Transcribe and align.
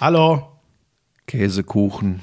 Hallo. 0.00 0.48
Käsekuchen, 1.26 2.20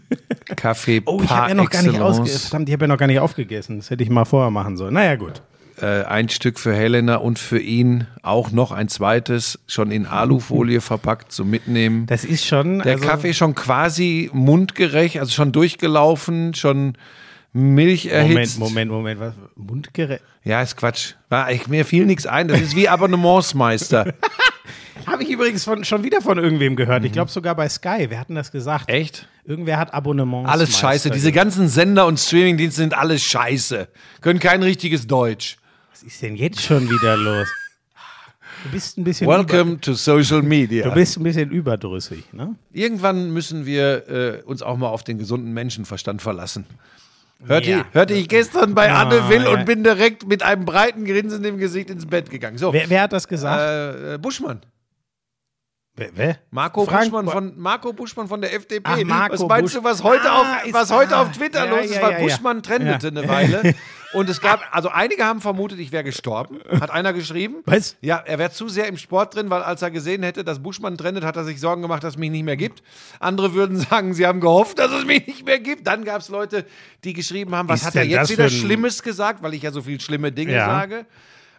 Kaffee 0.56 1.02
Oh, 1.06 1.20
ich 1.22 1.30
habe 1.30 1.50
ja 1.50 1.54
noch 1.54 1.70
gar 1.70 1.82
nicht 1.82 1.94
excellence. 1.94 2.18
ausge 2.20 2.38
Verdammt, 2.38 2.68
ich 2.68 2.72
habe 2.74 2.84
ja 2.84 2.88
noch 2.88 2.98
gar 2.98 3.06
nicht 3.06 3.20
aufgegessen. 3.20 3.78
Das 3.78 3.90
hätte 3.90 4.02
ich 4.02 4.10
mal 4.10 4.24
vorher 4.24 4.50
machen 4.50 4.76
sollen. 4.76 4.94
Naja, 4.94 5.14
gut. 5.16 5.40
Äh, 5.80 6.02
ein 6.04 6.28
Stück 6.28 6.58
für 6.58 6.74
Helena 6.74 7.16
und 7.16 7.38
für 7.38 7.58
ihn 7.58 8.06
auch 8.22 8.50
noch 8.50 8.72
ein 8.72 8.88
zweites, 8.88 9.58
schon 9.66 9.90
in 9.90 10.06
Alufolie 10.06 10.80
verpackt 10.82 11.32
zum 11.32 11.48
Mitnehmen. 11.48 12.06
Das 12.06 12.24
ist 12.24 12.44
schon. 12.44 12.80
Der 12.80 12.94
also, 12.94 13.06
Kaffee 13.06 13.32
schon 13.32 13.54
quasi 13.54 14.28
mundgerecht, 14.34 15.18
also 15.18 15.32
schon 15.32 15.52
durchgelaufen, 15.52 16.54
schon 16.54 16.98
Milch 17.54 18.04
Moment, 18.04 18.32
erhitzt. 18.34 18.58
Moment, 18.58 18.90
Moment. 18.90 19.20
Was? 19.20 19.34
Mundgerecht? 19.56 20.22
Ja, 20.44 20.60
ist 20.60 20.76
Quatsch. 20.76 21.14
Ich, 21.50 21.68
mir 21.68 21.84
fiel 21.84 22.04
nichts 22.04 22.26
ein. 22.26 22.48
Das 22.48 22.60
ist 22.60 22.76
wie 22.76 22.88
Abonnementsmeister. 22.90 24.12
Habe 25.06 25.24
ich 25.24 25.30
übrigens 25.30 25.64
von, 25.64 25.84
schon 25.84 26.04
wieder 26.04 26.20
von 26.20 26.38
irgendwem 26.38 26.76
gehört. 26.76 27.04
Ich 27.04 27.12
glaube 27.12 27.30
sogar 27.30 27.54
bei 27.54 27.68
Sky. 27.68 28.06
Wer 28.08 28.20
hat 28.20 28.28
denn 28.28 28.36
das 28.36 28.52
gesagt? 28.52 28.88
Echt? 28.88 29.28
Irgendwer 29.44 29.78
hat 29.78 29.92
Abonnements. 29.92 30.48
Alles 30.50 30.78
scheiße. 30.78 31.10
Diese 31.10 31.32
ganzen 31.32 31.68
Sender 31.68 32.06
und 32.06 32.18
Streamingdienste 32.20 32.80
sind 32.82 32.94
alles 32.94 33.22
scheiße. 33.22 33.88
Können 34.20 34.38
kein 34.38 34.62
richtiges 34.62 35.06
Deutsch. 35.06 35.56
Was 35.90 36.02
ist 36.02 36.22
denn 36.22 36.36
jetzt 36.36 36.62
schon 36.62 36.88
wieder 36.88 37.16
los? 37.16 37.48
Du 38.64 38.70
bist 38.70 38.96
ein 38.96 39.04
bisschen. 39.04 39.26
Welcome 39.26 39.80
to 39.80 39.94
Social 39.94 40.42
Media. 40.42 40.88
du 40.88 40.94
bist 40.94 41.16
ein 41.18 41.24
bisschen 41.24 41.50
überdrüssig, 41.50 42.32
ne? 42.32 42.54
Irgendwann 42.72 43.32
müssen 43.32 43.66
wir 43.66 44.08
äh, 44.08 44.42
uns 44.44 44.62
auch 44.62 44.76
mal 44.76 44.88
auf 44.88 45.02
den 45.02 45.18
gesunden 45.18 45.52
Menschenverstand 45.52 46.22
verlassen. 46.22 46.64
Hörte, 47.46 47.70
Ja. 47.70 47.78
ich, 47.80 47.84
hörte 47.94 48.14
ich 48.14 48.28
gestern 48.28 48.74
bei 48.74 48.90
Ah, 48.90 49.02
Anne 49.02 49.28
Will 49.28 49.42
ja. 49.42 49.50
und 49.50 49.64
bin 49.64 49.82
direkt 49.84 50.26
mit 50.26 50.42
einem 50.42 50.64
breiten 50.64 51.04
Grinsen 51.04 51.44
im 51.44 51.58
Gesicht 51.58 51.90
ins 51.90 52.06
Bett 52.06 52.30
gegangen. 52.30 52.58
So, 52.58 52.72
Wer, 52.72 52.88
wer 52.88 53.02
hat 53.02 53.12
das 53.12 53.26
gesagt? 53.26 53.60
äh, 53.60 54.14
äh, 54.14 54.18
Buschmann. 54.18 54.60
wer? 55.96 56.10
wer? 56.14 56.38
Marco 56.50 56.84
Frank- 56.84 57.10
Buschmann, 57.10 57.28
von, 57.28 57.58
Marco 57.58 57.92
Buschmann 57.92 58.28
von 58.28 58.40
der 58.40 58.54
FDP. 58.54 58.82
Ach, 58.84 59.02
Marco 59.04 59.34
was 59.34 59.40
meinst 59.48 59.74
Busch- 59.74 59.82
du, 59.82 59.84
was 59.84 60.02
heute, 60.02 60.30
Ah, 60.30 60.40
auf, 60.40 60.46
was 60.72 60.90
heute 60.92 61.16
ah, 61.16 61.22
auf 61.22 61.32
Twitter 61.32 61.64
ja, 61.64 61.70
los 61.76 61.86
ist? 61.86 62.00
Weil. 62.00 62.20
Buschmann 62.22 62.62
trendete 62.62 63.08
eine 63.08 63.26
Weile. 63.28 63.74
Und 64.12 64.28
es 64.28 64.40
gab, 64.40 64.60
also 64.72 64.88
einige 64.90 65.24
haben 65.24 65.40
vermutet, 65.40 65.78
ich 65.78 65.90
wäre 65.90 66.04
gestorben. 66.04 66.58
Hat 66.80 66.90
einer 66.90 67.12
geschrieben. 67.14 67.56
Was? 67.64 67.96
Ja, 68.02 68.22
er 68.26 68.38
wäre 68.38 68.50
zu 68.50 68.68
sehr 68.68 68.86
im 68.86 68.98
Sport 68.98 69.34
drin, 69.34 69.48
weil 69.48 69.62
als 69.62 69.80
er 69.80 69.90
gesehen 69.90 70.22
hätte, 70.22 70.44
dass 70.44 70.62
Buschmann 70.62 70.98
trendet, 70.98 71.24
hat 71.24 71.36
er 71.36 71.44
sich 71.44 71.58
Sorgen 71.60 71.80
gemacht, 71.82 72.04
dass 72.04 72.14
es 72.14 72.18
mich 72.18 72.30
nicht 72.30 72.44
mehr 72.44 72.56
gibt. 72.58 72.82
Andere 73.20 73.54
würden 73.54 73.78
sagen, 73.78 74.12
sie 74.12 74.26
haben 74.26 74.40
gehofft, 74.40 74.78
dass 74.78 74.92
es 74.92 75.06
mich 75.06 75.26
nicht 75.26 75.46
mehr 75.46 75.58
gibt. 75.60 75.86
Dann 75.86 76.04
gab 76.04 76.20
es 76.20 76.28
Leute, 76.28 76.66
die 77.04 77.14
geschrieben 77.14 77.54
haben, 77.54 77.68
was 77.68 77.80
Ist 77.80 77.86
hat 77.86 77.96
er 77.96 78.04
jetzt 78.04 78.30
wieder 78.30 78.50
Schlimmes 78.50 79.02
gesagt, 79.02 79.42
weil 79.42 79.54
ich 79.54 79.62
ja 79.62 79.70
so 79.70 79.80
viel 79.82 80.00
schlimme 80.00 80.30
Dinge 80.30 80.52
Ja. 80.52 80.66
sage. 80.66 81.06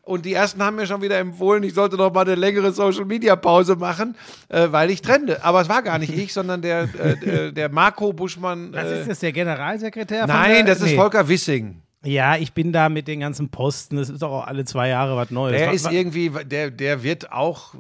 Und 0.06 0.26
die 0.26 0.34
ersten 0.34 0.62
haben 0.62 0.76
mir 0.76 0.86
schon 0.86 1.02
wieder 1.02 1.18
empfohlen, 1.18 1.64
ich 1.64 1.74
sollte 1.74 1.96
noch 1.96 2.14
mal 2.14 2.22
eine 2.26 2.36
längere 2.36 2.74
Social 2.74 3.06
Media 3.06 3.38
Pause 3.38 3.78
machen, 3.78 4.18
äh, 4.50 4.68
weil 4.70 4.90
ich 4.92 5.02
trende. 5.02 5.44
Aber 5.46 5.62
es 5.62 5.70
war 5.70 5.82
gar 5.82 5.98
nicht 5.98 6.14
ich, 6.14 6.34
sondern 6.34 6.62
der, 6.62 6.82
äh, 7.00 7.16
der, 7.16 7.52
der 7.54 7.70
Marco 7.70 8.12
Buschmann. 8.12 8.74
Was 8.74 8.84
Äh, 8.84 9.00
ist 9.00 9.10
das, 9.10 9.20
der 9.20 9.32
Generalsekretär? 9.32 10.28
von 10.28 10.36
nein, 10.36 10.66
der, 10.66 10.76
das 10.76 10.80
ist 10.84 10.92
Nee. 10.92 10.98
Volker 10.98 11.28
Wissing. 11.30 11.82
Ja, 12.06 12.36
ich 12.36 12.52
bin 12.54 12.74
da 12.74 12.90
mit 12.90 13.08
den 13.08 13.22
ganzen 13.22 13.50
Posten. 13.50 13.96
Das 13.96 14.10
ist 14.10 14.22
doch 14.22 14.32
auch 14.32 14.48
alle 14.48 14.66
zwei 14.66 14.90
Jahre 14.90 15.16
was 15.16 15.32
Neues. 15.32 15.58
Der 15.58 15.72
ist 15.72 15.90
irgendwie, 15.90 16.32
der, 16.46 16.70
der 16.70 17.02
wird 17.02 17.32
auch, 17.32 17.74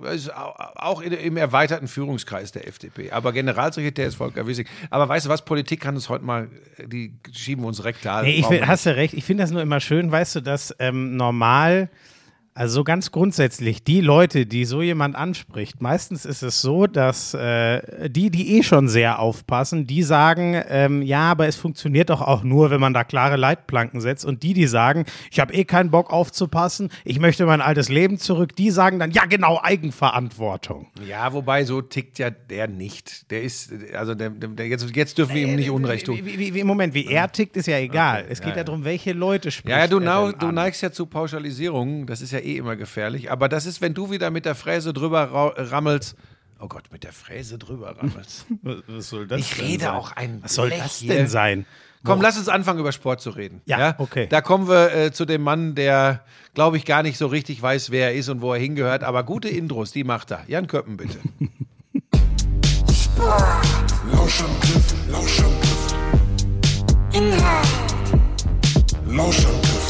auch 0.76 1.02
im 1.02 1.36
erweiterten 1.36 1.90
Führungskreis 1.90 2.54
der 2.54 2.68
FDP. 2.68 3.12
Aber 3.12 3.34
Generalsekretär 3.34 4.08
ist 4.08 4.16
Volker 4.16 4.48
Wissing. 4.48 4.66
Aber 4.90 5.10
weißt 5.10 5.26
du 5.26 5.30
was, 5.30 5.44
Politik 5.44 5.82
kann 5.82 5.98
es 5.98 6.08
heute 6.08 6.24
mal, 6.24 6.48
die 6.86 7.14
schieben 7.34 7.66
uns 7.66 7.84
rektal. 7.84 8.24
Nee, 8.24 8.36
ich 8.36 8.50
wir 8.50 8.66
hast 8.66 8.86
du 8.86 8.96
recht. 8.96 9.14
Ich 9.14 9.26
finde 9.26 9.44
das 9.44 9.52
nur 9.52 9.62
immer 9.62 9.82
schön, 9.82 10.10
weißt 10.10 10.38
du, 10.38 10.42
dass 10.42 10.74
ähm, 10.80 11.18
normal, 11.18 11.90
also 12.56 12.76
so 12.76 12.84
ganz 12.84 13.12
grundsätzlich, 13.12 13.84
die 13.84 14.02
Leute, 14.02 14.46
die 14.46 14.66
so 14.66 14.82
jemand 14.82 15.16
anspricht, 15.16 15.82
meistens 15.82 16.26
ist 16.26 16.44
es 16.44 16.62
so, 16.62 16.86
dass 16.86 17.34
äh, 17.34 18.10
die, 18.10 18.30
die 18.30 18.58
eh 18.58 18.64
schon 18.64 18.88
sehr 18.88 19.20
aufpassen, 19.20 19.88
die 19.88 20.04
sagen, 20.04 20.62
ähm, 20.70 21.02
ja, 21.02 21.32
aber 21.32 21.48
es 21.48 21.56
funktioniert 21.56 22.10
doch 22.10 22.22
auch 22.22 22.44
nur, 22.44 22.70
wenn 22.70 22.80
man 22.80 22.94
da 22.94 23.04
klare 23.04 23.38
Leitplanken 23.38 24.02
setzt. 24.02 24.24
Und 24.26 24.44
die, 24.44 24.54
die 24.54 24.68
sagen, 24.68 25.06
ich 25.32 25.40
habe 25.40 25.54
eh 25.54 25.64
keinen 25.64 25.90
Bock 25.90 26.12
aufzupassen, 26.12 26.90
ich 27.06 27.20
möchte 27.20 27.46
mein 27.46 27.62
altes 27.62 27.90
Leben 27.90 28.20
zurück, 28.20 28.56
die 28.56 28.70
sagen 28.70 29.00
dann, 29.00 29.12
ja 29.12 29.26
genau, 29.26 29.60
Eigenverantwortung. 29.62 30.88
Ja, 31.08 31.34
wobei 31.34 31.64
so 31.64 31.82
tickt 31.82 32.20
ja 32.20 32.30
der 32.30 32.68
nicht. 32.68 33.32
Der 33.32 33.42
ist, 33.42 33.74
also 33.96 34.14
der, 34.14 34.30
der, 34.30 34.68
jetzt, 34.68 34.96
jetzt 34.96 35.18
dürfen 35.18 35.34
wir 35.34 35.44
ihm 35.44 35.56
nicht 35.56 35.72
Unrecht 35.72 36.06
tun. 36.06 36.20
Wie, 36.22 36.38
wie, 36.38 36.54
wie, 36.54 36.64
Moment, 36.64 36.94
wie 36.94 37.08
er 37.08 37.32
tickt, 37.32 37.58
ist 37.58 37.68
ja 37.68 37.80
egal. 37.80 38.26
es 38.30 38.42
geht 38.42 38.56
ja, 38.56 38.64
darum, 38.64 38.84
welche 38.84 39.14
Leute 39.14 39.50
spricht 39.50 39.72
Ja, 39.72 39.80
ja, 39.80 39.88
du, 39.88 40.00
denn 40.00 40.40
du 40.40 40.52
neigst 40.52 40.84
ja 40.84 40.92
zu 40.92 41.08
Pauschalisierungen. 41.08 42.06
Das 42.06 42.22
ist 42.22 42.32
ja 42.32 42.43
eh 42.44 42.58
immer 42.58 42.76
gefährlich. 42.76 43.32
Aber 43.32 43.50
das 43.50 43.66
ist, 43.66 43.82
wenn 43.82 43.94
du 43.94 44.12
wieder 44.12 44.30
mit 44.32 44.46
der 44.46 44.56
Fräse 44.56 44.94
drüber 44.94 45.30
rammelst. 45.58 46.16
Oh 46.60 46.68
Gott, 46.68 46.84
mit 46.92 47.04
der 47.04 47.12
Fräse 47.14 47.58
drüber 47.58 47.98
rammelst. 47.98 48.46
Was, 48.88 49.10
soll 49.10 49.28
das 49.28 49.40
Ich 49.40 49.56
denn 49.56 49.66
rede 49.66 49.84
sein? 49.86 49.94
auch 49.96 50.12
ein 50.14 50.44
Was 50.44 50.54
soll 50.56 50.68
Blech 50.70 50.80
das 50.84 50.98
hier. 51.00 51.14
denn 51.14 51.28
sein? 51.28 51.66
Komm, 52.06 52.22
lass 52.22 52.38
uns 52.38 52.50
anfangen, 52.50 52.80
über 52.80 52.92
Sport 52.92 53.22
zu 53.22 53.30
reden. 53.30 53.62
Ja, 53.66 53.96
okay. 53.98 54.28
Da 54.28 54.42
kommen 54.42 54.68
wir 54.68 54.94
äh, 54.94 55.12
zu 55.14 55.24
dem 55.24 55.42
Mann, 55.42 55.74
der, 55.74 56.26
glaube 56.54 56.76
ich, 56.76 56.84
gar 56.84 57.02
nicht 57.02 57.18
so 57.18 57.28
richtig 57.28 57.62
weiß, 57.62 57.92
wer 57.92 58.08
er 58.10 58.14
ist 58.16 58.28
und 58.28 58.42
wo 58.42 58.52
er 58.54 58.60
hingehört. 58.60 59.04
Aber 59.06 59.24
gute 59.24 59.48
Intros, 59.48 59.92
die 59.94 60.04
macht 60.04 60.32
er. 60.32 60.44
Jan 60.48 60.68
Köppen, 60.68 60.98
bitte. 60.98 61.18
Lauschangriff, 64.12 64.94
Lauschangriff. 65.10 65.94
Inhalt, 67.14 67.68
Lauschangriff, 69.08 69.83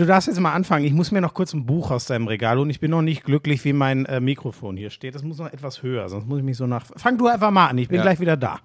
du 0.00 0.06
darfst 0.06 0.28
jetzt 0.28 0.40
mal 0.40 0.52
anfangen. 0.52 0.84
Ich 0.84 0.92
muss 0.92 1.10
mir 1.12 1.20
noch 1.20 1.34
kurz 1.34 1.52
ein 1.52 1.66
Buch 1.66 1.90
aus 1.90 2.06
deinem 2.06 2.26
Regal 2.26 2.58
holen. 2.58 2.70
Ich 2.70 2.80
bin 2.80 2.90
noch 2.90 3.02
nicht 3.02 3.22
glücklich, 3.24 3.64
wie 3.64 3.72
mein 3.72 4.06
äh, 4.06 4.20
Mikrofon 4.20 4.76
hier 4.76 4.90
steht. 4.90 5.14
Das 5.14 5.22
muss 5.22 5.38
noch 5.38 5.52
etwas 5.52 5.82
höher, 5.82 6.08
sonst 6.08 6.26
muss 6.26 6.38
ich 6.38 6.44
mich 6.44 6.56
so 6.56 6.66
nach. 6.66 6.86
Fang 6.96 7.18
du 7.18 7.26
einfach 7.26 7.50
mal 7.50 7.68
an. 7.68 7.78
Ich 7.78 7.88
bin 7.88 7.96
Ja. 7.98 8.02
gleich 8.02 8.20
wieder 8.20 8.36
da. 8.36 8.60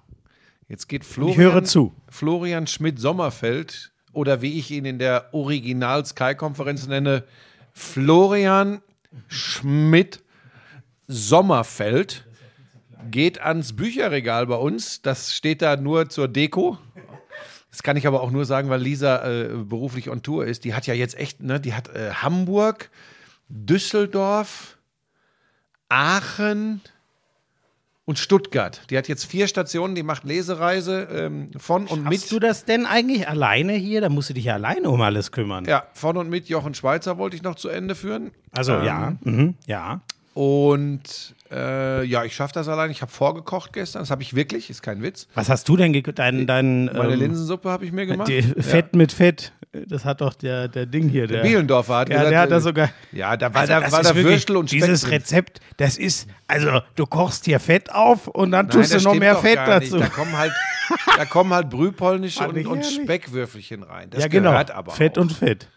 Jetzt 0.68 0.88
geht 0.88 1.04
Florian, 1.04 1.32
Ich 1.32 1.38
höre 1.38 1.64
zu. 1.64 1.92
Florian 2.08 2.66
Schmidt-Sommerfeld 2.66 3.92
oder 4.12 4.42
wie 4.42 4.58
ich 4.58 4.70
ihn 4.70 4.84
in 4.84 4.98
der 4.98 5.28
Original-Sky-Konferenz 5.32 6.88
nenne, 6.88 7.24
Florian 7.78 8.80
Schmidt-Sommerfeld 9.28 12.26
geht 13.10 13.42
ans 13.42 13.76
Bücherregal 13.76 14.46
bei 14.46 14.56
uns. 14.56 15.02
Das 15.02 15.34
steht 15.34 15.60
da 15.60 15.76
nur 15.76 16.08
zur 16.08 16.26
Deko. 16.26 16.78
Das 17.70 17.82
kann 17.82 17.98
ich 17.98 18.06
aber 18.06 18.22
auch 18.22 18.30
nur 18.30 18.46
sagen, 18.46 18.70
weil 18.70 18.80
Lisa 18.80 19.28
äh, 19.28 19.50
beruflich 19.62 20.08
on 20.08 20.22
Tour 20.22 20.46
ist. 20.46 20.64
Die 20.64 20.72
hat 20.72 20.86
ja 20.86 20.94
jetzt 20.94 21.18
echt, 21.18 21.42
ne, 21.42 21.60
die 21.60 21.74
hat 21.74 21.94
äh, 21.94 22.12
Hamburg, 22.14 22.88
Düsseldorf, 23.50 24.78
Aachen 25.90 26.80
und 28.06 28.18
Stuttgart. 28.18 28.80
Die 28.88 28.96
hat 28.96 29.08
jetzt 29.08 29.24
vier 29.26 29.46
Stationen, 29.48 29.94
die 29.94 30.02
macht 30.02 30.24
Lesereise 30.24 31.08
ähm, 31.12 31.50
von 31.58 31.86
und 31.86 32.04
Machst 32.04 32.22
mit. 32.22 32.32
du 32.32 32.38
das 32.38 32.64
denn 32.64 32.86
eigentlich 32.86 33.28
alleine 33.28 33.74
hier? 33.74 34.00
Da 34.00 34.08
musst 34.08 34.30
du 34.30 34.34
dich 34.34 34.44
ja 34.44 34.54
alleine 34.54 34.88
um 34.88 35.02
alles 35.02 35.30
kümmern. 35.32 35.64
Ja, 35.66 35.84
von 35.92 36.16
und 36.16 36.30
mit 36.30 36.48
Jochen 36.48 36.72
Schweizer 36.74 37.18
wollte 37.18 37.36
ich 37.36 37.42
noch 37.42 37.56
zu 37.56 37.68
Ende 37.68 37.94
führen. 37.94 38.30
Also, 38.52 38.72
Ähm, 38.74 38.84
ja. 38.84 39.16
Mhm, 39.22 39.54
ja. 39.66 40.00
Und 40.34 41.34
äh, 41.50 42.04
ja, 42.04 42.24
ich 42.24 42.34
schaffe 42.34 42.54
das 42.54 42.68
allein. 42.68 42.90
Ich 42.90 43.02
habe 43.02 43.10
vorgekocht 43.10 43.72
gestern. 43.72 44.02
Das 44.02 44.10
habe 44.10 44.22
ich 44.22 44.34
wirklich, 44.34 44.70
ist 44.70 44.82
kein 44.82 45.02
Witz. 45.02 45.28
Was 45.34 45.48
hast 45.48 45.68
du 45.68 45.76
denn 45.76 45.92
gekocht? 45.92 46.18
Dein, 46.18 46.46
dein, 46.46 46.86
Meine 46.86 47.14
ähm, 47.14 47.20
Linsensuppe 47.20 47.70
habe 47.70 47.84
ich 47.84 47.92
mir 47.92 48.06
gemacht. 48.06 48.30
Fett 48.58 48.96
mit 48.96 49.12
Fett. 49.12 49.52
Das 49.72 50.04
hat 50.04 50.20
doch 50.20 50.34
der, 50.34 50.68
der 50.68 50.86
Ding 50.86 51.08
hier. 51.08 51.26
Der, 51.26 51.42
Bielendorfer 51.42 51.96
hat 51.96 52.08
ja, 52.08 52.16
gesagt, 52.16 52.32
der 52.32 52.40
hat 52.40 52.50
da 52.50 52.56
äh, 52.56 52.60
sogar. 52.60 52.90
Ja, 53.12 53.36
da 53.36 53.52
war, 53.52 53.60
Also 53.62 53.72
da 53.74 53.80
das 53.80 53.92
war 53.92 54.02
da 54.02 54.14
Würstel 54.14 54.56
und 54.56 54.70
Speck. 54.70 54.80
Dieses. 54.80 55.10
Rezept, 55.10 55.60
das 55.76 55.98
ist, 55.98 56.28
also 56.46 56.80
du 56.94 57.06
kochst 57.06 57.44
hier 57.44 57.60
Fett 57.60 57.92
auf 57.92 58.26
und 58.28 58.52
dann 58.52 58.66
Nein, 58.66 58.74
tust 58.74 58.94
das 58.94 59.02
du 59.02 59.10
noch 59.10 59.16
mehr 59.16 59.36
Fett 59.36 59.58
nicht. 59.58 59.92
dazu. 59.92 59.98
Da 59.98 60.08
kommen 60.08 60.36
halt, 60.36 60.52
da 61.16 61.24
kommen 61.24 61.52
halt 61.52 61.68
Brühpolnische 61.68 62.48
und, 62.48 62.56
ich 62.56 62.66
und. 62.66 62.84
Speckwürfelchen 62.84 63.82
rein. 63.82 64.08
Das 64.10 64.22
ja, 64.22 64.28
genau. 64.28 64.50
gehört 64.52 64.70
aber 64.70 64.92
Fett 64.92 65.18
auch. 65.18 65.22
und 65.22 65.32
Fett. 65.32 65.68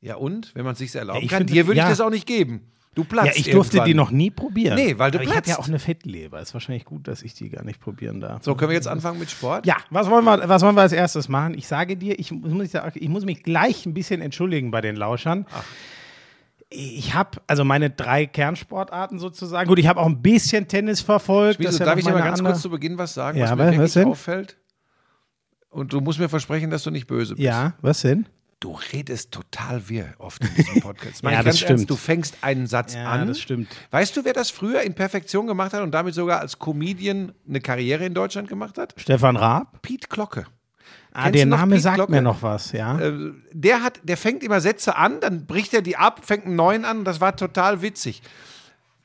Ja, 0.00 0.16
und? 0.16 0.54
Wenn 0.54 0.64
man 0.64 0.72
es 0.72 0.78
sich 0.78 0.94
erlauben 0.94 1.20
Ja, 1.20 1.24
ich 1.24 1.30
kann. 1.30 1.46
Dir 1.46 1.66
würde 1.66 1.78
ich 1.78 1.84
ja. 1.84 1.88
das 1.88 2.00
auch 2.00 2.10
nicht 2.10 2.26
geben. 2.26 2.72
Du 2.96 3.04
platzt 3.04 3.26
Ja, 3.26 3.32
ich 3.36 3.50
durfte 3.50 3.76
irgendwann. 3.76 3.86
die 3.88 3.94
noch 3.94 4.10
nie 4.10 4.30
probieren. 4.30 4.74
Nee, 4.74 4.98
weil 4.98 5.10
du 5.12 5.18
Aber 5.18 5.24
Ich 5.24 5.28
habe 5.30 5.36
ja 5.46 5.54
platzt. 5.54 5.58
auch 5.60 5.68
eine 5.68 5.78
Fettleber. 5.78 6.40
Ist 6.40 6.54
wahrscheinlich 6.54 6.84
gut, 6.86 7.06
dass 7.06 7.22
ich 7.22 7.34
die 7.34 7.50
gar 7.50 7.62
nicht 7.62 7.78
probieren 7.78 8.20
darf. 8.20 8.42
So, 8.42 8.54
können 8.54 8.70
wir 8.70 8.74
jetzt 8.74 8.88
anfangen 8.88 9.18
mit 9.20 9.30
Sport? 9.30 9.66
Ja, 9.66 9.76
was 9.90 10.08
wollen, 10.10 10.24
wir, 10.24 10.48
was 10.48 10.62
wollen 10.62 10.74
wir 10.74 10.80
als 10.80 10.92
erstes 10.92 11.28
machen? 11.28 11.54
Ich 11.54 11.68
sage 11.68 11.96
dir, 11.96 12.18
ich 12.18 12.32
muss, 12.32 12.70
ich 12.94 13.08
muss 13.08 13.24
mich 13.26 13.42
gleich 13.42 13.84
ein 13.86 13.92
bisschen 13.94 14.20
entschuldigen 14.22 14.70
bei 14.70 14.80
den 14.80 14.96
Lauschern. 14.96 15.44
Ich 16.68 17.14
habe 17.14 17.38
also 17.46 17.64
meine 17.64 17.90
drei 17.90 18.26
Kernsportarten 18.26 19.18
sozusagen. 19.18 19.68
Gut, 19.68 19.78
ich 19.78 19.86
habe 19.86 20.00
auch 20.00 20.06
ein 20.06 20.20
bisschen 20.22 20.66
Tennis 20.66 21.00
verfolgt. 21.00 21.60
Ja 21.60 21.70
darf 21.70 21.98
ich 21.98 22.04
dir 22.04 22.10
mal 22.12 22.22
ganz 22.22 22.38
andere- 22.38 22.54
kurz 22.54 22.62
zu 22.62 22.70
Beginn 22.70 22.98
was 22.98 23.14
sagen, 23.14 23.38
Ja, 23.38 23.44
was 23.44 23.50
was- 23.52 23.58
mir 23.58 23.64
was 23.66 23.72
wirklich 23.76 23.92
denn? 23.92 24.08
auffällt? 24.08 24.56
Und 25.68 25.92
du 25.92 26.00
musst 26.00 26.18
mir 26.18 26.28
versprechen, 26.28 26.70
dass 26.70 26.82
du 26.82 26.90
nicht 26.90 27.06
böse 27.06 27.34
bist. 27.34 27.44
Ja, 27.44 27.74
was 27.82 28.00
denn? 28.00 28.26
Du 28.58 28.78
redest 28.92 29.32
total 29.32 29.86
wirr 29.88 30.14
oft 30.18 30.42
in 30.42 30.54
diesem 30.54 30.80
Podcast. 30.80 31.22
Ja, 31.22 31.30
das 31.30 31.44
ganz 31.44 31.46
ernst, 31.46 31.62
stimmt. 31.62 31.90
du 31.90 31.96
fängst 31.96 32.38
einen 32.40 32.66
Satz 32.66 32.94
Ja, 32.94 33.10
an. 33.10 33.28
das 33.28 33.38
stimmt. 33.40 33.68
Weißt 33.90 34.16
du, 34.16 34.24
wer 34.24 34.32
das 34.32 34.50
früher 34.50 34.80
in 34.80 34.94
Perfektion 34.94 35.46
gemacht 35.46 35.74
hat 35.74 35.82
und 35.82 35.92
damit 35.92 36.14
sogar 36.14 36.40
als 36.40 36.58
Comedian 36.58 37.32
eine 37.46 37.60
Karriere 37.60 38.06
in 38.06 38.14
Deutschland 38.14 38.48
gemacht 38.48 38.78
hat? 38.78 38.94
Stefan 38.96 39.36
Raab? 39.36 39.82
Pete 39.82 40.08
Glocke. 40.08 40.46
Ah, 41.12 41.24
Kennst 41.24 41.34
der 41.38 41.46
Name 41.46 41.74
Piet 41.76 41.82
sagt 41.82 41.96
Glocke? 41.96 42.12
mir 42.12 42.22
noch 42.22 42.42
was, 42.42 42.72
ja. 42.72 42.98
Äh, 42.98 43.32
der 43.52 43.82
hat, 43.82 44.00
der 44.04 44.16
fängt 44.16 44.42
immer 44.42 44.60
Sätze 44.60 44.96
an, 44.96 45.20
dann 45.20 45.46
bricht 45.46 45.74
er 45.74 45.82
die 45.82 45.96
ab, 45.96 46.20
fängt 46.24 46.46
einen 46.46 46.56
neuen 46.56 46.84
an. 46.84 47.04
Das 47.04 47.20
war 47.20 47.36
total 47.36 47.82
witzig. 47.82 48.22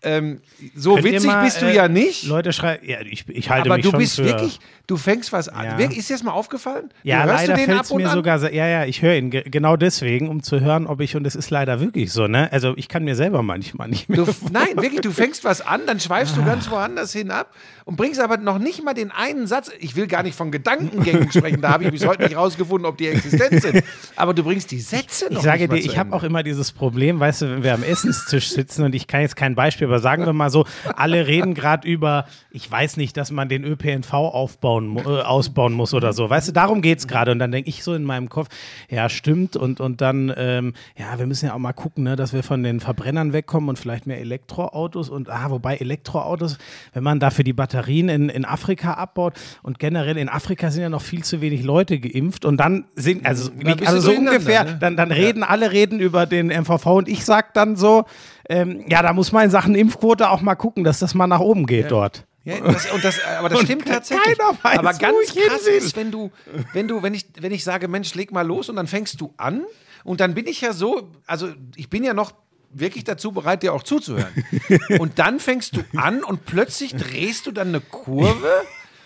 Ähm, 0.03 0.41
so 0.75 0.95
Könnt 0.95 1.05
witzig 1.05 1.27
mal, 1.27 1.43
bist 1.43 1.61
du 1.61 1.67
äh, 1.67 1.75
ja 1.75 1.87
nicht. 1.87 2.25
Leute 2.25 2.53
schreiben, 2.53 2.87
ja, 2.87 3.01
ich, 3.01 3.27
ich 3.29 3.49
halte 3.51 3.67
aber 3.67 3.75
mich 3.75 3.85
du 3.85 3.91
schon 3.91 3.99
bist 3.99 4.15
für, 4.15 4.25
wirklich, 4.25 4.59
du 4.87 4.97
fängst 4.97 5.31
was 5.31 5.47
an. 5.47 5.79
Ja. 5.79 5.87
Ist 5.87 6.09
dir 6.09 6.13
das 6.13 6.23
mal 6.23 6.31
aufgefallen? 6.31 6.89
Ja, 7.03 7.23
du 7.23 7.29
hörst 7.29 7.47
leider 7.47 7.53
du 7.53 7.59
den 7.59 7.65
fällt 7.65 7.77
ab 7.77 7.85
es 7.85 7.91
und 7.91 8.01
mir 8.01 8.09
an? 8.09 8.15
sogar, 8.15 8.51
ja, 8.51 8.67
ja, 8.67 8.85
ich 8.85 9.03
höre 9.03 9.15
ihn 9.15 9.29
ge 9.29 9.43
genau 9.45 9.75
deswegen, 9.77 10.27
um 10.27 10.41
zu 10.41 10.59
hören, 10.59 10.87
ob 10.87 11.01
ich, 11.01 11.15
und 11.15 11.27
es 11.27 11.35
ist 11.35 11.51
leider 11.51 11.79
wirklich 11.79 12.11
so, 12.11 12.27
ne? 12.27 12.51
Also 12.51 12.73
ich 12.77 12.87
kann 12.87 13.03
mir 13.03 13.15
selber 13.15 13.43
manchmal 13.43 13.89
nicht 13.89 14.09
mehr 14.09 14.23
Du, 14.23 14.31
nein, 14.51 14.75
wirklich, 14.75 15.01
du 15.01 15.11
fängst 15.11 15.43
was 15.43 15.61
an, 15.61 15.81
dann 15.85 15.99
schweifst 15.99 16.35
du 16.35 16.43
ganz 16.43 16.69
woanders 16.71 17.13
hin 17.13 17.29
ab 17.29 17.53
und 17.85 17.95
bringst 17.95 18.19
aber 18.19 18.37
noch 18.37 18.57
nicht 18.57 18.83
mal 18.83 18.95
den 18.95 19.11
einen 19.11 19.45
Satz. 19.45 19.69
Ich 19.79 19.95
will 19.95 20.07
gar 20.07 20.23
nicht 20.23 20.35
von 20.35 20.51
Gedankengängen 20.51 21.31
sprechen, 21.31 21.61
da 21.61 21.73
habe 21.73 21.83
ich 21.83 21.91
bis 21.91 22.07
heute 22.07 22.23
nicht 22.23 22.35
rausgefunden, 22.35 22.87
ob 22.87 22.97
die 22.97 23.07
existent 23.07 23.61
sind. 23.61 23.83
Aber 24.15 24.33
du 24.33 24.43
bringst 24.43 24.71
die 24.71 24.79
Sätze 24.79 25.25
noch 25.25 25.37
Ich 25.37 25.43
sage 25.43 25.67
dir, 25.67 25.77
ich 25.77 25.99
habe 25.99 26.11
auch 26.13 26.23
immer 26.23 26.41
dieses 26.41 26.71
Problem, 26.71 27.19
weißt 27.19 27.43
du, 27.43 27.51
wenn 27.51 27.63
wir 27.63 27.75
am 27.75 27.83
Essenstisch 27.83 28.49
sitzen 28.49 28.83
und 28.83 28.95
ich 28.95 29.05
kann 29.05 29.21
jetzt 29.21 29.35
kein 29.35 29.53
Beispiel, 29.53 29.90
aber 29.91 29.99
sagen 29.99 30.25
wir 30.25 30.31
mal 30.31 30.49
so, 30.49 30.65
alle 30.95 31.27
reden 31.27 31.53
gerade 31.53 31.85
über, 31.87 32.25
ich 32.49 32.69
weiß 32.71 32.95
nicht, 32.95 33.17
dass 33.17 33.29
man 33.29 33.49
den 33.49 33.65
ÖPNV 33.65 34.13
aufbauen, 34.13 34.97
äh, 34.97 35.01
ausbauen 35.01 35.73
muss 35.73 35.93
oder 35.93 36.13
so. 36.13 36.29
Weißt 36.29 36.47
du, 36.47 36.53
darum 36.53 36.81
geht 36.81 36.99
es 36.99 37.07
gerade. 37.07 37.33
Und 37.33 37.39
dann 37.39 37.51
denke 37.51 37.69
ich 37.69 37.83
so 37.83 37.93
in 37.93 38.05
meinem 38.05 38.29
Kopf, 38.29 38.47
ja, 38.89 39.09
stimmt. 39.09 39.57
Und, 39.57 39.81
und 39.81 39.99
dann, 39.99 40.33
ähm, 40.37 40.73
ja, 40.97 41.19
wir 41.19 41.27
müssen 41.27 41.47
ja 41.47 41.53
auch 41.53 41.59
mal 41.59 41.73
gucken, 41.73 42.05
ne, 42.05 42.15
dass 42.15 42.31
wir 42.31 42.41
von 42.41 42.63
den 42.63 42.79
Verbrennern 42.79 43.33
wegkommen 43.33 43.67
und 43.67 43.77
vielleicht 43.77 44.07
mehr 44.07 44.19
Elektroautos. 44.19 45.09
Und 45.09 45.29
ah, 45.29 45.49
wobei 45.49 45.75
Elektroautos, 45.75 46.57
wenn 46.93 47.03
man 47.03 47.19
dafür 47.19 47.43
die 47.43 47.53
Batterien 47.53 48.07
in, 48.07 48.29
in 48.29 48.45
Afrika 48.45 48.93
abbaut 48.93 49.33
und 49.61 49.77
generell 49.77 50.17
in 50.17 50.29
Afrika 50.29 50.71
sind 50.71 50.83
ja 50.83 50.89
noch 50.89 51.01
viel 51.01 51.25
zu 51.25 51.41
wenig 51.41 51.63
Leute 51.63 51.99
geimpft. 51.99 52.45
Und 52.45 52.57
dann 52.57 52.85
sind, 52.95 53.25
also, 53.25 53.51
bist 53.51 53.85
also 53.85 53.99
so 53.99 54.11
ungefähr, 54.17 54.63
ne? 54.63 54.77
dann, 54.79 54.95
dann 54.95 55.11
reden 55.11 55.43
alle 55.43 55.73
reden 55.73 55.99
über 55.99 56.25
den 56.25 56.47
MVV 56.47 56.85
und 56.85 57.09
ich 57.09 57.25
sag 57.25 57.53
dann 57.53 57.75
so, 57.75 58.05
ähm, 58.51 58.83
ja, 58.89 59.01
da 59.01 59.13
muss 59.13 59.31
man 59.31 59.45
in 59.45 59.49
Sachen 59.49 59.75
Impfquote 59.75 60.29
auch 60.29 60.41
mal 60.41 60.55
gucken, 60.55 60.83
dass 60.83 60.99
das 60.99 61.15
mal 61.15 61.25
nach 61.25 61.39
oben 61.39 61.65
geht 61.65 61.89
dort. 61.89 62.25
Ja, 62.43 62.59
das, 62.59 62.91
und 62.91 63.01
das, 63.01 63.23
aber 63.23 63.47
das 63.47 63.59
Und 63.59 63.65
stimmt 63.65 63.87
tatsächlich. 63.87 64.37
keiner 64.37 64.57
weiß, 64.61 64.79
aber 64.79 64.93
ganz 64.93 65.33
krass 65.33 65.67
ist, 65.67 65.95
wenn 65.95 66.11
du, 66.11 66.31
wenn 66.73 66.87
du, 66.87 67.01
wenn 67.01 67.13
ich, 67.13 67.27
wenn 67.39 67.53
ich 67.53 67.63
sage, 67.63 67.87
Mensch, 67.87 68.13
leg 68.13 68.31
mal 68.33 68.45
los 68.45 68.67
und 68.67 68.75
dann 68.75 68.87
fängst 68.87 69.21
du 69.21 69.33
an 69.37 69.63
und 70.03 70.19
dann 70.19 70.33
bin 70.33 70.47
ich 70.47 70.59
ja 70.59 70.73
so, 70.73 71.11
also 71.25 71.49
ich 71.77 71.89
bin 71.89 72.03
ja 72.03 72.13
noch 72.13 72.33
wirklich 72.73 73.05
dazu 73.05 73.31
bereit, 73.31 73.63
dir 73.63 73.73
auch 73.73 73.83
zuzuhören. 73.83 74.33
und 74.99 75.17
dann 75.19 75.39
fängst 75.39 75.77
du 75.77 75.83
an 75.95 76.21
und 76.23 76.45
plötzlich 76.45 76.95
drehst 76.95 77.45
du 77.45 77.51
dann 77.51 77.69
eine 77.69 77.79
Kurve 77.79 78.51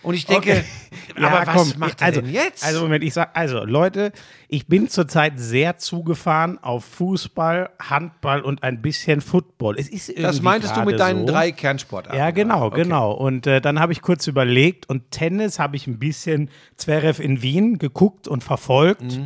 und 0.05 0.13
ich 0.13 0.25
denke, 0.25 0.63
aber 1.15 1.47
was 1.47 1.77
macht 1.77 2.01
er 2.01 2.07
also, 2.07 2.21
denn 2.21 2.31
jetzt? 2.31 2.63
Also 2.63 2.81
Moment, 2.81 3.03
ich 3.03 3.13
sag, 3.13 3.35
also 3.35 3.63
Leute, 3.63 4.11
ich 4.47 4.67
bin 4.67 4.87
zurzeit 4.87 5.33
sehr 5.39 5.77
zugefahren 5.77 6.57
auf 6.61 6.85
Fußball, 6.85 7.71
Handball 7.81 8.41
und 8.41 8.63
ein 8.63 8.81
bisschen 8.81 9.21
Football. 9.21 9.75
Es 9.77 9.89
ist 9.89 10.09
das 10.09 10.15
irgendwie 10.15 10.41
meintest 10.43 10.77
du 10.77 10.81
mit 10.83 10.99
deinen 10.99 11.25
so. 11.27 11.33
drei 11.33 11.51
Kernsportarten. 11.51 12.17
Ja, 12.17 12.31
genau, 12.31 12.65
Okay. 12.65 12.83
genau. 12.83 13.11
Und 13.11 13.47
äh, 13.47 13.61
dann 13.61 13.79
habe 13.79 13.93
ich 13.93 14.01
kurz 14.01 14.27
überlegt 14.27 14.87
und 14.89 15.11
Tennis 15.11 15.59
habe 15.59 15.75
ich 15.75 15.87
ein 15.87 15.99
bisschen 15.99 16.49
Zverev 16.77 17.21
in 17.21 17.41
Wien 17.41 17.77
geguckt 17.77 18.27
und 18.27 18.43
verfolgt. 18.43 19.19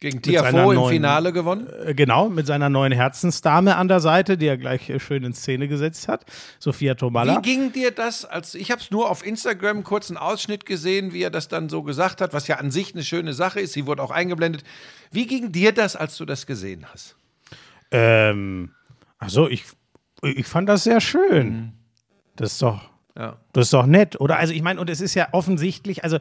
Gegen 0.00 0.22
Tiafoe 0.22 0.48
im 0.70 0.74
neuen- 0.76 0.92
Finale 0.94 1.32
gewonnen. 1.32 1.66
Äh, 1.84 1.92
Genau, 1.94 2.28
mit 2.28 2.46
seiner 2.46 2.68
neuen 2.68 2.92
Herzensdame 2.92 3.74
an 3.76 3.88
der 3.88 3.98
Seite, 3.98 4.38
die 4.38 4.46
er 4.46 4.56
gleich 4.56 4.88
äh, 4.90 5.00
schön 5.00 5.24
in 5.24 5.32
Szene 5.34 5.66
gesetzt 5.66 6.06
hat. 6.06 6.24
Sophia 6.60 6.94
Tomalla. 6.94 7.38
Wie 7.38 7.42
ging 7.42 7.72
dir 7.72 7.90
das? 7.90 8.24
Als 8.24 8.54
ich 8.54 8.70
habe 8.70 8.80
es 8.80 8.92
nur 8.92 9.10
auf 9.10 9.26
Instagram 9.26 9.82
kurz 9.82 10.08
einen 10.08 10.16
Ausschnitt 10.16 10.66
gesehen, 10.66 11.12
wie 11.12 11.22
er 11.22 11.30
das 11.30 11.48
dann 11.48 11.68
so 11.68 11.82
gesagt 11.82 12.20
hat, 12.20 12.32
was 12.32 12.46
ja 12.46 12.56
an 12.58 12.70
sich 12.70 12.94
eine 12.94 13.02
schöne 13.02 13.32
Sache 13.32 13.58
ist. 13.60 13.72
Sie 13.72 13.86
wurde 13.86 14.02
auch 14.02 14.12
eingeblendet. 14.12 14.62
Wie 15.10 15.26
ging 15.26 15.50
dir 15.50 15.72
das, 15.72 15.96
als 15.96 16.16
du 16.16 16.24
das 16.24 16.46
gesehen 16.46 16.86
hast? 16.92 17.16
Ähm, 17.90 18.70
also 19.18 19.48
ich, 19.48 19.64
ich 20.22 20.46
fand 20.46 20.68
das 20.68 20.84
sehr 20.84 21.00
schön. 21.00 21.72
Das 22.36 22.52
ist 22.52 22.62
doch, 22.62 22.82
Ja. 23.16 23.36
das 23.52 23.66
ist 23.66 23.72
doch 23.72 23.86
nett, 23.86 24.20
oder? 24.20 24.36
Also 24.38 24.52
ich 24.52 24.62
meine, 24.62 24.80
und 24.80 24.88
es 24.90 25.00
ist 25.00 25.14
ja 25.14 25.28
offensichtlich, 25.32 26.04
also 26.04 26.18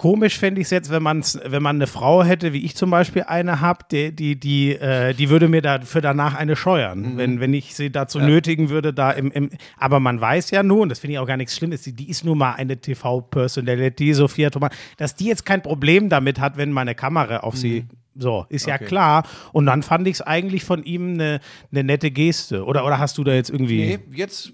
komisch 0.00 0.38
fände 0.38 0.62
ich 0.62 0.68
es 0.68 0.70
jetzt, 0.70 0.90
wenn 0.90 1.02
man's, 1.02 1.38
wenn 1.44 1.62
man 1.62 1.76
eine 1.76 1.86
Frau 1.86 2.24
hätte, 2.24 2.54
wie 2.54 2.64
ich 2.64 2.74
zum 2.74 2.88
Beispiel 2.88 3.24
eine 3.24 3.60
habe, 3.60 3.84
die, 3.90 4.12
die, 4.16 4.40
die, 4.40 4.72
äh, 4.72 5.12
die 5.12 5.28
würde 5.28 5.46
mir 5.46 5.60
dafür 5.60 6.00
danach 6.00 6.34
eine 6.34 6.56
scheuern, 6.56 7.18
wenn, 7.18 7.38
wenn 7.38 7.52
ich 7.52 7.74
sie 7.74 7.90
dazu 7.90 8.18
nötigen 8.18 8.70
würde, 8.70 8.94
da 8.94 9.10
im, 9.10 9.30
im 9.30 9.50
aber 9.76 10.00
man 10.00 10.18
weiß 10.18 10.52
ja 10.52 10.62
nun, 10.62 10.88
das 10.88 11.00
finde 11.00 11.12
ich 11.12 11.18
auch 11.18 11.26
gar 11.26 11.36
nichts 11.36 11.54
Schlimmes, 11.54 11.82
die, 11.82 11.92
die 11.92 12.08
ist 12.08 12.24
nun 12.24 12.38
mal 12.38 12.54
eine 12.54 12.78
TV-Personality, 12.78 14.14
Sophia 14.14 14.48
Thomas, 14.48 14.70
dass 14.96 15.16
die 15.16 15.26
jetzt 15.26 15.44
kein 15.44 15.60
Problem 15.60 16.08
damit 16.08 16.40
hat, 16.40 16.56
wenn 16.56 16.72
meine 16.72 16.94
Kamera 16.94 17.40
auf 17.40 17.58
sie 17.58 17.84
so, 18.14 18.46
ist 18.48 18.66
ja 18.66 18.76
Okay. 18.76 18.86
klar. 18.86 19.26
Und 19.52 19.66
dann 19.66 19.82
fand 19.82 20.08
ich 20.08 20.14
es 20.14 20.22
eigentlich 20.22 20.64
von 20.64 20.82
ihm 20.82 21.12
eine, 21.14 21.40
eine 21.70 21.84
nette 21.84 22.10
Geste. 22.10 22.64
Oder, 22.64 22.86
oder 22.86 22.98
hast 22.98 23.18
du 23.18 23.24
da 23.24 23.32
jetzt 23.34 23.50
irgendwie. 23.50 23.84
Nee, 23.84 23.98
jetzt 24.12 24.52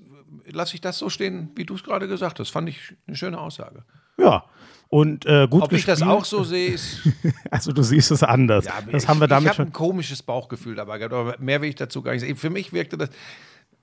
lasse 0.51 0.75
ich 0.75 0.81
das 0.81 0.99
so 0.99 1.09
stehen, 1.09 1.51
wie 1.55 1.65
du 1.65 1.75
es 1.75 1.85
gerade 1.85 2.09
gesagt 2.09 2.41
hast. 2.41 2.51
Fand 2.51 2.69
ich 2.69 2.95
eine 3.07 3.17
schöne 3.17 3.39
Aussage. 3.39 3.85
Ja. 4.19 4.45
Und 4.89 5.27
äh, 5.27 5.49
gut 5.49 5.63
Ob 5.63 5.73
ich 5.73 5.85
das 5.85 5.99
gespielt. 5.99 6.17
auch 6.17 6.25
so 6.25 6.45
sehe, 6.45 6.71
ist. 6.71 7.01
Also 7.51 7.73
du 7.73 7.83
siehst 7.83 8.11
es 8.11 8.23
anders. 8.23 8.67
das 8.91 9.03
ich, 9.03 9.09
haben 9.09 9.21
wir 9.21 9.27
damit 9.27 9.53
Ich 9.53 9.59
habe 9.59 9.69
ein 9.69 9.73
komisches 9.73 10.23
Bauchgefühl 10.23 10.77
dabei 10.77 10.99
gehabt, 10.99 11.15
aber 11.15 11.37
mehr 11.39 11.61
will 11.61 11.69
ich 11.69 11.75
dazu 11.75 12.03
gar 12.03 12.13
nicht 12.13 12.21
sagen. 12.21 12.37
Für 12.37 12.51
mich 12.51 12.73
wirkte 12.73 12.97
das. 12.97 13.11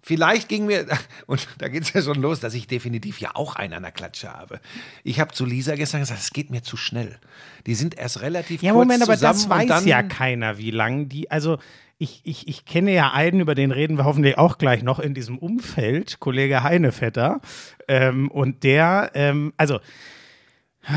Vielleicht 0.05 0.49
ging 0.49 0.65
mir, 0.65 0.85
und 1.27 1.47
da 1.59 1.69
geht 1.69 1.83
es 1.83 1.93
ja 1.93 2.01
schon 2.01 2.21
los, 2.21 2.39
dass 2.39 2.53
ich 2.53 2.67
definitiv 2.67 3.19
ja 3.19 3.31
auch 3.35 3.55
einen 3.55 3.73
an 3.73 3.83
der 3.83 3.91
Klatsche 3.91 4.33
habe. 4.33 4.59
Ich 5.03 5.19
habe 5.19 5.33
zu 5.33 5.45
Lisa 5.45 5.75
gestern 5.75 6.01
gesagt, 6.01 6.19
es 6.19 6.31
geht 6.31 6.51
mir 6.51 6.61
zu 6.61 6.77
schnell. 6.77 7.17
Die 7.65 7.75
sind 7.75 7.97
erst 7.97 8.21
relativ 8.21 8.61
Ja, 8.61 8.73
kurz 8.73 8.85
Moment, 8.85 9.03
aber 9.03 9.13
zusammen 9.13 9.33
das 9.33 9.43
und 9.45 9.49
weiß 9.49 9.67
dann, 9.67 9.87
ja 9.87 10.03
keiner, 10.03 10.57
wie 10.57 10.71
lang 10.71 11.07
die. 11.09 11.31
Also 11.31 11.57
ich, 11.97 12.21
ich, 12.25 12.47
ich 12.49 12.65
kenne 12.65 12.93
ja 12.93 13.11
einen, 13.13 13.39
über 13.39 13.55
den 13.55 13.71
reden 13.71 13.97
wir 13.97 14.03
hoffentlich 14.03 14.37
auch 14.37 14.57
gleich 14.57 14.83
noch 14.83 14.99
in 14.99 15.13
diesem 15.13 15.37
Umfeld, 15.37 16.19
Kollege 16.19 16.63
Heinevetter. 16.63 17.39
Ähm, 17.87 18.29
und 18.29 18.63
der, 18.63 19.11
ähm, 19.13 19.53
also 19.55 19.79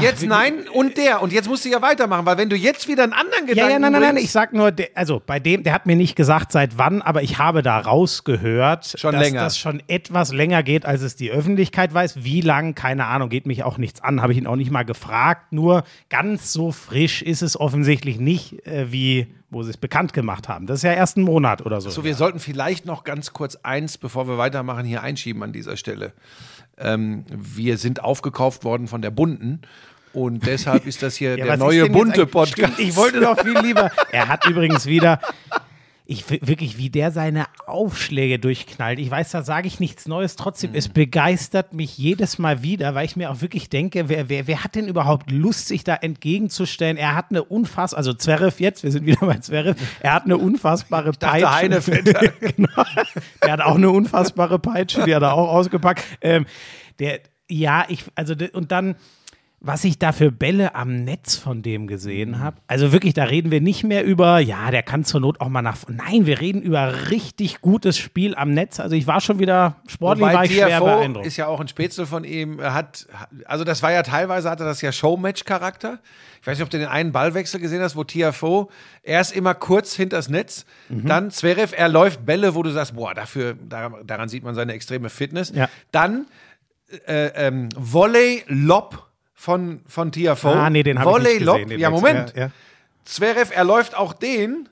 Jetzt 0.00 0.26
nein 0.26 0.68
und 0.68 0.96
der. 0.96 1.22
Und 1.22 1.32
jetzt 1.32 1.48
musst 1.48 1.64
du 1.64 1.68
ja 1.68 1.80
weitermachen, 1.80 2.26
weil 2.26 2.38
wenn 2.38 2.50
du 2.50 2.56
jetzt 2.56 2.88
wieder 2.88 3.04
einen 3.04 3.12
anderen 3.12 3.46
Gedanken 3.46 3.58
Ja, 3.58 3.68
ja, 3.74 3.78
nein, 3.78 3.92
nein, 3.92 4.02
nein, 4.02 4.16
ich 4.16 4.32
sag 4.32 4.52
nur, 4.52 4.72
der, 4.72 4.88
also 4.94 5.22
bei 5.24 5.38
dem, 5.38 5.62
der 5.62 5.72
hat 5.72 5.86
mir 5.86 5.94
nicht 5.94 6.16
gesagt, 6.16 6.50
seit 6.50 6.76
wann, 6.76 7.02
aber 7.02 7.22
ich 7.22 7.38
habe 7.38 7.62
da 7.62 7.78
rausgehört, 7.78 8.94
Schon 8.98 9.12
dass 9.12 9.22
länger. 9.22 9.42
das 9.42 9.58
schon 9.58 9.80
etwas 9.86 10.32
länger 10.32 10.62
geht, 10.64 10.84
als 10.86 11.02
es 11.02 11.14
die 11.14 11.30
Öffentlichkeit 11.30 11.94
weiß. 11.94 12.24
Wie 12.24 12.40
lang, 12.40 12.74
keine 12.74 13.06
Ahnung, 13.06 13.28
geht 13.28 13.46
mich 13.46 13.62
auch 13.62 13.78
nichts 13.78 14.00
an, 14.02 14.22
habe 14.22 14.32
ich 14.32 14.38
ihn 14.38 14.46
auch 14.46 14.56
nicht 14.56 14.72
mal 14.72 14.84
gefragt. 14.84 15.52
Nur 15.52 15.84
ganz 16.10 16.52
so 16.52 16.72
frisch 16.72 17.22
ist 17.22 17.42
es 17.42 17.58
offensichtlich 17.58 18.18
nicht, 18.18 18.66
äh, 18.66 18.90
wie 18.90 19.28
wo 19.48 19.62
sie 19.62 19.70
es 19.70 19.76
bekannt 19.76 20.12
gemacht 20.12 20.48
haben. 20.48 20.66
Das 20.66 20.78
ist 20.78 20.82
ja 20.82 20.92
erst 20.92 21.16
ein 21.16 21.22
Monat 21.22 21.64
oder 21.64 21.80
so. 21.80 21.88
So, 21.88 22.02
wir 22.02 22.16
sollten 22.16 22.40
vielleicht 22.40 22.84
noch 22.84 23.04
ganz 23.04 23.32
kurz 23.32 23.54
eins, 23.56 23.96
bevor 23.96 24.26
wir 24.26 24.38
weitermachen, 24.38 24.84
hier 24.84 25.02
einschieben 25.02 25.42
an 25.44 25.52
dieser 25.52 25.76
Stelle. 25.76 26.12
Ähm, 26.78 27.24
wir 27.30 27.78
sind 27.78 28.02
aufgekauft 28.02 28.64
worden 28.64 28.86
von 28.86 29.02
der 29.02 29.10
Bunten 29.10 29.62
und 30.12 30.46
deshalb 30.46 30.86
ist 30.86 31.02
das 31.02 31.16
hier 31.16 31.36
Ja, 31.38 31.44
der 31.44 31.56
neue 31.56 31.90
bunte 31.90 32.26
Podcast. 32.26 32.74
Stimmt, 32.74 32.78
ich 32.88 32.96
wollte 32.96 33.20
doch 33.20 33.38
viel 33.40 33.58
lieber. 33.58 33.90
Er 34.12 34.28
hat 34.28 34.46
übrigens 34.46 34.86
wieder. 34.86 35.20
Ich 36.08 36.30
wi- 36.30 36.38
wirklich, 36.40 36.78
wie 36.78 36.88
der 36.88 37.10
seine 37.10 37.46
Aufschläge 37.66 38.38
durchknallt. 38.38 39.00
Ich 39.00 39.10
weiß, 39.10 39.32
da 39.32 39.42
sage 39.42 39.66
ich 39.66 39.80
nichts 39.80 40.06
Neues. 40.06 40.36
Trotzdem, 40.36 40.70
Mhm. 40.70 40.76
es 40.76 40.88
begeistert 40.88 41.72
mich 41.74 41.98
jedes 41.98 42.38
Mal 42.38 42.62
wieder, 42.62 42.94
weil 42.94 43.04
ich 43.06 43.16
mir 43.16 43.28
auch 43.30 43.40
wirklich 43.40 43.68
denke, 43.70 44.08
wer, 44.08 44.28
wer, 44.28 44.46
wer 44.46 44.62
hat 44.62 44.76
denn 44.76 44.86
überhaupt 44.86 45.32
Lust, 45.32 45.66
sich 45.66 45.82
da 45.82 45.96
entgegenzustellen? 45.96 46.96
Er 46.96 47.16
hat 47.16 47.26
eine 47.30 47.42
unfass, 47.42 47.92
also 47.92 48.12
Zverev 48.14 48.60
jetzt, 48.62 48.84
wir 48.84 48.92
sind 48.92 49.04
wieder 49.04 49.26
bei 49.26 49.38
Zverev, 49.38 49.76
er 50.00 50.12
hat 50.14 50.24
eine 50.26 50.36
unfassbare 50.38 51.10
Peitsche. 51.10 51.52
Heinevetter. 51.52 52.28
genau. 52.40 52.84
Der 53.42 53.52
hat 53.52 53.60
auch 53.62 53.74
eine 53.74 53.90
unfassbare 53.90 54.60
Peitsche, 54.60 55.02
die 55.04 55.14
hat 55.14 55.22
er 55.22 55.34
auch 55.34 55.48
ausgepackt. 55.48 56.04
Ähm, 56.20 56.46
der, 57.00 57.18
ja, 57.50 57.84
ich, 57.88 58.04
also, 58.14 58.34
und 58.52 58.70
dann, 58.70 58.94
was 59.66 59.84
ich 59.84 59.98
da 59.98 60.12
für 60.12 60.30
Bälle 60.30 60.74
am 60.74 61.04
Netz 61.04 61.36
von 61.36 61.62
dem 61.62 61.82
Mhm. 61.82 61.86
gesehen 61.88 62.38
habe. 62.40 62.56
Also 62.66 62.92
wirklich, 62.92 63.14
da 63.14 63.24
reden 63.24 63.50
wir 63.50 63.60
nicht 63.60 63.84
mehr 63.84 64.04
über, 64.04 64.38
ja, 64.38 64.70
der 64.70 64.82
kann 64.82 65.04
zur 65.04 65.20
Not 65.20 65.40
auch 65.40 65.48
mal 65.48 65.62
nach. 65.62 65.78
Nein, 65.88 66.26
wir 66.26 66.40
reden 66.40 66.62
über 66.62 67.10
richtig 67.10 67.60
gutes 67.60 67.98
Spiel 67.98 68.34
am 68.34 68.52
Netz. 68.52 68.80
Also 68.80 68.94
ich 68.96 69.06
war 69.06 69.20
schon 69.20 69.38
wieder 69.38 69.76
sportlich, 69.86 70.22
war 70.26 70.32
Wobei 70.32 70.44
ich 70.44 70.52
schwer 70.52 70.80
beeindruckt. 70.80 71.26
ist 71.26 71.36
ja 71.36 71.46
auch 71.46 71.60
ein 71.60 71.68
Spätzle 71.68 72.06
von 72.06 72.24
ihm. 72.24 72.58
Er 72.60 72.74
hat, 72.74 73.06
also 73.44 73.64
das 73.64 73.82
war 73.82 73.92
ja 73.92 74.02
teilweise 74.02 74.48
hatte 74.50 74.64
das 74.64 74.80
ja 74.80 74.92
Showmatch-Charakter. 74.92 75.98
Ich 76.40 76.46
weiß 76.46 76.58
nicht, 76.58 76.64
ob 76.64 76.70
du 76.70 76.78
den 76.78 76.86
einen 76.86 77.10
Ballwechsel 77.10 77.58
gesehen 77.58 77.82
hast, 77.82 77.96
wo 77.96 78.04
Tiafoe 78.04 78.68
erst 79.02 79.34
immer 79.34 79.54
kurz 79.54 79.94
hinters 79.96 80.28
Netz, 80.28 80.64
Mhm. 80.88 81.06
dann 81.08 81.30
Zverev, 81.32 81.74
er 81.76 81.88
läuft 81.88 82.24
Bälle, 82.24 82.54
wo 82.54 82.62
du 82.62 82.70
sagst, 82.70 82.94
boah, 82.94 83.14
dafür, 83.14 83.54
daran, 83.68 83.94
daran 84.06 84.28
sieht 84.28 84.44
man 84.44 84.54
seine 84.54 84.72
extreme 84.74 85.08
Fitness. 85.10 85.52
Ja. 85.54 85.68
Dann 85.90 86.26
äh, 87.08 87.26
ähm, 87.48 87.68
Volley-Lob 87.74 89.05
von, 89.36 89.82
von 89.86 90.10
Tiafoe. 90.10 90.52
Ah, 90.56 90.70
nee, 90.70 90.82
den 90.82 90.98
habe 90.98 91.18
ich 91.20 91.24
nicht 91.24 91.38
gesehen. 91.46 91.68
den 91.68 91.78
ja. 91.78 91.90
Moment. 91.90 92.32
Ja, 92.34 92.44
ja. 92.46 92.50
Zverev, 93.04 93.52
er 93.54 93.62
läuft 93.64 93.94
auch 93.94 94.12
den, 94.14 94.68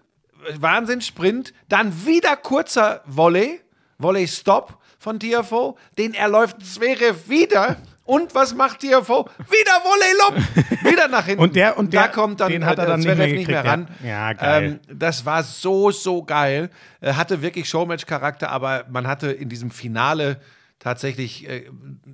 Wahnsinnssprint, 0.59 1.54
dann 1.68 2.04
wieder 2.06 2.37
kurzer 2.37 3.02
Volley, 3.06 3.61
Volley-Stop 3.99 4.78
von 4.99 5.21
Tiafoe, 5.21 5.75
den 5.99 6.14
erläuft 6.14 6.56
Zverev 6.64 7.28
wieder. 7.28 7.76
Und 8.06 8.35
was 8.35 8.54
macht 8.54 8.80
Tiafoe? 8.80 9.25
Wieder 9.49 9.80
Volley-Lob! 9.83 10.85
Wieder 10.90 11.09
nach 11.09 11.25
hinten. 11.25 11.42
Und 11.42 11.56
der- 11.56 11.78
und 11.78 11.94
da 11.94 12.02
der- 12.02 12.11
kommt 12.11 12.40
dann, 12.40 12.52
den 12.52 12.66
hat 12.66 12.76
er 12.78 12.85
äh, 12.85 12.88
dann 12.88 13.00
nicht 13.00 13.06
Zverev 13.09 13.26
mehr 13.28 13.38
nicht 13.38 13.49
mehr 13.49 13.64
ran. 13.64 13.88
ja. 14.04 14.33
Geil. 14.35 14.80
Ähm, 14.88 14.99
das 14.99 15.25
war 15.25 15.42
so, 15.42 15.90
so 15.90 16.23
geil. 16.23 16.68
Hatte 17.02 17.40
wirklich 17.40 17.66
Showmatch-Charakter, 17.68 18.50
aber 18.50 18.85
man 18.90 19.06
hatte 19.06 19.33
in 19.33 19.49
diesem 19.49 19.71
Finale 19.71 20.38
tatsächlich, 20.85 21.49
äh, 21.49 21.64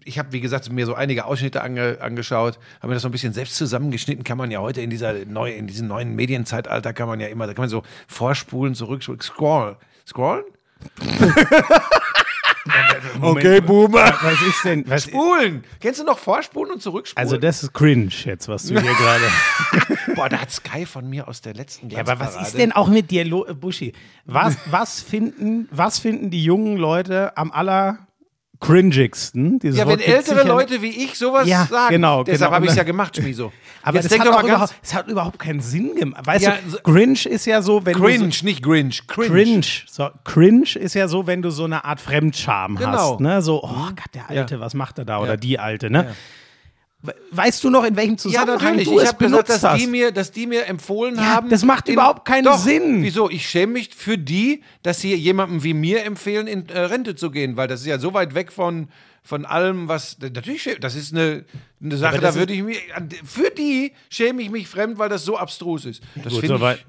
ich 0.04 0.18
habe, 0.18 0.32
wie 0.32 0.40
gesagt, 0.40 0.70
mir 0.72 0.86
so 0.86 0.94
einige 0.94 1.26
Ausschnitte 1.26 1.60
ange, 1.62 1.98
angeschaut, 2.00 2.58
habe 2.78 2.88
mir 2.88 2.94
das 2.94 3.02
so 3.02 3.08
ein 3.08 3.12
bisschen 3.12 3.32
selbst 3.34 3.56
zusammengeschnitten, 3.56 4.24
kann 4.24 4.38
man 4.38 4.50
ja 4.50 4.60
heute 4.60 4.80
in 4.80 4.88
dieser 4.88 5.26
neu, 5.26 5.52
in 5.52 5.66
diesem 5.66 5.88
neuen 5.88 6.14
Medienzeitalter 6.14 6.92
kann 6.92 7.08
man 7.08 7.20
ja 7.20 7.26
immer, 7.26 7.46
da 7.46 7.52
kann 7.52 7.64
man 7.64 7.68
so 7.68 7.82
vorspulen, 8.06 8.74
zurückspulen, 8.74 9.20
scroll. 9.20 9.76
Scrollen? 10.06 10.44
Okay, 13.22 13.60
Boomer. 13.60 14.14
Was 14.20 14.42
ist 14.42 14.64
denn? 14.64 14.84
Was, 14.86 15.04
Spulen! 15.04 15.64
Kennst 15.80 16.00
du 16.00 16.04
noch 16.04 16.18
Vorspulen 16.18 16.72
und 16.72 16.82
Zurückspulen? 16.82 17.26
also 17.26 17.38
das 17.38 17.62
ist 17.62 17.72
cringe 17.72 18.10
jetzt, 18.24 18.48
was 18.48 18.66
du 18.66 18.78
hier 18.78 18.92
gerade. 18.94 19.24
Boah, 20.14 20.28
da 20.28 20.38
hat 20.38 20.50
Sky 20.50 20.84
von 20.84 21.08
mir 21.08 21.26
aus 21.26 21.40
der 21.40 21.54
letzten 21.54 21.88
Ja, 21.88 22.00
aber 22.00 22.20
was 22.20 22.36
ist 22.40 22.58
denn 22.58 22.72
auch 22.72 22.88
mit 22.88 23.10
dir, 23.10 23.24
äh, 23.24 23.54
Buschi? 23.54 23.94
Was, 24.26 24.56
was, 24.66 25.00
finden, 25.00 25.68
was 25.70 25.98
finden 25.98 26.30
die 26.30 26.44
jungen 26.44 26.76
Leute 26.76 27.36
am 27.36 27.50
aller 27.50 28.06
cringigsten? 28.60 29.58
Dieses 29.58 29.78
Ja, 29.78 29.88
wenn 29.88 29.98
ältere 30.00 30.46
Leute 30.46 30.82
wie 30.82 30.88
ich 31.04 31.16
sowas 31.18 31.48
Ja, 31.48 31.66
sagen. 31.66 31.94
genau, 31.94 32.22
Deshalb 32.24 32.40
genau. 32.50 32.52
habe 32.56 32.64
ich 32.66 32.70
es 32.72 32.76
ja 32.76 32.82
gemacht, 32.82 33.16
Schmiso. 33.16 33.52
Aber 33.82 33.96
Jetzt 33.98 34.12
das 34.12 34.18
hat, 34.18 34.26
doch 34.26 34.42
überhaupt, 34.42 34.74
es 34.82 34.94
hat 34.94 35.08
überhaupt 35.08 35.38
keinen 35.38 35.60
Sinn 35.60 35.94
gemacht. 35.94 36.26
Weißt 36.26 36.44
Ja, 36.44 36.58
du, 36.70 36.76
cringe 36.82 37.18
ist 37.24 37.46
ja 37.46 37.62
so, 37.62 37.84
wenn 37.86 37.94
cringe, 37.94 38.26
du 38.28 38.32
so, 38.32 38.44
nicht 38.44 38.62
cringe. 38.62 38.90
Cringe. 39.06 39.28
Cringe. 39.30 39.66
So, 39.90 40.08
cringe 40.24 40.68
ist 40.76 40.94
ja 40.94 41.08
so, 41.08 41.26
wenn 41.26 41.40
du 41.42 41.50
so 41.50 41.64
eine 41.64 41.84
Art 41.84 42.00
Fremdscham 42.00 42.76
Genau. 42.76 43.12
hast. 43.14 43.20
Ne? 43.20 43.40
So, 43.42 43.62
oh 43.64 43.68
Gott, 43.68 44.04
der 44.14 44.28
Alte, 44.28 44.54
Ja. 44.56 44.60
was 44.60 44.74
macht 44.74 44.98
er 44.98 45.04
da? 45.06 45.18
Oder 45.18 45.30
Ja. 45.32 45.36
die 45.36 45.58
Alte, 45.58 45.90
ne? 45.90 46.14
We- 47.02 47.14
Weißt 47.30 47.64
du 47.64 47.70
noch, 47.70 47.84
in 47.84 47.96
welchem 47.96 48.12
Ja, 48.12 48.18
Zusammenhang 48.18 48.58
natürlich. 48.76 48.84
du 48.88 48.96
Ich 48.98 49.02
es 49.04 49.08
habe 49.08 49.24
gesagt, 49.24 49.46
benutzt 49.46 49.50
dass 49.64 49.70
hast? 49.72 49.80
die, 49.80 49.86
mir, 49.86 50.12
dass 50.12 50.32
die 50.32 50.46
mir 50.46 50.66
empfohlen 50.66 51.16
Ja, 51.16 51.22
haben. 51.36 51.48
das 51.48 51.64
macht 51.64 51.88
überhaupt 51.88 52.26
keinen 52.26 52.44
Doch, 52.44 52.58
Sinn. 52.58 53.02
Wieso? 53.02 53.30
Ich 53.30 53.48
schäme 53.48 53.72
mich 53.74 53.94
für 53.94 54.18
die, 54.18 54.62
dass 54.82 55.00
sie 55.00 55.14
jemandem 55.14 55.62
wie 55.64 55.72
mir 55.72 56.04
empfehlen, 56.04 56.46
in 56.46 56.68
äh, 56.68 56.78
Rente 56.78 57.14
zu 57.14 57.30
gehen, 57.30 57.56
weil 57.56 57.68
das 57.68 57.80
ist 57.80 57.86
ja 57.86 57.98
so 57.98 58.12
weit 58.12 58.34
weg 58.34 58.52
von, 58.52 58.88
von 59.22 59.46
allem, 59.46 59.88
was. 59.88 60.18
Natürlich, 60.20 60.62
schä- 60.62 60.78
das 60.78 60.94
ist 60.94 61.14
eine, 61.14 61.44
eine 61.82 61.96
Sache, 61.96 62.18
da 62.20 62.34
würde 62.34 62.52
ich 62.52 62.62
mich. 62.62 62.78
Für 63.24 63.50
die 63.50 63.92
schäme 64.10 64.42
ich 64.42 64.50
mich 64.50 64.68
fremd, 64.68 64.98
weil 64.98 65.08
das 65.08 65.24
so 65.24 65.38
abstrus 65.38 65.86
ist. 65.86 66.02
Das 66.22 66.36
finde 66.36 66.56
ich. 66.56 66.86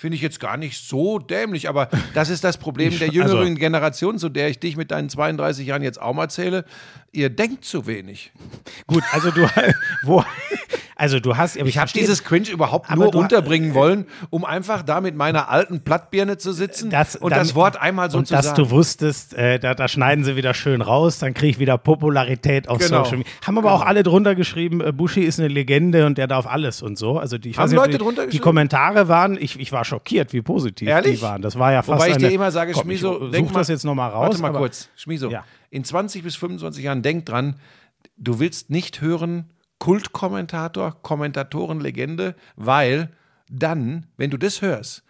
Finde 0.00 0.16
ich 0.16 0.22
jetzt 0.22 0.40
gar 0.40 0.56
nicht 0.56 0.82
so 0.82 1.18
dämlich, 1.18 1.68
aber 1.68 1.90
das 2.14 2.30
ist 2.30 2.42
das 2.42 2.56
Problem 2.56 2.98
der 2.98 3.08
jüngeren 3.08 3.48
also- 3.48 3.54
Generation, 3.54 4.18
zu 4.18 4.30
der 4.30 4.48
ich 4.48 4.58
dich 4.58 4.78
mit 4.78 4.92
deinen 4.92 5.10
32 5.10 5.66
Jahren 5.66 5.82
jetzt 5.82 6.00
auch 6.00 6.14
mal 6.14 6.30
zähle. 6.30 6.64
Ihr 7.12 7.28
denkt 7.28 7.66
zu 7.66 7.86
wenig. 7.86 8.32
Gut, 8.86 9.04
also 9.12 9.30
du, 9.30 9.46
wo, 10.04 10.24
also 11.00 11.18
du 11.18 11.36
hast, 11.36 11.58
aber 11.58 11.68
Ich 11.68 11.78
habe 11.78 11.90
dieses 11.92 12.22
Cringe 12.24 12.48
überhaupt 12.50 12.94
nur 12.94 13.14
unterbringen 13.14 13.74
wollen, 13.74 14.06
um 14.28 14.44
einfach 14.44 14.82
da 14.82 15.00
mit 15.00 15.16
meiner 15.16 15.48
alten 15.48 15.80
Plattbirne 15.80 16.36
zu 16.38 16.52
sitzen 16.52 16.90
das, 16.90 17.16
und 17.16 17.30
dann- 17.30 17.38
das 17.38 17.54
Wort 17.54 17.80
einmal 17.80 18.10
so 18.10 18.18
und 18.18 18.26
zu 18.28 18.34
dass 18.34 18.46
sagen. 18.46 18.56
du 18.62 18.70
wusstest, 18.70 19.34
äh, 19.34 19.58
da, 19.58 19.74
da 19.74 19.88
schneiden 19.88 20.24
sie 20.24 20.36
wieder 20.36 20.52
schön 20.54 20.82
raus, 20.82 21.18
dann 21.18 21.32
kriege 21.34 21.48
ich 21.50 21.58
wieder 21.58 21.78
Popularität 21.78 22.68
auf 22.68 22.78
Genau. 22.78 23.04
Social 23.04 23.18
Media. 23.18 23.32
Haben 23.46 23.58
aber 23.58 23.72
auch 23.72 23.82
alle 23.84 24.02
drunter 24.02 24.34
geschrieben, 24.34 24.80
äh, 24.80 24.92
Bushi 24.92 25.22
ist 25.22 25.38
eine 25.40 25.48
Legende 25.48 26.04
und 26.06 26.18
der 26.18 26.26
darf 26.26 26.46
alles 26.46 26.82
und 26.82 26.98
so. 26.98 27.18
Also 27.18 27.38
die, 27.38 27.50
ich 27.50 27.58
Haben 27.58 27.70
nicht, 27.70 27.76
Leute 27.76 27.90
die, 27.92 27.98
drunter 27.98 28.22
die 28.22 28.26
geschrieben? 28.26 28.44
Kommentare 28.44 29.08
waren, 29.08 29.38
ich, 29.40 29.58
ich 29.58 29.72
war 29.72 29.84
schockiert, 29.84 30.32
wie 30.32 30.42
positiv 30.42 30.86
Ehrlich? 30.88 31.16
die 31.20 31.22
waren. 31.22 31.40
Das 31.42 31.58
war 31.58 31.72
ja 31.72 31.82
fast 31.82 31.98
Wobei 32.00 32.10
ich 32.10 32.16
dir 32.18 32.26
eine, 32.26 32.34
immer 32.34 32.50
sage, 32.50 32.72
Komm, 32.72 32.82
Schmiso, 32.82 33.24
ich 33.26 33.30
denk 33.32 33.50
mal, 33.52 33.60
das 33.60 33.68
jetzt 33.68 33.84
nochmal 33.84 34.10
raus. 34.10 34.26
Warte 34.28 34.42
mal 34.42 34.48
aber- 34.48 34.58
kurz, 34.58 34.88
Schmiso. 34.96 35.30
Ja. 35.30 35.44
In 35.70 35.82
20 35.84 36.22
bis 36.22 36.36
25 36.36 36.84
Jahren, 36.84 37.02
denk 37.02 37.24
dran, 37.26 37.56
du 38.18 38.38
willst 38.38 38.70
nicht 38.70 39.00
hören 39.00 39.46
Kultkommentator, 39.80 41.02
Kommentatorenlegende, 41.02 42.36
weil 42.54 43.10
dann, 43.50 44.06
wenn 44.16 44.30
du 44.30 44.36
das 44.36 44.62
hörst, 44.62 45.02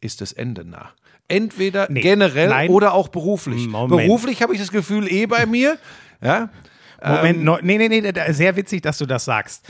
ist 0.00 0.20
das 0.20 0.32
Ende 0.32 0.64
nah. 0.64 0.90
Entweder 1.28 1.86
Nee, 1.90 2.00
generell 2.00 2.48
nein. 2.48 2.70
oder 2.70 2.92
auch 2.94 3.08
beruflich. 3.08 3.68
Moment. 3.68 3.90
Beruflich 4.06 4.42
habe 4.42 4.52
ich 4.54 4.60
das 4.60 4.72
Gefühl 4.72 5.10
eh 5.10 5.26
bei 5.26 5.46
mir. 5.46 5.78
Ja, 6.20 6.50
Moment, 7.04 7.44
no, 7.44 7.58
nee, 7.62 7.78
nee, 7.78 7.88
nee, 7.88 8.12
sehr 8.32 8.56
witzig, 8.56 8.82
dass 8.82 8.98
du 8.98 9.06
das 9.06 9.24
sagst. 9.24 9.68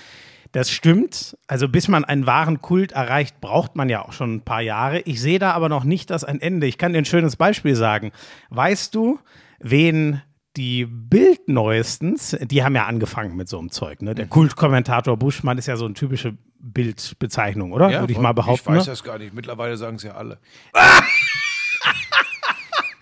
Das 0.53 0.71
stimmt. 0.71 1.37
Also 1.49 1.69
bis 1.69 1.89
man 1.89 2.05
einen 2.05 2.27
wahren 2.27 2.63
Kult 2.63 2.93
erreicht, 2.93 3.41
braucht 3.41 3.75
man 3.75 3.89
ja 3.89 4.03
auch 4.05 4.13
schon 4.13 4.37
ein 4.37 4.41
paar 4.43 4.63
Jahre. 4.63 5.01
Ich 5.01 5.21
sehe 5.21 5.39
da 5.39 5.51
aber 5.53 5.69
noch 5.69 5.85
nicht 5.85 6.09
das 6.11 6.25
ein 6.25 6.41
Ende. 6.41 6.67
Ich 6.67 6.79
kann 6.79 6.93
dir 6.93 6.99
ein 6.99 7.05
schönes 7.05 7.37
Beispiel 7.37 7.75
sagen. 7.75 8.13
Weißt 8.51 8.95
du, 8.95 9.19
wen 9.59 10.23
die 10.57 10.87
Bild 10.87 11.49
neuestens, 11.49 12.37
die 12.41 12.65
haben 12.65 12.75
ja 12.75 12.87
angefangen 12.87 13.37
mit 13.37 13.49
so 13.49 13.59
einem 13.59 13.71
Zeug, 13.71 14.01
ne? 14.03 14.15
Der 14.15 14.27
Kultkommentator 14.27 15.17
Buschmann 15.17 15.59
ist 15.59 15.67
ja 15.67 15.77
so 15.77 15.85
eine 15.85 15.95
typische 15.95 16.37
Bildbezeichnung, 16.59 17.73
oder? 17.73 17.91
Würde 17.91 18.13
ich 18.13 18.19
mal 18.19 18.33
behaupten. 18.33 18.73
Ich 18.73 18.79
weiß 18.79 18.87
ne? 18.87 18.93
das 18.93 19.05
gar 19.05 19.19
nicht. 19.19 19.35
Mittlerweile 19.35 19.77
sagen 19.77 19.97
es 19.97 20.03
ja 20.03 20.15
alle. 20.15 20.39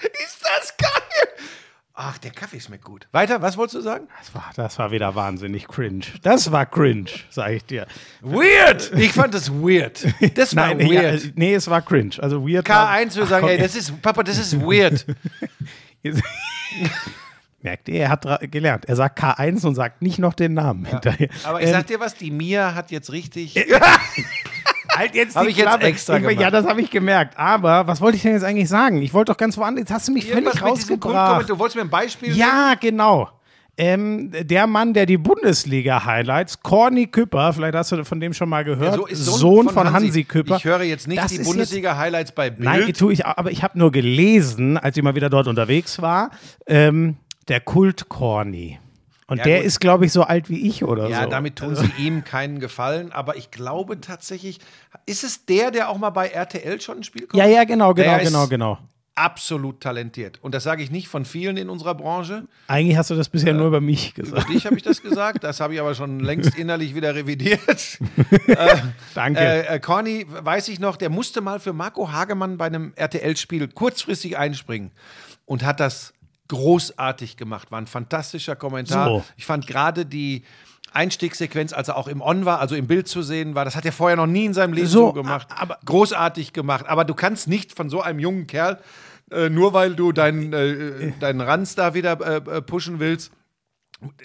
ist 0.02 0.42
das 0.42 0.76
geil? 0.76 0.90
Ach, 1.94 2.18
der 2.18 2.32
Kaffee 2.32 2.58
schmeckt 2.58 2.82
gut. 2.82 3.06
Weiter, 3.12 3.40
was 3.40 3.56
wolltest 3.56 3.76
du 3.76 3.80
sagen? 3.80 4.08
das, 4.18 4.34
war, 4.34 4.50
das 4.56 4.76
war 4.80 4.90
wieder 4.90 5.14
wahnsinnig 5.14 5.68
cringe. 5.68 6.06
Das 6.22 6.50
war 6.50 6.66
cringe, 6.66 7.10
sag 7.30 7.52
ich 7.52 7.64
dir. 7.64 7.86
Weird! 8.20 8.92
Ich 8.96 9.12
fand 9.12 9.32
das 9.32 9.52
weird. 9.52 10.04
Das 10.34 10.56
war 10.56 10.74
Nein, 10.74 10.90
ja, 10.90 11.02
weird. 11.02 11.32
nee, 11.36 11.54
es 11.54 11.70
war 11.70 11.82
cringe. 11.82 12.16
Also 12.18 12.44
weird. 12.46 12.68
war- 12.68 12.90
K1 12.96 13.14
würde 13.14 13.28
sagen, 13.28 13.46
ey, 13.46 13.58
das 13.58 13.76
ist, 13.76 14.02
Papa, 14.02 14.24
das 14.24 14.38
ist 14.38 14.60
weird. 14.60 15.06
Merkt 17.64 17.88
ihr, 17.88 17.98
er 18.02 18.10
hat 18.10 18.26
gelernt. 18.50 18.84
Er 18.84 18.94
sagt 18.94 19.18
K1 19.18 19.66
und 19.66 19.74
sagt 19.74 20.02
nicht 20.02 20.18
noch 20.18 20.34
den 20.34 20.52
Namen 20.52 20.84
hinterher. 20.84 21.30
Aber 21.44 21.62
ich 21.62 21.66
Ähm, 21.68 21.72
sag 21.72 21.86
dir 21.86 21.98
was, 21.98 22.14
die 22.14 22.30
Mia 22.30 22.74
hat 22.74 22.90
jetzt 22.90 23.10
richtig. 23.10 23.54
halt 24.94 25.14
jetzt 25.14 25.34
hab 25.34 25.44
die 25.44 25.48
ich 25.50 25.56
jetzt 25.56 25.82
extra 25.82 26.18
Ich- 26.18 26.38
Ja, 26.38 26.50
das 26.50 26.66
habe 26.66 26.82
ich 26.82 26.90
gemerkt. 26.90 27.38
Aber 27.38 27.86
was 27.86 28.02
wollte 28.02 28.16
ich 28.16 28.22
denn 28.22 28.32
jetzt 28.32 28.44
eigentlich 28.44 28.68
sagen? 28.68 29.00
Ich 29.00 29.14
wollte 29.14 29.32
doch 29.32 29.38
ganz 29.38 29.56
woanders. 29.56 29.80
Jetzt 29.80 29.92
hast 29.92 30.08
du 30.08 30.12
mich 30.12 30.28
Irgendwas 30.28 30.58
völlig 30.58 30.72
rausgebracht. 30.72 31.48
Du 31.48 31.58
wolltest 31.58 31.76
mir 31.76 31.82
ein 31.82 31.88
Beispiel? 31.90 32.36
Ja, 32.36 32.74
genau. 32.78 33.30
Ähm, 33.76 34.30
der 34.32 34.68
Mann, 34.68 34.92
der 34.94 35.04
die 35.04 35.16
Bundesliga-Highlights, 35.16 36.60
Corny 36.62 37.08
Küpper, 37.08 37.52
vielleicht 37.52 37.74
hast 37.74 37.90
du 37.90 38.04
von 38.04 38.20
dem 38.20 38.32
schon 38.32 38.48
mal 38.48 38.62
gehört, 38.62 38.94
So 38.94 39.06
ist 39.06 39.24
Sohn, 39.24 39.68
von, 39.68 39.92
Hansi, 39.92 40.22
Küpper. 40.22 40.58
Ich 40.58 40.64
höre 40.64 40.82
jetzt 40.82 41.08
nicht 41.08 41.20
Das 41.20 41.32
die 41.32 41.38
Bundesliga-Highlights 41.40 42.32
bei 42.32 42.50
Bild. 42.50 42.60
Nein, 42.62 42.92
tue 42.92 43.12
ich, 43.12 43.26
aber 43.26 43.50
ich 43.50 43.64
habe 43.64 43.76
nur 43.76 43.90
gelesen, 43.90 44.78
als 44.78 44.96
ich 44.96 45.02
mal 45.02 45.16
wieder 45.16 45.28
dort 45.28 45.48
unterwegs 45.48 46.00
war, 46.00 46.30
ähm, 46.68 47.16
der 47.48 47.60
Kult 47.60 48.08
Corny. 48.08 48.78
Und 49.26 49.38
Ja, 49.38 49.44
der 49.44 49.56
gut. 49.58 49.66
ist, 49.66 49.80
glaube 49.80 50.04
ich, 50.04 50.12
so 50.12 50.22
alt 50.22 50.50
wie 50.50 50.68
ich 50.68 50.84
oder 50.84 51.08
ja, 51.08 51.24
so. 51.24 51.30
damit 51.30 51.56
tun 51.56 51.74
sie 51.74 51.90
ihm 51.98 52.24
keinen 52.24 52.60
Gefallen. 52.60 53.10
Aber 53.10 53.36
ich 53.36 53.50
glaube 53.50 54.00
tatsächlich, 54.00 54.58
ist 55.06 55.24
es 55.24 55.46
der, 55.46 55.70
der 55.70 55.88
auch 55.88 55.96
mal 55.96 56.10
bei 56.10 56.28
RTL 56.28 56.78
schon 56.80 56.98
ein 56.98 57.04
Spiel 57.04 57.26
kommt? 57.26 57.42
Ja, 57.42 57.48
ja, 57.48 57.64
genau, 57.64 57.94
genau, 57.94 58.16
Der 58.16 58.24
genau, 58.24 58.46
genau. 58.48 58.78
Absolut 59.16 59.80
talentiert. 59.80 60.40
Und 60.42 60.54
das 60.56 60.64
sage 60.64 60.82
ich 60.82 60.90
nicht 60.90 61.06
von 61.06 61.24
vielen 61.24 61.56
in 61.56 61.70
unserer 61.70 61.94
Branche. 61.94 62.48
Eigentlich 62.66 62.96
hast 62.96 63.10
du 63.10 63.14
das 63.14 63.28
bisher 63.28 63.54
nur 63.54 63.68
über 63.68 63.80
mich 63.80 64.12
Über 64.18 64.24
gesagt. 64.24 64.48
dich 64.50 64.66
habe 64.66 64.76
ich 64.76 64.82
das 64.82 65.00
gesagt. 65.02 65.44
Das 65.44 65.60
habe 65.60 65.72
ich 65.72 65.80
aber 65.80 65.94
schon 65.94 66.18
längst 66.18 66.58
innerlich 66.58 66.96
wieder 66.96 67.14
revidiert. 67.14 67.60
Danke. 69.14 69.40
Äh, 69.40 69.76
äh, 69.76 69.80
Corny, 69.80 70.26
weiß 70.28 70.68
ich 70.68 70.80
noch, 70.80 70.96
der 70.96 71.10
musste 71.10 71.40
mal 71.40 71.60
für 71.60 71.72
Marco 71.72 72.10
Hagemann 72.10 72.58
bei 72.58 72.66
einem 72.66 72.92
RTL-Spiel 72.96 73.68
kurzfristig 73.68 74.36
einspringen 74.36 74.90
und 75.46 75.64
hat 75.64 75.78
das 75.80 76.12
großartig 76.54 77.36
gemacht. 77.36 77.70
War 77.70 77.80
ein 77.80 77.86
fantastischer 77.86 78.56
Kommentar. 78.56 79.08
So. 79.08 79.24
Ich 79.36 79.44
fand 79.44 79.66
gerade 79.66 80.06
die 80.06 80.44
Einstiegssequenz, 80.92 81.72
als 81.72 81.88
er 81.88 81.96
auch 81.96 82.06
im 82.08 82.20
On 82.20 82.44
war, 82.44 82.60
also 82.60 82.74
im 82.76 82.86
Bild 82.86 83.08
zu 83.08 83.22
sehen 83.22 83.54
war, 83.54 83.64
das 83.64 83.74
hat 83.76 83.84
er 83.84 83.92
vorher 83.92 84.16
noch 84.16 84.26
nie 84.26 84.44
in 84.44 84.54
seinem 84.54 84.72
Leben 84.74 84.86
so, 84.86 85.06
So, 85.08 85.12
gemacht. 85.12 85.48
aber- 85.56 85.78
großartig 85.84 86.52
gemacht. 86.52 86.86
Aber 86.88 87.04
du 87.04 87.14
kannst 87.14 87.48
nicht 87.48 87.74
von 87.74 87.90
so 87.90 88.00
einem 88.00 88.20
jungen 88.20 88.46
Kerl, 88.46 88.78
äh, 89.32 89.48
nur 89.50 89.72
weil 89.72 89.94
du 89.96 90.12
deinen, 90.12 90.52
äh, 90.52 91.12
deinen 91.18 91.40
Ranz 91.40 91.74
da 91.74 91.94
wieder 91.94 92.20
äh, 92.20 92.36
äh, 92.58 92.62
pushen 92.62 93.00
willst, 93.00 93.32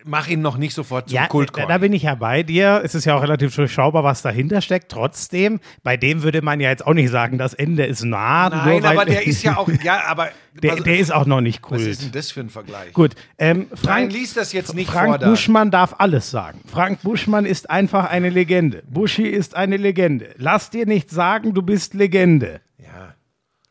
mach 0.06 0.28
ihn 0.28 0.42
noch 0.42 0.58
nicht 0.58 0.74
sofort 0.74 1.10
zum 1.10 1.16
Ja, 1.16 1.28
Kult. 1.28 1.52
da, 1.56 1.66
da 1.66 1.78
bin 1.78 1.94
ich 1.94 2.04
ja 2.04 2.16
bei 2.16 2.44
dir. 2.44 2.82
Es 2.84 2.96
ist 2.96 3.06
ja 3.06 3.16
auch 3.16 3.22
relativ 3.22 3.56
durchschaubar, 3.56 4.04
was 4.04 4.22
dahinter 4.22 4.62
steckt. 4.62 4.92
Trotzdem, 4.92 5.60
bei 5.84 5.98
dem 5.98 6.24
würde 6.24 6.42
man 6.42 6.60
ja 6.60 6.70
jetzt 6.70 6.86
auch 6.86 6.94
nicht 6.94 7.10
sagen, 7.10 7.38
das 7.38 7.54
Ende 7.54 7.86
ist 7.86 8.04
nah. 8.04 8.50
Nein, 8.50 8.86
aber 8.86 9.06
der 9.06 9.26
ist 9.26 9.44
ja 9.44 9.58
auch, 9.58 9.70
ja, 9.84 10.02
aber 10.08 10.30
der, 10.62 10.74
was, 10.78 10.84
der 10.84 11.00
ist 11.00 11.14
auch 11.14 11.26
noch 11.26 11.42
nicht 11.42 11.62
was 11.64 11.82
cool. 11.82 11.88
ist 11.88 12.02
denn 12.04 12.12
das 12.12 12.32
für 12.32 12.42
ein 12.42 12.50
Vergleich? 12.50 12.94
Gut, 12.94 13.16
ähm, 13.38 13.68
Nein, 13.70 13.78
Frank, 13.78 14.12
lies 14.14 14.34
das 14.34 14.54
jetzt 14.54 14.74
nicht 14.74 14.90
Frank 14.90 15.20
vor. 15.22 15.30
Buschmann 15.30 15.72
darf 15.72 15.96
alles 16.00 16.30
sagen. 16.32 16.62
Frank 16.66 17.02
Buschmann 17.02 17.46
ist 17.46 17.70
einfach 17.70 18.10
eine 18.10 18.30
Legende. 18.30 18.84
Buschi 18.90 19.24
ist 19.28 19.56
eine 19.56 19.78
Legende. 19.78 20.34
Lass 20.38 20.70
dir 20.70 20.86
nicht 20.86 21.10
sagen, 21.10 21.54
du 21.54 21.62
bist 21.62 21.94
Legende. 21.94 22.62
Ja. 22.78 23.14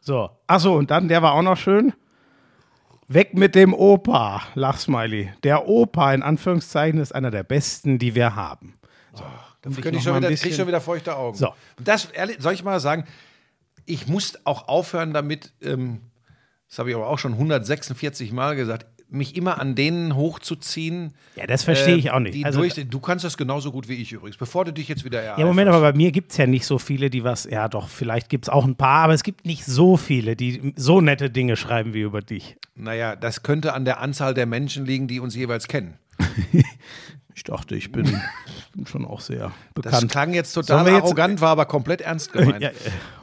So. 0.00 0.30
Achso, 0.46 0.76
und 0.76 0.90
dann, 0.90 1.08
der 1.08 1.22
war 1.22 1.32
auch 1.32 1.42
noch 1.42 1.56
schön. 1.56 1.92
Weg 3.10 3.32
mit 3.32 3.54
dem 3.54 3.72
Opa, 3.72 4.42
Lachsmiley. 4.54 5.32
Der 5.42 5.66
Opa, 5.66 6.12
in 6.12 6.22
Anführungszeichen, 6.22 7.00
ist 7.00 7.14
einer 7.14 7.30
der 7.30 7.42
besten, 7.42 7.98
die 7.98 8.14
wir 8.14 8.36
haben. 8.36 8.74
So. 9.14 9.24
um 9.64 9.74
Könnte 9.74 9.98
ich 9.98 10.02
schon 10.02 10.16
wieder, 10.16 10.28
krieg 10.28 10.50
ich 10.50 10.56
schon 10.56 10.66
wieder 10.66 10.82
feuchte 10.82 11.16
Augen. 11.16 11.36
So. 11.36 11.54
Und 11.78 11.88
das, 11.88 12.04
ehrlich, 12.06 12.36
soll 12.40 12.52
ich 12.52 12.62
mal 12.62 12.80
sagen, 12.80 13.04
ich 13.86 14.08
muss 14.08 14.38
auch 14.44 14.68
aufhören 14.68 15.14
damit, 15.14 15.54
ähm, 15.62 16.02
das 16.68 16.78
habe 16.78 16.90
ich 16.90 16.96
aber 16.96 17.06
auch 17.06 17.18
schon 17.18 17.32
146 17.32 18.30
Mal 18.32 18.56
gesagt, 18.56 18.86
mich 19.10 19.36
immer 19.36 19.60
an 19.60 19.74
denen 19.74 20.14
hochzuziehen. 20.14 21.14
Ja, 21.36 21.46
das 21.46 21.64
verstehe 21.64 21.94
äh, 21.94 21.98
ich 21.98 22.10
auch 22.10 22.20
nicht. 22.20 22.44
Also- 22.44 22.60
durch, 22.60 22.74
du 22.74 23.00
kannst 23.00 23.24
das 23.24 23.36
genauso 23.36 23.72
gut 23.72 23.88
wie 23.88 23.94
ich 23.94 24.12
übrigens, 24.12 24.36
bevor 24.36 24.64
du 24.64 24.72
dich 24.72 24.88
jetzt 24.88 25.04
wieder. 25.04 25.22
Ja, 25.24 25.44
Moment, 25.44 25.68
aber 25.68 25.80
bei 25.80 25.96
mir 25.96 26.12
gibt 26.12 26.32
es 26.32 26.36
ja 26.36 26.46
nicht 26.46 26.66
so 26.66 26.78
viele, 26.78 27.10
die 27.10 27.24
was, 27.24 27.44
ja 27.44 27.68
doch, 27.68 27.88
vielleicht 27.88 28.28
gibt 28.28 28.46
es 28.46 28.48
auch 28.48 28.64
ein 28.64 28.76
paar, 28.76 29.04
aber 29.04 29.14
es 29.14 29.22
gibt 29.22 29.46
nicht 29.46 29.64
so 29.64 29.96
viele, 29.96 30.36
die 30.36 30.74
so 30.76 31.00
nette 31.00 31.30
Dinge 31.30 31.56
schreiben 31.56 31.94
wie 31.94 32.00
über 32.00 32.20
dich. 32.20 32.56
Naja, 32.74 33.16
das 33.16 33.42
könnte 33.42 33.72
an 33.72 33.84
der 33.84 34.00
Anzahl 34.00 34.34
der 34.34 34.46
Menschen 34.46 34.84
liegen, 34.84 35.08
die 35.08 35.20
uns 35.20 35.34
jeweils 35.34 35.68
kennen. 35.68 35.98
Ich 37.38 37.44
dachte, 37.44 37.76
ich 37.76 37.92
bin, 37.92 38.20
bin 38.74 38.84
schon 38.88 39.04
auch 39.06 39.20
sehr 39.20 39.52
Das 39.76 39.84
bekannt. 39.84 40.10
klang 40.10 40.34
jetzt 40.34 40.52
total 40.54 40.84
jetzt- 40.88 41.02
arrogant, 41.04 41.40
war 41.40 41.50
aber 41.50 41.66
komplett 41.66 42.00
ernst 42.00 42.32
gemeint. 42.32 42.60
Ja, 42.62 42.70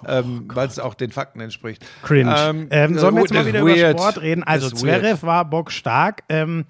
ähm, 0.08 0.46
Weil 0.54 0.70
es 0.70 0.80
auch 0.80 0.94
den 0.94 1.12
Fakten 1.12 1.42
entspricht. 1.42 1.86
Cringe. 2.02 2.34
Ähm, 2.34 2.68
Ähm, 2.70 2.98
sollen 2.98 3.16
wir 3.16 3.24
jetzt 3.24 3.32
das 3.32 3.40
mal 3.44 3.46
wieder 3.46 3.66
weird. 3.66 3.78
über 3.78 4.00
Sport 4.00 4.22
reden? 4.22 4.44
Also 4.44 4.70
Das. 4.70 4.80
Zverev 4.80 5.22
war 5.26 5.44
bockstark. 5.44 6.24
Ähm, 6.30 6.64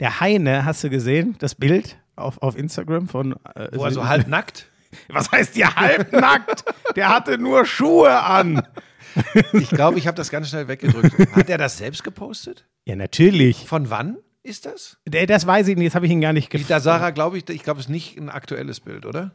der 0.00 0.20
Heine, 0.20 0.64
hast 0.64 0.82
du 0.84 0.88
gesehen, 0.88 1.36
das 1.38 1.54
Bild 1.54 1.98
auf, 2.16 2.40
auf 2.40 2.56
Instagram 2.56 3.08
von 3.08 3.32
äh, 3.54 3.68
Wo 3.74 3.84
er 3.84 3.90
so 3.92 4.08
halb 4.08 4.26
nackt. 4.26 4.70
Was 5.08 5.30
heißt 5.30 5.52
hier 5.54 5.76
halbnackt? 5.76 6.64
Der 6.96 7.10
hatte 7.10 7.36
nur 7.36 7.66
Schuhe 7.66 8.22
an. 8.22 8.62
Ich 9.52 9.68
glaube, 9.68 9.98
ich 9.98 10.06
habe 10.06 10.16
das 10.16 10.30
ganz 10.30 10.48
schnell 10.48 10.66
weggedrückt. 10.68 11.12
Hat 11.36 11.50
er 11.50 11.58
das 11.58 11.76
selbst 11.76 12.02
gepostet? 12.04 12.64
Ja, 12.86 12.96
natürlich. 12.96 13.66
Von 13.66 13.90
wann 13.90 14.16
ist 14.46 14.66
das? 14.66 14.96
Das 15.04 15.46
weiß 15.46 15.68
ich 15.68 15.76
nicht, 15.76 15.88
das 15.88 15.94
habe 15.94 16.06
ich 16.06 16.12
ihn 16.12 16.20
gar 16.20 16.32
nicht 16.32 16.52
Da 16.52 16.58
gefragt. 16.58 16.82
Sarah, 16.82 17.10
glaube 17.10 17.38
ich, 17.38 17.48
ich 17.48 17.62
glaube, 17.62 17.80
es 17.80 17.86
ist 17.86 17.90
nicht 17.90 18.16
ein 18.16 18.28
aktuelles 18.28 18.80
Bild, 18.80 19.04
oder? 19.06 19.32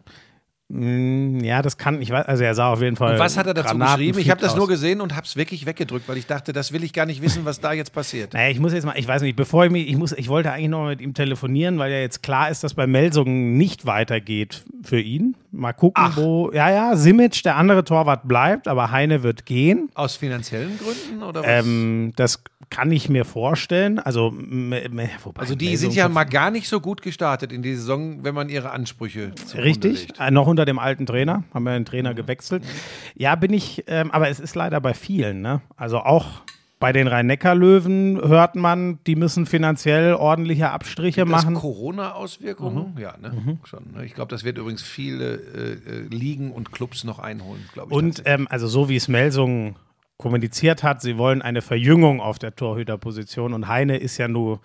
Ja, 0.74 1.62
das 1.62 1.78
kann, 1.78 2.02
ich 2.02 2.12
weiß, 2.12 2.26
also 2.28 2.44
er 2.44 2.56
sah 2.56 2.72
auf 2.72 2.82
jeden 2.82 2.96
Fall. 2.96 3.14
Und 3.14 3.20
was 3.20 3.36
hat 3.36 3.46
er 3.46 3.54
dazu 3.54 3.70
granatenfit 3.70 3.98
geschrieben? 3.98 4.20
Ich 4.20 4.30
habe 4.30 4.40
das 4.40 4.56
nur 4.56 4.70
gesehen 4.70 5.02
und 5.02 5.16
habe 5.16 5.26
es 5.26 5.36
wirklich 5.36 5.66
weggedrückt, 5.66 6.08
weil 6.08 6.16
ich 6.16 6.28
dachte, 6.28 6.54
das 6.54 6.72
will 6.72 6.84
ich 6.86 6.94
gar 6.94 7.06
nicht 7.06 7.22
wissen, 7.22 7.44
was 7.44 7.60
da 7.60 7.74
jetzt 7.74 7.92
passiert. 7.92 8.34
Naja, 8.42 8.50
ich 8.50 8.60
muss 8.60 8.72
jetzt 8.72 8.86
mal, 8.86 8.98
ich 8.98 9.08
weiß 9.08 9.22
nicht, 9.24 9.36
bevor 9.36 9.66
ich 9.66 9.72
mich, 9.72 9.90
ich 9.90 9.98
muss, 9.98 10.14
ich 10.14 10.30
wollte 10.30 10.52
eigentlich 10.52 10.70
noch 10.70 10.88
mit 10.88 11.02
ihm 11.02 11.14
telefonieren, 11.14 11.78
weil 11.78 11.92
ja 11.92 12.00
jetzt 12.00 12.24
klar 12.24 12.50
ist, 12.50 12.64
dass 12.64 12.74
bei 12.74 12.88
Melsungen 12.88 13.58
nicht 13.58 13.86
weitergeht 13.86 14.64
für 14.84 15.00
ihn. 15.00 15.36
Mal 15.54 15.74
gucken, 15.74 16.04
wo, 16.16 16.50
ja, 16.54 16.70
ja, 16.72 16.96
Simic, 16.96 17.44
der 17.44 17.58
andere 17.58 17.84
Torwart 17.84 18.26
bleibt, 18.26 18.70
aber 18.70 18.92
Heine 18.92 19.22
wird 19.22 19.46
gehen. 19.46 19.90
Aus 19.96 20.16
finanziellen 20.16 20.80
Gründen 20.80 21.24
oder 21.24 21.42
was? 21.42 21.66
Ähm, 21.66 22.14
das 22.16 22.42
kann 22.70 22.90
ich 22.92 23.10
mir 23.10 23.26
vorstellen. 23.26 24.00
Also, 24.00 24.32
wobei 24.34 25.42
also 25.42 25.56
die 25.56 25.76
sind 25.76 25.94
ja 25.94 26.08
mal 26.08 26.24
gar 26.24 26.52
nicht 26.52 26.70
so 26.70 26.80
gut 26.80 27.02
gestartet 27.02 27.52
in 27.52 27.62
die 27.62 27.76
Saison, 27.76 28.24
wenn 28.24 28.34
man 28.34 28.48
ihre 28.48 28.72
Ansprüche 28.72 29.34
Richtig, 29.56 30.08
äh, 30.20 30.32
noch 30.32 30.48
unter 30.48 30.64
dem 30.64 30.80
alten 30.80 31.06
Trainer, 31.06 31.44
haben 31.54 31.64
wir 31.64 31.74
den 31.74 31.86
Trainer 31.86 32.14
gewechselt. 32.14 32.64
Ja, 33.16 33.36
bin 33.36 33.52
ich, 33.52 33.84
ähm, 33.88 34.10
aber 34.12 34.30
es 34.30 34.40
ist 34.40 34.56
leider 34.56 34.80
bei 34.80 34.94
vielen, 34.94 35.42
ne? 35.42 35.62
Also 35.76 36.00
auch 36.00 36.44
bei 36.82 36.92
den 36.92 37.08
Rhein-Neckar-Löwen 37.08 38.20
hört 38.28 38.56
man, 38.56 39.00
die 39.06 39.16
müssen 39.16 39.46
finanziell 39.46 40.16
ordentliche 40.16 40.72
Abstriche 40.72 41.22
Das 41.22 41.30
machen. 41.30 41.54
Corona-Auswirkungen? 41.54 42.98
Ja, 43.00 43.16
ne? 43.22 43.60
Schon. 43.64 43.94
Ne? 43.94 44.04
Ich 44.04 44.16
glaube, 44.16 44.32
das 44.32 44.44
wird 44.44 44.58
übrigens 44.58 44.82
viele 44.82 45.36
äh, 45.36 45.74
äh, 45.74 46.08
Ligen 46.10 46.52
und 46.52 46.72
Clubs 46.72 47.04
noch 47.04 47.20
einholen, 47.20 47.70
glaube 47.72 47.92
ich. 47.92 47.96
Und 47.96 48.24
ähm, 48.26 48.48
also 48.50 48.68
so 48.68 48.90
wie 48.90 48.96
es 48.96 49.08
Melsung 49.08 49.76
kommuniziert 50.18 50.82
hat, 50.82 51.02
sie 51.02 51.20
wollen 51.20 51.44
eine 51.44 51.62
Verjüngung 51.62 52.20
auf 52.20 52.40
der 52.40 52.56
Torhüterposition 52.56 53.54
und 53.54 53.68
Heine 53.68 53.98
ist 53.98 54.18
ja 54.18 54.28
nur 54.28 54.60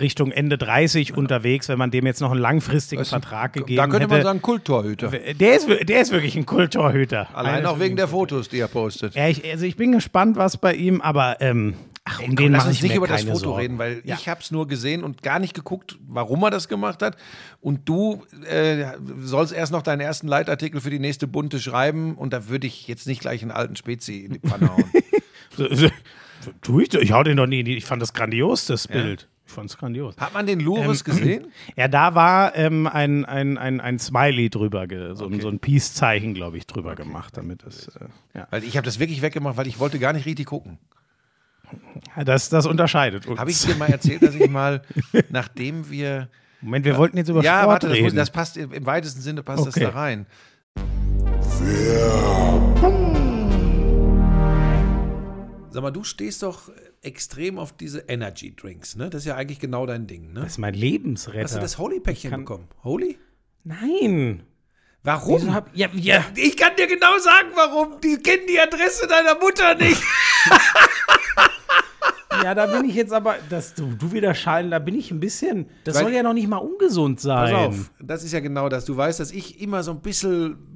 Richtung 0.00 0.30
Ende 0.32 0.58
30 0.58 1.16
unterwegs, 1.16 1.68
wenn 1.68 1.78
man 1.78 1.90
dem 1.90 2.06
jetzt 2.06 2.20
noch 2.20 2.30
einen 2.32 2.40
langfristigen 2.40 3.02
ein- 3.02 3.06
Vertrag 3.06 3.52
gegeben 3.52 3.76
da 3.76 3.82
könnte 3.86 4.00
hätte. 4.04 4.08
man 4.14 4.22
sagen, 4.22 4.42
Kulttorhüter. 4.42 5.08
der 5.10 5.56
ist, 5.56 5.68
der 5.68 6.00
ist 6.00 6.12
wirklich 6.12 6.36
ein 6.36 6.46
Kulttorhüter. 6.46 7.28
Allein 7.34 7.54
Heine 7.56 7.70
auch 7.70 7.80
wegen 7.80 7.96
der 7.96 8.06
ein 8.06 8.10
Fotos, 8.10 8.48
die 8.48 8.58
er 8.58 8.68
postet. 8.68 9.14
Ja, 9.14 9.28
ich, 9.28 9.44
also 9.50 9.64
ich 9.64 9.76
bin 9.76 9.92
gespannt, 9.92 10.36
was 10.36 10.56
bei 10.58 10.74
ihm, 10.74 11.00
aber 11.00 11.40
ähm, 11.40 11.74
ach, 12.04 12.20
um 12.20 12.36
den 12.36 12.52
lass 12.52 12.66
uns 12.66 12.76
ich 12.76 12.82
nicht 12.82 12.94
über 12.96 13.06
das 13.06 13.22
Foto 13.24 13.38
Sorgen. 13.38 13.60
reden, 13.60 13.78
weil 13.78 14.02
Ja. 14.04 14.16
ich 14.18 14.28
habe 14.28 14.40
es 14.40 14.50
nur 14.50 14.66
gesehen 14.68 15.02
und 15.04 15.22
gar 15.22 15.38
nicht 15.38 15.54
geguckt, 15.54 15.96
warum 16.06 16.42
er 16.42 16.50
das 16.50 16.68
gemacht 16.68 17.02
hat. 17.02 17.16
Und 17.60 17.88
du 17.88 18.22
äh, 18.48 18.84
sollst 19.22 19.52
erst 19.52 19.72
noch 19.72 19.82
deinen 19.82 20.00
ersten 20.00 20.28
Leitartikel 20.28 20.80
für 20.80 20.90
die 20.90 20.98
nächste 20.98 21.26
Bunte 21.26 21.58
schreiben 21.58 22.14
und 22.16 22.32
da 22.32 22.48
würde 22.48 22.66
ich 22.66 22.86
jetzt 22.86 23.06
nicht 23.06 23.20
gleich 23.20 23.42
einen 23.42 23.50
alten 23.50 23.76
Spezi 23.76 24.18
in 24.26 24.34
die 24.34 24.40
Pfanne 24.40 24.70
hauen. 24.70 24.84
So, 25.56 25.74
so, 25.74 25.88
tu 26.60 26.80
ich, 26.80 26.90
doch- 26.90 27.00
ich 27.00 27.12
hau 27.12 27.22
den 27.22 27.38
doch 27.38 27.46
nie. 27.46 27.60
in 27.60 27.64
die- 27.64 27.76
Ich 27.78 27.86
fand 27.86 28.02
das 28.02 28.12
grandios, 28.12 28.66
das 28.66 28.88
Bild. 28.88 29.26
Fand 29.56 29.68
es 29.70 29.76
grandios. 29.76 30.16
Hat 30.18 30.32
man 30.32 30.46
den 30.46 30.60
Loris 30.60 31.00
Ähm, 31.00 31.04
gesehen? 31.16 31.46
Ja, 31.74 31.88
da 31.88 32.14
war 32.14 32.54
ähm, 32.56 32.86
ein, 32.86 33.24
ein, 33.24 33.58
ein, 33.58 33.80
ein 33.80 33.98
Smiley 33.98 34.48
drüber, 34.50 34.86
ge, 34.86 35.14
so, 35.14 35.26
ein- 35.26 35.40
so 35.40 35.48
ein 35.48 35.58
Peace-Zeichen, 35.58 36.34
glaube 36.34 36.56
ich, 36.58 36.66
drüber 36.66 36.94
gemacht, 36.94 37.36
damit 37.36 37.64
es. 37.64 37.88
Äh, 37.88 38.06
ja. 38.38 38.46
Weil 38.50 38.62
ich 38.62 38.76
habe 38.76 38.84
das 38.84 38.98
wirklich 39.00 39.20
weggemacht, 39.22 39.56
weil 39.56 39.66
ich 39.66 39.78
wollte 39.80 39.98
gar 39.98 40.12
nicht 40.12 40.26
richtig 40.26 40.46
gucken. 40.46 40.78
das, 42.24 42.48
das 42.48 42.66
unterscheidet 42.66 43.26
uns. 43.26 43.40
Habe 43.40 43.50
ich 43.50 43.60
dir 43.60 43.74
mal 43.74 43.88
erzählt, 43.90 44.22
dass 44.22 44.34
ich 44.36 44.48
mal, 44.48 44.82
nachdem 45.30 45.90
wir 45.90 46.28
Moment, 46.60 46.84
wir 46.84 46.96
wollten 46.96 47.16
jetzt 47.18 47.28
über 47.28 47.42
ja, 47.42 47.58
Sport 47.62 47.68
warte, 47.68 47.88
das, 47.88 47.96
reden. 47.98 48.16
das 48.16 48.30
passt 48.30 48.56
im 48.56 48.72
im 48.72 48.86
weitesten 48.86 49.20
Sinne 49.20 49.42
passt 49.42 49.66
Okay. 49.66 49.80
das 49.80 49.92
da 49.92 49.98
rein. 49.98 50.26
Sag 55.70 55.82
mal, 55.82 55.90
du 55.90 56.04
stehst 56.04 56.42
doch 56.42 56.70
extrem 57.06 57.58
auf 57.58 57.76
diese 57.76 58.00
Energy 58.08 58.54
Drinks, 58.54 58.96
ne? 58.96 59.08
Das 59.08 59.22
ist 59.22 59.26
ja 59.26 59.36
eigentlich 59.36 59.60
genau 59.60 59.86
dein 59.86 60.06
Ding, 60.06 60.32
ne? 60.32 60.40
das 60.40 60.52
ist 60.52 60.58
mein 60.58 60.74
Hast 60.74 60.82
du 60.82 60.86
Lebensretter. 60.86 61.60
das 61.60 61.78
Holy-Päckchen 61.78 62.30
bekommen? 62.32 62.68
Holy? 62.84 63.18
Nein. 63.64 64.42
Warum? 65.02 65.54
Hab, 65.54 65.70
ja, 65.74 65.88
ja. 65.94 66.24
ich 66.34 66.56
kann 66.56 66.74
dir 66.76 66.88
genau 66.88 67.16
sagen, 67.18 67.48
warum. 67.54 68.00
Die 68.00 68.16
kennen 68.16 68.42
die 68.48 68.58
Adresse 68.58 69.06
deiner 69.06 69.38
Mutter 69.38 69.76
nicht. 69.76 70.02
ja, 72.42 72.54
da 72.54 72.66
bin 72.66 72.88
ich 72.88 72.96
jetzt 72.96 73.12
aber, 73.12 73.36
dass 73.48 73.74
du, 73.74 73.94
du 73.94 74.12
wieder 74.12 74.34
schallen, 74.34 74.70
da 74.70 74.78
bin 74.80 74.98
ich 74.98 75.10
ein 75.10 75.20
bisschen. 75.20 75.68
Das 75.84 75.94
Weil- 75.94 76.04
soll 76.04 76.12
ja 76.12 76.22
noch 76.22 76.32
nicht 76.32 76.48
mal 76.48 76.58
ungesund 76.58 77.20
sein. 77.20 77.54
Pass 77.54 77.68
auf, 77.68 77.90
das 78.00 78.24
ist 78.24 78.32
ja 78.32 78.40
genau 78.40 78.68
das. 78.68 78.84
Du 78.84 78.96
weißt, 78.96 79.20
dass 79.20 79.30
ich 79.30 79.60
immer 79.60 79.82
so 79.82 79.92
ein 79.92 80.00
bisschen, 80.00 80.75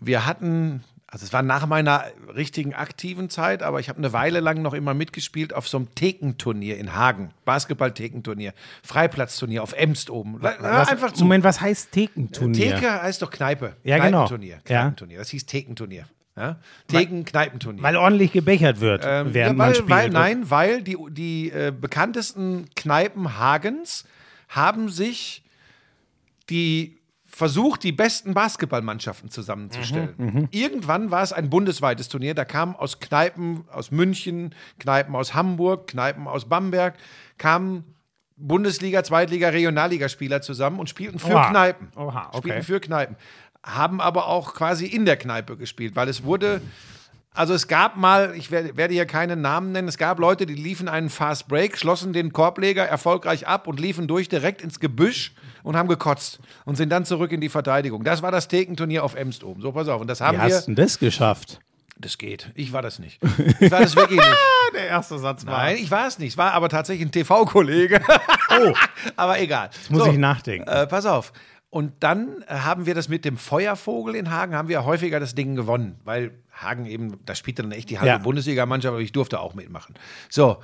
wir 0.00 0.26
hatten, 0.26 0.82
also 1.06 1.24
es 1.24 1.32
war 1.32 1.42
nach 1.42 1.66
meiner 1.66 2.04
richtigen 2.34 2.74
aktiven 2.74 3.30
Zeit, 3.30 3.62
aber 3.62 3.80
ich 3.80 3.88
habe 3.88 3.98
eine 3.98 4.12
Weile 4.12 4.40
lang 4.40 4.62
noch 4.62 4.74
immer 4.74 4.94
mitgespielt 4.94 5.52
auf 5.54 5.68
so 5.68 5.76
einem 5.78 5.94
Thekenturnier 5.94 6.78
in 6.78 6.94
Hagen. 6.94 7.30
Basketball-Thekenturnier, 7.44 8.52
Freiplatzturnier 8.82 9.62
auf 9.62 9.72
Emst 9.72 10.10
oben. 10.10 10.40
Was, 10.40 10.58
Einfach 10.88 11.14
so. 11.14 11.24
Moment, 11.24 11.44
was 11.44 11.60
heißt 11.60 11.92
Thekenturnier? 11.92 12.74
Theke 12.76 13.02
heißt 13.02 13.22
doch 13.22 13.30
Kneipe. 13.30 13.76
Ja, 13.84 13.96
genau. 13.98 14.26
Kneipenturnier. 14.26 14.56
Ja. 14.68 14.80
Kneipenturnier. 14.82 15.18
Das 15.18 15.28
hieß 15.30 15.46
Thekenturnier. 15.46 16.06
Ja? 16.36 16.58
Theken-Kneipenturnier. 16.86 17.82
Weil 17.82 17.96
ordentlich 17.96 18.32
gebechert 18.32 18.80
wird, 18.80 19.02
Ähm, 19.04 19.34
während 19.34 19.34
ja, 19.34 19.46
weil, 19.48 19.54
man 19.54 19.74
spielt. 19.74 19.90
weil, 19.90 20.10
nein, 20.10 20.50
weil 20.50 20.82
die, 20.82 20.96
die 21.10 21.50
äh, 21.50 21.72
bekanntesten 21.78 22.68
Kneipen 22.76 23.36
Hagens 23.38 24.04
haben 24.48 24.88
sich 24.88 25.42
die 26.48 26.99
versucht, 27.40 27.84
die 27.84 27.92
besten 27.92 28.34
Basketballmannschaften 28.34 29.30
zusammenzustellen. 29.30 30.12
Mhm, 30.18 30.48
Irgendwann 30.50 31.10
war 31.10 31.22
es 31.22 31.32
ein 31.32 31.48
bundesweites 31.48 32.10
Turnier, 32.10 32.34
da 32.34 32.44
kamen 32.44 32.76
aus 32.76 33.00
Kneipen 33.00 33.64
aus 33.72 33.90
München, 33.90 34.54
Kneipen 34.78 35.16
aus 35.16 35.32
Hamburg, 35.32 35.86
Kneipen 35.86 36.28
aus 36.28 36.50
Bamberg, 36.50 36.98
kamen 37.38 37.94
Bundesliga, 38.36 39.02
Zweitliga, 39.04 39.48
Regionalligaspieler 39.48 40.42
zusammen 40.42 40.78
und 40.78 40.90
spielten 40.90 41.18
für 41.18 41.32
Oha. 41.32 41.48
Kneipen. 41.48 41.88
Oha, 41.96 42.28
okay. 42.28 42.38
Spielten 42.40 42.62
für 42.62 42.80
Kneipen. 42.80 43.16
Haben 43.62 44.02
aber 44.02 44.26
auch 44.26 44.52
quasi 44.52 44.84
in 44.84 45.06
der 45.06 45.16
Kneipe 45.16 45.56
gespielt, 45.56 45.96
weil 45.96 46.10
es 46.10 46.22
wurde 46.24 46.60
also 47.32 47.54
es 47.54 47.68
gab 47.68 47.96
mal, 47.96 48.34
ich 48.36 48.50
werde, 48.50 48.76
werde 48.76 48.92
hier 48.92 49.06
keine 49.06 49.36
Namen 49.36 49.72
nennen, 49.72 49.88
es 49.88 49.96
gab 49.96 50.18
Leute, 50.18 50.44
die 50.44 50.54
liefen 50.54 50.88
einen 50.88 51.08
Fast 51.08 51.48
Break, 51.48 51.78
schlossen 51.78 52.12
den 52.12 52.34
Korbleger 52.34 52.84
erfolgreich 52.84 53.46
ab 53.46 53.66
und 53.66 53.80
liefen 53.80 54.08
durch 54.08 54.28
direkt 54.28 54.60
ins 54.60 54.78
Gebüsch 54.80 55.32
und 55.62 55.76
haben 55.76 55.88
gekotzt 55.88 56.40
und 56.64 56.76
sind 56.76 56.90
dann 56.90 57.04
zurück 57.04 57.32
in 57.32 57.40
die 57.40 57.48
Verteidigung. 57.48 58.04
Das 58.04 58.22
war 58.22 58.30
das 58.32 58.48
Thekenturnier 58.48 59.04
auf 59.04 59.14
Emst 59.14 59.44
oben. 59.44 59.60
So, 59.62 59.72
pass 59.72 59.88
auf. 59.88 60.00
Und 60.00 60.06
das 60.08 60.20
haben 60.20 60.38
Wie 60.38 60.42
hast 60.42 60.50
wir. 60.52 60.60
du 60.60 60.66
denn 60.66 60.74
das 60.76 60.98
geschafft? 60.98 61.60
Das 61.98 62.16
geht. 62.16 62.50
Ich 62.54 62.72
war 62.72 62.80
das 62.80 62.98
nicht. 62.98 63.20
Ich 63.60 63.70
war 63.70 63.80
das 63.80 63.94
wirklich 63.94 64.18
nicht. 64.18 64.36
Der 64.74 64.86
erste 64.86 65.18
Satz 65.18 65.44
Nein, 65.44 65.76
ich 65.76 65.90
war 65.90 66.06
es 66.06 66.18
nicht. 66.18 66.30
Es 66.32 66.38
war 66.38 66.52
aber 66.52 66.68
tatsächlich 66.70 67.06
ein 67.06 67.12
TV-Kollege. 67.12 68.00
Oh, 68.52 68.72
aber 69.16 69.38
egal. 69.38 69.70
muss 69.90 70.02
So, 70.04 70.10
ich 70.10 70.18
nachdenken. 70.18 70.66
Äh, 70.68 70.88
pass 70.88 71.06
auf. 71.06 71.32
Und 71.70 71.92
dann 72.02 72.42
äh, 72.48 72.54
haben 72.54 72.84
wir 72.84 72.96
das 72.96 73.08
mit 73.08 73.24
dem 73.24 73.36
Feuervogel 73.36 74.16
in 74.16 74.32
Hagen, 74.32 74.56
haben 74.56 74.66
wir 74.66 74.84
häufiger 74.84 75.20
das 75.20 75.36
Ding 75.36 75.54
gewonnen, 75.54 76.00
weil 76.04 76.32
Hagen 76.52 76.84
eben, 76.86 77.20
da 77.26 77.36
spielte 77.36 77.62
dann 77.62 77.70
echt 77.70 77.90
die 77.90 77.98
halbe 78.00 78.08
Ja. 78.08 78.18
Bundesligamannschaft, 78.18 78.92
aber 78.92 79.02
ich 79.02 79.12
durfte 79.12 79.38
auch 79.38 79.54
mitmachen. 79.54 79.94
So. 80.28 80.56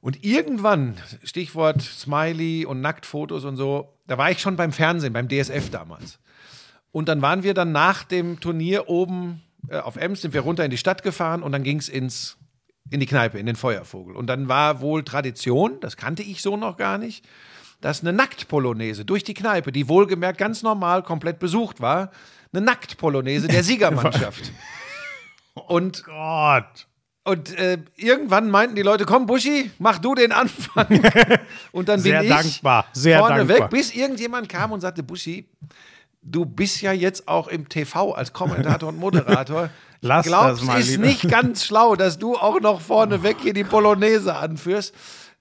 Und 0.00 0.24
irgendwann, 0.24 0.96
Stichwort 1.24 1.82
Smiley 1.82 2.64
und 2.64 2.80
Nacktfotos 2.80 3.44
und 3.44 3.56
so, 3.56 3.98
da 4.06 4.16
war 4.16 4.30
ich 4.30 4.40
schon 4.40 4.56
beim 4.56 4.72
Fernsehen, 4.72 5.12
beim 5.12 5.28
DSF 5.28 5.70
damals. 5.70 6.18
Und 6.90 7.08
dann 7.08 7.22
waren 7.22 7.42
wir 7.42 7.54
dann 7.54 7.72
nach 7.72 8.04
dem 8.04 8.40
Turnier 8.40 8.88
oben 8.88 9.42
äh, 9.68 9.78
auf 9.78 9.96
Ems, 9.96 10.22
sind 10.22 10.34
wir 10.34 10.40
runter 10.40 10.64
in 10.64 10.70
die 10.70 10.78
Stadt 10.78 11.02
gefahren 11.02 11.42
und 11.42 11.52
dann 11.52 11.62
ging 11.62 11.78
es 11.78 11.88
ins 11.88 12.36
in 12.90 12.98
die 12.98 13.06
Kneipe, 13.06 13.38
in 13.38 13.46
den 13.46 13.56
Feuervogel. 13.56 14.16
Und 14.16 14.26
dann 14.26 14.48
war 14.48 14.80
wohl 14.80 15.04
Tradition, 15.04 15.78
das 15.80 15.96
kannte 15.96 16.22
ich 16.22 16.42
so 16.42 16.56
noch 16.56 16.76
gar 16.76 16.98
nicht, 16.98 17.24
dass 17.80 18.00
eine 18.00 18.12
Nacktpolonaise 18.12 19.04
durch 19.04 19.22
die 19.22 19.34
Kneipe, 19.34 19.70
die 19.70 19.88
wohlgemerkt 19.88 20.38
ganz 20.38 20.62
normal 20.62 21.02
komplett 21.02 21.38
besucht 21.38 21.80
war, 21.80 22.10
eine 22.52 22.62
Nacktpolonaise 22.62 23.48
der 23.48 23.62
Siegermannschaft. 23.62 24.52
Und 25.54 26.04
Gott. 26.04 26.88
Und 27.30 27.56
äh, 27.58 27.78
irgendwann 27.96 28.50
meinten 28.50 28.74
die 28.74 28.82
Leute, 28.82 29.04
komm 29.04 29.26
Buschi, 29.26 29.70
mach 29.78 29.98
du 29.98 30.14
den 30.14 30.32
Anfang. 30.32 30.86
Und 31.72 31.88
dann 31.88 32.02
bin 32.02 32.12
Sehr 32.12 32.22
ich 32.22 32.28
dankbar, 32.28 32.86
sehr 32.92 33.18
vorne 33.20 33.36
dankbar. 33.46 33.58
weg, 33.58 33.70
bis 33.70 33.94
irgendjemand 33.94 34.48
kam 34.48 34.72
und 34.72 34.80
sagte, 34.80 35.02
Buschi, 35.02 35.48
du 36.22 36.44
bist 36.44 36.80
ja 36.82 36.92
jetzt 36.92 37.28
auch 37.28 37.48
im 37.48 37.68
TV 37.68 38.12
als 38.12 38.32
Kommentator 38.32 38.88
und 38.88 38.98
Moderator. 38.98 39.70
Lass 40.02 40.26
Glaubst, 40.26 40.62
das 40.62 40.66
mal 40.66 40.80
ist 40.80 40.90
lieber. 40.90 41.06
nicht 41.06 41.28
ganz 41.28 41.64
schlau, 41.64 41.94
dass 41.94 42.18
du 42.18 42.36
auch 42.36 42.60
noch 42.60 42.80
vorne 42.80 43.22
weg 43.22 43.36
hier 43.42 43.52
die 43.52 43.64
Polonaise 43.64 44.34
anführst. 44.34 44.94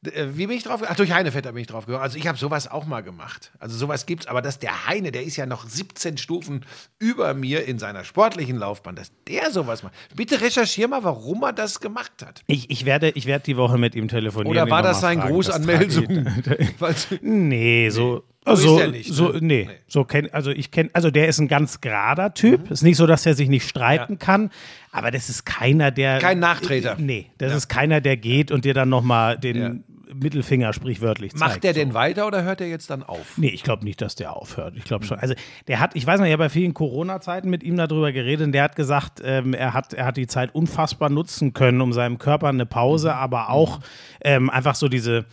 Äh, 0.06 0.28
Wie 0.34 0.48
bin 0.48 0.56
ich 0.56 0.64
drauf? 0.64 0.82
Ach, 0.88 0.96
durch 0.96 1.12
Heinevetter 1.12 1.52
bin 1.52 1.62
ich 1.62 1.68
drauf 1.68 1.86
gekommen. 1.86 2.02
Also 2.04 2.18
ich 2.18 2.26
habe 2.28 2.38
sowas 2.38 2.70
auch 2.72 2.86
mal 2.86 3.02
gemacht. 3.02 3.52
Also 3.60 3.76
sowas 3.78 4.06
gibt's, 4.06 4.28
aber 4.28 4.42
dass 4.42 4.58
der 4.60 4.88
Heine, 4.88 5.12
der 5.12 5.24
ist 5.24 5.36
ja 5.36 5.46
noch 5.46 5.68
17 5.68 6.18
Stufen 6.18 6.66
über 7.00 7.34
mir 7.34 7.66
in 7.66 7.80
seiner 7.80 8.04
sportlichen 8.06 8.56
Laufbahn, 8.58 8.96
dass 8.96 9.12
der 9.28 9.52
sowas 9.52 9.84
macht. 9.84 9.94
Bitte 10.16 10.40
recherchier 10.40 10.88
mal, 10.88 11.04
warum 11.04 11.44
er 11.44 11.52
das 11.54 11.82
gemacht 11.82 12.14
hat. 12.26 12.42
Ich, 12.48 12.70
ich, 12.70 12.86
werde, 12.86 13.10
ich 13.10 13.26
werde 13.26 13.44
die 13.44 13.58
Woche 13.58 13.78
mit 13.78 13.94
ihm 13.94 14.08
telefonieren. 14.08 14.52
Oder 14.58 14.70
war 14.72 14.82
das 14.84 15.02
sein 15.02 15.20
fragen. 15.20 15.34
Gruß 15.34 15.50
an 15.50 15.66
Melsung? 15.66 16.08
Nee, 17.22 17.90
so. 17.90 18.24
So 18.46 18.54
ist 18.54 18.60
Also, 18.62 18.78
der 18.80 18.88
nicht, 18.88 19.14
so, 19.14 19.30
ne? 19.34 19.40
nee, 19.42 19.66
Nee. 19.70 19.76
so 19.88 20.06
kenn, 20.06 20.30
also 20.34 20.50
ich 20.50 20.72
kenne, 20.72 20.90
also 20.94 21.12
der 21.12 21.28
ist 21.28 21.40
ein 21.40 21.48
ganz 21.50 21.82
gerader 21.82 22.34
Typ. 22.34 22.72
Ist 22.72 22.82
nicht 22.84 22.96
so, 22.98 23.06
dass 23.06 23.26
er 23.26 23.36
sich 23.36 23.50
nicht 23.50 23.68
streiten 23.68 24.14
Ja. 24.14 24.18
kann, 24.18 24.50
aber 24.92 25.12
das 25.12 25.30
ist 25.30 25.46
keiner, 25.46 25.92
der. 25.92 26.20
Kein 26.20 26.40
Nachtreter. 26.40 26.96
Nee, 26.98 27.30
das 27.38 27.54
ist 27.54 27.68
keiner, 27.68 28.00
der 28.02 28.16
geht 28.18 28.52
und 28.52 28.64
dir 28.66 28.74
dann 28.74 28.90
nochmal 28.90 29.38
den 29.38 29.84
Mittelfinger 30.14 30.74
sprichwörtlich 30.74 31.32
zeigt. 31.34 31.40
Macht 31.40 31.64
der 31.64 31.74
denn 31.74 31.94
weiter 31.94 32.28
oder 32.28 32.44
hört 32.44 32.62
er 32.62 32.68
jetzt 32.68 32.90
dann 32.90 33.04
auf? 33.04 33.38
Nee, 33.38 33.50
ich 33.50 33.64
glaube 33.64 33.84
nicht, 33.84 34.02
dass 34.02 34.16
der 34.16 34.36
aufhört. 34.36 34.76
Ich 34.76 34.84
glaube 34.84 35.06
schon. 35.06 35.20
Also 35.20 35.36
der 35.68 35.80
hat, 35.80 35.96
ich 35.96 36.06
weiß 36.06 36.20
noch, 36.20 36.26
ich 36.26 36.34
habe 36.34 36.44
bei 36.44 36.50
vielen 36.50 36.74
Corona-Zeiten 36.74 37.50
mit 37.50 37.64
ihm 37.64 37.78
darüber 37.78 38.12
geredet 38.12 38.48
und 38.48 38.52
der 38.52 38.64
hat 38.64 38.76
gesagt, 38.76 39.22
ähm, 39.24 39.54
er, 39.54 39.74
hat, 39.74 39.94
er 39.94 40.06
hat 40.06 40.18
die 40.18 40.28
Zeit 40.28 40.54
unfassbar 40.56 41.10
nutzen 41.10 41.54
können, 41.54 41.82
um 41.82 41.94
seinem 41.94 42.18
Körper 42.18 42.48
eine 42.48 42.66
Pause, 42.66 43.14
aber 43.14 43.50
auch 43.50 43.80
ähm, 44.22 44.50
einfach 44.50 44.76
so 44.76 44.88
diese 44.88 45.26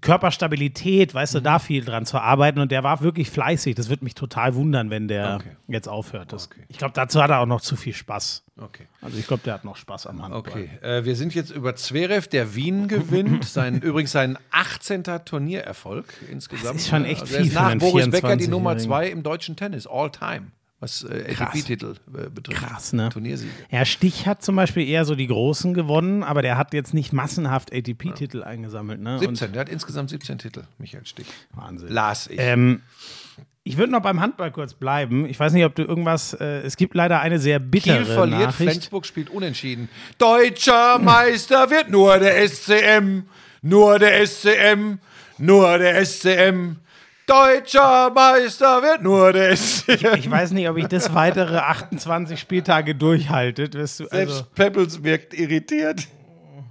Körperstabilität, 0.00 1.14
weißt 1.14 1.34
du, 1.34 1.40
da 1.40 1.58
viel 1.58 1.84
dran 1.84 2.04
zu 2.06 2.18
arbeiten 2.18 2.60
und 2.60 2.70
der 2.72 2.82
war 2.82 3.00
wirklich 3.00 3.30
fleißig. 3.30 3.74
Das 3.74 3.88
würde 3.88 4.04
mich 4.04 4.14
total 4.14 4.54
wundern, 4.54 4.90
wenn 4.90 5.08
der 5.08 5.36
Okay. 5.36 5.56
jetzt 5.68 5.88
aufhört. 5.88 6.32
Das, 6.32 6.48
Ich 6.68 6.78
glaube, 6.78 6.94
dazu 6.94 7.22
hat 7.22 7.30
er 7.30 7.40
auch 7.40 7.46
noch 7.46 7.60
zu 7.60 7.76
viel 7.76 7.94
Spaß. 7.94 8.44
Okay. 8.60 8.86
Also 9.02 9.18
ich 9.18 9.26
glaube, 9.26 9.42
der 9.44 9.54
hat 9.54 9.64
noch 9.64 9.76
Spaß 9.76 10.06
am 10.06 10.22
Handball. 10.22 10.40
Okay, 10.40 10.70
äh, 10.82 11.04
wir 11.04 11.14
sind 11.16 11.34
jetzt 11.34 11.50
über 11.50 11.76
Zverev, 11.76 12.28
der 12.28 12.54
Wien 12.54 12.88
gewinnt. 12.88 13.44
Sein, 13.44 13.80
übrigens 13.80 14.12
sein 14.12 14.38
18. 14.50 15.04
Turniererfolg 15.24 16.06
insgesamt. 16.30 16.74
Das 16.74 16.82
ist 16.82 16.88
schon 16.88 17.04
echt 17.04 17.20
er 17.22 17.26
viel 17.26 17.46
ist 17.46 17.54
nach 17.54 17.74
Boris 17.76 18.08
Becker 18.10 18.36
die 18.36 18.44
24-Jährigen. 18.44 18.50
Nummer 18.50 18.78
2 18.78 19.08
im 19.10 19.22
deutschen 19.22 19.56
Tennis, 19.56 19.86
all 19.86 20.10
time, 20.10 20.46
was 20.80 21.04
äh. 21.04 21.34
ATP-Titel 21.36 21.94
äh, 22.14 22.28
betrifft. 22.28 22.60
Krass, 22.62 22.92
ne? 22.92 23.08
Turniersiege. 23.08 23.50
Ja, 23.70 23.84
Stich 23.84 24.26
hat 24.26 24.42
zum 24.42 24.56
Beispiel 24.56 24.86
eher 24.86 25.04
so 25.04 25.14
die 25.14 25.26
Großen 25.26 25.74
gewonnen, 25.74 26.22
aber 26.22 26.42
der 26.42 26.58
hat 26.58 26.74
jetzt 26.74 26.94
nicht 26.94 27.12
massenhaft 27.12 27.72
ATP-Titel 27.72 28.42
eingesammelt. 28.42 29.00
Ne? 29.00 29.18
17, 29.18 29.52
der 29.52 29.60
hat 29.60 29.68
insgesamt 29.68 30.10
17 30.10 30.38
Titel, 30.38 30.64
Michael 30.78 31.06
Stich. 31.06 31.26
Und, 31.52 31.62
Wahnsinn. 31.62 31.88
Las 31.88 32.26
ich. 32.28 32.38
Ähm, 32.38 32.82
ich 33.64 33.76
würde 33.78 33.90
noch 33.90 34.00
beim 34.00 34.20
Handball 34.20 34.52
kurz 34.52 34.74
bleiben. 34.74 35.26
Ich 35.26 35.40
weiß 35.40 35.52
nicht, 35.52 35.64
ob 35.64 35.74
du 35.74 35.82
irgendwas. 35.82 36.34
Äh, 36.34 36.60
es 36.60 36.76
gibt 36.76 36.94
leider 36.94 37.20
eine 37.20 37.40
sehr 37.40 37.58
bittere 37.58 38.04
Kiel 38.04 38.04
verliert, 38.04 38.40
Nachricht. 38.40 38.70
Flensburg 38.70 39.06
spielt 39.06 39.28
unentschieden. 39.28 39.88
Deutscher 40.18 41.00
Meister 41.00 41.68
wird 41.68 41.90
nur 41.90 42.16
der 42.18 42.48
SCM, 42.48 43.22
nur 43.62 43.98
der 43.98 44.24
SCM, 44.24 44.98
nur 45.38 45.78
der 45.78 46.04
SCM. 46.04 46.76
Deutscher 47.26 48.10
Meister 48.14 48.82
wird 48.82 49.02
nur 49.02 49.32
der 49.32 49.56
SCM. 49.56 50.14
Ich 50.16 50.30
weiß 50.30 50.52
nicht, 50.52 50.68
ob 50.68 50.76
ich 50.76 50.86
das 50.86 51.12
weitere 51.12 51.56
28 51.56 52.38
Spieltage 52.38 52.94
durchhalte. 52.94 53.64
Weißt 53.64 54.00
du, 54.00 54.04
also, 54.04 54.16
Selbst 54.16 54.54
Pebbles 54.54 55.02
wirkt 55.02 55.34
irritiert. 55.34 56.06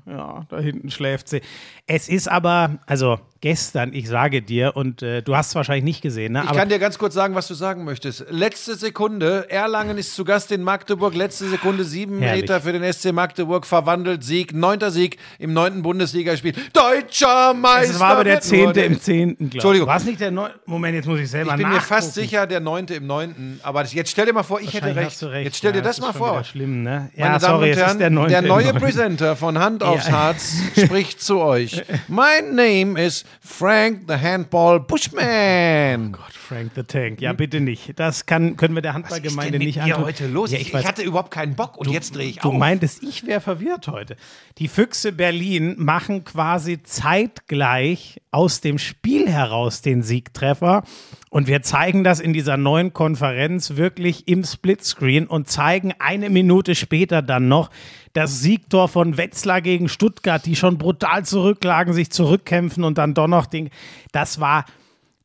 Ja, 0.06 0.46
da 0.50 0.60
hinten 0.60 0.92
schläft 0.92 1.28
sie. 1.28 1.42
Es 1.88 2.10
ist 2.10 2.28
aber, 2.28 2.80
also 2.88 3.20
gestern, 3.42 3.94
ich 3.94 4.08
sage 4.10 4.42
dir, 4.42 4.76
und 4.76 5.04
äh, 5.04 5.22
du 5.22 5.36
hast 5.36 5.50
es 5.50 5.56
wahrscheinlich 5.56 5.84
nicht 5.84 6.02
gesehen, 6.02 6.34
ne? 6.34 6.42
Ich 6.44 6.50
aber 6.50 6.58
kann 6.58 6.70
dir 6.70 6.80
ganz 6.80 6.98
kurz 6.98 7.14
sagen, 7.14 7.36
was 7.36 7.48
du 7.48 7.54
sagen 7.54 7.84
möchtest. 7.84 8.26
Letzte 8.32 8.74
Sekunde, 8.74 9.46
Erlangen 9.52 10.00
ist 10.00 10.16
zu 10.16 10.26
Gast 10.26 10.52
in 10.52 10.64
Magdeburg. 10.64 11.14
Letzte 11.14 11.48
Sekunde, 11.48 11.84
sieben 11.84 12.24
Herrlich. 12.24 12.42
Meter 12.42 12.60
für 12.62 12.74
den 12.74 12.92
SC 12.92 13.12
Magdeburg 13.14 13.68
verwandelt. 13.68 14.24
Sieg, 14.24 14.52
neunter 14.56 14.90
Sieg 14.90 15.18
im 15.38 15.54
neunten 15.54 15.84
Bundesligaspiel. 15.84 16.54
Deutscher 16.74 17.54
Meister. 17.54 17.94
es 17.94 18.00
war 18.00 18.14
aber 18.14 18.24
der 18.24 18.42
zehnte 18.42 18.82
im 18.82 19.00
zehnten. 19.00 19.52
Entschuldigung. 19.52 19.88
War 19.88 19.98
es 19.98 20.06
nicht 20.06 20.20
der 20.20 20.32
neunte? 20.32 20.60
Moment, 20.66 20.96
jetzt 20.96 21.06
muss 21.08 21.20
ich 21.20 21.30
selber 21.30 21.52
Ich 21.52 21.58
bin 21.58 21.70
mir 21.70 21.82
fast 21.82 22.16
sicher, 22.16 22.48
der 22.48 22.62
neunte 22.62 22.96
im 22.96 23.06
neunten. 23.06 23.60
Aber 23.62 23.84
das- 23.84 23.94
jetzt 23.94 24.10
stell 24.10 24.26
dir 24.26 24.34
mal 24.34 24.42
vor, 24.42 24.60
ich 24.60 24.74
hätte 24.74 24.96
recht. 24.96 25.22
recht. 25.22 25.46
Jetzt 25.46 25.58
stell 25.58 25.72
dir 25.72 25.80
Ja, 25.80 25.84
das, 25.84 26.00
ist 26.00 26.02
mal 26.02 26.14
vor. 26.14 26.44
Schlimm, 26.44 26.82
ne? 26.82 27.12
Meine 27.16 27.34
Ja, 27.34 27.38
Damen 27.38 27.40
sorry, 27.42 27.64
und 27.66 27.70
es 27.70 27.78
Herren, 27.78 27.92
ist 27.92 28.00
der 28.00 28.10
neunte. 28.10 28.32
der 28.32 28.42
neue. 28.42 28.74
Presenter 28.74 29.36
von 29.36 29.60
Hand 29.60 29.84
aufs 29.84 30.10
Herz 30.10 30.56
spricht 30.76 31.22
zu 31.22 31.42
euch. 31.42 31.75
My 32.08 32.42
name 32.42 32.98
is 32.98 33.26
Frank 33.40 34.04
the 34.08 34.16
Handball 34.16 34.80
Bushman. 34.80 36.12
Gott, 36.12 36.34
Frank 36.34 36.72
the 36.76 36.84
Tank. 36.84 37.22
Ja, 37.22 37.34
bitte 37.34 37.60
nicht. 37.60 38.00
Das 38.00 38.26
kann, 38.26 38.56
können 38.58 38.76
wir 38.76 38.82
der 38.82 38.94
Handballgemeinde 38.94 39.58
nicht 39.58 39.82
antun. 39.82 40.06
heute 40.06 40.28
los? 40.28 40.52
Ja, 40.52 40.58
ich, 40.60 40.68
ich, 40.68 40.74
weiß, 40.74 40.86
hatte 40.86 41.02
überhaupt 41.02 41.32
keinen 41.32 41.56
Bock 41.56 41.78
und 41.78 41.90
jetzt 41.90 42.16
drehe 42.16 42.28
ich 42.28 42.40
Du 42.40 42.50
auf. 42.50 42.56
meintest, 42.56 43.04
ich 43.04 43.26
wäre 43.26 43.42
verwirrt 43.42 43.88
heute. 43.88 44.16
Die 44.58 44.68
Füchse 44.68 45.12
Berlin 45.12 45.76
machen 45.78 46.24
quasi 46.24 46.82
zeitgleich 46.84 48.22
aus 48.32 48.62
dem 48.62 48.78
Spiel 48.78 49.30
heraus 49.30 49.82
den 49.82 50.04
Siegtreffer. 50.04 50.84
Und 51.30 51.48
wir 51.48 51.62
zeigen 51.64 52.04
das 52.04 52.20
in 52.20 52.34
dieser 52.34 52.58
neuen 52.58 52.94
Konferenz 52.94 53.76
wirklich 53.76 54.28
im 54.28 54.44
Splitscreen 54.44 55.28
und 55.28 55.50
zeigen 55.50 55.94
eine 56.00 56.30
Minute 56.30 56.76
später 56.76 57.22
dann 57.22 57.48
noch 57.48 57.70
das 58.16 58.40
Siegtor 58.40 58.88
von 58.88 59.18
Wetzlar 59.18 59.62
gegen 59.62 59.90
Stuttgart, 59.90 60.44
die 60.46 60.56
schon 60.56 60.78
brutal 60.78 61.26
zurücklagen, 61.26 61.94
sich 61.94 62.10
zurückkämpfen 62.12 62.86
und 62.86 62.98
dann 62.98 63.14
doch 63.14 63.28
noch 63.28 63.46
den. 63.46 63.70
Das 64.12 64.40
war. 64.40 64.66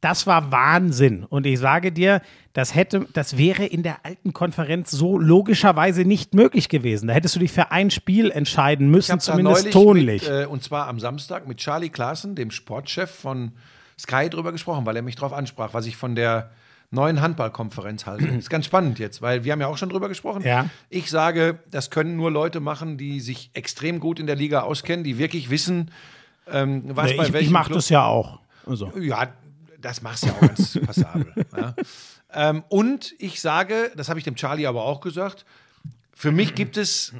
Das 0.02 0.26
war 0.26 0.50
Wahnsinn. 0.50 1.24
Und 1.24 1.44
ich 1.44 1.58
sage 1.58 1.92
dir, 1.92 2.22
das 2.54 2.74
hätte, 2.74 3.06
das 3.12 3.36
wäre 3.36 3.66
in 3.66 3.82
der 3.82 3.98
alten 4.06 4.32
Konferenz 4.32 4.90
so 4.90 5.18
logischerweise 5.18 6.06
nicht 6.06 6.32
möglich 6.32 6.70
gewesen. 6.70 7.08
Da 7.08 7.12
hättest 7.12 7.36
du 7.36 7.40
dich 7.40 7.52
für 7.52 7.70
ein 7.70 7.90
Spiel 7.90 8.30
entscheiden 8.30 8.90
müssen, 8.90 9.20
zumindest 9.20 9.70
tonlich. 9.70 10.22
Mit, 10.22 10.30
äh, 10.30 10.46
und 10.46 10.62
zwar 10.62 10.88
am 10.88 11.00
Samstag 11.00 11.46
mit 11.46 11.58
Charlie 11.58 11.90
Klaassen, 11.90 12.34
dem 12.34 12.50
Sportchef 12.50 13.10
von 13.10 13.52
Sky, 13.98 14.30
drüber 14.30 14.52
gesprochen, 14.52 14.86
weil 14.86 14.96
er 14.96 15.02
mich 15.02 15.16
darauf 15.16 15.34
ansprach, 15.34 15.74
was 15.74 15.84
ich 15.84 15.98
von 15.98 16.14
der 16.14 16.50
neuen 16.90 17.20
Handballkonferenz 17.20 18.06
halte. 18.06 18.26
ist 18.38 18.50
ganz 18.50 18.66
spannend 18.66 18.98
jetzt, 18.98 19.22
weil 19.22 19.44
wir 19.44 19.52
haben 19.52 19.60
ja 19.60 19.68
auch 19.68 19.78
schon 19.78 19.88
drüber 19.88 20.08
gesprochen. 20.08 20.42
Ja. 20.42 20.68
Ich 20.88 21.10
sage, 21.10 21.60
das 21.70 21.90
können 21.90 22.16
nur 22.16 22.30
Leute 22.30 22.60
machen, 22.60 22.98
die 22.98 23.20
sich 23.20 23.50
extrem 23.54 24.00
gut 24.00 24.18
in 24.18 24.26
der 24.26 24.36
Liga 24.36 24.62
auskennen, 24.62 25.04
die 25.04 25.18
wirklich 25.18 25.50
wissen, 25.50 25.90
ähm, 26.50 26.82
was 26.86 27.10
Nee, 27.10 27.16
bei 27.16 27.26
ich 27.26 27.32
welchem 27.32 27.46
ich 27.46 27.52
mache 27.52 27.72
das 27.72 27.88
ja 27.88 28.04
auch. 28.04 28.40
Also. 28.66 28.92
ja, 28.98 29.28
das 29.80 30.02
machst 30.02 30.24
du 30.24 30.28
ja 30.28 30.34
auch 30.34 30.40
ganz 30.40 30.78
passabel. 30.86 31.32
Ja. 31.56 31.74
Ähm, 32.32 32.64
und 32.68 33.14
ich 33.18 33.40
sage, 33.40 33.90
das 33.96 34.08
habe 34.08 34.18
ich 34.18 34.24
dem 34.24 34.36
Charlie 34.36 34.66
aber 34.66 34.84
auch 34.84 35.00
gesagt, 35.00 35.44
für 36.14 36.32
mich 36.32 36.54
gibt 36.54 36.76
es 36.76 37.14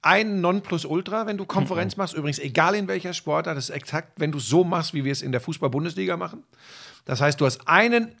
ein 0.00 0.40
Nonplusultra, 0.40 1.26
wenn 1.26 1.38
du 1.38 1.46
Konferenz 1.46 1.96
machst. 1.96 2.14
Übrigens, 2.14 2.38
egal 2.38 2.74
in 2.74 2.88
welcher 2.88 3.14
Sportart, 3.14 3.56
das 3.56 3.70
ist 3.70 3.74
exakt, 3.74 4.12
wenn 4.20 4.32
du 4.32 4.38
so 4.38 4.62
machst, 4.62 4.92
wie 4.92 5.04
wir 5.04 5.12
es 5.12 5.22
in 5.22 5.32
der 5.32 5.40
Fußball-Bundesliga 5.40 6.16
machen. 6.16 6.44
Das 7.06 7.20
heißt, 7.20 7.40
du 7.40 7.46
hast 7.46 7.66
einen 7.66 8.14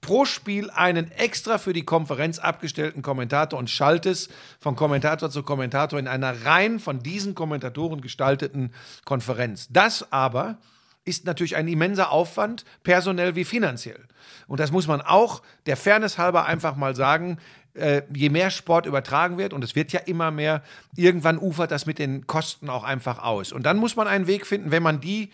pro 0.00 0.24
Spiel 0.24 0.70
einen 0.70 1.10
extra 1.12 1.58
für 1.58 1.72
die 1.72 1.84
Konferenz 1.84 2.38
abgestellten 2.38 3.02
Kommentator 3.02 3.58
und 3.58 3.70
schaltest 3.70 4.30
von 4.58 4.76
Kommentator 4.76 5.30
zu 5.30 5.42
Kommentator 5.42 5.98
in 5.98 6.08
einer 6.08 6.44
rein 6.44 6.78
von 6.78 7.02
diesen 7.02 7.34
Kommentatoren 7.34 8.00
gestalteten 8.00 8.72
Konferenz. 9.04 9.68
Das 9.70 10.12
aber 10.12 10.58
ist 11.04 11.24
natürlich 11.24 11.56
ein 11.56 11.68
immenser 11.68 12.12
Aufwand, 12.12 12.64
personell 12.82 13.34
wie 13.34 13.44
finanziell. 13.44 14.00
Und 14.46 14.60
das 14.60 14.70
muss 14.70 14.86
man 14.86 15.00
auch 15.00 15.42
der 15.66 15.76
Fairness 15.76 16.18
halber 16.18 16.44
einfach 16.44 16.76
mal 16.76 16.94
sagen. 16.94 17.38
Äh, 17.74 18.02
je 18.12 18.30
mehr 18.30 18.50
Sport 18.50 18.86
übertragen 18.86 19.38
wird, 19.38 19.52
und 19.52 19.62
es 19.62 19.76
wird 19.76 19.92
ja 19.92 20.00
immer 20.00 20.30
mehr, 20.30 20.62
irgendwann 20.96 21.38
ufert 21.38 21.70
das 21.70 21.86
mit 21.86 21.98
den 21.98 22.26
Kosten 22.26 22.68
auch 22.68 22.84
einfach 22.84 23.22
aus. 23.22 23.52
Und 23.52 23.64
dann 23.64 23.76
muss 23.76 23.96
man 23.96 24.08
einen 24.08 24.26
Weg 24.26 24.46
finden, 24.46 24.72
wenn 24.72 24.82
man 24.82 25.00
die, 25.00 25.30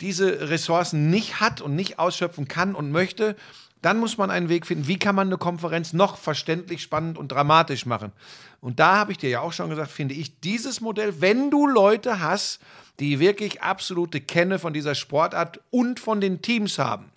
diese 0.00 0.48
Ressourcen 0.48 1.10
nicht 1.10 1.40
hat 1.40 1.60
und 1.60 1.74
nicht 1.74 1.98
ausschöpfen 1.98 2.48
kann 2.48 2.74
und 2.74 2.90
möchte, 2.92 3.36
dann 3.82 3.98
muss 3.98 4.18
man 4.18 4.30
einen 4.30 4.48
Weg 4.48 4.66
finden, 4.66 4.88
wie 4.88 4.98
kann 4.98 5.14
man 5.14 5.28
eine 5.28 5.38
Konferenz 5.38 5.92
noch 5.92 6.16
verständlich, 6.16 6.82
spannend 6.82 7.16
und 7.16 7.32
dramatisch 7.32 7.86
machen. 7.86 8.12
Und 8.60 8.78
da 8.78 8.96
habe 8.96 9.12
ich 9.12 9.18
dir 9.18 9.30
ja 9.30 9.40
auch 9.40 9.52
schon 9.52 9.70
gesagt, 9.70 9.90
finde 9.90 10.14
ich 10.14 10.40
dieses 10.40 10.80
Modell, 10.80 11.20
wenn 11.20 11.50
du 11.50 11.66
Leute 11.66 12.20
hast, 12.20 12.60
die 12.98 13.18
wirklich 13.18 13.62
absolute 13.62 14.20
Kenne 14.20 14.58
von 14.58 14.74
dieser 14.74 14.94
Sportart 14.94 15.60
und 15.70 15.98
von 15.98 16.20
den 16.20 16.42
Teams 16.42 16.78
haben, 16.78 17.10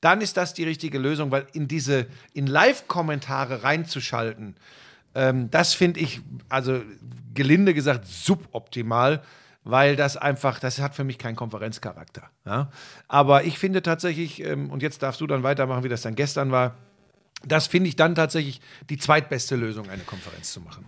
dann 0.00 0.20
ist 0.20 0.36
das 0.36 0.54
die 0.54 0.64
richtige 0.64 0.98
Lösung, 0.98 1.32
weil 1.32 1.46
in 1.52 1.66
diese, 1.66 2.06
in 2.32 2.46
Live-Kommentare 2.46 3.64
reinzuschalten, 3.64 4.54
ähm, 5.16 5.50
das 5.50 5.74
finde 5.74 6.00
ich, 6.00 6.20
also 6.48 6.82
gelinde 7.34 7.74
gesagt, 7.74 8.06
suboptimal, 8.06 9.22
weil 9.66 9.96
das 9.96 10.16
einfach, 10.16 10.60
das 10.60 10.80
hat 10.80 10.94
für 10.94 11.02
mich 11.02 11.18
keinen 11.18 11.34
Konferenzcharakter. 11.34 12.22
Ja? 12.46 12.70
Aber 13.08 13.44
ich 13.44 13.58
finde 13.58 13.82
tatsächlich, 13.82 14.42
ähm, 14.42 14.70
und 14.70 14.80
jetzt 14.80 15.02
darfst 15.02 15.20
du 15.20 15.26
dann 15.26 15.42
weitermachen, 15.42 15.82
wie 15.82 15.88
das 15.88 16.02
dann 16.02 16.14
gestern 16.14 16.52
war, 16.52 16.76
das 17.44 17.66
finde 17.66 17.88
ich 17.88 17.96
dann 17.96 18.14
tatsächlich 18.14 18.60
die 18.88 18.96
zweitbeste 18.96 19.56
Lösung, 19.56 19.90
eine 19.90 20.04
Konferenz 20.04 20.52
zu 20.52 20.60
machen. 20.60 20.84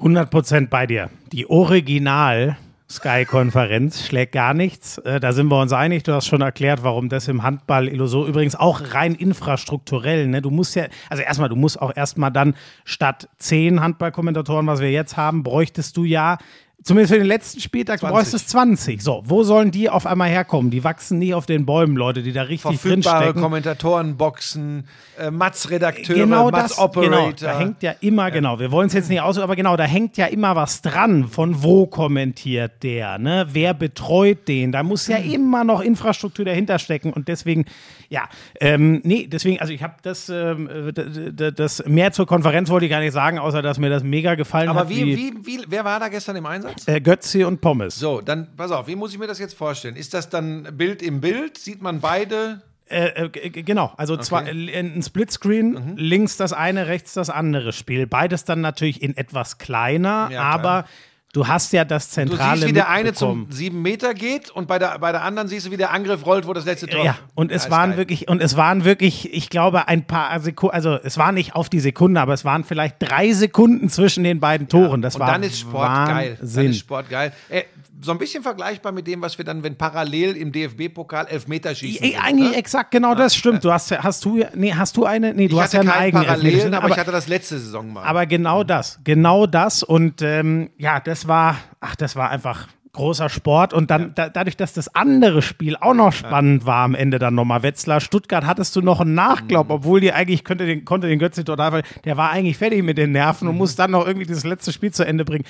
100% 0.00 0.68
bei 0.68 0.86
dir. 0.86 1.10
Die 1.32 1.50
Original 1.50 2.56
Sky-Konferenz 2.88 4.02
schlägt 4.06 4.32
gar 4.32 4.54
nichts. 4.54 4.98
Äh, 4.98 5.18
da 5.18 5.32
sind 5.32 5.48
wir 5.48 5.60
uns 5.60 5.72
einig. 5.72 6.04
Du 6.04 6.12
hast 6.12 6.28
schon 6.28 6.42
erklärt, 6.42 6.84
warum 6.84 7.08
das 7.08 7.26
im 7.26 7.42
Handball 7.42 7.88
Illusor 7.88 8.26
übrigens 8.28 8.54
auch 8.54 8.94
rein 8.94 9.16
infrastrukturell. 9.16 10.28
Ne? 10.28 10.42
Du 10.42 10.50
musst 10.50 10.76
ja, 10.76 10.86
also 11.10 11.24
erstmal, 11.24 11.48
du 11.48 11.56
musst 11.56 11.82
auch 11.82 11.94
erstmal 11.94 12.30
dann 12.30 12.54
statt 12.84 13.28
zehn 13.38 13.80
Handballkommentatoren, 13.80 14.68
was 14.68 14.80
wir 14.80 14.92
jetzt 14.92 15.16
haben, 15.16 15.42
bräuchtest 15.42 15.96
du 15.96 16.04
ja 16.04 16.38
Zumindest 16.84 17.12
für 17.12 17.18
den 17.18 17.26
letzten 17.28 17.60
Spieltag, 17.60 18.00
du 18.00 18.06
20. 18.06 18.16
bräuchtest 18.16 18.48
20. 18.50 19.02
So, 19.02 19.22
wo 19.24 19.42
sollen 19.44 19.70
die 19.70 19.88
auf 19.88 20.06
einmal 20.06 20.28
herkommen? 20.28 20.70
Die 20.70 20.82
wachsen 20.84 21.18
nicht 21.18 21.34
auf 21.34 21.46
den 21.46 21.64
Bäumen, 21.66 21.96
Leute, 21.96 22.22
die 22.22 22.32
da 22.32 22.42
richtig 22.42 22.62
Verfügbare 22.80 23.18
drinstecken. 23.18 23.42
Kommentatorenboxen, 23.42 24.86
äh, 25.18 25.30
Matz-Redakteure, 25.30 26.16
genau 26.16 26.50
das, 26.50 26.70
Matz-Operator. 26.70 27.10
genau, 27.10 27.32
da 27.38 27.58
hängt 27.58 27.82
ja 27.82 27.94
immer, 28.00 28.30
genau, 28.30 28.58
wir 28.58 28.70
wollen 28.72 28.88
es 28.88 28.94
jetzt 28.94 29.08
nicht 29.10 29.20
aus, 29.20 29.38
aber 29.38 29.56
genau, 29.56 29.76
da 29.76 29.84
hängt 29.84 30.16
ja 30.16 30.26
immer 30.26 30.56
was 30.56 30.82
dran, 30.82 31.28
von 31.28 31.62
wo 31.62 31.86
kommentiert 31.86 32.82
der, 32.82 33.18
ne, 33.18 33.46
wer 33.52 33.74
betreut 33.74 34.48
den, 34.48 34.72
da 34.72 34.82
muss 34.82 35.06
ja 35.06 35.18
Mhm. 35.18 35.32
immer 35.32 35.64
noch 35.64 35.80
Infrastruktur 35.80 36.44
dahinter 36.44 36.78
stecken 36.78 37.12
und 37.12 37.28
deswegen, 37.28 37.64
ja, 38.08 38.28
ähm, 38.60 39.00
nee, 39.04 39.26
deswegen, 39.30 39.60
also 39.60 39.72
ich 39.72 39.82
habe 39.82 39.94
das, 40.02 40.28
ähm, 40.28 40.68
äh, 40.96 41.52
das, 41.52 41.84
mehr 41.86 42.12
zur 42.12 42.26
Konferenz 42.26 42.68
wollte 42.70 42.86
ich 42.86 42.90
gar 42.90 43.00
nicht 43.00 43.12
sagen, 43.12 43.38
außer 43.38 43.62
dass 43.62 43.78
mir 43.78 43.90
das 43.90 44.02
mega 44.02 44.34
gefallen 44.34 44.68
Aber 44.68 44.80
hat, 44.80 44.88
wie, 44.88 45.16
wie, 45.16 45.34
wie, 45.44 45.60
wer 45.68 45.84
war 45.84 46.00
da 46.00 46.08
gestern 46.08 46.36
im 46.36 46.46
Einsatz? 46.46 46.71
Äh, 46.86 47.00
Götze 47.00 47.46
und 47.46 47.60
Pommes. 47.60 47.96
So, 47.96 48.20
dann 48.20 48.48
pass 48.56 48.70
auf, 48.70 48.86
wie 48.88 48.96
muss 48.96 49.12
ich 49.12 49.18
mir 49.18 49.26
das 49.26 49.38
jetzt 49.38 49.54
vorstellen? 49.54 49.96
Ist 49.96 50.14
das 50.14 50.28
dann 50.28 50.76
Bild 50.76 51.02
im 51.02 51.20
Bild? 51.20 51.58
Sieht 51.58 51.82
man 51.82 52.00
beide? 52.00 52.62
Äh, 52.86 53.26
äh, 53.26 53.50
genau, 53.50 53.92
also 53.96 54.16
zwar 54.18 54.46
äh, 54.46 54.50
ein 54.78 55.02
Splitscreen, 55.02 55.70
Mhm. 55.72 55.96
links 55.96 56.36
das 56.36 56.52
eine, 56.52 56.88
rechts 56.88 57.14
das 57.14 57.30
andere 57.30 57.72
Spiel. 57.72 58.06
Beides 58.06 58.44
dann 58.44 58.60
natürlich 58.60 59.02
in 59.02 59.16
etwas 59.16 59.58
kleiner, 59.58 60.28
Ja, 60.30 60.42
aber 60.42 60.82
klar. 60.82 60.88
Du 61.32 61.48
hast 61.48 61.72
ja 61.72 61.84
das 61.84 62.08
Du 62.08 62.14
Zentrale 62.14 62.58
siehst, 62.58 62.68
wie 62.68 62.72
der 62.72 62.88
eine 62.90 63.14
zum 63.14 63.46
sieben 63.50 63.82
Meter 63.82 64.14
geht 64.14 64.50
und 64.50 64.68
bei 64.68 64.78
der, 64.78 64.98
bei 64.98 65.12
der 65.12 65.22
anderen 65.22 65.48
siehst 65.48 65.66
du, 65.66 65.70
wie 65.70 65.76
der 65.76 65.90
Angriff 65.90 66.24
rollt, 66.26 66.46
wo 66.46 66.52
das 66.52 66.66
letzte 66.66 66.86
Tor 66.86 67.04
Ja, 67.04 67.18
und 67.34 67.50
es 67.50 67.64
ist 67.64 67.70
waren 67.70 67.90
geil. 67.90 67.98
wirklich, 67.98 68.28
und 68.28 68.42
es 68.42 68.56
waren 68.56 68.84
wirklich, 68.84 69.32
ich 69.32 69.48
glaube, 69.48 69.88
ein 69.88 70.06
paar 70.06 70.38
Sekunden, 70.40 70.74
also 70.74 70.98
es 71.02 71.16
war 71.18 71.32
nicht 71.32 71.54
auf 71.54 71.68
die 71.68 71.80
Sekunde, 71.80 72.20
aber 72.20 72.34
es 72.34 72.44
waren 72.44 72.64
vielleicht 72.64 72.96
drei 72.98 73.32
Sekunden 73.32 73.88
zwischen 73.88 74.24
den 74.24 74.40
beiden 74.40 74.68
Toren. 74.68 75.00
Das 75.02 75.14
und 75.14 75.20
war 75.20 75.32
dann 75.32 75.42
ist 75.42 75.58
Sport 75.60 76.08
geil. 76.08 76.36
Dann 76.38 76.40
Wahnsinn. 76.40 76.70
ist 76.70 76.78
Sport 76.78 77.08
geil. 77.08 77.32
Äh, 77.48 77.62
so 78.04 78.12
ein 78.12 78.18
bisschen 78.18 78.42
vergleichbar 78.42 78.92
mit 78.92 79.06
dem, 79.06 79.22
was 79.22 79.38
wir 79.38 79.44
dann, 79.44 79.62
wenn 79.62 79.76
parallel 79.76 80.36
im 80.36 80.52
DFB-Pokal 80.52 81.26
Elfmeterschießen. 81.28 82.02
Ey, 82.04 82.12
sind, 82.12 82.24
eigentlich 82.24 82.50
ne? 82.50 82.56
exakt 82.56 82.90
genau 82.90 83.14
das 83.14 83.34
stimmt. 83.36 83.64
Du 83.64 83.72
hast, 83.72 83.90
hast 83.92 84.24
du, 84.24 84.44
nee, 84.54 84.72
hast 84.74 84.96
du 84.96 85.04
eine? 85.04 85.34
Nee, 85.34 85.48
du 85.48 85.56
Ich 85.56 85.62
hast 85.62 85.72
ja 85.74 85.80
einen 85.80 85.90
eigenen 85.90 86.24
Parallelen, 86.24 86.46
Elfmeterschießen, 86.46 86.74
aber, 86.74 86.88
ich 86.90 86.98
hatte 86.98 87.12
das 87.12 87.28
letzte 87.28 87.58
Saison 87.58 87.92
mal. 87.92 88.04
Aber 88.04 88.26
genau 88.26 88.64
das, 88.64 88.98
genau 89.04 89.46
das. 89.46 89.82
Und 89.82 90.20
ähm, 90.22 90.70
ja, 90.78 91.00
das 91.00 91.28
war, 91.28 91.56
ach, 91.80 91.96
das 91.96 92.16
war 92.16 92.30
einfach 92.30 92.68
großer 92.94 93.30
Sport. 93.30 93.72
Und 93.72 93.90
dann 93.90 94.14
da, 94.14 94.28
dadurch, 94.28 94.56
dass 94.56 94.74
das 94.74 94.94
andere 94.94 95.40
Spiel 95.40 95.76
auch 95.80 95.94
noch 95.94 96.12
spannend 96.12 96.66
war 96.66 96.84
am 96.84 96.94
Ende 96.94 97.18
dann 97.18 97.34
nochmal 97.34 97.62
Wetzlar, 97.62 98.00
Stuttgart 98.00 98.44
hattest 98.44 98.76
du 98.76 98.82
noch 98.82 99.00
einen 99.00 99.14
Nachglaub, 99.14 99.68
Mhm. 99.68 99.74
obwohl 99.76 100.00
die 100.02 100.12
eigentlich 100.12 100.44
könnte 100.44 100.66
den, 100.66 100.84
konnte 100.84 101.06
den 101.08 101.18
Götze 101.18 101.42
total, 101.44 101.84
der 102.04 102.16
war 102.18 102.30
eigentlich 102.30 102.58
fertig 102.58 102.82
mit 102.82 102.98
den 102.98 103.12
Nerven 103.12 103.46
Mhm. 103.46 103.50
und 103.52 103.56
muss 103.58 103.76
dann 103.76 103.92
noch 103.92 104.06
irgendwie 104.06 104.26
dieses 104.26 104.44
letzte 104.44 104.72
Spiel 104.72 104.90
zu 104.92 105.06
Ende 105.06 105.24
bringen. 105.24 105.44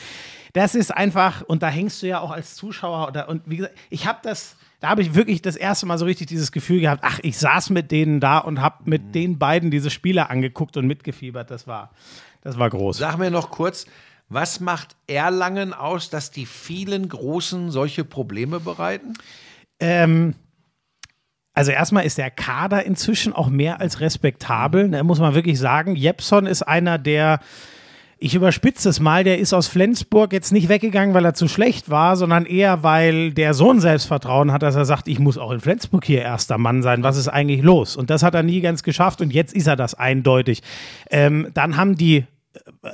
Das 0.53 0.75
ist 0.75 0.91
einfach, 0.91 1.43
und 1.43 1.63
da 1.63 1.69
hängst 1.69 2.03
du 2.03 2.07
ja 2.07 2.21
auch 2.21 2.31
als 2.31 2.55
Zuschauer 2.55 3.09
oder 3.09 3.29
und 3.29 3.43
wie 3.47 3.57
gesagt, 3.59 3.75
ich 3.91 4.07
habe 4.07 4.19
das. 4.23 4.57
Da 4.81 4.89
habe 4.89 5.01
ich 5.03 5.15
wirklich 5.15 5.41
das 5.43 5.55
erste 5.55 5.87
Mal 5.87 5.97
so 5.97 6.05
richtig 6.05 6.27
dieses 6.27 6.51
Gefühl 6.51 6.81
gehabt, 6.81 7.05
ach, 7.05 7.21
ich 7.23 7.39
saß 7.39 7.71
mit 7.71 7.93
denen 7.93 8.19
da 8.19 8.39
und 8.39 8.61
habe 8.61 8.79
Mhm. 8.83 8.91
mit 8.91 9.15
den 9.15 9.39
beiden 9.39 9.71
diese 9.71 9.91
Spiele 9.91 10.29
angeguckt 10.29 10.77
und 10.77 10.87
mitgefiebert. 10.89 11.51
Das 11.53 11.67
war, 11.69 11.91
das 12.41 12.59
war 12.59 12.69
groß. 12.69 12.99
Sag 12.99 13.17
mir 13.17 13.31
noch 13.31 13.51
kurz, 13.51 13.87
Was 14.29 14.61
macht 14.61 14.97
Erlangen 15.07 15.75
aus, 15.75 16.09
dass 16.09 16.31
die 16.31 16.47
vielen 16.47 17.09
Großen 17.09 17.71
solche 17.71 18.03
Probleme 18.03 18.61
bereiten? 18.61 19.13
Ähm, 19.79 20.35
also 21.55 21.71
erstmal 21.71 22.07
ist 22.07 22.17
der 22.17 22.31
Kader 22.31 22.85
inzwischen 22.85 23.35
auch 23.35 23.49
mehr 23.51 23.81
als 23.81 24.01
respektabel. 24.01 24.89
Da 24.91 25.03
muss 25.03 25.19
man 25.21 25.35
wirklich 25.35 25.59
sagen, 25.59 25.97
Jepson 25.97 26.47
ist 26.47 26.63
einer 26.63 26.97
der, 26.99 27.41
ich 28.23 28.37
überspitze 28.37 28.89
es 28.89 29.01
mal, 29.01 29.25
der 29.25 29.41
ist 29.41 29.53
aus 29.53 29.67
Flensburg 29.67 30.33
jetzt 30.33 30.53
nicht 30.53 30.69
weggegangen, 30.69 31.13
weil 31.13 31.25
er 31.25 31.35
zu 31.35 31.49
schlecht 31.49 31.91
war, 31.91 32.17
sondern 32.17 32.47
eher, 32.47 32.85
weil 32.85 33.33
der 33.33 33.53
Sohn 33.53 33.81
Selbstvertrauen 33.81 34.53
hat, 34.53 34.63
dass 34.63 34.77
er 34.77 34.85
sagt, 34.85 35.09
ich 35.09 35.19
muss 35.19 35.39
auch 35.39 35.51
in 35.51 35.59
Flensburg 35.59 36.05
hier 36.05 36.23
erster 36.23 36.57
Mann 36.57 36.83
sein. 36.83 37.03
Was 37.03 37.17
ist 37.17 37.27
eigentlich 37.27 37.63
los? 37.63 37.97
Und 37.97 38.11
das 38.11 38.23
hat 38.23 38.35
er 38.35 38.45
nie 38.45 38.61
ganz 38.61 38.85
geschafft 38.85 39.21
und 39.21 39.33
jetzt 39.33 39.55
ist 39.55 39.67
er 39.67 39.75
das 39.75 39.95
eindeutig. 39.95 40.63
Ähm, 41.11 41.49
dann 41.53 41.77
haben 41.77 41.97
die 41.97 42.25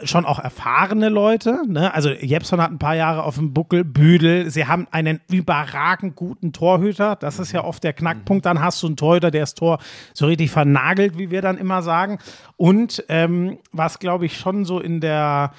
schon 0.05 0.25
auch 0.25 0.38
erfahrene 0.38 1.09
Leute. 1.09 1.62
Ne? 1.66 1.92
Also 1.92 2.11
Jepson 2.11 2.61
hat 2.61 2.71
ein 2.71 2.79
paar 2.79 2.94
Jahre 2.94 3.25
auf 3.25 3.37
dem 3.37 3.53
Buckel, 3.53 3.85
Büdel. 3.85 4.51
Sie 4.51 4.66
haben 4.66 4.87
einen 4.90 5.21
überragend 5.31 6.14
guten 6.16 6.53
Torhüter. 6.53 7.16
Das 7.16 7.38
ist 7.38 7.53
ja 7.53 7.64
oft 7.64 7.83
der 7.83 7.92
Knackpunkt. 7.92 8.47
Dann 8.47 8.61
hast 8.61 8.83
du 8.83 8.87
einen 8.87 8.97
Torhüter, 8.97 9.31
der 9.31 9.42
das 9.42 9.55
Tor 9.55 9.79
so 10.14 10.27
richtig 10.27 10.51
vernagelt, 10.51 11.18
wie 11.18 11.31
wir 11.31 11.42
dann 11.42 11.59
immer 11.59 11.83
sagen. 11.83 12.18
Und 12.57 13.05
ähm, 13.09 13.59
was, 13.73 13.99
glaube 13.99 14.27
ich, 14.27 14.38
schon 14.38 14.64
so 14.64 14.81
in 14.81 15.01
der 15.01 15.53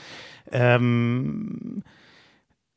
ähm, 0.52 1.84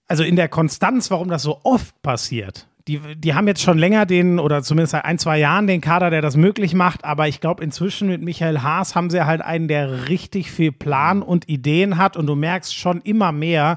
also 0.09 0.25
in 0.25 0.37
der 0.37 0.49
Konstanz, 0.49 1.11
warum 1.11 1.29
das 1.29 1.43
so 1.43 1.61
oft 1.63 2.03
passiert, 2.03 2.69
die, 2.89 3.01
die 3.17 3.35
haben 3.35 3.47
jetzt 3.47 3.63
schon 3.63 3.79
länger 3.79 4.07
den, 4.07 4.39
oder 4.39 4.63
zumindest 4.63 4.93
seit 4.93 5.05
ein, 5.05 5.19
zwei 5.19 5.39
Jahren 5.39 5.67
den 5.67 5.81
Kader, 5.81 6.11
der 6.11 6.21
das 6.23 6.37
möglich 6.37 6.75
macht, 6.75 7.05
aber 7.05 7.29
ich 7.29 7.41
glaube, 7.41 7.63
inzwischen 7.63 8.09
mit 8.09 8.23
Michael 8.23 8.61
Haas 8.63 8.95
haben 8.95 9.09
sie 9.11 9.25
halt 9.25 9.41
einen, 9.41 9.69
der 9.69 10.09
richtig 10.09 10.51
viel 10.51 10.73
Plan 10.73 11.23
und 11.23 11.49
Ideen 11.49 11.97
hat 11.99 12.17
und 12.17 12.27
du 12.27 12.35
merkst 12.35 12.77
schon 12.77 13.01
immer 13.03 13.31
mehr, 13.33 13.77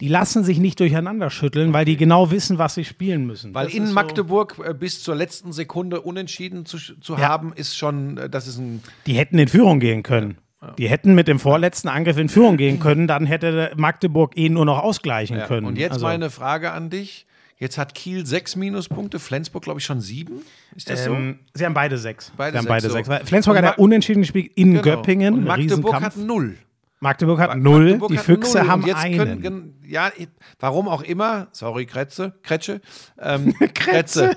die 0.00 0.08
lassen 0.08 0.44
sich 0.44 0.58
nicht 0.58 0.80
durcheinander 0.80 1.28
schütteln, 1.30 1.72
weil 1.74 1.84
die 1.84 1.96
genau 1.98 2.30
wissen, 2.30 2.56
was 2.58 2.74
sie 2.74 2.84
spielen 2.86 3.26
müssen. 3.26 3.54
Weil 3.54 3.66
Das 3.66 3.74
in 3.74 3.82
ist 3.82 3.88
so- 3.90 3.94
Magdeburg 3.94 4.56
äh, 4.64 4.72
bis 4.72 5.02
zur 5.02 5.14
letzten 5.14 5.52
Sekunde 5.52 6.00
unentschieden 6.00 6.64
zu, 6.64 6.78
zu 6.78 7.14
Ja. 7.16 7.28
haben, 7.28 7.52
ist 7.54 7.76
schon, 7.76 8.16
äh, 8.16 8.30
das 8.30 8.46
ist 8.48 8.56
ein. 8.58 8.82
Die 9.06 9.12
hätten 9.14 9.38
in 9.38 9.48
Führung 9.48 9.78
gehen 9.78 10.02
können. 10.02 10.38
Die 10.78 10.88
hätten 10.90 11.14
mit 11.14 11.26
dem 11.28 11.38
vorletzten 11.38 11.88
Angriff 11.88 12.18
in 12.18 12.28
Führung 12.28 12.56
gehen 12.56 12.80
können, 12.80 13.06
dann 13.06 13.26
hätte 13.26 13.72
Magdeburg 13.76 14.36
eh 14.36 14.48
nur 14.48 14.64
noch 14.64 14.78
ausgleichen 14.82 15.36
Ja. 15.38 15.46
können. 15.46 15.66
Und 15.66 15.78
jetzt 15.78 15.92
Also, 15.92 16.06
meine 16.06 16.30
Frage 16.30 16.72
an 16.72 16.88
dich. 16.90 17.26
Jetzt 17.60 17.76
hat 17.76 17.94
Kiel 17.94 18.24
sechs 18.24 18.56
Minuspunkte, 18.56 19.18
Flensburg, 19.18 19.62
glaube 19.62 19.80
ich, 19.80 19.84
schon 19.84 20.00
sieben. 20.00 20.40
Ist 20.74 20.88
das 20.88 21.06
ähm, 21.06 21.40
Sie 21.52 21.66
haben 21.66 21.74
beide 21.74 21.98
sechs. 21.98 22.32
Beide 22.34 22.52
sie 22.52 22.58
haben 22.58 22.64
sechs, 22.64 22.94
beide 22.94 23.04
so. 23.04 23.12
sechs. 23.12 23.28
Flensburg 23.28 23.58
hat 23.58 23.64
ja 23.64 23.74
unentschieden 23.74 24.22
gespielt 24.22 24.52
in 24.54 24.76
so? 24.76 24.82
Genau. 24.82 24.96
Göppingen. 24.96 25.34
Und 25.34 25.44
Magdeburg 25.44 26.00
hat 26.00 26.16
null. 26.16 26.56
Magdeburg 27.00 27.38
hat 27.38 27.58
null. 27.58 27.84
Magdeburg 27.84 28.10
die 28.12 28.18
hat 28.18 28.24
Füchse 28.24 28.58
null. 28.58 28.68
haben 28.68 28.94
einen. 28.94 29.42
Können, 29.42 29.74
ja, 29.86 30.10
warum 30.58 30.88
auch 30.88 31.02
immer. 31.02 31.48
Sorry, 31.52 31.84
Kretze, 31.84 32.32
Kretsche. 32.42 32.80
Ähm, 33.18 33.54
Kretze. 33.74 34.36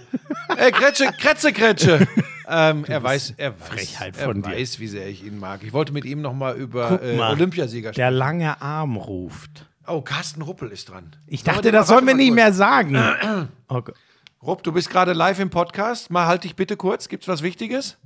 Äh, 0.57 0.71
Kretsche, 0.71 1.05
Kretze, 1.17 1.53
Kretsche. 1.53 2.05
Ähm, 2.45 2.83
er 2.89 3.01
weiß, 3.01 3.35
er 3.37 3.53
weiß, 3.57 3.97
er 4.01 4.33
dir. 4.33 4.43
weiß, 4.43 4.79
wie 4.79 4.87
sehr 4.87 5.07
ich 5.07 5.25
ihn 5.25 5.39
mag. 5.39 5.63
Ich 5.63 5.71
wollte 5.71 5.93
mit 5.93 6.03
ihm 6.03 6.21
noch 6.21 6.33
mal 6.33 6.55
über 6.57 7.01
äh, 7.01 7.15
mal, 7.15 7.31
Olympiasieger 7.31 7.91
Der 7.91 8.07
sprechen. 8.07 8.17
lange 8.17 8.61
Arm 8.61 8.97
ruft. 8.97 9.65
Oh, 9.85 10.01
Carsten 10.01 10.41
Ruppel 10.41 10.69
ist 10.69 10.89
dran. 10.89 11.15
Ich 11.27 11.43
dachte, 11.43 11.71
das 11.71 11.87
sollen 11.87 12.07
wir 12.07 12.13
nicht 12.13 12.33
mehr 12.33 12.53
sagen. 12.53 12.93
Gott. 13.67 13.93
Rupp, 14.41 14.63
du 14.63 14.71
bist 14.71 14.89
gerade 14.89 15.13
live 15.13 15.39
im 15.39 15.49
Podcast. 15.49 16.09
Mal 16.09 16.25
halt 16.25 16.43
dich 16.43 16.55
bitte 16.55 16.77
kurz. 16.77 17.07
Gibt's 17.07 17.27
was 17.27 17.43
Wichtiges? 17.43 17.97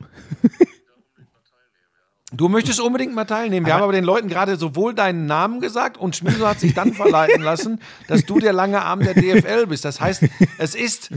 Du 2.34 2.48
möchtest 2.48 2.80
unbedingt 2.80 3.14
mal 3.14 3.24
teilnehmen. 3.26 3.66
Wir 3.66 3.74
haben 3.74 3.82
aber 3.82 3.92
den 3.92 4.04
Leuten 4.04 4.28
gerade 4.28 4.56
sowohl 4.56 4.94
deinen 4.94 5.26
Namen 5.26 5.60
gesagt 5.60 5.98
und 5.98 6.16
Schmiso 6.16 6.48
hat 6.48 6.60
sich 6.60 6.72
dann 6.72 6.92
verleiten 6.94 7.42
lassen, 7.42 7.78
dass 8.08 8.24
du 8.24 8.38
der 8.38 8.54
lange 8.54 8.82
Arm 8.82 9.00
der 9.00 9.14
DFL 9.14 9.66
bist. 9.66 9.84
Das 9.84 10.00
heißt, 10.00 10.24
es 10.58 10.74
ist, 10.74 11.10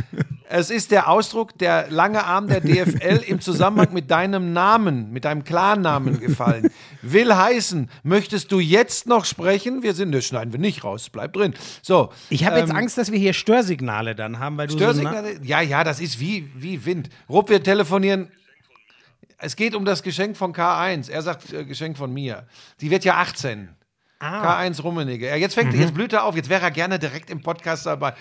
es 0.50 0.70
ist 0.70 0.92
der 0.92 1.10
Ausdruck 1.10 1.58
der 1.58 1.90
lange 1.90 2.26
Arm 2.26 2.48
der 2.48 2.60
DFL 2.60 3.24
im 3.28 3.40
Zusammenhang 3.40 3.94
mit 3.94 4.12
deinem 4.12 4.52
Namen, 4.52 5.12
mit 5.12 5.24
deinem 5.24 5.46
Klarnamen 5.46 6.20
gefallen. 6.20 6.70
Will 7.02 7.34
heißen, 7.34 7.90
möchtest 8.04 8.52
du 8.52 8.60
jetzt 8.60 9.08
noch 9.08 9.24
sprechen? 9.24 9.84
Wir 9.84 9.94
sind, 9.94 10.12
das 10.12 10.26
schneiden 10.26 10.52
wir 10.52 10.60
nicht 10.60 10.84
raus, 10.84 11.10
bleib 11.10 11.34
drin. 11.34 11.54
So. 11.82 12.10
Ich 12.30 12.46
habe 12.46 12.60
jetzt 12.60 12.72
ähm, 12.72 12.76
Angst, 12.76 12.98
dass 12.98 13.12
wir 13.12 13.20
hier 13.20 13.34
Störsignale 13.34 14.16
dann 14.16 14.40
haben, 14.40 14.58
weil 14.58 14.68
du 14.68 14.74
so 14.74 14.80
Störsignale? 14.80 15.40
Ja, 15.44 15.62
ja, 15.62 15.86
das 15.86 16.02
ist 16.02 16.20
wie, 16.20 16.52
wie 16.56 16.86
Wind. 16.86 17.10
Rupp, 17.30 17.50
wir 17.50 17.64
telefonieren. 17.64 18.28
Es 19.38 19.56
geht 19.56 19.76
um 19.76 19.86
das 19.86 20.02
Geschenk 20.04 20.38
von 20.38 20.54
K1. 20.54 21.10
Er 21.12 21.22
sagt 21.22 21.52
äh, 21.54 21.66
Geschenk 21.66 21.98
von 21.98 22.14
mir. 22.14 22.48
Die 22.82 22.90
wird 22.90 23.04
ja 23.06 23.16
18. 23.18 23.70
Ah. 24.20 24.62
K1 24.62 24.82
Rummenigge. 24.82 25.28
Ja, 25.28 25.36
jetzt 25.36 25.56
fängt, 25.56 25.74
Mhm. 25.74 25.82
jetzt 25.82 25.94
blüht 25.94 26.14
er 26.14 26.24
auf. 26.24 26.36
Jetzt 26.36 26.50
wäre 26.50 26.62
er 26.64 26.72
gerne 26.72 27.00
direkt 27.00 27.30
im 27.30 27.42
Podcast 27.42 27.86
dabei. 27.86 28.14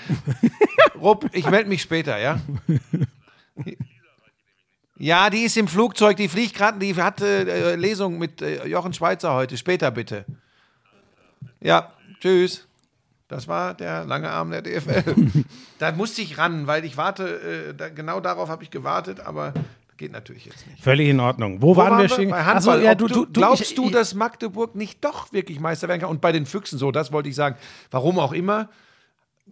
Rupp, 1.01 1.29
ich 1.33 1.49
melde 1.49 1.69
mich 1.69 1.83
später, 1.83 2.19
ja? 2.19 2.41
Ja, 4.97 5.29
die 5.31 5.43
ist 5.43 5.57
im 5.57 5.67
Flugzeug, 5.69 6.17
die 6.17 6.29
fliegt 6.29 6.55
gerade, 6.55 6.79
die 6.79 6.95
hat 6.95 7.21
äh, 7.21 7.75
Lesung 7.75 8.19
mit 8.19 8.41
äh, 8.43 8.67
Jochen 8.67 8.93
Schweizer 8.93 9.35
heute. 9.35 9.57
Später 9.57 9.91
bitte. 9.91 10.25
Ja, 11.61 11.93
tschüss. 12.21 12.67
Das 13.27 13.49
war 13.49 13.75
der 13.75 14.05
lange 14.05 14.31
Arm 14.31 14.51
der 14.51 14.63
DFL. 14.63 15.05
da 15.79 15.93
musste 15.93 16.23
ich 16.23 16.39
ran, 16.39 16.67
weil 16.67 16.85
ich 16.85 16.97
warte, 16.97 17.69
äh, 17.71 17.75
da, 17.75 17.89
genau 17.89 18.21
darauf 18.21 18.49
habe 18.49 18.63
ich 18.63 18.71
gewartet, 18.71 19.19
aber 19.21 19.53
geht 19.97 20.13
natürlich 20.13 20.47
jetzt 20.47 20.67
nicht. 20.67 20.83
Völlig 20.83 21.09
in 21.09 21.21
Ordnung. 21.21 21.63
Wo, 21.63 21.77
waren 21.77 21.99
wir 21.99 22.09
stehen? 22.09 22.31
Bei 22.31 22.41
Ach 22.41 22.61
so, 22.61 22.73
Handball. 22.73 22.83
ja, 22.83 22.93
Ob 22.93 22.99
du, 22.99 23.09
du, 23.09 23.27
glaubst 23.33 23.63
ich, 23.63 23.75
du, 23.75 23.91
dass 23.91 24.15
Magdeburg 24.15 24.75
nicht 24.75 25.05
doch 25.05 25.33
wirklich 25.33 25.61
Meister 25.61 25.89
werden 25.89 26.01
kann? 26.01 26.11
Und 26.11 26.21
bei 26.21 26.33
den 26.33 26.47
Füchsen 26.47 26.79
so, 26.79 26.91
das 26.91 27.13
wollte 27.13 27.29
ich 27.29 27.35
sagen. 27.35 27.57
Warum 27.91 28.19
auch 28.19 28.33
immer, 28.33 28.69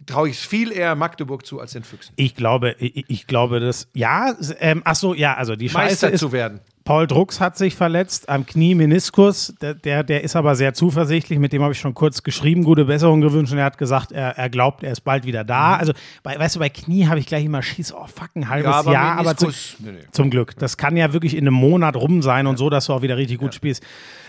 traue 0.05 0.29
ich 0.29 0.39
viel 0.39 0.71
eher 0.71 0.95
Magdeburg 0.95 1.45
zu 1.45 1.59
als 1.59 1.73
den 1.73 1.83
Füchsen. 1.83 2.13
Ich 2.15 2.35
glaube, 2.35 2.75
ich, 2.79 3.05
ich 3.07 3.27
glaube, 3.27 3.59
dass 3.59 3.87
ja, 3.93 4.35
ähm, 4.59 4.81
ach 4.85 4.95
so, 4.95 5.13
ja, 5.13 5.35
also 5.35 5.55
die 5.55 5.69
Scheiße 5.69 5.85
Meister 5.85 6.11
ist, 6.11 6.19
zu 6.19 6.31
werden. 6.31 6.59
Paul 6.85 7.07
Drucks 7.07 7.39
hat 7.39 7.57
sich 7.57 7.75
verletzt 7.75 8.27
am 8.27 8.45
Knie 8.45 8.75
Meniskus. 8.75 9.53
Der, 9.61 9.73
der, 9.73 10.03
der 10.03 10.23
ist 10.23 10.35
aber 10.35 10.55
sehr 10.55 10.73
zuversichtlich. 10.73 11.39
Mit 11.39 11.53
dem 11.53 11.61
habe 11.61 11.71
ich 11.71 11.79
schon 11.79 11.93
kurz 11.93 12.23
geschrieben, 12.23 12.63
gute 12.63 12.85
Besserung 12.85 13.21
gewünscht. 13.21 13.53
Und 13.53 13.59
er 13.59 13.65
hat 13.65 13.77
gesagt, 13.77 14.11
er, 14.11 14.37
er 14.37 14.49
glaubt, 14.49 14.83
er 14.83 14.91
ist 14.91 15.01
bald 15.01 15.25
wieder 15.25 15.45
da. 15.45 15.77
Also, 15.77 15.93
bei, 16.23 16.37
weißt 16.37 16.55
du, 16.55 16.59
bei 16.59 16.69
Knie 16.69 17.07
habe 17.07 17.19
ich 17.19 17.25
gleich 17.25 17.45
immer 17.45 17.61
Schiss. 17.61 17.93
Oh, 17.93 18.05
fuck, 18.05 18.29
ein 18.35 18.49
halbes 18.49 18.67
Mhm. 18.67 18.71
Ja, 18.71 18.79
aber 18.79 18.91
Jahr. 18.91 19.17
Aber 19.17 19.37
zu, 19.37 19.47
nee, 19.79 19.91
nee. 19.91 19.97
zum 20.11 20.29
Glück. 20.29 20.57
Das 20.57 20.75
kann 20.75 20.97
ja 20.97 21.13
wirklich 21.13 21.35
in 21.35 21.47
einem 21.47 21.55
Monat 21.55 21.95
rum 21.95 22.21
sein 22.21 22.47
und 22.47 22.57
so, 22.57 22.69
dass 22.69 22.87
du 22.87 22.93
auch 22.93 23.01
wieder 23.01 23.17
richtig 23.17 23.39
gut 23.39 23.53
spielst. 23.53 23.83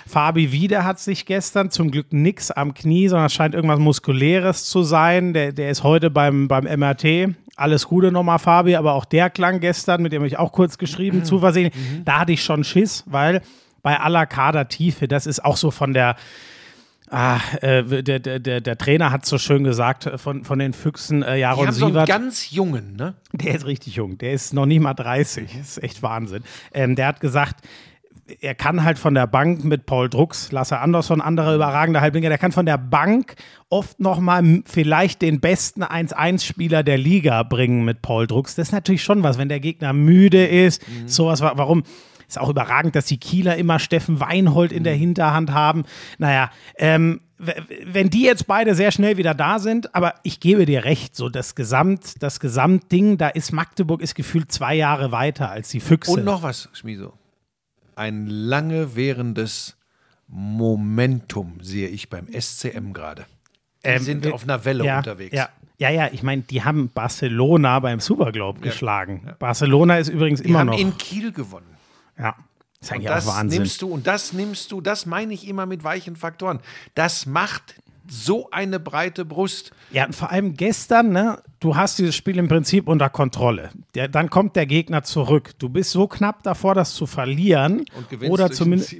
Fabi 0.07 0.53
Wieder 0.53 0.85
hat 0.85 1.01
sich 1.01 1.27
gestern 1.27 1.71
zum 1.71 1.91
Glück 1.91 2.13
nix 2.13 2.51
am 2.51 2.75
Knie, 2.75 3.09
sondern 3.09 3.27
es 3.27 3.33
scheint 3.35 3.55
irgendwas 3.55 3.79
Muskuläres 3.79 4.65
zu 4.65 4.83
sein. 4.83 5.33
Der, 5.33 5.53
der 5.53 5.71
ist 5.71 5.83
heute 5.83 6.11
beim, 6.11 6.49
beim 6.49 6.65
MRT. 6.65 7.35
Alles 7.57 7.87
Gute 7.87 8.11
nochmal, 8.13 8.39
Fabi, 8.39 8.75
aber 8.77 8.95
auch 8.95 9.05
der 9.05 9.31
klang 9.31 9.61
gestern, 9.61 10.03
mit 10.03 10.13
dem 10.13 10.21
habe 10.21 10.27
ich 10.27 10.39
auch 10.39 10.53
kurz 10.53 10.77
geschrieben, 10.79 11.19
Mhm. 11.19 11.25
zuversichtlich. 11.25 11.85
Da 12.05 12.21
hatte 12.21 12.33
ich 12.33 12.43
schon 12.43 12.65
Schiss, 12.65 13.05
weil 13.07 13.41
bei 13.83 13.99
aller 14.01 14.27
Kadertiefe, 14.27 15.07
das 15.09 15.27
ist 15.27 15.45
auch 15.45 15.57
so 15.57 15.71
von 15.71 15.93
der, 15.95 16.17
Ah, 17.11 17.39
äh, 17.61 18.03
der, 18.03 18.19
der, 18.19 18.61
der, 18.61 18.79
Trainer 18.79 19.13
hat 19.13 19.25
so 19.27 19.37
schön 19.39 19.63
gesagt 19.63 20.07
äh, 20.07 20.19
von, 20.19 20.43
von 20.43 20.59
den 20.59 20.73
Füchsen, 20.73 21.23
äh, 21.23 21.37
Jaron 21.37 21.67
haben 21.67 21.75
so 21.75 21.85
einen 21.85 21.93
Sievert. 21.95 22.09
ganz 22.09 22.51
jungen, 22.51 22.97
ne? 22.97 23.15
Der 23.33 23.55
ist 23.55 23.67
richtig 23.67 23.97
jung. 23.97 24.17
Der 24.19 24.33
ist 24.33 24.55
noch 24.55 24.65
nicht 24.67 24.81
mal 24.81 24.95
30. 24.95 25.49
Das 25.59 25.77
ist 25.77 25.83
echt 25.85 26.03
Wahnsinn. 26.03 26.43
Ähm, 26.73 26.97
der 26.97 27.07
hat 27.09 27.21
gesagt, 27.21 27.57
er 28.41 28.55
kann 28.55 28.85
halt 28.85 28.99
von 28.99 29.15
der 29.15 29.27
Bank 29.27 29.65
mit 29.65 29.87
Paul 29.87 30.09
Drucks, 30.09 30.51
Lasse 30.53 30.79
Andersson, 30.79 31.21
andere 31.21 31.55
überragende 31.55 32.01
Halblinger, 32.01 32.29
der 32.31 32.39
kann 32.39 32.53
von 32.53 32.65
der 32.67 32.79
Bank 32.79 33.35
oft 33.69 34.01
noch 34.01 34.19
mal 34.19 34.39
m- 34.39 34.65
vielleicht 34.67 35.21
den 35.23 35.41
besten 35.41 35.83
1-1-Spieler 35.83 36.83
der 36.83 36.97
Liga 36.99 37.43
bringen 37.43 37.85
mit 37.85 38.03
Paul 38.03 38.27
Drucks. 38.27 38.55
Das 38.55 38.69
ist 38.69 38.73
natürlich 38.73 39.03
schon 39.03 39.23
was, 39.23 39.37
wenn 39.39 39.49
der 39.49 39.61
Gegner 39.61 39.93
müde 39.93 40.47
ist. 40.47 40.83
Sowas, 41.07 41.41
wa- 41.41 41.53
warum? 41.57 41.83
Ist 42.27 42.39
auch 42.41 42.49
überragend, 42.49 42.97
dass 42.97 43.05
die 43.05 43.19
Kieler 43.19 43.57
immer 43.57 43.79
Steffen 43.79 44.19
Weinhold 44.19 44.73
in 44.73 44.83
der 44.85 44.95
Hinterhand 44.95 45.53
haben. 45.53 45.85
Naja, 46.17 46.51
ähm, 46.79 47.21
wenn 47.85 48.09
die 48.09 48.23
jetzt 48.23 48.47
beide 48.47 48.75
sehr 48.75 48.91
schnell 48.93 49.19
wieder 49.19 49.35
da 49.35 49.59
sind, 49.59 49.95
aber 49.95 50.15
ich 50.23 50.41
gebe 50.41 50.65
dir 50.65 50.85
recht, 50.85 51.15
so 51.15 51.29
das 51.29 51.55
Gesamt, 51.55 52.23
das 52.23 52.41
Gesamtding, 52.41 53.19
da 53.19 53.29
ist 53.29 53.53
Magdeburg 53.53 54.01
ist 54.01 54.15
gefühlt 54.15 54.51
zwei 54.51 54.75
Jahre 54.75 55.13
weiter 55.13 55.51
als 55.51 55.69
die 55.69 55.81
Füchse. 55.81 56.13
Und 56.13 56.25
noch 56.25 56.43
was, 56.43 56.71
Schmiso. 56.73 57.13
Ein 57.97 58.27
lange 58.27 58.97
währendes 58.97 59.77
Momentum 60.29 61.59
sehe 61.63 61.89
ich 61.89 62.09
beim 62.11 62.27
SCM 62.33 62.93
gerade. 62.93 63.25
Die 63.85 63.89
Ähm, 63.89 64.03
sind 64.03 64.33
auf 64.33 64.43
einer 64.45 64.65
Welle 64.65 64.85
ja, 64.85 64.99
unterwegs. 64.99 65.35
Ja, 65.37 65.49
ja, 65.79 65.91
ja 65.91 66.09
ich 66.13 66.23
meine, 66.23 66.43
die 66.43 66.65
haben 66.65 66.89
Barcelona 66.91 67.79
beim 67.81 68.01
Superglobe 68.01 68.61
geschlagen. 68.61 69.31
Barcelona 69.39 69.99
ist 69.99 70.09
übrigens 70.09 70.43
Die 70.43 70.49
immer 70.49 70.61
haben 70.61 70.67
noch. 70.69 70.79
in 70.79 70.97
Kiel 70.97 71.33
gewonnen. 71.33 71.77
ja, 72.19 72.35
ist 72.81 72.91
Und 72.91 72.97
eigentlich 72.97 73.09
das 73.09 73.29
auch 73.29 73.37
Wahnsinn. 73.37 73.61
nimmst 73.63 73.83
du, 73.83 73.89
und 73.89 74.07
das 74.07 74.33
nimmst 74.33 74.73
du, 74.73 74.81
das 74.81 75.07
meine 75.07 75.33
ich 75.35 75.47
immer 75.47 75.67
mit 75.67 75.85
weichen 75.85 76.17
Faktoren. 76.17 76.61
Das 76.95 77.27
macht 77.27 77.75
so 78.09 78.51
eine 78.51 78.81
breite 78.81 79.25
Brust. 79.25 79.73
Ja, 79.91 80.07
und 80.07 80.15
vor 80.15 80.31
allem 80.31 80.55
gestern, 80.55 81.11
ne, 81.11 81.39
du 81.61 81.77
hast 81.77 81.99
dieses 81.99 82.15
Spiel 82.15 82.39
im 82.39 82.49
Prinzip 82.49 82.89
unter 82.89 83.09
Kontrolle. 83.09 83.71
Der, 83.95 84.09
dann 84.09 84.29
kommt 84.29 84.57
der 84.57 84.67
Gegner 84.67 85.03
zurück. 85.03 85.53
Du 85.59 85.69
bist 85.69 85.91
so 85.91 86.07
knapp 86.07 86.43
davor, 86.43 86.75
das 86.75 86.95
zu 86.95 87.07
verlieren. 87.07 87.85
Und 87.97 88.11
gewinnst 88.11 88.33
oder 88.33 88.51
zumindest. 88.51 88.97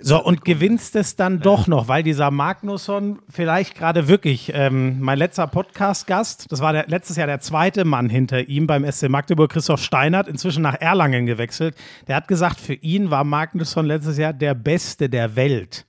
So, 0.00 0.24
und 0.24 0.44
gewinnst 0.44 0.96
es 0.96 1.16
dann 1.16 1.40
doch 1.40 1.66
noch, 1.66 1.88
weil 1.88 2.02
dieser 2.02 2.30
Magnusson 2.30 3.18
vielleicht 3.28 3.74
gerade 3.74 4.08
wirklich, 4.08 4.52
ähm, 4.54 5.00
mein 5.00 5.18
letzter 5.18 5.46
Podcast-Gast, 5.46 6.50
das 6.50 6.60
war 6.60 6.72
der, 6.72 6.86
letztes 6.88 7.16
Jahr 7.16 7.26
der 7.26 7.40
zweite 7.40 7.84
Mann 7.84 8.08
hinter 8.08 8.48
ihm 8.48 8.66
beim 8.66 8.90
SC 8.90 9.08
Magdeburg, 9.08 9.50
Christoph 9.50 9.82
Steinert, 9.82 10.28
inzwischen 10.28 10.62
nach 10.62 10.80
Erlangen 10.80 11.26
gewechselt. 11.26 11.76
Der 12.06 12.16
hat 12.16 12.28
gesagt, 12.28 12.60
für 12.60 12.74
ihn 12.74 13.10
war 13.10 13.24
Magnusson 13.24 13.84
letztes 13.86 14.16
Jahr 14.16 14.32
der 14.32 14.54
Beste 14.54 15.08
der 15.08 15.36
Welt. 15.36 15.87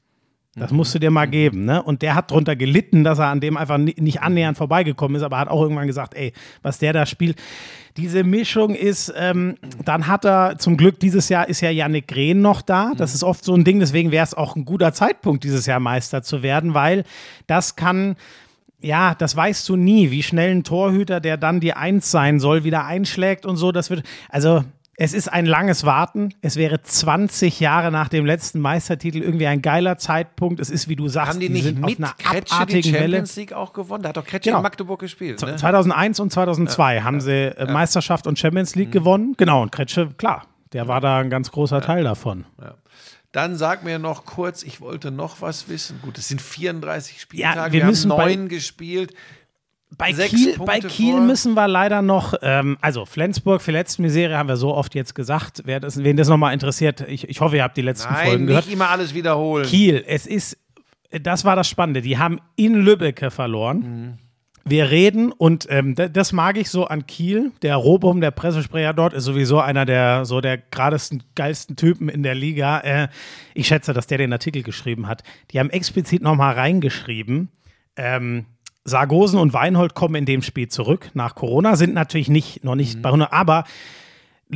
Das 0.60 0.72
musst 0.72 0.94
du 0.94 1.00
dir 1.00 1.12
mal 1.12 1.26
geben, 1.28 1.66
ne? 1.66 1.82
Und 1.82 2.02
der 2.02 2.16
hat 2.16 2.32
drunter 2.32 2.56
gelitten, 2.56 3.04
dass 3.04 3.20
er 3.20 3.28
an 3.28 3.40
dem 3.40 3.58
einfach 3.58 3.78
ni- 3.78 3.96
nicht 3.98 4.22
annähernd 4.22 4.58
vorbeigekommen 4.58 5.16
ist, 5.16 5.24
aber 5.24 5.40
hat 5.40 5.48
auch 5.48 5.62
irgendwann 5.62 5.88
gesagt, 5.88 6.14
ey, 6.16 6.34
was 6.62 6.78
der 6.80 6.94
da 6.94 7.06
spielt. 7.06 7.38
Diese 7.98 8.24
Mischung 8.24 8.76
ist, 8.76 9.14
ähm, 9.18 9.56
dann 9.84 10.08
hat 10.08 10.26
er 10.26 10.58
zum 10.58 10.78
Glück 10.78 11.00
dieses 11.00 11.30
Jahr 11.30 11.50
ist 11.50 11.62
ja 11.62 11.70
Yannick 11.70 12.08
Grehn 12.08 12.42
noch 12.42 12.62
da. 12.62 12.94
Das 12.96 13.14
ist 13.16 13.24
oft 13.24 13.44
so 13.44 13.54
ein 13.54 13.64
Ding, 13.64 13.80
deswegen 13.80 14.12
wäre 14.12 14.24
es 14.24 14.34
auch 14.34 14.56
ein 14.56 14.66
guter 14.66 14.94
Zeitpunkt, 14.94 15.44
dieses 15.44 15.66
Jahr 15.66 15.80
Meister 15.80 16.22
zu 16.24 16.44
werden, 16.44 16.74
weil 16.74 17.04
das 17.48 17.76
kann 17.76 18.16
ja, 18.82 19.14
das 19.14 19.36
weißt 19.36 19.68
du 19.68 19.76
nie, 19.76 20.10
wie 20.10 20.24
schnell 20.24 20.52
ein 20.52 20.64
Torhüter, 20.64 21.20
der 21.20 21.36
dann 21.36 21.60
die 21.60 21.74
Eins 21.74 22.12
sein 22.12 22.40
soll, 22.40 22.64
wieder 22.64 22.86
einschlägt 22.86 23.46
und 23.46 23.58
so. 23.58 23.74
Das 23.74 23.90
wird, 23.90 24.04
also 24.30 24.64
es 25.02 25.14
ist 25.14 25.30
ein 25.32 25.46
langes 25.46 25.86
Warten. 25.86 26.34
Es 26.42 26.58
wäre 26.58 26.82
20 26.82 27.62
Jahre 27.62 27.90
nach 27.90 28.10
dem 28.10 28.26
letzten 28.26 28.60
Meistertitel 28.60 29.20
irgendwie 29.20 29.48
ein 29.48 29.62
geiler 29.62 29.98
Zeitpunkt. 29.98 30.60
Es 30.60 30.70
ist, 30.70 30.90
wie 30.90 30.98
du 30.98 31.08
sagst, 31.08 31.30
Haben 31.30 31.40
die 31.40 31.48
nicht 31.48 31.64
sind 31.64 31.82
auf 31.82 31.90
mit 31.90 32.00
einer 32.00 32.14
Kretsche 32.18 32.44
die 32.48 32.52
abartigen 32.54 32.94
Welle. 32.94 33.04
Champions 33.04 33.36
League 33.38 33.54
auch 33.54 33.72
gewonnen? 33.72 34.04
Da 34.04 34.10
hat 34.10 34.18
doch 34.18 34.26
Kretsche 34.26 34.50
Genau. 34.50 34.58
in 34.60 34.64
Magdeburg 34.64 35.00
gespielt. 35.00 35.42
Ne? 35.42 35.56
2001 35.56 36.20
und 36.20 36.34
2002 36.34 37.00
haben 37.02 37.22
sie 37.22 37.32
äh, 37.58 37.72
Meisterschaft 37.72 38.28
und 38.28 38.38
Champions 38.38 38.76
League 38.76 38.92
gewonnen. 38.92 39.36
Genau, 39.38 39.62
und 39.62 39.72
Kretsche, 39.72 40.10
klar, 40.18 40.48
der 40.74 40.90
war 40.90 41.00
da 41.00 41.20
ein 41.20 41.30
ganz 41.30 41.50
großer 41.50 41.80
Teil 41.80 42.04
davon. 42.04 42.44
Dann 43.32 43.56
sag 43.56 43.84
mir 43.84 44.00
noch 44.00 44.26
kurz, 44.26 44.64
ich 44.64 44.82
wollte 44.82 45.12
noch 45.12 45.42
was 45.42 45.70
wissen. 45.70 46.00
Gut, 46.02 46.18
es 46.18 46.28
sind 46.28 46.42
34 46.42 47.22
Spieltage, 47.22 47.72
wir 47.74 47.82
wir, 47.82 47.86
müssen 47.86 48.12
haben 48.12 48.18
neun 48.18 48.48
gespielt. 48.50 49.14
Bei 49.98 50.14
Sechs 50.14 50.32
Kiel, 50.32 50.54
Punkte 50.54 50.66
bei 50.66 50.80
Kiel 50.80 51.14
vor. 51.14 51.22
müssen 51.22 51.54
wir 51.56 51.68
leider 51.68 52.02
noch, 52.02 52.36
ähm, 52.42 52.78
also 52.80 53.06
Flensburg, 53.06 53.62
verletzten 53.62 54.04
Misere 54.04 54.38
haben 54.38 54.48
wir 54.48 54.56
so 54.56 54.74
oft 54.74 54.96
jetzt 54.96 55.16
gesagt. 55.16 55.64
Wer 55.66 55.80
das, 55.80 56.04
wen 56.04 56.16
das 56.16 56.30
nochmal 56.30 56.54
interessiert, 56.54 57.02
ich, 57.08 57.28
ich 57.28 57.42
hoffe, 57.42 57.58
ihr 57.58 57.64
habt 57.64 57.76
die 57.76 57.82
letzten 57.82 58.14
Nein, 58.14 58.28
Folgen 58.28 58.46
nicht 58.46 58.50
gehört. 58.50 58.72
immer 58.72 58.90
alles 58.90 59.14
wiederholen. 59.14 59.66
Kiel, 59.66 60.04
es 60.08 60.26
ist, 60.28 60.58
das 61.10 61.44
war 61.44 61.56
das 61.56 61.68
Spannende. 61.68 62.02
Die 62.02 62.18
haben 62.18 62.40
in 62.56 62.76
Lübbecke 62.76 63.32
verloren. 63.32 64.20
Wir 64.66 64.92
reden 64.92 65.32
und 65.32 65.66
ähm, 65.72 65.96
das 65.96 66.32
mag 66.32 66.56
ich 66.56 66.70
so 66.70 66.86
an 66.86 67.08
Kiel. 67.08 67.52
Der 67.64 67.76
Robum, 67.76 68.22
der 68.22 68.30
Pressesprecher 68.30 68.94
dort, 68.94 69.14
ist 69.14 69.24
sowieso 69.24 69.60
einer 69.60 69.86
der 69.86 70.26
so 70.26 70.42
der 70.42 70.60
geradesten, 70.60 71.24
geilsten 71.34 71.76
Typen 71.76 72.08
in 72.08 72.22
der 72.22 72.36
Liga. 72.36 72.80
Äh, 72.82 73.08
ich 73.56 73.68
schätze, 73.68 73.94
dass 73.94 74.06
der 74.06 74.20
den 74.20 74.32
Artikel 74.32 74.62
geschrieben 74.62 75.08
hat. 75.08 75.24
Die 75.52 75.60
haben 75.60 75.72
explizit 75.72 76.22
nochmal 76.22 76.54
reingeschrieben. 76.54 77.50
Ähm, 77.96 78.46
Sargosen 78.86 79.40
und 79.40 79.54
Weinhold 79.54 79.94
kommen 79.94 80.16
in 80.16 80.26
dem 80.26 80.42
Spiel 80.42 80.68
zurück 80.68 81.12
nach 81.14 81.36
Corona, 81.36 81.76
sind 81.76 81.94
natürlich 81.94 82.30
nicht, 82.30 82.64
noch 82.64 82.76
nicht 82.76 83.02
bei 83.02 83.10
100, 83.10 83.32
aber 83.32 83.66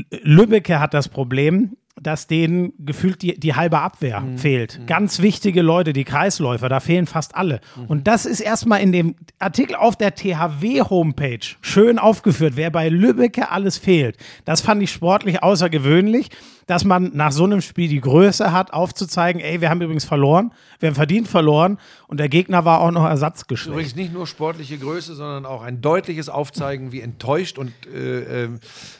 Lübbecke 0.10 0.80
hat 0.80 0.94
das 0.94 1.08
Problem, 1.10 1.78
dass 2.02 2.26
denen 2.26 2.74
gefühlt 2.80 3.22
die, 3.22 3.40
die 3.40 3.54
halbe 3.54 3.80
Abwehr 3.80 4.24
fehlt. 4.36 4.88
Ganz 4.88 5.22
wichtige 5.22 5.62
Leute, 5.62 5.94
die 5.94 6.04
Kreisläufer, 6.04 6.68
da 6.68 6.80
fehlen 6.80 7.06
fast 7.06 7.36
alle. 7.36 7.62
Und 7.88 8.08
das 8.08 8.26
ist 8.26 8.40
erstmal 8.40 8.82
in 8.82 8.92
dem 8.92 9.16
Artikel 9.38 9.76
auf 9.76 9.96
der 9.96 10.16
THW-Homepage 10.16 11.46
schön 11.62 12.00
aufgeführt, 12.00 12.54
wer 12.56 12.72
bei 12.72 12.90
Lübbecke 12.90 13.52
alles 13.52 13.78
fehlt. 13.78 14.18
Das 14.44 14.62
fand 14.62 14.82
ich 14.82 14.92
sportlich 14.92 15.44
außergewöhnlich, 15.44 16.30
dass 16.68 16.86
man 16.86 17.12
nach 17.14 17.32
so 17.32 17.44
einem 17.44 17.62
Spiel 17.62 17.90
die 17.90 18.02
Größe 18.02 18.52
hat, 18.52 18.74
aufzuzeigen, 18.74 19.42
ey, 19.42 19.62
wir 19.62 19.70
haben 19.70 19.82
übrigens 19.82 20.06
verloren, 20.06 20.54
wir 20.80 20.90
haben 20.90 20.96
verdient 20.96 21.28
verloren 21.28 21.80
und 22.08 22.20
der 22.20 22.30
Gegner 22.30 22.66
war 22.66 22.82
auch 22.82 22.92
noch 22.92 23.06
ersatzgeschwächt. 23.06 23.74
Übrigens 23.74 23.96
nicht 23.96 24.14
nur 24.14 24.28
sportliche 24.28 24.78
Größe, 24.78 25.16
sondern 25.16 25.46
auch 25.46 25.62
ein 25.62 25.82
deutliches 25.82 26.30
Aufzeigen, 26.30 26.92
wie 26.92 27.02
enttäuscht 27.02 27.58
und 27.58 27.72
äh, 27.94 28.44
ähm, 28.44 28.60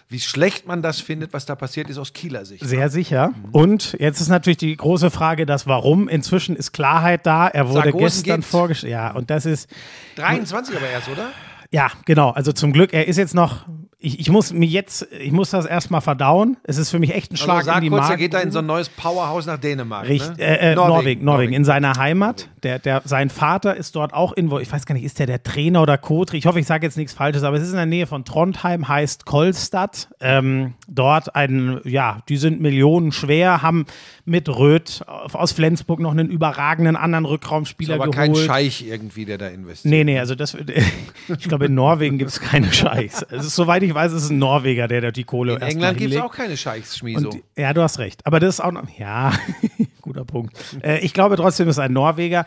wie 0.10 0.20
schlecht 0.20 0.68
man 0.68 0.82
das 0.82 1.00
findet, 1.00 1.34
was 1.34 1.46
da 1.46 1.56
passiert 1.56 1.90
ist 1.90 1.98
aus 1.98 2.14
Kieler 2.14 2.46
Sicht. 2.46 2.64
Sehr 2.64 2.90
sicher. 2.90 3.34
Und 3.52 3.98
jetzt 4.00 4.22
ist 4.22 4.30
natürlich 4.30 4.58
die 4.58 4.76
große 4.78 5.10
Frage, 5.10 5.46
das 5.46 5.66
Warum. 5.66 6.08
Inzwischen 6.08 6.56
ist 6.56 6.72
Klarheit 6.72 7.26
da. 7.26 7.48
Er 7.48 7.68
wurde 7.70 7.86
Sargosen 7.86 8.24
gestern 8.24 8.42
vorgestellt. 8.44 8.92
Ja, 8.92 9.12
und 9.12 9.30
das 9.30 9.46
ist, 9.46 9.70
23 10.18 10.76
aber 10.76 10.88
erst, 10.88 11.10
oder? 11.10 11.30
ja, 11.72 11.92
genau. 12.06 12.30
Also 12.30 12.52
zum 12.52 12.72
Glück, 12.72 12.94
er 12.94 13.08
ist 13.08 13.18
jetzt 13.18 13.34
noch, 13.34 13.66
ich, 14.04 14.20
ich 14.20 14.30
muss 14.30 14.52
mir 14.52 14.66
jetzt, 14.66 15.08
ich 15.18 15.32
muss 15.32 15.52
das 15.52 15.66
erstmal 15.66 16.02
verdauen. 16.02 16.58
Es 16.64 16.78
ist 16.78 16.90
für 16.90 17.00
mich 17.00 17.16
echt 17.16 17.32
ein 17.32 17.38
Schlag 17.38 17.60
Also 17.60 17.68
sag 17.68 17.78
in 17.78 17.84
die 17.84 17.90
kurz, 17.90 18.04
er 18.04 18.10
Magen. 18.10 18.20
geht 18.20 18.34
da 18.34 18.40
in 18.40 18.52
so 18.52 18.60
ein 18.60 18.66
neues 18.66 18.90
Powerhouse 18.90 19.46
nach 19.46 19.58
Dänemark. 19.58 20.10
Richtig, 20.10 20.38
ne? 20.38 20.44
äh, 20.44 20.72
äh, 20.72 20.76
Norwegen, 20.76 21.24
Norwegen, 21.24 21.54
in 21.54 21.64
seiner 21.64 21.96
Heimat. 21.96 22.50
Der, 22.64 22.80
der, 22.80 23.02
sein 23.06 23.30
Vater 23.30 23.78
ist 23.78 23.96
dort 23.96 24.14
auch 24.14 24.34
involviert. 24.34 24.68
Ich 24.68 24.74
weiß 24.74 24.86
gar 24.86 24.94
nicht, 24.94 25.06
ist 25.06 25.20
der 25.20 25.28
der 25.28 25.42
Trainer 25.42 25.82
oder 25.82 25.98
Co-Trainer? 25.98 26.38
Ich 26.38 26.46
hoffe, 26.46 26.60
ich 26.60 26.68
sage 26.68 26.86
jetzt 26.86 26.98
nichts 26.98 27.14
Falsches, 27.14 27.44
aber 27.44 27.56
es 27.56 27.64
ist 27.64 27.70
in 27.70 27.78
der 27.78 27.86
Nähe 27.86 28.06
von 28.06 28.26
Trondheim, 28.26 28.90
heißt 28.90 29.26
Kolstad. 29.26 30.10
Ähm, 30.20 30.74
dort 30.90 31.36
ein, 31.36 31.80
ja, 31.86 32.20
die 32.28 32.36
sind 32.36 32.60
Millionen 32.60 33.14
schwer, 33.14 33.62
haben 33.62 33.86
mit 34.26 34.50
Röth 34.50 35.06
aus 35.08 35.54
Flensburg 35.54 36.00
noch 36.00 36.12
einen 36.12 36.30
überragenden 36.30 36.98
anderen 36.98 37.26
Rückraumspieler 37.26 37.96
aber 37.96 38.12
kein 38.12 38.32
geholt. 38.32 38.48
Scheich 38.48 38.86
irgendwie, 38.86 39.24
der 39.24 39.38
da 39.38 39.48
investiert. 39.48 39.92
Nee, 39.92 40.04
nee, 40.04 40.20
also 40.20 40.36
das, 40.36 40.58
ich 41.28 41.48
glaube, 41.48 41.66
in 41.66 41.76
Norwegen 41.76 42.18
gibt 42.18 42.32
es 42.32 42.42
keine 42.42 42.72
Scheiß. 42.72 43.24
Also, 43.26 43.50
soweit 43.50 43.84
ich 43.84 43.93
weiß, 43.94 44.14
ist 44.14 44.24
es 44.24 44.30
ein 44.30 44.40
Norweger, 44.40 44.88
der 44.88 45.02
dort 45.02 45.16
die 45.16 45.24
Kohle 45.24 45.56
In 45.56 45.62
England 45.62 45.98
gibt 45.98 46.14
es 46.14 46.22
auch 46.22 46.34
keine 46.34 46.58
Scheichs, 46.58 46.98
Schmieso. 46.98 47.32
Ja, 47.58 47.74
du 47.74 47.82
hast 47.82 48.00
recht. 48.00 48.26
Aber 48.26 48.40
das 48.40 48.56
ist 48.56 48.60
auch 48.60 48.72
noch. 48.72 48.88
Ja, 48.98 49.34
guter 50.02 50.26
Punkt. 50.26 50.56
Äh, 50.84 51.00
ich 51.00 51.14
glaube 51.14 51.36
trotzdem, 51.36 51.68
es 51.68 51.76
ist 51.76 51.80
ein 51.80 51.94
Norweger. 51.94 52.46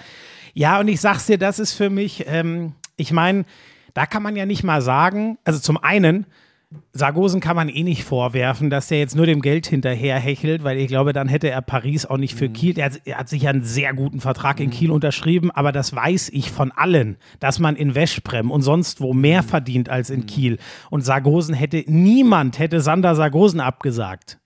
Ja, 0.55 0.81
und 0.81 0.89
ich 0.89 1.01
sag's 1.01 1.27
dir, 1.27 1.39
das 1.39 1.59
ist 1.59 1.75
für 1.75 1.91
mich, 1.91 2.25
ähm, 2.27 2.73
ich 2.97 3.13
meine, 3.13 3.45
da 3.95 4.07
kann 4.07 4.23
man 4.23 4.37
ja 4.37 4.47
nicht 4.47 4.63
mal 4.63 4.83
sagen, 4.83 5.39
also 5.45 5.59
zum 5.59 5.83
einen, 5.83 6.27
Sargosen 6.97 7.41
kann 7.41 7.57
man 7.57 7.69
eh 7.69 7.83
nicht 7.83 8.05
vorwerfen, 8.05 8.71
dass 8.71 8.89
der 8.89 8.99
jetzt 8.99 9.15
nur 9.17 9.27
dem 9.27 9.43
Geld 9.43 9.67
hinterher 9.67 10.19
hechelt, 10.19 10.65
weil 10.65 10.79
ich 10.79 10.89
glaube, 10.89 11.13
dann 11.13 11.29
hätte 11.29 11.49
er 11.51 11.63
Paris 11.63 12.07
auch 12.07 12.17
nicht 12.17 12.35
für 12.35 12.49
Kiel. 12.49 12.79
Er 12.79 12.87
hat, 12.87 13.01
er 13.05 13.19
hat 13.19 13.29
sich 13.29 13.43
ja 13.43 13.51
einen 13.51 13.63
sehr 13.65 13.93
guten 13.95 14.21
Vertrag 14.21 14.61
in 14.61 14.71
Kiel 14.71 14.91
unterschrieben, 14.91 15.51
aber 15.51 15.73
das 15.73 15.95
weiß 15.95 16.31
ich 16.33 16.51
von 16.51 16.73
allen, 16.73 17.17
dass 17.41 17.59
man 17.59 17.77
in 17.77 17.95
Westprem 17.95 18.51
und 18.51 18.63
sonst 18.63 19.01
wo 19.01 19.13
mehr 19.13 19.43
verdient 19.43 19.89
als 19.89 20.11
in 20.11 20.27
Kiel. 20.27 20.59
Und 20.91 21.03
Sargosen 21.03 21.55
hätte, 21.55 21.85
niemand 21.87 22.59
hätte 22.59 22.81
Sander 22.81 23.15
Sargosen 23.15 23.61
abgesagt. 23.61 24.39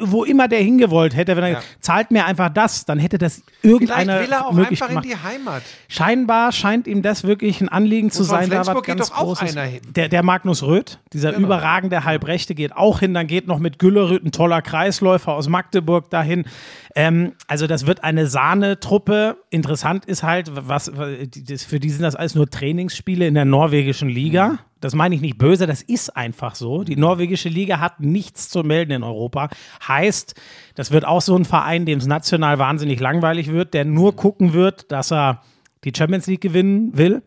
Wo 0.00 0.24
immer 0.24 0.48
der 0.48 0.58
hingewollt 0.60 1.16
hätte, 1.16 1.34
wenn 1.34 1.44
er 1.44 1.50
Ja. 1.50 1.60
zahlt 1.80 2.10
mir 2.10 2.26
einfach 2.26 2.50
das, 2.50 2.84
dann 2.84 2.98
hätte 2.98 3.16
das 3.16 3.36
Vielleicht 3.62 3.64
irgendeiner 3.64 4.20
will 4.20 4.30
er 4.30 4.46
auch 4.46 4.54
einfach 4.54 4.70
in 4.82 4.88
gemacht. 4.88 5.04
die 5.06 5.16
Heimat. 5.16 5.62
Scheinbar 5.88 6.52
scheint 6.52 6.86
ihm 6.86 7.00
das 7.00 7.24
wirklich 7.24 7.62
ein 7.62 7.70
Anliegen 7.70 8.10
zu 8.10 8.20
Und 8.20 8.28
von 8.28 8.36
sein. 8.36 8.50
Da 8.50 8.56
Flensburg 8.64 8.84
geht 8.84 8.98
ganz 8.98 9.08
doch 9.08 9.16
auch 9.16 9.40
einer 9.40 9.62
hin. 9.62 9.80
Der, 9.94 10.10
der 10.10 10.22
Magnus 10.22 10.62
Röth, 10.62 10.98
dieser 11.14 11.32
Genau. 11.32 11.46
überragende 11.46 11.85
Halbrechte, 11.90 12.54
geht 12.54 12.76
auch 12.76 13.00
hin. 13.00 13.14
Dann 13.14 13.26
geht 13.26 13.46
noch 13.46 13.58
mit 13.58 13.78
Güllerüth 13.78 14.24
ein 14.24 14.32
toller 14.32 14.62
Kreisläufer 14.62 15.32
aus 15.32 15.48
Magdeburg 15.48 16.10
dahin. 16.10 16.44
Ähm, 16.94 17.32
also 17.46 17.66
das 17.66 17.86
wird 17.86 18.04
eine 18.04 18.26
Sahnetruppe. 18.26 19.36
Interessant 19.50 20.04
ist 20.04 20.22
halt, 20.22 20.50
was, 20.54 20.90
das, 21.48 21.64
für 21.64 21.80
die 21.80 21.90
sind 21.90 22.02
das 22.02 22.16
alles 22.16 22.34
nur 22.34 22.48
Trainingsspiele 22.48 23.26
in 23.26 23.34
der 23.34 23.44
norwegischen 23.44 24.08
Liga. 24.08 24.48
Mhm. 24.48 24.58
Das 24.80 24.94
meine 24.94 25.14
ich 25.14 25.20
nicht 25.20 25.38
böse, 25.38 25.66
das 25.66 25.82
ist 25.82 26.16
einfach 26.16 26.54
so. 26.54 26.84
Die 26.84 26.96
norwegische 26.96 27.48
Liga 27.48 27.80
hat 27.80 28.00
nichts 28.00 28.48
zu 28.50 28.62
melden 28.62 28.92
in 28.92 29.02
Europa. 29.02 29.48
Heißt, 29.88 30.34
das 30.74 30.90
wird 30.90 31.06
auch 31.06 31.22
so 31.22 31.34
ein 31.36 31.46
Verein, 31.46 31.86
dem 31.86 31.98
es 31.98 32.06
national 32.06 32.58
wahnsinnig 32.58 33.00
langweilig 33.00 33.50
wird, 33.50 33.72
der 33.72 33.84
nur 33.84 34.14
gucken 34.14 34.52
wird, 34.52 34.92
dass 34.92 35.10
er 35.10 35.42
die 35.84 35.92
Champions 35.96 36.26
League 36.26 36.42
gewinnen 36.42 36.96
will. 36.96 37.22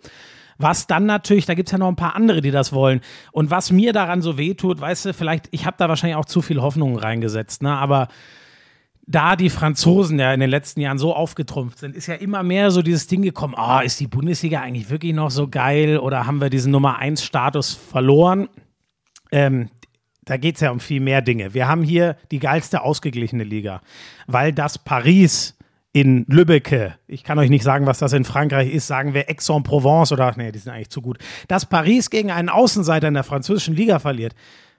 Was 0.60 0.88
dann 0.88 1.06
natürlich, 1.06 1.46
da 1.46 1.54
gibt 1.56 1.70
es 1.70 1.72
ja 1.72 1.78
noch 1.78 1.88
ein 1.88 1.96
paar 1.96 2.16
andere, 2.16 2.42
die 2.42 2.52
das 2.52 2.74
wollen. 2.74 3.00
Und 3.32 3.50
was 3.50 3.72
mir 3.72 3.94
daran 3.94 4.22
so 4.22 4.38
wehtut, 4.38 4.82
weißt 4.82 5.06
du, 5.06 5.14
vielleicht, 5.14 5.48
ich 5.52 5.66
habe 5.66 5.78
da 5.80 5.88
wahrscheinlich 5.88 6.18
auch 6.18 6.26
zu 6.26 6.42
viel 6.42 6.62
Hoffnungen 6.62 6.98
reingesetzt, 6.98 7.64
ne? 7.64 7.76
aber 7.76 8.10
da 9.08 9.36
die 9.36 9.50
Franzosen 9.50 10.20
ja 10.20 10.34
in 10.34 10.40
den 10.40 10.50
letzten 10.50 10.82
Jahren 10.82 11.00
so 11.00 11.16
aufgetrumpft 11.16 11.80
sind, 11.80 11.96
ist 11.96 12.06
ja 12.06 12.14
immer 12.14 12.44
mehr 12.44 12.70
so 12.70 12.84
dieses 12.84 13.08
Ding 13.08 13.24
gekommen, 13.24 13.56
ah, 13.56 13.80
ist 13.80 14.00
die 14.00 14.08
Bundesliga 14.08 14.62
eigentlich 14.62 14.92
wirklich 14.92 15.14
noch 15.14 15.32
so 15.32 15.48
geil 15.48 15.98
oder 15.98 16.28
haben 16.28 16.40
wir 16.40 16.52
diesen 16.52 16.72
Nummer 16.72 17.00
1 17.00 17.24
Status 17.24 17.74
verloren? 17.74 18.50
Ähm, 19.32 19.70
da 20.26 20.38
geht 20.38 20.56
es 20.56 20.62
ja 20.62 20.70
um 20.70 20.80
viel 20.80 21.00
mehr 21.00 21.24
Dinge. 21.24 21.56
Wir 21.56 21.68
haben 21.68 21.82
hier 21.82 22.18
die 22.30 22.38
geilste 22.38 22.84
ausgeglichene 22.84 23.44
Liga, 23.44 23.82
weil 24.28 24.54
das 24.54 24.78
Paris 24.78 25.58
in 25.92 26.26
Lübbecke, 26.28 26.96
ich 27.08 27.24
kann 27.24 27.40
euch 27.40 27.50
nicht 27.50 27.64
sagen, 27.64 27.88
was 27.88 27.98
das 27.98 28.14
in 28.14 28.24
Frankreich 28.24 28.72
ist, 28.72 28.88
sagen 28.88 29.14
wir 29.14 29.28
Aix-en-Provence 29.30 30.12
oder, 30.12 30.34
nee, 30.38 30.52
die 30.52 30.60
sind 30.60 30.72
eigentlich 30.72 30.90
zu 30.90 31.02
gut, 31.02 31.18
dass 31.48 31.66
Paris 31.66 32.10
gegen 32.10 32.32
einen 32.32 32.50
Außenseiter 32.50 33.08
in 33.08 33.16
der 33.16 33.24
französischen 33.24 33.76
Liga 33.76 34.00
verliert. 34.00 34.36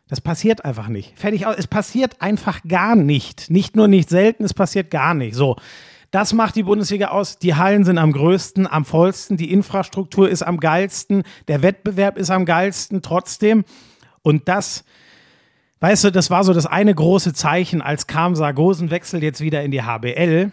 Das 0.09 0.21
passiert 0.21 0.65
einfach 0.65 0.89
nicht. 0.89 1.17
Fertig 1.17 1.47
aus. 1.47 1.55
Es 1.57 1.69
passiert 1.69 2.21
einfach 2.21 2.63
gar 2.67 2.97
nicht. 2.97 3.49
Nicht 3.49 3.77
nur 3.77 3.87
nicht 3.87 4.09
selten, 4.09 4.43
es 4.45 4.55
passiert 4.55 4.91
gar 4.91 5.15
nicht. 5.15 5.37
So. 5.37 5.57
Das 6.11 6.33
macht 6.33 6.57
die 6.57 6.65
Bundesliga 6.65 7.09
aus. 7.09 7.39
Die 7.39 7.55
Hallen 7.55 7.85
sind 7.85 7.97
am 7.97 8.11
größten, 8.11 8.67
am 8.67 8.85
vollsten, 8.85 9.37
die 9.37 9.53
Infrastruktur 9.53 10.29
ist 10.29 10.43
am 10.43 10.59
geilsten, 10.59 11.23
der 11.47 11.63
Wettbewerb 11.63 12.19
ist 12.19 12.31
am 12.31 12.45
geilsten 12.45 13.03
trotzdem. 13.03 13.65
Und 14.23 14.49
das, 14.49 14.85
weißt 15.79 16.05
du, 16.05 16.11
das 16.11 16.29
war 16.29 16.43
so 16.43 16.53
das 16.53 16.67
eine 16.67 16.93
große 16.93 17.33
Zeichen, 17.33 17.81
als 17.81 18.09
kam 18.09 18.35
Sargosen 18.35 18.91
wechselt 18.91 19.23
jetzt 19.23 19.41
wieder 19.41 19.63
in 19.63 19.71
die 19.71 19.83
HBL. 19.83 20.51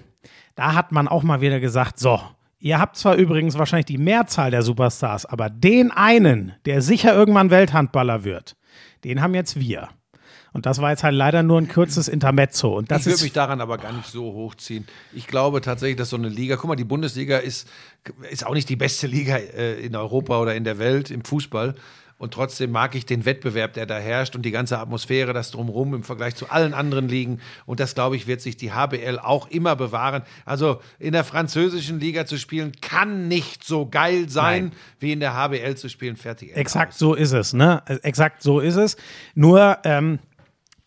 Da 0.58 0.74
hat 0.74 0.92
man 0.92 1.08
auch 1.08 1.22
mal 1.22 1.40
wieder 1.40 1.60
gesagt, 1.60 2.00
so, 2.00 2.20
ihr 2.60 2.80
habt 2.80 2.98
zwar 2.98 3.16
übrigens 3.16 3.60
wahrscheinlich 3.60 3.86
die 3.86 4.00
Mehrzahl 4.00 4.50
der 4.50 4.64
Superstars, 4.64 5.28
aber 5.28 5.52
den 5.52 5.92
einen, 5.92 6.54
der 6.66 6.82
sicher 6.82 7.14
irgendwann 7.14 7.52
Welthandballer 7.52 8.24
wird, 8.24 8.58
den 9.04 9.22
haben 9.22 9.36
jetzt 9.36 9.60
wir. 9.60 9.90
Und 10.54 10.66
das 10.66 10.82
war 10.82 10.90
jetzt 10.90 11.04
halt 11.04 11.14
leider 11.14 11.44
nur 11.44 11.62
ein 11.62 11.68
kurzes 11.68 12.08
Intermezzo. 12.08 12.76
Und 12.76 12.90
das 12.90 13.02
ich 13.02 13.14
würde 13.14 13.24
mich 13.26 13.34
daran 13.34 13.62
aber 13.62 13.78
gar 13.78 13.94
nicht 13.94 14.08
so 14.08 14.34
hochziehen. 14.34 14.88
Ich 15.14 15.28
glaube 15.28 15.62
tatsächlich, 15.62 15.98
dass 15.98 16.10
so 16.10 16.18
eine 16.18 16.30
Liga, 16.30 16.56
guck 16.56 16.70
mal, 16.70 16.76
die 16.76 16.84
Bundesliga 16.84 17.38
ist, 17.38 17.70
ist 18.32 18.44
auch 18.44 18.56
nicht 18.56 18.68
die 18.68 18.76
beste 18.76 19.06
Liga 19.06 19.38
äh, 19.38 19.80
in 19.80 19.96
Europa 19.96 20.40
oder 20.40 20.56
in 20.56 20.64
der 20.64 20.80
Welt 20.80 21.12
im 21.12 21.24
Fußball. 21.24 21.76
Und 22.18 22.34
trotzdem 22.34 22.72
mag 22.72 22.96
ich 22.96 23.06
den 23.06 23.26
Wettbewerb, 23.26 23.74
der 23.74 23.86
da 23.86 24.00
herrscht 24.00 24.36
und 24.36 24.42
die 24.42 24.52
ganze 24.52 24.80
Atmosphäre, 24.80 25.34
das 25.34 25.52
drumherum 25.52 25.94
im 25.94 26.04
Vergleich 26.04 26.36
zu 26.36 26.50
allen 26.50 26.74
anderen 26.74 27.08
Ligen. 27.08 27.40
Und 27.68 27.80
das, 27.80 27.94
glaube 27.94 28.16
ich, 28.16 28.26
wird 28.26 28.42
sich 28.42 28.58
die 28.58 28.72
HBL 28.72 29.20
auch 29.20 29.50
immer 29.50 29.76
bewahren. 29.76 30.24
Also 30.44 30.82
in 30.98 31.12
der 31.12 31.24
französischen 31.24 32.00
Liga 32.00 32.26
zu 32.26 32.38
spielen, 32.38 32.72
kann 32.82 33.28
nicht 33.28 33.64
so 33.64 33.88
geil 33.88 34.30
sein, 34.30 34.66
Nein. 34.66 34.72
wie 35.00 35.12
in 35.12 35.20
der 35.20 35.36
HBL 35.36 35.76
zu 35.76 35.90
spielen. 35.90 36.16
Fertig. 36.16 36.56
Exakt 36.56 36.94
aus. 36.94 37.00
so 37.00 37.14
ist 37.14 37.34
es, 37.34 37.54
ne? 37.54 37.84
Exakt 38.02 38.42
so 38.42 38.60
ist 38.60 38.78
es. 38.78 38.98
Nur 39.36 39.78
ähm, 39.84 40.18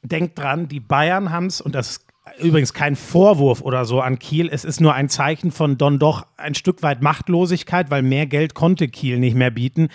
denkt 0.02 0.36
dran, 0.36 0.66
die 0.66 0.80
Bayern 0.80 1.30
haben 1.30 1.46
es, 1.46 1.60
und 1.60 1.76
das 1.76 1.90
ist 1.90 2.06
übrigens 2.40 2.72
kein 2.74 2.96
Vorwurf 2.96 3.60
oder 3.60 3.84
so 3.84 4.00
an 4.00 4.18
Kiel, 4.18 4.48
es 4.50 4.64
ist 4.64 4.80
nur 4.80 4.94
ein 4.94 5.08
Zeichen 5.08 5.52
von 5.52 5.78
Don 5.78 5.98
doch 6.00 6.26
ein 6.36 6.54
Stück 6.54 6.82
weit 6.82 7.02
Machtlosigkeit, 7.02 7.90
weil 7.90 8.02
mehr 8.02 8.26
Geld 8.26 8.54
konnte 8.54 8.88
Kiel 8.88 9.18
nicht 9.18 9.36
mehr 9.36 9.50
bieten. 9.50 9.88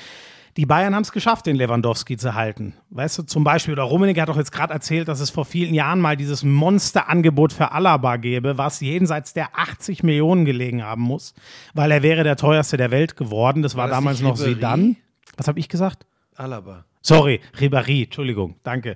Die 0.58 0.66
Bayern 0.66 0.96
haben 0.96 1.02
es 1.02 1.12
geschafft, 1.12 1.48
den 1.48 1.58
Lewandowski 1.58 2.16
zu 2.16 2.34
halten. 2.34 2.76
Weißt 2.90 3.18
du, 3.18 3.24
zum 3.24 3.44
Beispiel, 3.44 3.74
oder 3.74 3.84
Rummenigge 3.84 4.22
hat 4.22 4.30
doch 4.30 4.38
jetzt 4.38 4.54
gerade 4.54 4.74
erzählt, 4.74 5.10
dass 5.10 5.20
es 5.20 5.30
vor 5.30 5.44
vielen 5.44 5.74
Jahren 5.74 6.00
mal 6.00 6.16
dieses 6.16 6.44
Monsterangebot 6.44 7.52
für 7.52 7.74
Alaba 7.74 8.16
gäbe, 8.16 8.58
was 8.58 8.80
jenseits 8.80 9.34
der 9.34 9.60
80 9.60 10.04
Millionen 10.04 10.46
gelegen 10.46 10.82
haben 10.82 11.02
muss, 11.02 11.34
weil 11.74 11.92
er 11.92 12.04
wäre 12.04 12.24
der 12.24 12.38
teuerste 12.38 12.78
der 12.78 12.90
Welt 12.92 13.18
geworden. 13.18 13.64
Das 13.64 13.76
war, 13.76 13.88
das 13.88 13.98
damals 13.98 14.22
noch? 14.22 14.38
Sedan. 14.38 14.96
Was 15.36 15.50
habe 15.50 15.60
ich 15.60 15.68
gesagt? 15.68 16.06
Alaba. 16.36 16.86
Sorry, 17.02 17.42
Ribéry, 17.60 18.06
Entschuldigung, 18.06 18.56
danke. 18.64 18.96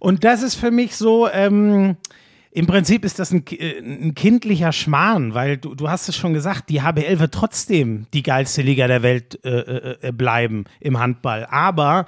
Und 0.00 0.22
das 0.22 0.42
ist 0.42 0.54
für 0.54 0.70
mich 0.70 0.96
so, 0.96 1.30
ähm, 1.30 1.96
im 2.56 2.68
Prinzip 2.68 3.04
ist 3.04 3.18
das 3.18 3.32
ein, 3.32 3.44
äh, 3.50 3.80
ein 3.80 4.14
kindlicher 4.14 4.70
Schmarrn, 4.70 5.34
weil 5.34 5.56
du, 5.56 5.74
du 5.74 5.90
hast 5.90 6.08
es 6.08 6.16
schon 6.16 6.32
gesagt, 6.34 6.70
die 6.70 6.82
HBL 6.82 7.18
wird 7.18 7.34
trotzdem 7.34 8.06
die 8.14 8.22
geilste 8.22 8.62
Liga 8.62 8.86
der 8.86 9.02
Welt 9.02 9.44
äh, 9.44 9.50
äh, 9.50 9.96
äh, 10.00 10.12
bleiben 10.12 10.64
im 10.78 11.00
Handball. 11.00 11.46
Aber 11.50 12.06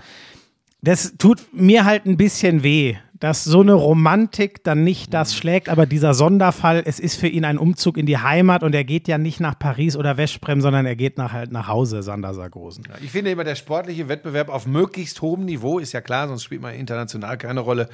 das 0.83 1.17
tut 1.19 1.41
mir 1.53 1.85
halt 1.85 2.07
ein 2.07 2.17
bisschen 2.17 2.63
weh, 2.63 2.97
dass 3.19 3.45
so 3.45 3.61
eine 3.61 3.73
Romantik 3.73 4.63
dann 4.65 4.85
nicht 4.85 5.15
das 5.15 5.35
schlägt, 5.35 5.69
aber 5.69 5.87
dieser 5.87 6.15
Sonderfall, 6.15 6.83
es 6.85 7.01
ist 7.01 7.17
für 7.17 7.29
ihn 7.29 7.45
ein 7.45 7.59
Umzug 7.59 7.97
in 7.97 8.07
die 8.07 8.19
Heimat 8.19 8.63
und 8.63 8.75
er 8.75 8.85
geht 8.85 9.09
ja 9.09 9.19
nicht 9.19 9.41
nach 9.41 9.59
Paris 9.59 9.97
oder 9.97 10.17
Westprem, 10.17 10.61
sondern 10.61 10.87
er 10.87 10.97
geht 10.97 11.17
nach, 11.17 11.33
halt 11.33 11.53
nach 11.53 11.69
Hause, 11.69 12.03
Sander 12.03 12.35
Sargosen. 12.35 12.85
Ich 13.03 13.11
finde 13.11 13.31
immer, 13.31 13.45
der 13.45 13.55
sportliche 13.55 14.09
Wettbewerb 14.09 14.49
auf 14.49 14.67
möglichst 14.67 15.23
hohem 15.23 15.45
Niveau 15.45 15.79
ist 15.79 15.93
ja 15.93 16.01
klar, 16.01 16.29
sonst 16.29 16.43
spielt 16.43 16.61
man 16.61 16.75
international 16.75 17.39
keine 17.39 17.61
Rolle. 17.61 17.89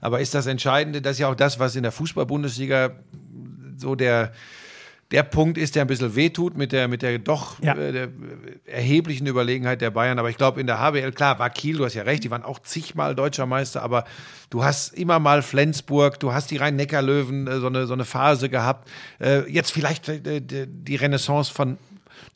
Aber 0.00 0.20
ist 0.20 0.34
das 0.34 0.46
Entscheidende, 0.46 1.00
das 1.00 1.12
ist 1.12 1.20
ja 1.20 1.28
auch 1.28 1.34
das, 1.34 1.58
was 1.58 1.76
in 1.76 1.82
der 1.82 1.92
Fußball-Bundesliga 1.92 2.92
so 3.76 3.94
der, 3.94 4.32
der 5.12 5.22
Punkt 5.22 5.56
ist, 5.56 5.76
der 5.76 5.82
ein 5.84 5.86
bisschen 5.86 6.16
wehtut 6.16 6.56
mit 6.56 6.72
der, 6.72 6.88
mit 6.88 7.02
der 7.02 7.18
doch 7.18 7.62
Ja. 7.62 7.74
äh, 7.76 7.92
der 7.92 8.08
erheblichen 8.66 9.26
Überlegenheit 9.26 9.80
der 9.80 9.90
Bayern. 9.90 10.18
Aber 10.18 10.30
ich 10.30 10.36
glaube, 10.36 10.60
in 10.60 10.66
der 10.66 10.80
HBL, 10.80 11.12
klar, 11.12 11.38
war 11.38 11.48
Kiel, 11.50 11.76
du 11.76 11.84
hast 11.84 11.94
ja 11.94 12.02
recht, 12.02 12.24
die 12.24 12.30
waren 12.30 12.42
auch 12.42 12.58
zigmal 12.58 13.14
deutscher 13.14 13.46
Meister, 13.46 13.82
aber 13.82 14.04
du 14.50 14.64
hast 14.64 14.94
immer 14.94 15.18
mal 15.18 15.42
Flensburg, 15.42 16.18
du 16.18 16.32
hast 16.32 16.50
die 16.50 16.56
Rhein-Neckar-Löwen 16.56 17.46
äh, 17.46 17.60
so, 17.60 17.68
eine, 17.68 17.86
so 17.86 17.92
eine 17.94 18.04
Phase 18.04 18.48
gehabt. 18.48 18.88
Äh, 19.20 19.48
jetzt 19.50 19.70
vielleicht 19.70 20.08
äh, 20.08 20.40
die 20.68 20.96
Renaissance 20.96 21.52
von 21.52 21.78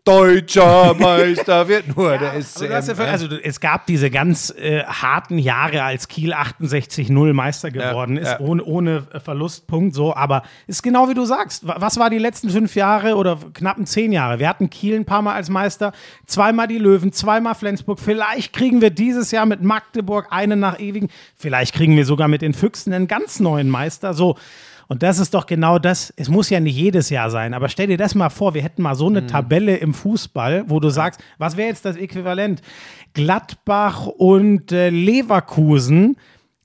Deutscher 0.05 0.94
Meister 0.94 1.68
wird 1.68 1.94
nur 1.96 2.16
der 2.16 2.30
Aber 2.32 2.40
SCM. 2.42 2.72
hast 2.72 2.88
ja 2.88 2.94
völlig- 2.94 3.11
also 3.12 3.26
es 3.42 3.61
gab 3.61 3.86
diese 3.86 4.11
ganz 4.11 4.51
äh, 4.57 4.82
harten 4.84 5.38
Jahre, 5.38 5.82
als 5.82 6.09
Kiel 6.09 6.32
68-0 6.32 7.32
Meister 7.34 7.70
geworden 7.70 8.16
ist, 8.16 8.28
ja. 8.28 8.40
ohne, 8.40 8.64
ohne 8.64 9.07
äh, 9.12 9.20
Verlustpunkt, 9.20 9.94
so, 9.94 10.14
aber 10.16 10.42
ist 10.66 10.82
genau 10.82 11.09
wie 11.09 11.14
du 11.14 11.24
sagst. 11.26 11.66
Wa- 11.66 11.76
Was 11.78 11.98
war 11.98 12.09
die 12.11 12.18
letzten 12.18 12.48
fünf 12.51 12.74
Jahre 12.74 13.14
oder 13.16 13.38
knappen 13.53 13.84
zehn 13.86 14.11
Jahre? 14.12 14.38
Wir 14.38 14.48
hatten 14.48 14.70
Kiel 14.70 14.96
ein 14.96 15.05
paar 15.05 15.22
Mal 15.22 15.34
als 15.34 15.51
Meister, 15.51 15.92
zweimal 16.26 16.66
die 16.66 16.78
Löwen, 16.78 17.12
zweimal 17.12 17.55
Flensburg. 17.55 18.01
Vielleicht 18.01 18.53
kriegen 18.55 18.80
wir 18.80 18.90
dieses 18.90 19.30
Jahr 19.30 19.44
mit 19.46 19.62
Magdeburg 19.62 20.28
einen 20.30 20.61
nach 20.61 20.80
ewigen, 20.80 21.09
vielleicht 21.36 21.74
kriegen 21.74 21.94
wir 21.96 22.07
sogar 22.07 22.26
mit 22.28 22.40
den 22.42 22.55
Füchsen 22.55 22.92
einen 22.92 23.07
ganz 23.07 23.38
neuen 23.38 23.68
Meister. 23.68 24.14
So. 24.14 24.36
Und 24.91 25.05
das 25.05 25.20
ist 25.20 25.34
doch 25.34 25.47
genau 25.47 25.78
das. 25.78 26.12
Es 26.16 26.28
muss 26.28 26.51
ja 26.51 26.59
nicht 26.59 26.74
jedes 26.74 27.11
Jahr 27.11 27.30
sein, 27.30 27.55
aber 27.55 27.68
stell 27.68 27.86
dir 27.86 27.97
das 27.97 28.16
mal 28.16 28.28
vor, 28.28 28.55
wir 28.55 28.62
hätten 28.62 28.82
mal 28.82 28.97
so 28.97 29.07
eine 29.07 29.24
Tabelle 29.28 29.76
im 29.76 29.95
Fußball, 29.95 30.64
wo 30.66 30.80
du 30.80 30.91
sagst, 30.91 31.22
was 31.38 31.57
wäre 31.57 31.68
jetzt 31.68 31.84
das 31.84 31.95
Äquivalent? 31.95 32.61
Gladbach 33.14 34.09
und 34.09 34.72
äh, 34.72 34.91
Leverkusen, 34.91 36.16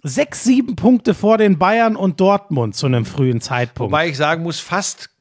sechs, 0.01 0.43
sieben 0.43 0.75
Punkte 0.75 1.13
vor 1.13 1.37
den 1.37 1.59
Bayern 1.59 1.95
und 1.95 2.19
Dortmund 2.19 2.75
zu 2.75 2.87
einem 2.87 3.05
frühen 3.05 3.41
Zeitpunkt. 3.41 3.91
Wobei 3.91 4.09
ich 4.09 4.17
sagen 4.17 4.41
muss, 4.41 4.59
fast, 4.59 5.11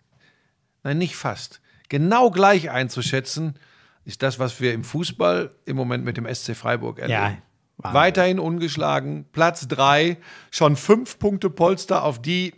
nein, 0.82 0.96
nicht 0.96 1.14
fast, 1.14 1.60
genau 1.90 2.30
gleich 2.30 2.70
einzuschätzen, 2.70 3.58
ist 4.06 4.22
das, 4.22 4.38
was 4.38 4.62
wir 4.62 4.72
im 4.72 4.82
Fußball 4.82 5.50
im 5.66 5.76
Moment 5.76 6.06
mit 6.06 6.16
dem 6.16 6.26
SC 6.34 6.56
Freiburg 6.56 7.00
erleben. 7.00 7.42
Ja. 7.82 7.92
Weiterhin 7.92 8.38
ungeschlagen, 8.38 9.26
Platz 9.30 9.68
drei, 9.68 10.16
schon 10.50 10.76
fünf 10.76 11.18
Punkte 11.18 11.50
Polster 11.50 12.02
auf 12.02 12.22
die, 12.22 12.54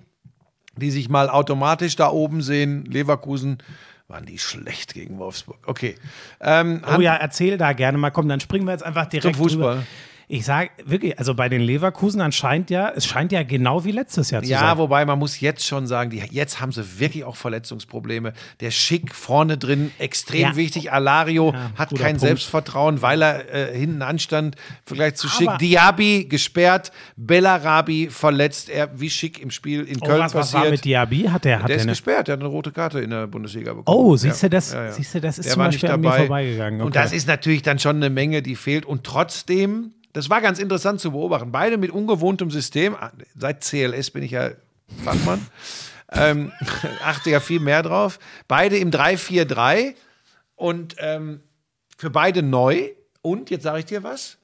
die 0.77 0.91
sich 0.91 1.09
mal 1.09 1.29
automatisch 1.29 1.97
da 1.97 2.11
oben 2.11 2.43
sehen. 2.43 2.85
Leverkusen 2.85 3.59
waren 4.09 4.25
die 4.27 4.39
schlecht 4.39 4.95
gegen 4.95 5.19
Wolfsburg. 5.19 5.59
Okay. 5.67 5.97
Ähm, 6.41 6.83
Oh 6.97 7.01
ja, 7.01 7.17
erzähl 7.17 7.59
da 7.59 7.73
gerne 7.73 7.99
mal. 7.99 8.11
Komm, 8.11 8.29
dann 8.29 8.41
springen 8.41 8.65
wir 8.67 8.73
jetzt 8.73 8.85
einfach 8.85 9.07
direkt 9.07 9.35
Zum 9.37 9.45
Fußball. 9.45 9.73
Rüber. 9.73 9.83
Ich 10.29 10.45
sage 10.45 10.71
wirklich, 10.85 11.19
also 11.21 11.35
bei 11.35 11.49
den 11.49 11.61
Leverkusen 11.61 12.21
anscheinend 12.21 12.69
ja, 12.71 12.91
es 12.95 13.07
scheint 13.07 13.31
ja 13.31 13.45
genau 13.45 13.85
wie 13.85 13.93
letztes 13.93 14.31
Jahr 14.33 14.43
zu 14.43 14.51
Ja, 14.51 14.59
sein. 14.61 14.79
wobei 14.79 15.05
man 15.05 15.19
muss 15.21 15.39
jetzt 15.41 15.65
schon 15.65 15.87
sagen, 15.87 16.11
die, 16.11 16.19
jetzt 16.31 16.61
haben 16.61 16.73
sie 16.73 16.99
wirklich 16.99 17.23
auch 17.23 17.37
Verletzungsprobleme. 17.37 18.33
Der 18.59 18.73
Schick 18.73 19.15
vorne 19.15 19.57
drin, 19.57 19.93
extrem 19.99 20.41
Ja. 20.41 20.57
wichtig. 20.57 20.91
Alario 20.93 21.53
Ja, 21.53 21.71
hat 21.77 21.91
kein 21.91 21.99
Punkt. 22.17 22.21
Selbstvertrauen, 22.23 23.03
weil 23.03 23.23
er 23.23 23.55
äh, 23.73 23.79
hinten 23.79 24.03
anstand. 24.03 24.57
Im 24.57 24.61
Vergleich 24.85 25.15
zu 25.15 25.29
Schick. 25.29 25.49
Diaby 25.59 26.25
gesperrt, 26.29 26.91
Bellarabi 27.17 28.09
verletzt. 28.11 28.69
Er 28.71 28.89
wie 28.99 29.11
Schick 29.11 29.41
im 29.41 29.51
Spiel 29.51 29.83
in 29.85 29.99
oh, 30.01 30.07
Köln 30.07 30.21
was, 30.21 30.35
was 30.35 30.53
war 30.53 30.61
passiert. 30.63 30.73
mit 30.73 30.85
Diaby? 30.85 31.25
Hat 31.31 31.45
der, 31.45 31.57
hat 31.57 31.63
der 31.63 31.67
der 31.69 31.77
ist 31.77 31.83
eine, 31.83 31.93
gesperrt, 31.93 32.29
der 32.29 32.33
hat 32.35 32.41
eine 32.41 32.49
rote 32.49 32.73
Karte 32.73 33.01
in 33.01 33.11
der 33.11 33.27
Bundesliga 33.27 33.75
bekommen. 33.75 33.97
Oh, 33.99 34.17
siehst 34.17 34.43
du, 34.43 34.51
das- 34.51 34.73
Ja, 34.73 34.85
ja. 34.87 34.93
siehst 34.93 35.15
du, 35.15 35.21
das 35.21 35.39
ist 35.39 35.45
der 35.47 35.53
zum 35.55 35.63
Beispiel 35.63 35.91
an 35.91 36.01
mir 36.01 36.13
vorbeigegangen. 36.13 36.81
Und 36.81 36.89
Okay. 36.89 36.99
das 37.01 37.13
ist 37.13 37.29
natürlich 37.29 37.63
dann 37.63 37.79
schon 37.79 37.97
eine 37.97 38.11
Menge, 38.11 38.43
die 38.43 38.57
fehlt. 38.57 38.85
Und 38.87 39.05
trotzdem, 39.05 39.93
das 40.17 40.31
war 40.31 40.41
ganz 40.41 40.59
interessant 40.59 40.99
zu 40.99 41.13
beobachten, 41.13 41.53
beide 41.53 41.77
mit 41.77 41.91
ungewohntem 41.91 42.51
System. 42.51 42.97
Seit 43.37 43.61
CLS 43.63 44.11
bin 44.13 44.23
ich 44.23 44.31
ja 44.31 44.53
Fachmann. 45.05 45.47
ähm, 46.11 46.53
achte 47.05 47.29
ja 47.29 47.39
viel 47.39 47.61
mehr 47.61 47.83
drauf. 47.83 48.19
Beide 48.49 48.79
im 48.79 48.91
3-4-3 48.91 49.95
und 50.55 50.97
ähm, 51.01 51.43
für 51.99 52.09
beide 52.09 52.43
neu. 52.43 52.89
Und 53.21 53.51
jetzt 53.51 53.65
sage 53.65 53.81
ich 53.81 53.85
dir 53.85 54.05
was. 54.05 54.39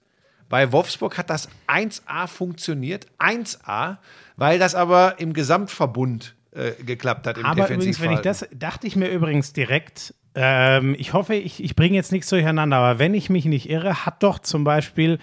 Bei 0.51 0.73
Wolfsburg 0.73 1.17
hat 1.17 1.31
das 1.31 1.49
1A 1.69 2.27
funktioniert. 2.27 3.07
1A, 3.19 3.97
weil 4.37 4.59
das 4.59 4.75
aber 4.75 5.21
im 5.21 5.33
Gesamtverbund 5.33 6.35
äh, 6.51 6.73
geklappt 6.85 7.27
hat 7.27 7.39
im 7.39 7.47
Aber 7.47 7.71
übrigens, 7.71 7.99
wenn 7.99 8.13
ich 8.13 8.21
das, 8.21 8.47
dachte 8.55 8.87
ich 8.87 8.95
mir 8.95 9.09
übrigens 9.09 9.55
direkt, 9.55 10.13
ähm, 10.35 10.95
ich 10.99 11.15
hoffe, 11.15 11.35
ich, 11.35 11.65
ich 11.65 11.77
bringe 11.77 11.95
jetzt 11.95 12.13
nichts 12.13 12.29
durcheinander, 12.29 12.77
aber 12.77 12.99
wenn 12.99 13.15
ich 13.15 13.31
mich 13.31 13.47
nicht 13.47 13.71
irre, 13.71 14.05
hat 14.05 14.23
doch 14.23 14.39
zum 14.39 14.65
Beispiel, 14.65 15.19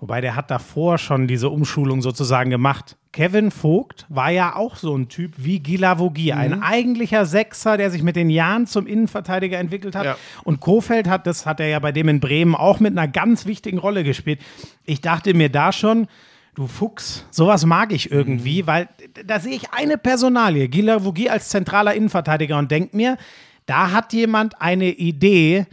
wobei 0.00 0.20
der 0.20 0.36
hat 0.36 0.50
davor 0.50 0.98
schon 0.98 1.26
diese 1.26 1.48
Umschulung 1.50 2.02
sozusagen 2.02 2.50
gemacht. 2.50 2.96
Kevin 3.12 3.50
Vogt 3.52 4.06
war 4.08 4.30
ja 4.30 4.56
auch 4.56 4.76
so 4.76 4.96
ein 4.96 5.08
Typ 5.08 5.34
wie 5.36 5.60
Gila 5.60 5.98
Vogie, 6.00 6.32
Mhm. 6.32 6.38
ein 6.38 6.62
eigentlicher 6.62 7.26
Sechser, 7.26 7.76
der 7.76 7.90
sich 7.90 8.02
mit 8.02 8.16
den 8.16 8.28
Jahren 8.28 8.66
zum 8.66 8.86
Innenverteidiger 8.86 9.58
entwickelt 9.58 9.94
hat. 9.94 10.04
Ja. 10.04 10.16
Und 10.42 10.60
Kofeld 10.60 11.08
hat, 11.08 11.26
das 11.26 11.46
hat 11.46 11.60
er 11.60 11.68
ja 11.68 11.78
bei 11.78 11.92
dem 11.92 12.08
in 12.08 12.18
Bremen 12.20 12.54
auch 12.56 12.80
mit 12.80 12.92
einer 12.96 13.06
ganz 13.08 13.46
wichtigen 13.46 13.78
Rolle 13.78 14.02
gespielt. 14.04 14.40
Ich 14.84 15.00
dachte 15.00 15.32
mir 15.32 15.48
da 15.48 15.70
schon, 15.70 16.08
du 16.56 16.66
Fuchs, 16.66 17.24
sowas 17.30 17.64
mag 17.66 17.92
ich 17.92 18.10
irgendwie, 18.10 18.62
Mhm. 18.62 18.66
weil 18.66 18.88
da 19.26 19.38
sehe 19.40 19.54
ich 19.54 19.70
eine 19.72 19.96
Personalie, 19.96 20.68
Gila 20.68 21.04
Vogie 21.04 21.30
als 21.30 21.48
zentraler 21.50 21.94
Innenverteidiger 21.94 22.58
und 22.58 22.70
denk 22.70 22.94
mir, 22.94 23.16
da 23.66 23.92
hat 23.92 24.12
jemand 24.12 24.60
eine 24.60 24.90
Idee. 24.90 25.66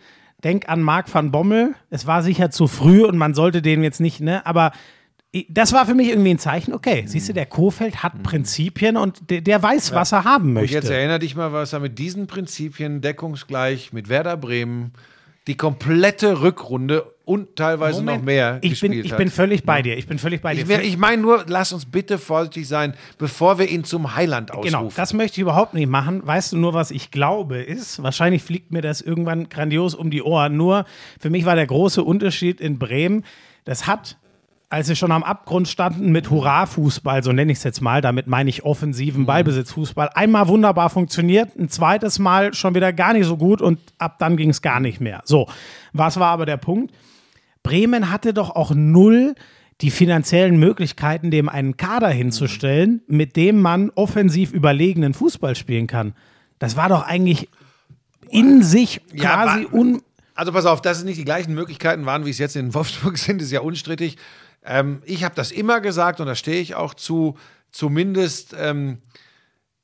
Denk 0.43 0.69
an 0.69 0.81
Marc 0.81 1.13
van 1.13 1.31
Bommel. 1.31 1.75
Es 1.89 2.07
war 2.07 2.23
sicher 2.23 2.51
zu 2.51 2.67
früh 2.67 3.03
und 3.03 3.17
man 3.17 3.33
sollte 3.33 3.61
den 3.61 3.83
jetzt 3.83 3.99
nicht, 3.99 4.21
ne, 4.21 4.45
aber 4.45 4.71
das 5.47 5.71
war 5.71 5.85
für 5.85 5.93
mich 5.93 6.09
irgendwie 6.09 6.31
ein 6.31 6.39
Zeichen, 6.39 6.73
okay, 6.73 7.05
siehst 7.07 7.29
du, 7.29 7.33
der 7.33 7.45
Kofeld 7.45 8.03
hat 8.03 8.21
Prinzipien 8.21 8.97
und 8.97 9.29
der, 9.29 9.39
der 9.39 9.63
weiß, 9.63 9.93
was 9.93 10.11
er 10.11 10.25
haben 10.25 10.47
Und 10.47 10.53
möchte. 10.53 10.75
jetzt 10.75 10.89
erinnere 10.89 11.19
dich 11.19 11.35
mal, 11.35 11.53
was 11.53 11.71
er 11.71 11.79
mit 11.79 11.99
diesen 11.99 12.27
Prinzipien 12.27 12.99
deckungsgleich 12.99 13.93
mit 13.93 14.09
Werder 14.09 14.35
Bremen 14.35 14.91
die 15.47 15.55
komplette 15.55 16.41
Rückrunde 16.41 17.05
und 17.32 17.55
teilweise 17.55 18.03
noch 18.03 18.21
mehr 18.21 18.55
ich 18.61 18.79
bin, 18.82 18.91
gespielt 18.91 19.05
ich 19.05 19.11
hat. 19.11 19.17
bin 19.17 19.29
völlig 19.29 19.63
bei 19.63 19.82
dir. 19.82 19.97
Ich 19.97 20.07
bin 20.07 20.19
völlig 20.19 20.41
bei 20.41 20.53
dir. 20.53 20.61
Ich, 20.63 20.67
wär- 20.67 20.84
ich 20.84 20.97
meine 20.97 21.21
nur, 21.21 21.45
lass 21.47 21.71
uns 21.73 21.86
bitte 21.86 22.17
vorsichtig 22.17 22.67
sein, 22.67 22.93
bevor 23.17 23.57
wir 23.59 23.69
ihn 23.69 23.84
zum 23.84 24.15
Heiland 24.15 24.51
ausrufen. 24.51 24.71
Genau, 24.79 24.91
das 24.95 25.13
möchte 25.13 25.36
ich 25.36 25.41
überhaupt 25.41 25.73
nicht 25.73 25.88
machen. 25.89 26.25
Weißt 26.25 26.51
du 26.53 26.57
nur, 26.57 26.73
was 26.73 26.91
ich 26.91 27.11
glaube, 27.11 27.57
ist, 27.61 28.03
wahrscheinlich 28.03 28.43
fliegt 28.43 28.71
mir 28.71 28.82
das 28.82 29.01
irgendwann 29.01 29.49
grandios 29.49 29.95
um 29.95 30.11
die 30.11 30.21
Ohren. 30.23 30.57
Nur 30.57 30.86
für 31.19 31.29
mich 31.29 31.45
war 31.45 31.55
der 31.55 31.67
große 31.67 32.03
Unterschied 32.03 32.59
in 32.59 32.77
Bremen, 32.79 33.23
das 33.63 33.88
hat, 33.88 34.17
als 34.69 34.88
wir 34.88 34.95
schon 34.95 35.11
am 35.11 35.21
Abgrund 35.23 35.67
standen 35.67 36.11
mit 36.13 36.29
Hurra-Fußball, 36.29 37.23
so 37.23 37.34
nenne 37.34 37.51
ich 37.51 37.57
es 37.57 37.63
jetzt 37.65 37.82
mal, 37.82 37.99
damit 38.01 38.27
meine 38.27 38.49
ich 38.49 38.63
offensiven 38.63 39.25
Ballbesitzfußball, 39.25 40.09
einmal 40.13 40.47
wunderbar 40.47 40.89
funktioniert, 40.89 41.57
ein 41.59 41.67
zweites 41.67 42.19
Mal 42.19 42.53
schon 42.53 42.73
wieder 42.73 42.93
gar 42.93 43.11
nicht 43.13 43.25
so 43.25 43.36
gut 43.36 43.61
und 43.61 43.79
ab 43.97 44.17
dann 44.19 44.38
ging 44.38 44.49
es 44.49 44.61
gar 44.61 44.79
nicht 44.79 45.01
mehr. 45.01 45.21
So, 45.25 45.47
was 45.93 46.19
war 46.19 46.29
aber 46.29 46.45
der 46.45 46.55
Punkt? 46.57 46.93
Bremen 47.64 48.09
hatte 48.12 48.34
doch 48.34 48.49
auch 48.51 48.72
null 48.76 49.36
die 49.82 49.91
finanziellen 49.91 50.57
Möglichkeiten, 50.59 51.32
dem 51.32 51.49
einen 51.49 51.76
Kader 51.78 52.09
hinzustellen, 52.09 53.01
mit 53.07 53.36
dem 53.36 53.62
man 53.62 53.89
offensiv 53.91 54.51
überlegenen 54.53 55.14
Fußball 55.14 55.55
spielen 55.55 55.88
kann. 55.88 56.14
Das 56.59 56.76
war 56.76 56.89
doch 56.89 57.01
eigentlich 57.03 57.49
in 58.30 58.62
sich 58.64 59.01
Ja, 59.14 59.43
quasi 59.43 59.66
wa- 59.66 59.78
un. 59.78 60.01
Also 60.36 60.51
pass 60.53 60.66
auf, 60.66 60.82
dass 60.82 60.99
es 60.99 61.03
nicht 61.03 61.18
die 61.20 61.26
gleichen 61.26 61.53
Möglichkeiten 61.53 62.05
waren, 62.05 62.26
wie 62.26 62.30
es 62.30 62.38
jetzt 62.38 62.55
in 62.55 62.74
Wolfsburg 62.74 63.18
sind, 63.18 63.41
ist 63.41 63.51
ja 63.51 63.62
unstrittig. 63.62 64.18
Ähm, 64.64 65.01
ich 65.05 65.24
habe 65.24 65.36
das 65.36 65.51
immer 65.51 65.82
gesagt 65.82 66.20
und 66.20 66.28
da 66.28 66.36
stehe 66.36 66.62
ich 66.62 66.76
auch 66.76 66.93
zu, 66.93 67.36
zumindest 67.72 68.55
ähm, 68.57 68.99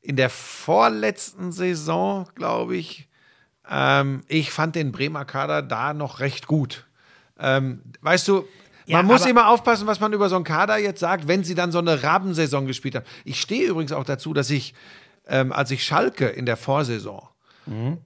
in 0.01 0.15
der 0.15 0.29
vorletzten 0.29 1.51
Saison, 1.51 2.27
glaube 2.35 2.75
ich. 2.77 3.07
Ähm, 3.69 4.21
ich 4.27 4.51
fand 4.51 4.75
den 4.75 4.91
Bremer 4.91 5.25
Kader 5.25 5.61
da 5.61 5.93
noch 5.93 6.19
recht 6.19 6.47
gut. 6.47 6.86
Ähm, 7.39 7.81
weißt 8.01 8.27
du, 8.27 8.45
Ja, 8.85 8.97
man 8.97 9.05
muss 9.07 9.25
immer 9.25 9.47
aufpassen, 9.49 9.85
was 9.87 9.99
man 9.99 10.13
über 10.13 10.29
so 10.29 10.35
einen 10.35 10.45
Kader 10.45 10.77
jetzt 10.77 10.99
sagt, 11.01 11.27
wenn 11.27 11.43
sie 11.43 11.55
dann 11.55 11.71
so 11.71 11.79
eine 11.79 12.03
Rabensaison 12.03 12.65
gespielt 12.67 12.95
haben. 12.95 13.05
Ich 13.25 13.39
stehe 13.41 13.67
übrigens 13.67 13.91
auch 13.91 14.05
dazu, 14.05 14.33
dass 14.33 14.49
ich, 14.49 14.73
ähm, 15.27 15.51
als 15.51 15.71
ich 15.71 15.83
Schalke 15.83 16.25
in 16.27 16.45
der 16.45 16.57
Vorsaison 16.57 17.27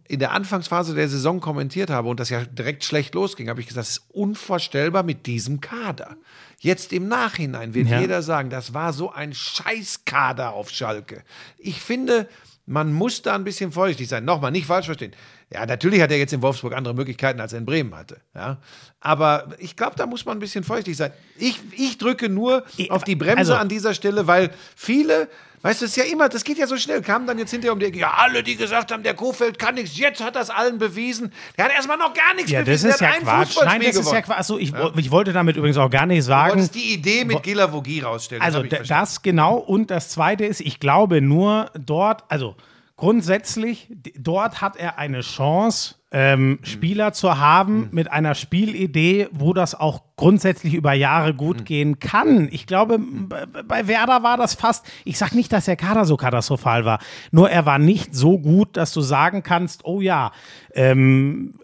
in 0.08 0.18
der 0.18 0.32
Anfangsphase 0.32 0.96
der 0.96 1.08
Saison 1.08 1.40
kommentiert 1.40 1.92
habe 1.92 2.10
und 2.10 2.20
das 2.20 2.32
ja 2.32 2.44
direkt 2.46 2.84
schlecht 2.84 3.14
losging, 3.14 3.48
habe 3.48 3.62
ich 3.62 3.68
gesagt, 3.68 3.86
es 3.88 3.98
ist 3.98 4.06
unvorstellbar 4.10 5.04
mit 5.04 5.28
diesem 5.28 5.62
Kader. 5.62 6.16
Jetzt 6.58 6.92
im 6.94 7.08
Nachhinein 7.08 7.76
wird 7.76 7.88
Ja. 7.88 8.00
jeder 8.00 8.24
sagen, 8.24 8.50
das 8.50 8.74
war 8.74 8.92
so 8.92 9.12
ein 9.12 9.36
Scheißkader 9.36 10.54
auf 10.54 10.72
Schalke. 10.72 11.22
Ich 11.60 11.80
finde, 11.80 12.28
man 12.66 12.92
muss 12.92 13.22
da 13.22 13.36
ein 13.36 13.44
bisschen 13.44 13.72
vorsichtig 13.72 14.08
sein. 14.08 14.26
Nochmal, 14.26 14.50
nicht 14.52 14.66
falsch 14.66 14.88
verstehen. 14.88 15.14
Ja, 15.54 15.66
natürlich 15.66 16.02
hat 16.02 16.12
er 16.12 16.18
jetzt 16.18 16.32
in 16.32 16.42
Wolfsburg 16.42 16.74
andere 16.74 16.94
Möglichkeiten, 16.94 17.42
als 17.42 17.52
er 17.52 17.60
in 17.60 17.66
Bremen 17.66 17.94
hatte. 17.96 18.22
Ja? 18.34 18.58
Aber 19.02 19.48
ich 19.60 19.76
glaube, 19.76 19.96
da 19.98 20.06
muss 20.06 20.26
man 20.26 20.38
ein 20.38 20.40
bisschen 20.40 20.64
vorsichtig 20.64 20.96
sein. 20.96 21.12
Ich, 21.38 21.60
ich 21.76 21.98
drücke 21.98 22.30
nur 22.30 22.64
auf 22.90 23.04
die 23.04 23.16
Bremse 23.16 23.38
also- 23.40 23.56
an 23.56 23.68
dieser 23.68 23.94
Stelle, 23.94 24.28
weil 24.28 24.52
viele, 24.78 25.28
weißt 25.62 25.82
du, 25.82 25.86
es 25.86 25.92
ist 25.92 25.98
ja 25.98 26.06
immer, 26.10 26.30
das 26.30 26.46
geht 26.46 26.58
ja 26.58 26.68
so 26.68 26.78
schnell, 26.78 27.02
kamen 27.02 27.28
dann 27.28 27.38
jetzt 27.38 27.52
hinterher 27.52 27.74
um 27.74 27.80
die 27.80 27.88
Ecke, 27.88 27.98
ja, 28.00 28.14
alle, 28.16 28.44
die 28.44 28.56
gesagt 28.56 28.94
haben, 28.94 29.04
der 29.04 29.14
Kofeld 29.14 29.60
kann 29.60 29.76
nichts, 29.76 29.98
jetzt 29.98 30.24
hat 30.24 30.38
das 30.38 30.50
allen 30.50 30.78
bewiesen. 30.78 31.34
Der 31.58 31.66
hat 31.66 31.74
erstmal 31.74 31.98
noch 31.98 32.14
gar 32.14 32.34
nichts 32.36 32.50
Ja, 32.52 32.60
das 32.60 32.68
bewiesen. 32.68 32.90
ist 32.92 33.02
der 33.02 33.10
ja 33.10 33.16
Quatsch. 33.20 33.58
Nein, 33.66 33.82
das 33.82 33.90
ist 33.90 33.96
ja 33.98 34.02
gewonnen. 34.04 34.24
Quatsch. 34.24 34.38
Achso, 34.40 34.58
ich, 34.58 34.72
ich 34.96 35.12
wollte 35.12 35.34
damit 35.34 35.58
übrigens 35.58 35.78
auch 35.78 35.90
gar 35.90 36.06
nicht 36.06 36.20
Du 36.20 36.24
sagen. 36.28 36.52
wolltest 36.52 36.76
die 36.76 36.94
Idee 36.94 37.26
mit 37.26 37.44
Gila 37.44 37.74
Vogie 37.74 38.00
rausstellen. 38.00 38.42
Also 38.42 38.60
hab 38.60 38.64
ich 38.64 38.70
d- 38.70 38.76
verstanden. 38.78 39.02
das 39.04 39.22
genau. 39.22 39.56
Und 39.58 39.92
das 39.92 40.08
Zweite 40.08 40.46
ist, 40.46 40.62
ich 40.62 40.80
glaube 40.80 41.20
nur 41.20 41.70
dort, 41.78 42.24
also 42.30 42.56
grundsätzlich, 43.02 43.88
dort 44.16 44.62
hat 44.62 44.76
er 44.76 45.00
eine 45.00 45.22
Chance, 45.22 45.96
ähm, 46.14 46.60
Spieler 46.64 47.14
zu 47.14 47.40
haben 47.40 47.88
mit 47.92 48.12
einer 48.12 48.36
Spielidee, 48.36 49.30
wo 49.32 49.54
das 49.54 49.74
auch 49.80 50.02
grundsätzlich 50.18 50.74
über 50.74 50.92
Jahre 50.94 51.34
gut 51.34 51.64
gehen 51.66 52.00
kann. 52.00 52.50
Ich 52.52 52.68
glaube, 52.68 53.00
b- 53.00 53.36
bei 53.66 53.88
Werder 53.88 54.22
war 54.22 54.36
das 54.36 54.54
fast, 54.54 54.86
ich 55.06 55.18
sage 55.18 55.36
nicht, 55.38 55.54
dass 55.54 55.66
der 55.66 55.78
Kader 55.78 56.04
so 56.06 56.18
katastrophal 56.18 56.84
war, 56.84 57.00
nur 57.32 57.50
er 57.50 57.66
war 57.66 57.80
nicht 57.80 58.14
so 58.14 58.38
gut, 58.38 58.76
dass 58.76 58.92
du 58.94 59.00
sagen 59.02 59.42
kannst, 59.42 59.86
oh 59.86 60.02
ja, 60.02 60.32
ähm, 60.76 61.56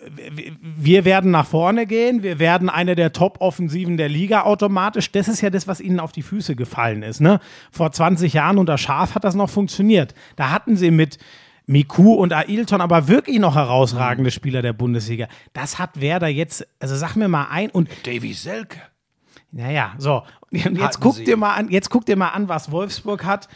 wir 0.61 1.03
werden 1.05 1.29
nach 1.29 1.45
vorne 1.45 1.85
gehen, 1.85 2.23
wir 2.23 2.39
werden 2.39 2.69
eine 2.69 2.95
der 2.95 3.11
Top-Offensiven 3.11 3.97
der 3.97 4.09
Liga 4.09 4.43
automatisch. 4.43 5.11
Das 5.11 5.27
ist 5.27 5.41
ja 5.41 5.49
das, 5.49 5.67
was 5.67 5.81
ihnen 5.81 5.99
auf 5.99 6.13
die 6.13 6.23
Füße 6.23 6.55
gefallen 6.55 7.03
ist. 7.03 7.19
Ne? 7.19 7.39
Vor 7.69 7.91
20 7.91 8.33
Jahren 8.33 8.57
unter 8.57 8.77
Schaf 8.77 9.13
hat 9.13 9.23
das 9.23 9.35
noch 9.35 9.49
funktioniert. 9.49 10.13
Da 10.37 10.51
hatten 10.51 10.77
sie 10.77 10.89
mit 10.91 11.17
Miku 11.67 12.13
und 12.13 12.33
Ailton 12.33 12.81
aber 12.81 13.07
wirklich 13.07 13.39
noch 13.39 13.55
herausragende 13.55 14.31
Spieler 14.31 14.61
der 14.61 14.73
Bundesliga. 14.73 15.27
Das 15.53 15.77
hat 15.77 15.99
Werder 16.01 16.27
jetzt, 16.27 16.65
also 16.79 16.95
sag 16.95 17.15
mir 17.15 17.27
mal 17.27 17.47
ein 17.51 17.69
und 17.69 17.89
Davy 18.07 18.33
Selke. 18.33 18.79
naja, 19.51 19.93
so. 19.97 20.23
Und 20.49 20.59
jetzt 20.59 20.79
Hatten 20.79 21.01
guck 21.01 21.15
sie. 21.15 21.25
dir 21.25 21.35
mal 21.37 21.53
an, 21.55 21.69
jetzt 21.69 21.89
guck 21.89 22.05
dir 22.05 22.15
mal 22.15 22.29
an, 22.29 22.47
was 22.47 22.71
Wolfsburg 22.71 23.25
hat. 23.25 23.49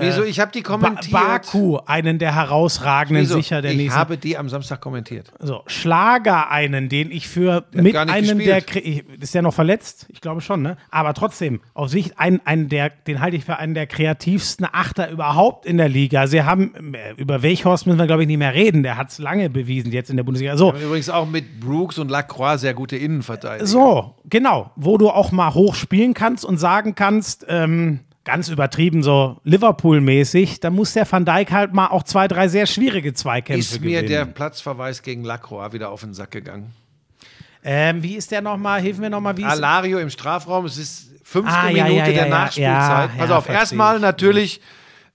Wieso? 0.00 0.22
Ich 0.24 0.40
habe 0.40 0.50
die 0.52 0.62
Ba 0.62 0.68
kommentiert. 0.70 1.12
Baku, 1.12 1.78
einen 1.86 2.18
der 2.18 2.34
herausragenden 2.34 3.22
Wieso? 3.24 3.34
sicher 3.36 3.62
der 3.62 3.72
ich 3.72 3.76
nächsten. 3.76 3.98
habe 3.98 4.16
die 4.16 4.36
am 4.38 4.48
Samstag 4.48 4.80
kommentiert. 4.80 5.32
So, 5.40 5.62
Schlager 5.66 6.50
einen, 6.50 6.88
den 6.88 7.10
ich 7.10 7.28
für 7.28 7.64
mit 7.72 7.92
gar 7.92 8.04
nicht 8.04 8.14
einem 8.14 8.38
gespielt. 8.38 8.74
der 8.74 8.84
ich- 8.86 9.04
ist 9.20 9.34
der 9.34 9.42
noch 9.42 9.54
verletzt? 9.54 10.06
Ich 10.08 10.20
glaube 10.20 10.40
schon, 10.40 10.62
ne? 10.62 10.76
Aber 10.90 11.14
trotzdem, 11.14 11.60
auf 11.74 11.90
sich 11.90 12.18
einen, 12.18 12.40
einen 12.44 12.68
der, 12.68 12.90
den 12.90 13.20
halte 13.20 13.36
ich 13.36 13.44
für 13.44 13.56
einen 13.58 13.74
der 13.74 13.86
kreativsten 13.86 14.66
Achter 14.70 15.10
überhaupt 15.10 15.66
in 15.66 15.76
der 15.76 15.88
Liga. 15.88 16.26
Sie 16.26 16.42
haben 16.42 16.94
äh, 16.94 17.12
über 17.16 17.42
Welchhorst 17.42 17.86
müssen 17.86 17.98
wir 17.98 18.06
glaube 18.06 18.22
ich 18.22 18.28
nicht 18.28 18.38
mehr 18.38 18.54
reden. 18.54 18.82
Der 18.82 18.96
hat 18.96 19.10
es 19.10 19.18
lange 19.18 19.50
bewiesen 19.50 19.92
jetzt 19.92 20.10
in 20.10 20.16
der 20.16 20.24
Bundesliga. 20.24 20.56
So, 20.56 20.72
Übrigens 20.72 21.10
auch 21.10 21.26
mit 21.28 21.60
Brooks 21.60 21.98
und 21.98 22.10
Lacroix 22.10 22.60
sehr 22.60 22.74
gute 22.74 22.96
Innenverteidiger. 22.96 23.66
so, 23.66 24.14
genau, 24.28 24.70
wo 24.76 24.98
du 24.98 25.10
auch 25.10 25.32
mal 25.32 25.52
hoch 25.54 25.74
spielen 25.74 26.14
kannst 26.14 26.44
und 26.44 26.58
sagen 26.58 26.94
kannst, 26.94 27.44
ähm, 27.48 28.00
ganz 28.24 28.48
übertrieben 28.48 29.02
so 29.02 29.40
Liverpool-mäßig, 29.44 30.60
da 30.60 30.70
muss 30.70 30.92
der 30.92 31.10
Van 31.10 31.24
Dijk 31.24 31.50
halt 31.50 31.72
mal 31.72 31.88
auch 31.88 32.02
zwei, 32.04 32.28
drei 32.28 32.48
sehr 32.48 32.66
schwierige 32.66 33.12
Zweikämpfe 33.14 33.58
Ist 33.76 33.80
mir 33.80 34.02
der 34.02 34.20
gewinnen. 34.20 34.34
Platzverweis 34.34 35.02
gegen 35.02 35.24
Lacroix 35.24 35.72
wieder 35.72 35.90
auf 35.90 36.00
den 36.02 36.14
Sack 36.14 36.30
gegangen. 36.30 36.72
ähm, 37.64 38.02
wie 38.02 38.16
ist 38.16 38.30
der 38.30 38.40
nochmal? 38.42 38.80
Hilf 38.80 38.98
mir 38.98 39.10
nochmal, 39.10 39.36
wie 39.36 39.42
ist 39.42 39.48
Alario 39.48 39.98
im 39.98 40.10
Strafraum, 40.10 40.64
es 40.66 40.78
ist 40.78 41.10
fünfte 41.24 41.52
Ah, 41.56 41.66
Minute 41.66 41.82
ja, 41.90 41.96
ja, 41.96 42.04
der 42.06 42.14
ja, 42.14 42.28
Nachspielzeit. 42.28 43.10
ja, 43.10 43.10
Pass 43.18 43.30
auf, 43.30 43.48
erstmal 43.48 43.96
ich. 43.96 44.02
natürlich 44.02 44.60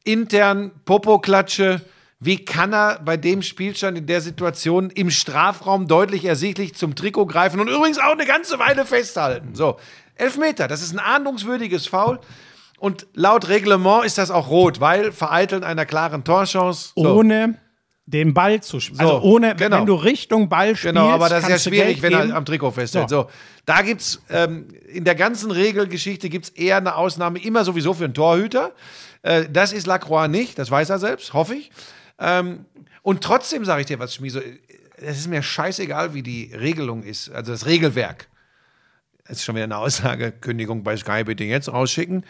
intern 0.04 0.72
Popo-Klatsche. 0.86 1.82
Wie 2.20 2.44
kann 2.44 2.74
er 2.74 3.00
bei 3.06 3.16
dem 3.16 3.44
Spielstand 3.44 3.96
in 3.98 4.08
der 4.08 4.22
Situation 4.22 4.90
im 4.90 5.12
Strafraum 5.12 5.88
deutlich 5.88 6.26
ersichtlich 6.26 6.74
zum 6.74 6.96
Trikot 6.96 7.28
greifen 7.28 7.60
und 7.60 7.68
übrigens 7.68 8.00
auch 8.00 8.14
eine 8.14 8.26
ganze 8.26 8.58
Weile 8.58 8.86
festhalten? 8.86 9.54
So, 9.54 9.78
Elfmeter, 10.16 10.68
das 10.68 10.82
ist 10.82 10.94
ein 10.94 11.00
ahndungswürdiges 11.00 11.86
Foul. 11.86 12.20
Und 12.78 13.08
laut 13.14 13.50
Reglement 13.50 14.06
ist 14.06 14.18
das 14.18 14.32
auch 14.32 14.50
rot, 14.50 14.80
weil 14.80 15.12
vereiteln 15.12 15.64
einer 15.64 15.86
klaren 15.86 16.24
Torchance. 16.24 16.92
So. 16.96 17.16
ohne 17.16 17.60
den 18.08 18.34
Ball 18.34 18.64
zu 18.64 18.80
spielen. 18.80 19.02
Also 19.02 19.20
So, 19.20 19.24
ohne, 19.24 19.54
genau. 19.56 19.80
wenn 19.80 19.86
du 19.86 19.94
Richtung 19.94 20.48
Ball 20.48 20.76
spielst, 20.78 20.96
Genau, 20.96 21.10
aber 21.10 21.28
das 21.28 21.44
ist 21.44 21.50
ja 21.50 21.60
schwierig, 21.60 22.02
wenn 22.02 22.14
er 22.14 22.36
am 22.36 22.46
Trikot 22.46 22.72
festhält. 22.72 23.10
So. 23.10 23.28
da 23.66 23.82
gibt 23.82 24.02
es 24.02 24.22
ähm, 24.30 24.70
in 24.88 25.04
der 25.04 25.16
ganzen 25.16 25.52
Regelgeschichte 25.52 26.30
gibt's 26.30 26.50
eher 26.50 26.78
eine 26.78 26.96
Ausnahme, 26.96 27.40
immer 27.40 27.66
sowieso 27.66 27.94
für 27.94 28.06
einen 28.06 28.14
Torhüter. 28.14 28.72
Äh, 29.24 29.50
das 29.52 29.74
ist 29.74 29.88
Lacroix 29.88 30.30
nicht, 30.30 30.58
das 30.58 30.72
weiß 30.72 30.90
er 30.90 31.00
selbst, 31.00 31.34
hoffe 31.34 31.56
ich. 31.56 31.70
Ähm, 32.18 32.66
und 33.02 33.22
trotzdem 33.22 33.66
sage 33.66 33.82
ich 33.82 33.88
dir 33.88 34.00
was, 34.00 34.16
Schmieso, 34.16 34.40
es 34.96 35.18
ist 35.18 35.28
mir 35.28 35.44
scheißegal, 35.44 36.14
wie 36.14 36.24
die 36.24 36.54
Regelung 36.58 37.04
ist, 37.04 37.30
also 37.30 37.52
das 37.52 37.66
Regelwerk. 37.66 38.30
Ist 39.30 39.44
schon 39.44 39.56
wieder 39.56 39.66
eine 39.66 39.78
Aussage, 39.78 40.32
Kündigung 40.32 40.84
bei 40.84 40.96
Sky 40.96 41.26
bitte 41.26 41.44
jetzt 41.44 41.68
rausschicken. 41.72 42.24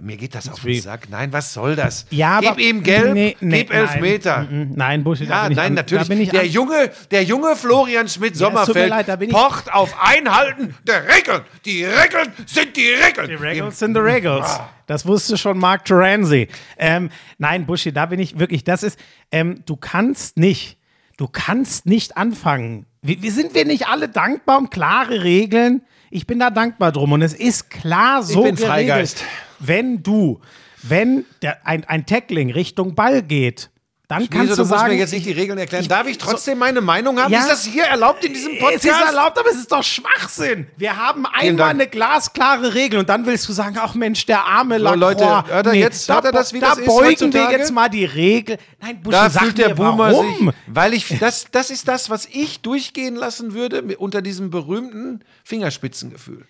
Mir 0.00 0.16
geht 0.16 0.34
das 0.34 0.48
auf 0.48 0.62
den 0.62 0.80
Sack. 0.80 1.08
Nein, 1.10 1.30
was 1.30 1.52
soll 1.52 1.76
das? 1.76 2.06
Ja, 2.10 2.40
Gib 2.40 2.50
aber- 2.52 2.60
ihm 2.60 2.82
gelb, 2.82 3.12
Nee, 3.12 3.36
nee, 3.40 3.58
gib 3.64 3.72
elf 3.74 3.90
nein. 3.90 4.00
Meter. 4.00 4.38
Mhm, 4.50 4.72
Nein, 4.74 5.04
Buschi, 5.04 5.26
da 5.26 5.34
Ja, 5.34 5.42
bin 5.42 5.52
ich 5.52 5.56
nein, 5.58 5.66
an, 5.66 5.74
natürlich. 5.74 6.30
Der, 6.30 6.46
junge, 6.46 6.90
der 7.10 7.22
junge 7.24 7.54
Florian 7.54 8.08
Schmidt-Sommerfeld 8.08 8.88
leid, 8.88 9.18
bin 9.18 9.28
ich- 9.28 9.34
pocht 9.34 9.70
auf 9.72 9.94
Einhalten 10.02 10.74
der 10.86 11.04
Regeln. 11.06 11.42
Die 11.66 11.84
Regeln 11.84 12.32
sind 12.46 12.74
die 12.76 12.88
Regeln. 12.88 13.28
Die 13.28 13.34
Regals 13.34 13.78
sind 13.78 13.92
the 13.94 14.00
Regals. 14.00 14.58
Das 14.86 15.04
wusste 15.04 15.36
schon 15.36 15.58
Mark 15.58 15.84
Terenzi. 15.84 16.48
Ähm, 16.78 17.10
nein, 17.36 17.66
Buschi, 17.66 17.92
da 17.92 18.06
bin 18.06 18.20
ich 18.20 18.38
wirklich, 18.38 18.64
das 18.64 18.82
ist, 18.82 18.98
ähm, 19.30 19.62
du 19.66 19.76
kannst 19.76 20.38
nicht, 20.38 20.78
du 21.18 21.28
kannst 21.28 21.84
nicht 21.84 22.16
anfangen. 22.16 22.86
Wir 23.02 23.32
sind 23.32 23.54
wir 23.54 23.64
nicht 23.64 23.86
alle 23.88 24.08
dankbar 24.08 24.58
um 24.58 24.70
klare 24.70 25.22
Regeln? 25.22 25.82
Ich 26.10 26.26
bin 26.26 26.38
da 26.38 26.50
dankbar 26.50 26.92
drum 26.92 27.12
und 27.12 27.22
es 27.22 27.34
ist 27.34 27.70
klar 27.70 28.22
so 28.22 28.42
bin 28.42 28.54
geregelt. 28.54 28.70
Freigeist. 28.70 29.24
Wenn 29.58 30.02
du, 30.02 30.40
wenn 30.82 31.24
der, 31.42 31.66
ein, 31.66 31.84
ein 31.84 32.06
Tackling 32.06 32.50
Richtung 32.50 32.94
Ball 32.94 33.22
geht, 33.22 33.70
Dann 34.08 34.20
Schmieso, 34.24 34.32
kannst 34.38 34.52
du, 34.52 34.56
du 34.56 34.62
musst 34.62 34.70
sagen, 34.80 34.92
mir 34.94 34.98
jetzt 34.98 35.12
nicht 35.12 35.26
die 35.26 35.32
Regeln 35.32 35.58
erklären. 35.58 35.86
Darf 35.86 36.06
ich 36.06 36.16
trotzdem 36.16 36.56
meine 36.56 36.80
Meinung 36.80 37.20
haben? 37.20 37.30
Ja. 37.30 37.40
Ist 37.40 37.50
das 37.50 37.64
hier 37.66 37.84
erlaubt 37.84 38.24
in 38.24 38.32
diesem 38.32 38.56
Podcast? 38.58 38.82
Es 38.86 38.90
ist 38.90 39.06
erlaubt, 39.06 39.38
aber 39.38 39.50
es 39.50 39.56
ist 39.56 39.70
doch 39.70 39.82
Schwachsinn. 39.84 40.66
Wir 40.78 40.96
haben 40.96 41.26
einmal 41.26 41.68
eine 41.68 41.86
glasklare 41.86 42.72
Regel 42.72 43.00
und 43.00 43.10
dann 43.10 43.26
willst 43.26 43.46
du 43.50 43.52
sagen, 43.52 43.76
ach 43.78 43.94
Mensch, 43.94 44.24
der 44.24 44.46
arme 44.46 44.78
Lacroix. 44.78 44.98
Leute, 45.20 45.44
hört 45.52 45.66
er 45.66 45.74
jetzt- 45.74 46.08
hört 46.08 46.24
er 46.24 46.32
das, 46.32 46.54
wie 46.54 46.60
da 46.60 46.70
das 46.70 46.78
ist 46.78 46.86
beugen 46.86 47.02
wir 47.04 47.10
heutzutage? 47.10 47.56
jetzt 47.58 47.70
mal 47.70 47.90
die 47.90 48.06
Regel. 48.06 48.56
Nein, 48.80 49.02
Buschi, 49.02 49.12
Da 49.12 49.28
sag 49.28 49.42
fühlt 49.42 49.58
der 49.58 49.68
mir, 49.68 49.74
Boomer 49.74 49.98
warum? 50.12 50.26
sich, 50.46 50.54
weil 50.68 50.94
ich 50.94 51.18
das 51.20 51.46
das 51.52 51.68
ist 51.68 51.86
das, 51.86 52.08
was 52.08 52.24
ich 52.32 52.60
durchgehen 52.62 53.14
lassen 53.14 53.52
würde 53.52 53.82
unter 53.98 54.22
diesem 54.22 54.48
berühmten 54.48 55.22
Fingerspitzengefühl. 55.44 56.46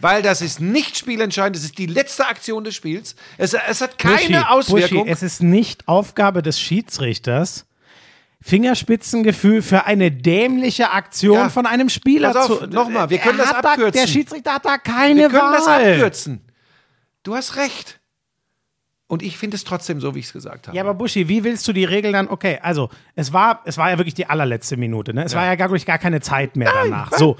Weil 0.00 0.22
das 0.22 0.40
ist 0.40 0.60
nicht 0.60 0.96
spielentscheidend, 0.96 1.56
es 1.56 1.64
ist 1.64 1.76
die 1.78 1.86
letzte 1.86 2.26
Aktion 2.26 2.64
des 2.64 2.74
Spiels. 2.74 3.14
Es, 3.38 3.54
es 3.54 3.80
hat 3.80 3.98
keine 3.98 4.16
Buschi, 4.18 4.36
Auswirkung. 4.36 4.98
Buschi, 5.00 5.10
es 5.12 5.22
ist 5.22 5.42
nicht 5.42 5.86
Aufgabe 5.88 6.42
des 6.42 6.58
Schiedsrichters, 6.60 7.66
Fingerspitzengefühl 8.42 9.60
für 9.62 9.84
eine 9.84 10.10
dämliche 10.10 10.90
Aktion 10.90 11.36
Ja. 11.36 11.48
von 11.50 11.66
einem 11.66 11.88
Spieler 11.90 12.32
Pass 12.32 12.50
auf, 12.50 12.60
zu. 12.60 12.66
nochmal, 12.68 13.10
wir 13.10 13.18
können 13.18 13.38
das 13.38 13.52
hat 13.52 13.64
da, 13.64 13.72
abkürzen. 13.72 14.00
Der 14.00 14.06
Schiedsrichter 14.08 14.54
hat 14.54 14.64
da 14.64 14.78
keine 14.78 15.20
Wir 15.20 15.28
können 15.28 15.42
Wahl. 15.42 15.54
das 15.54 15.68
abkürzen. 15.68 16.40
Du 17.22 17.34
hast 17.34 17.56
recht. 17.56 18.00
Und 19.06 19.22
ich 19.22 19.36
finde 19.36 19.56
es 19.56 19.64
trotzdem 19.64 20.00
so, 20.00 20.14
wie 20.14 20.20
ich 20.20 20.26
es 20.26 20.32
gesagt 20.32 20.68
habe. 20.68 20.76
Ja, 20.76 20.82
aber 20.84 20.94
Buschi, 20.94 21.28
wie 21.28 21.44
willst 21.44 21.66
du 21.68 21.72
die 21.72 21.84
Regel 21.84 22.12
dann? 22.12 22.28
Okay, 22.28 22.58
also 22.62 22.88
es 23.16 23.32
war, 23.32 23.60
es 23.64 23.76
war 23.76 23.90
ja 23.90 23.98
wirklich 23.98 24.14
die 24.14 24.26
allerletzte 24.26 24.76
Minute, 24.76 25.12
ne? 25.12 25.24
Es 25.24 25.34
war 25.34 25.44
ja 25.44 25.56
gar, 25.56 25.68
gar 25.68 25.98
keine 25.98 26.20
Zeit 26.20 26.56
mehr 26.56 26.72
danach. 26.72 27.12
So, 27.18 27.36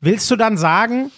willst 0.00 0.30
du 0.30 0.36
dann 0.36 0.56
sagen, 0.56 1.10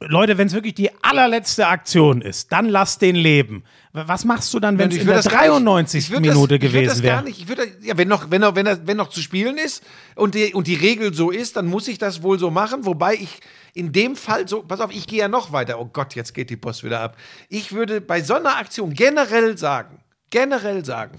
Leute, 0.00 0.36
wenn 0.36 0.48
es 0.48 0.52
wirklich 0.52 0.74
die 0.74 0.90
allerletzte 1.02 1.66
Aktion 1.66 2.20
ist, 2.20 2.52
dann 2.52 2.68
lass 2.68 2.98
den 2.98 3.16
leben. 3.16 3.64
Was 3.92 4.24
machst 4.24 4.52
du 4.52 4.60
dann, 4.60 4.76
wenn 4.76 4.88
es 4.90 4.96
Ich 4.96 5.00
in 5.02 5.06
der 5.06 5.16
das 5.16 5.26
gar 5.28 5.40
nicht- 5.42 5.50
93. 5.50 6.04
ich 6.06 6.10
würd 6.10 6.20
Minute 6.20 6.34
das, 6.34 6.42
ich 6.42 6.50
würd 6.50 6.60
gewesen 6.72 6.88
das 6.88 7.02
gar 7.02 7.12
wäre? 7.12 7.24
nicht. 7.24 7.40
Ich 7.40 7.48
würde, 7.48 7.62
ja, 7.80 7.96
wenn 7.96 8.08
noch, 8.08 8.30
wenn 8.30 8.40
noch, 8.40 8.54
wenn, 8.56 8.86
wenn 8.86 8.96
noch 8.96 9.08
zu 9.08 9.20
spielen 9.22 9.56
ist 9.56 9.82
und 10.16 10.34
die, 10.34 10.52
und 10.52 10.66
die 10.66 10.74
Regel 10.74 11.14
so 11.14 11.30
ist, 11.30 11.56
dann 11.56 11.66
muss 11.66 11.86
ich 11.88 11.98
das 11.98 12.22
wohl 12.22 12.38
so 12.38 12.50
machen. 12.50 12.84
Wobei 12.84 13.14
ich 13.14 13.40
in 13.72 13.92
dem 13.92 14.16
Fall 14.16 14.46
so, 14.48 14.62
pass 14.62 14.80
auf, 14.80 14.90
ich 14.92 15.06
gehe 15.06 15.20
ja 15.20 15.28
noch 15.28 15.52
weiter. 15.52 15.80
Oh 15.80 15.88
Gott, 15.90 16.14
jetzt 16.16 16.34
geht 16.34 16.50
die 16.50 16.56
Post 16.56 16.82
wieder 16.84 17.00
ab. 17.00 17.16
Ich 17.48 17.72
würde 17.72 18.00
bei 18.00 18.20
so 18.20 18.34
einer 18.34 18.56
Aktion 18.56 18.92
generell 18.94 19.56
sagen, 19.56 20.00
generell 20.30 20.84
sagen, 20.84 21.16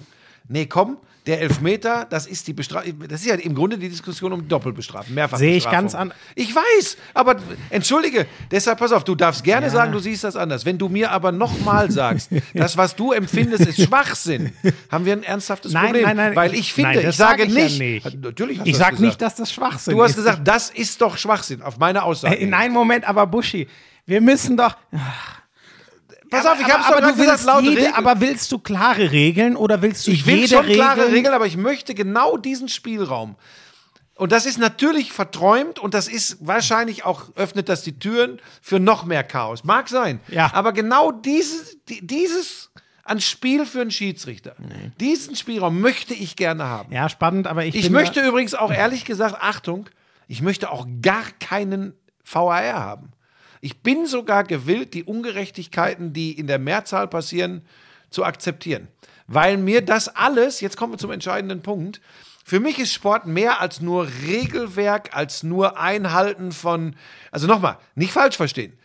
nee, 0.47 0.65
komm, 0.65 0.97
der 1.27 1.41
Elfmeter, 1.41 2.05
das 2.09 2.27
ist 2.27 2.47
die 2.47 2.53
Bestrafung. 2.53 3.07
Das 3.07 3.21
ist 3.21 3.27
ja 3.27 3.35
im 3.35 3.55
Grunde 3.55 3.77
die 3.77 3.89
Diskussion 3.89 4.31
um 4.33 4.47
Doppelbestrafen, 4.47 5.13
mehrfach. 5.15 5.37
Sehe 5.37 5.57
ich 5.57 5.69
ganz 5.69 5.95
an- 5.95 6.13
Ich 6.35 6.53
weiß, 6.55 6.97
aber 7.13 7.37
entschuldige, 7.69 8.25
deshalb 8.51 8.77
pass 8.79 8.91
auf, 8.91 9.03
du 9.03 9.15
darfst 9.15 9.43
gerne 9.43 9.69
sagen, 9.69 9.91
du 9.91 9.99
siehst 9.99 10.23
das 10.23 10.35
anders. 10.35 10.65
Wenn 10.65 10.77
du 10.77 10.87
mir 10.89 11.11
aber 11.11 11.31
nochmal 11.31 11.89
sagst, 11.91 12.29
das, 12.53 12.77
was 12.77 12.95
du 12.95 13.11
empfindest, 13.11 13.65
ist 13.65 13.81
Schwachsinn, 13.81 14.53
haben 14.91 15.05
wir 15.05 15.13
ein 15.13 15.23
ernsthaftes 15.23 15.71
Nein, 15.73 15.85
Problem. 15.85 16.03
nein, 16.05 16.15
nein. 16.17 16.35
Weil 16.35 16.53
ich 16.53 16.73
finde, 16.73 16.95
nein, 16.99 17.09
ich 17.09 17.15
sage 17.15 17.41
sag 17.43 17.47
ich 17.49 17.55
ja 17.55 17.63
nicht, 17.63 17.79
nicht. 18.05 18.21
natürlich 18.23 18.59
Ich 18.63 18.71
das 18.73 18.77
sag 18.77 18.89
gesagt. 18.91 18.99
nicht, 19.01 19.21
dass 19.21 19.35
das 19.35 19.51
Schwachsinn 19.51 19.95
Du 19.95 20.03
hast 20.03 20.11
ist. 20.11 20.17
gesagt, 20.17 20.47
das 20.47 20.69
ist 20.69 21.01
doch 21.01 21.17
Schwachsinn, 21.17 21.61
auf 21.61 21.77
meine 21.77 22.03
Aussage. 22.03 22.35
Äh, 22.37 22.45
Nein, 22.45 22.71
Moment, 22.71 23.07
aber 23.07 23.25
Buschi, 23.27 23.67
wir 24.05 24.21
müssen 24.21 24.57
doch. 24.57 24.75
Pass 26.29 26.45
auf, 26.45 26.59
ich 26.59 26.65
habe 26.71 26.81
es 26.81 26.87
aber, 26.87 26.97
aber 26.97 27.07
du 27.07 27.13
gesagt, 27.15 27.29
willst 27.31 27.45
laut 27.45 27.63
jede, 27.63 27.77
Regel. 27.81 27.93
aber 27.93 28.19
willst 28.21 28.51
du 28.51 28.59
klare 28.59 29.11
Regeln 29.11 29.55
oder 29.55 29.81
willst 29.81 30.07
du 30.07 30.11
Ich 30.11 30.25
will 30.25 30.35
jede 30.37 30.47
schon 30.55 30.65
Regel? 30.65 30.75
klare 30.77 31.11
Regeln, 31.11 31.33
aber 31.33 31.45
ich 31.45 31.57
möchte 31.57 31.93
genau 31.93 32.37
diesen 32.37 32.67
Spielraum. 32.69 33.35
Und 34.17 34.31
das 34.31 34.45
ist 34.45 34.57
natürlich 34.57 35.11
verträumt 35.11 35.77
und 35.77 35.93
das 35.93 36.07
ist 36.07 36.37
wahrscheinlich 36.39 37.03
auch, 37.03 37.35
öffnet 37.35 37.67
das 37.67 37.83
die 37.83 37.99
Türen 37.99 38.39
für 38.61 38.79
noch 38.79 39.03
mehr 39.05 39.23
Chaos. 39.25 39.63
Mag 39.65 39.89
sein. 39.89 40.19
Ja. 40.29 40.51
Aber 40.53 40.71
genau 40.71 41.11
dieses, 41.11 41.77
die- 41.89 42.05
dieses 42.05 42.71
an 43.03 43.19
Spiel 43.21 43.65
für 43.65 43.81
einen 43.81 43.91
Schiedsrichter, 43.91 44.55
diesen 44.99 45.35
Spielraum 45.35 45.79
möchte 45.79 46.13
ich 46.15 46.35
gerne 46.37 46.63
haben. 46.63 46.91
Ja, 46.93 47.07
spannend, 47.09 47.45
aber 47.45 47.65
ich, 47.65 47.75
Ich 47.75 47.89
möchte 47.91 48.21
übrigens 48.21 48.55
auch 48.55 48.71
ehrlich 48.71 49.05
gesagt, 49.05 49.35
Achtung, 49.41 49.87
ich 50.27 50.41
möchte 50.41 50.71
auch 50.71 50.87
gar 51.03 51.23
keinen 51.39 51.93
VAR 52.23 52.73
haben. 52.73 53.11
Ich 53.65 53.81
bin 53.81 54.05
sogar 54.05 54.43
gewillt, 54.43 54.93
die 54.93 55.03
Ungerechtigkeiten, 55.03 56.13
die 56.13 56.37
in 56.37 56.45
der 56.45 56.59
Mehrzahl 56.59 57.07
passieren, 57.07 57.63
zu 58.11 58.23
akzeptieren. 58.23 58.89
Weil 59.25 59.57
mir 59.57 59.81
das 59.81 60.07
alles, 60.07 60.61
jetzt 60.61 60.77
kommen 60.77 60.93
wir 60.93 60.99
zum 60.99 61.09
entscheidenden 61.09 61.63
Punkt, 61.63 61.99
für 62.45 62.59
mich 62.59 62.77
ist 62.77 62.93
Sport 62.93 63.25
mehr 63.25 63.61
als 63.61 63.81
nur 63.81 64.07
Regelwerk, 64.27 65.17
als 65.17 65.41
nur 65.41 65.79
Einhalten 65.79 66.51
von, 66.51 66.95
also 67.31 67.47
nochmal, 67.47 67.79
nicht 67.95 68.11
falsch 68.11 68.37
verstehen. 68.37 68.77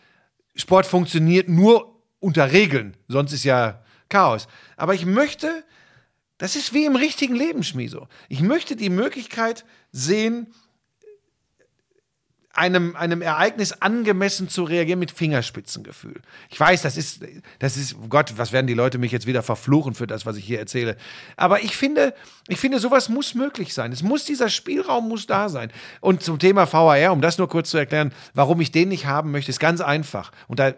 Sport 0.55 0.87
funktioniert 0.87 1.47
nur 1.47 2.01
unter 2.19 2.51
Regeln, 2.51 2.97
sonst 3.07 3.33
ist 3.33 3.43
ja 3.43 3.83
Chaos. 4.09 4.47
Aber 4.77 4.95
ich 4.95 5.05
möchte, 5.05 5.63
das 6.39 6.55
ist 6.55 6.73
wie 6.73 6.85
im 6.85 6.95
richtigen 6.95 7.35
Leben, 7.35 7.61
Schmieso. 7.61 8.07
Ich 8.29 8.41
möchte 8.41 8.75
die 8.75 8.89
Möglichkeit 8.89 9.63
sehen, 9.91 10.51
einem, 12.53 12.95
einem 12.95 13.21
Ereignis 13.21 13.71
angemessen 13.73 14.49
zu 14.49 14.63
reagieren 14.63 14.99
mit 14.99 15.11
Fingerspitzengefühl. 15.11 16.21
Ich 16.49 16.59
weiß, 16.59 16.81
das 16.81 16.97
ist, 16.97 17.23
das 17.59 17.77
ist, 17.77 17.95
Gott, 18.09 18.33
was 18.37 18.51
werden 18.51 18.67
die 18.67 18.73
Leute 18.73 18.97
mich 18.97 19.11
jetzt 19.11 19.27
wieder 19.27 19.41
verfluchen 19.41 19.93
für 19.93 20.07
das, 20.07 20.25
was 20.25 20.35
ich 20.35 20.45
hier 20.45 20.59
erzähle. 20.59 20.97
Aber 21.37 21.63
ich 21.63 21.77
finde, 21.77 22.13
ich 22.47 22.59
finde, 22.59 22.79
sowas 22.79 23.09
muss 23.09 23.35
möglich 23.35 23.73
sein. 23.73 23.91
Es 23.91 24.03
muss, 24.03 24.25
dieser 24.25 24.49
Spielraum 24.49 25.07
muss 25.07 25.27
da 25.27 25.49
sein. 25.49 25.71
Und 26.01 26.23
zum 26.23 26.39
Thema 26.39 26.71
VAR, 26.71 27.13
um 27.13 27.21
das 27.21 27.37
nur 27.37 27.47
kurz 27.47 27.69
zu 27.69 27.77
erklären, 27.77 28.13
warum 28.33 28.59
ich 28.59 28.71
den 28.71 28.89
nicht 28.89 29.05
haben 29.05 29.31
möchte, 29.31 29.51
ist 29.51 29.59
ganz 29.59 29.79
einfach. 29.79 30.31
Und 30.47 30.59
da, 30.59 30.73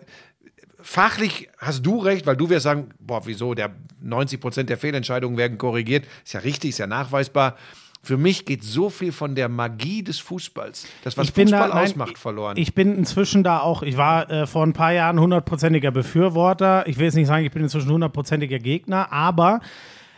fachlich 0.84 1.50
hast 1.58 1.84
du 1.86 1.98
recht, 1.98 2.28
weil 2.28 2.38
du 2.38 2.50
wirst 2.50 2.64
sagen, 2.64 2.90
boah, 3.00 3.26
wieso, 3.26 3.54
der 3.56 3.74
90 4.02 4.40
Prozent 4.40 4.70
der 4.70 4.78
Fehlentscheidungen 4.78 5.38
werden 5.38 5.58
korrigiert. 5.58 6.06
Ist 6.24 6.34
ja 6.34 6.42
richtig, 6.42 6.72
ist 6.72 6.78
ja 6.78 6.88
nachweisbar. 6.88 7.58
Für 8.06 8.18
mich 8.18 8.44
geht 8.44 8.66
so 8.66 8.90
viel 8.90 9.14
von 9.14 9.34
der 9.34 9.48
Magie 9.48 10.04
des 10.04 10.20
Fußballs, 10.20 10.86
das 11.06 11.16
was 11.18 11.30
Fußball 11.30 11.46
da, 11.46 11.68
nein, 11.70 11.86
ausmacht, 11.86 12.18
verloren. 12.18 12.58
Ich 12.58 12.76
bin 12.76 12.98
inzwischen 12.98 13.44
da 13.44 13.62
auch, 13.62 13.82
ich 13.82 13.96
war 13.96 14.30
äh, 14.30 14.46
vor 14.46 14.66
ein 14.66 14.74
paar 14.74 14.92
Jahren 14.92 15.22
hundertprozentiger 15.22 15.92
Befürworter. 15.92 16.86
Ich 16.86 16.98
will 16.98 17.06
jetzt 17.06 17.16
nicht 17.16 17.28
sagen, 17.28 17.46
ich 17.46 17.52
bin 17.52 17.64
inzwischen 17.64 17.90
hundertprozentiger 17.90 18.60
Gegner, 18.60 19.14
aber 19.14 19.62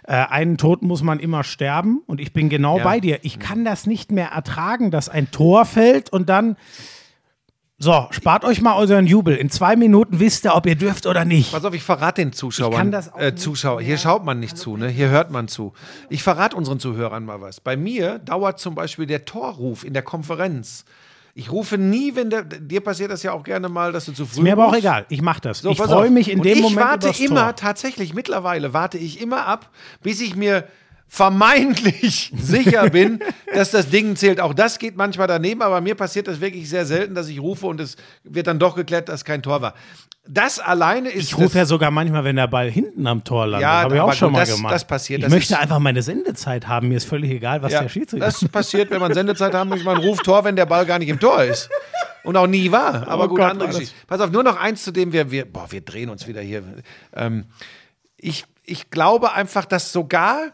äh, 0.07 0.13
einen 0.13 0.57
Tod 0.57 0.81
muss 0.81 1.03
man 1.03 1.19
immer 1.19 1.43
sterben 1.43 2.01
und 2.07 2.19
ich 2.19 2.33
bin 2.33 2.49
genau 2.49 2.79
Ja. 2.79 2.83
bei 2.83 2.99
dir. 2.99 3.19
Ich 3.21 3.38
kann 3.38 3.63
das 3.65 3.86
nicht 3.86 4.11
mehr 4.11 4.29
ertragen, 4.29 4.89
dass 4.89 5.07
ein 5.07 5.29
Tor 5.29 5.65
fällt 5.65 6.11
und 6.11 6.27
dann 6.27 6.57
so, 7.78 8.07
spart 8.11 8.45
euch 8.45 8.61
mal 8.61 8.78
euren 8.78 9.05
Jubel. 9.05 9.36
In 9.36 9.49
zwei 9.49 9.76
Minuten 9.76 10.19
wisst 10.19 10.45
ihr, 10.45 10.55
ob 10.55 10.65
ihr 10.65 10.76
dürft 10.76 11.05
oder 11.07 11.26
nicht. 11.26 11.51
Pass 11.51 11.65
auf, 11.65 11.73
ich 11.73 11.84
verrate 11.84 12.21
den 12.21 12.32
Zuschauern. 12.32 12.71
Ich 12.71 12.78
kann 12.78 12.91
das 12.91 13.13
auch 13.13 13.19
äh, 13.19 13.36
Zuschauer. 13.36 13.82
Hier 13.82 13.97
schaut 13.97 14.23
man 14.23 14.39
nicht 14.39 14.57
zu, 14.57 14.78
ne? 14.78 14.88
Hier 14.88 15.09
hört 15.09 15.30
man 15.30 15.47
zu. 15.49 15.73
Ich 16.09 16.23
verrate 16.23 16.55
unseren 16.55 16.80
Zuhörern 16.80 17.26
mal 17.26 17.41
was. 17.41 17.59
Bei 17.59 17.76
mir 17.76 18.19
dauert 18.19 18.59
zum 18.59 18.76
Beispiel 18.76 19.05
der 19.07 19.26
Torruf 19.26 19.84
in 19.84 19.93
der 19.93 20.03
Konferenz. 20.03 20.86
Ich 21.38 21.51
rufe 21.51 21.78
nie, 21.78 22.15
wenn 22.15 22.30
der, 22.30 22.43
dir 22.45 22.80
passiert 22.80 23.11
das 23.11 23.21
ja 23.23 23.34
auch 23.34 23.43
gerne 23.43 23.67
mal, 23.67 23.91
dass 23.91 24.05
du 24.05 24.13
zu 24.13 24.26
früh 24.26 24.41
Mir 24.41 24.53
aber 24.53 24.67
auch 24.67 24.69
rufst. 24.69 24.80
egal. 24.80 25.05
Ich 25.09 25.21
mache 25.21 25.41
das. 25.41 25.59
So, 25.59 25.69
ich 25.71 25.78
freue 25.78 26.09
mich 26.09 26.32
in 26.32 26.39
Und 26.39 26.45
dem 26.45 26.55
ich 26.55 26.61
Moment 26.61 26.80
warte 26.80 27.07
übers 27.07 27.19
immer, 27.19 27.41
Tor. 27.47 27.55
tatsächlich, 27.57 28.13
mittlerweile 28.13 28.71
warte 28.73 28.97
ich 28.97 29.19
immer 29.21 29.45
ab, 29.45 29.69
bis 30.01 30.21
ich 30.21 30.38
mir 30.38 30.63
vermeintlich 31.08 32.32
sicher 32.38 32.89
bin, 32.89 33.20
dass 33.53 33.72
das 33.72 33.89
Ding 33.89 34.16
zählt. 34.16 34.39
Auch 34.39 34.53
das 34.53 34.80
geht 34.80 34.95
manchmal 34.97 35.28
daneben, 35.28 35.62
aber 35.62 35.82
mir 35.82 35.95
passiert 35.95 36.28
das 36.28 36.41
wirklich 36.41 36.70
sehr 36.70 36.86
selten, 36.86 37.16
dass 37.16 37.28
ich 37.30 37.39
rufe 37.39 37.68
und 37.68 37.80
es 37.80 37.95
wird 38.24 38.47
dann 38.47 38.60
doch 38.60 38.76
geklärt, 38.76 39.10
dass 39.10 39.24
kein 39.26 39.41
Tor 39.41 39.62
war. 39.62 39.74
Das 40.28 40.60
alleine 40.60 41.10
ist. 41.10 41.24
Ich 41.26 41.38
rufe 41.38 41.56
ja 41.60 41.66
sogar 41.68 41.91
manchmal, 41.91 42.24
wenn 42.24 42.36
der 42.36 42.47
Ball 42.47 42.70
hinten 42.72 43.06
am 43.06 43.24
Tor 43.24 43.45
landet. 43.45 43.62
Ja, 43.62 43.82
Habe 43.84 43.95
ich 43.95 44.01
auch 44.01 44.12
schon 44.14 44.32
mal 44.32 44.39
das- 44.39 44.56
gemacht. 44.56 44.74
das 44.74 44.86
passiert, 44.86 45.20
Ich 45.20 45.26
das 45.26 45.32
möchte 45.34 45.60
einfach 45.60 45.78
meine 45.80 46.01
Sendezeit 46.01 46.68
haben. 46.68 46.88
Mir 46.88 46.97
ist 46.97 47.06
völlig 47.08 47.30
egal, 47.30 47.62
was 47.62 47.72
Ja, 47.74 47.82
der 47.84 47.89
Schiedsrichter 47.89 48.26
das 48.26 48.43
passiert, 48.51 48.89
wenn 48.89 48.99
man 48.99 49.14
Sendezeit 49.14 49.53
haben 49.53 49.70
möchte. 49.70 49.86
Man 49.86 49.97
ruft 49.97 50.24
Tor, 50.26 50.43
wenn 50.43 50.56
der 50.56 50.66
Ball 50.66 50.86
gar 50.88 50.97
nicht 50.97 51.10
im 51.10 51.20
Tor 51.20 51.43
ist. 51.43 51.70
Und 52.24 52.38
auch 52.38 52.47
nie 52.47 52.72
war. 52.72 53.08
Aber 53.08 53.26
Oh 53.26 53.28
gut, 53.28 53.38
Gott, 53.38 53.51
andere 53.51 53.70
Geschichte. 53.70 53.93
Pass 54.08 54.20
auf, 54.20 54.32
nur 54.32 54.41
noch 54.41 54.60
eins 54.60 54.84
zu 54.84 54.91
dem, 54.91 55.14
wir, 55.14 55.30
wir, 55.30 55.45
boah, 55.45 55.68
wir 55.72 55.82
drehen 55.82 56.10
uns 56.10 56.28
wieder 56.28 56.41
hier. 56.41 56.64
Ähm, 57.16 57.45
ich, 58.18 58.45
ich 58.64 58.89
glaube 58.89 59.34
einfach, 59.34 59.66
dass 59.66 59.91
sogar 59.91 60.53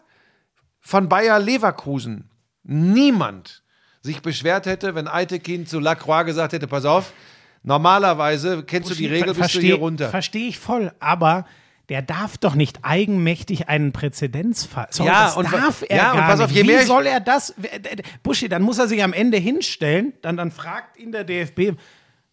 von 0.82 1.07
Bayer 1.07 1.39
Leverkusen 1.39 2.29
niemand 2.63 3.63
sich 4.01 4.21
beschwert 4.21 4.65
hätte, 4.65 4.95
wenn 4.95 5.07
Eitekin 5.07 5.65
zu 5.67 5.79
Lacroix 5.79 6.25
gesagt 6.25 6.53
hätte, 6.53 6.67
pass 6.67 6.86
auf, 6.86 7.13
normalerweise 7.63 8.63
kennst 8.63 8.89
du 8.89 8.95
die 8.95 9.05
Regel, 9.07 9.34
bist 9.34 9.55
du 9.55 9.59
hier 9.59 9.75
runter. 9.75 10.09
Verstehe 10.09 10.47
ich 10.47 10.57
voll, 10.59 10.91
aber 10.99 11.45
der 11.89 12.01
darf 12.01 12.38
doch 12.38 12.55
nicht 12.55 12.79
eigenmächtig 12.84 13.67
einen 13.67 13.91
Präzedenzfall. 13.91 14.88
Sorry, 14.91 15.09
Ja, 15.09 15.25
das 15.25 15.38
und 15.38 15.51
darf 15.51 15.84
er 15.88 15.97
ja, 15.97 16.11
und 16.11 16.17
gar 16.17 16.27
pass 16.29 16.39
auf, 16.39 16.47
nicht. 16.49 16.57
je 16.57 16.63
mehr 16.63 16.82
Wie 16.82 16.86
soll 16.86 17.05
er 17.05 17.19
das? 17.19 17.53
Buschi, 18.23 18.47
dann 18.49 18.61
muss 18.61 18.79
er 18.79 18.88
sich 18.88 19.03
am 19.03 19.13
Ende 19.13 19.38
hinstellen, 19.38 20.13
dann, 20.21 20.38
dann 20.38 20.51
fragt 20.51 20.97
ihn 20.97 21.11
der 21.11 21.23
DFB, 21.23 21.77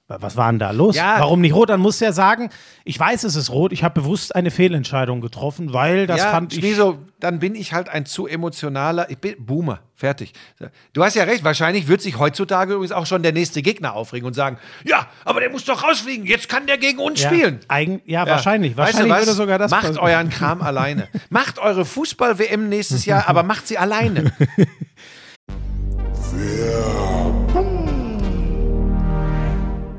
Was 0.09 0.39
war 0.39 0.51
denn 0.51 0.59
da 0.59 0.71
los? 0.71 0.97
Ja. 0.97 1.17
Warum 1.19 1.43
nicht 1.43 1.55
rot? 1.55 1.69
Dann 1.69 1.81
muss 1.81 2.01
er 2.01 2.15
sagen, 2.15 2.49
ich 2.85 2.99
weiß, 2.99 3.25
es 3.25 3.37
ist 3.37 3.51
rot, 3.51 3.73
ich 3.73 3.85
habe 3.85 4.01
bewusst 4.01 4.35
eine 4.35 4.51
Fehlentscheidung 4.51 5.21
getroffen, 5.21 5.75
weil 5.75 6.07
das 6.07 6.21
ja, 6.21 6.31
fand 6.31 6.55
ich. 6.55 6.61
Schmieso, 6.61 6.99
dann 7.21 7.41
bin 7.41 7.55
ich 7.55 7.75
halt 7.75 7.91
ein 7.91 8.07
zu 8.07 8.27
emotionaler, 8.27 9.11
ich 9.11 9.19
bin 9.19 9.35
Boomer, 9.39 9.81
fertig. 9.95 10.33
Du 10.95 11.05
hast 11.05 11.15
ja 11.15 11.25
recht, 11.25 11.45
wahrscheinlich 11.45 11.89
wird 11.89 12.01
sich 12.01 12.19
heutzutage 12.19 12.73
übrigens 12.73 12.93
auch 12.93 13.05
schon 13.05 13.23
der 13.23 13.33
nächste 13.33 13.61
Gegner 13.61 13.93
aufregen 13.93 14.27
und 14.27 14.33
sagen, 14.33 14.57
ja, 14.83 15.07
aber 15.27 15.41
der 15.41 15.51
muss 15.51 15.67
doch 15.67 15.83
rausfliegen, 15.83 16.25
jetzt 16.25 16.49
kann 16.49 16.67
der 16.67 16.79
gegen 16.79 17.01
uns 17.01 17.21
ja, 17.21 17.29
spielen. 17.29 17.61
Eigen, 17.69 18.01
ja, 18.07 18.25
Ja. 18.25 18.33
wahrscheinlich. 18.33 18.79
Weißt 18.79 18.95
Wahrscheinlich 18.95 19.15
du 19.15 19.21
würde 19.27 19.33
sogar 19.37 19.59
das 19.59 19.71
Macht 19.71 19.89
passieren. 19.89 20.07
euren 20.07 20.31
Kram 20.31 20.63
alleine. 20.63 21.09
Macht 21.29 21.59
eure 21.59 21.85
Fußball-WM 21.85 22.71
nächstes 22.71 23.05
Jahr, 23.05 23.29
aber 23.29 23.43
macht 23.43 23.69
sie 23.69 23.77
alleine. 23.77 24.33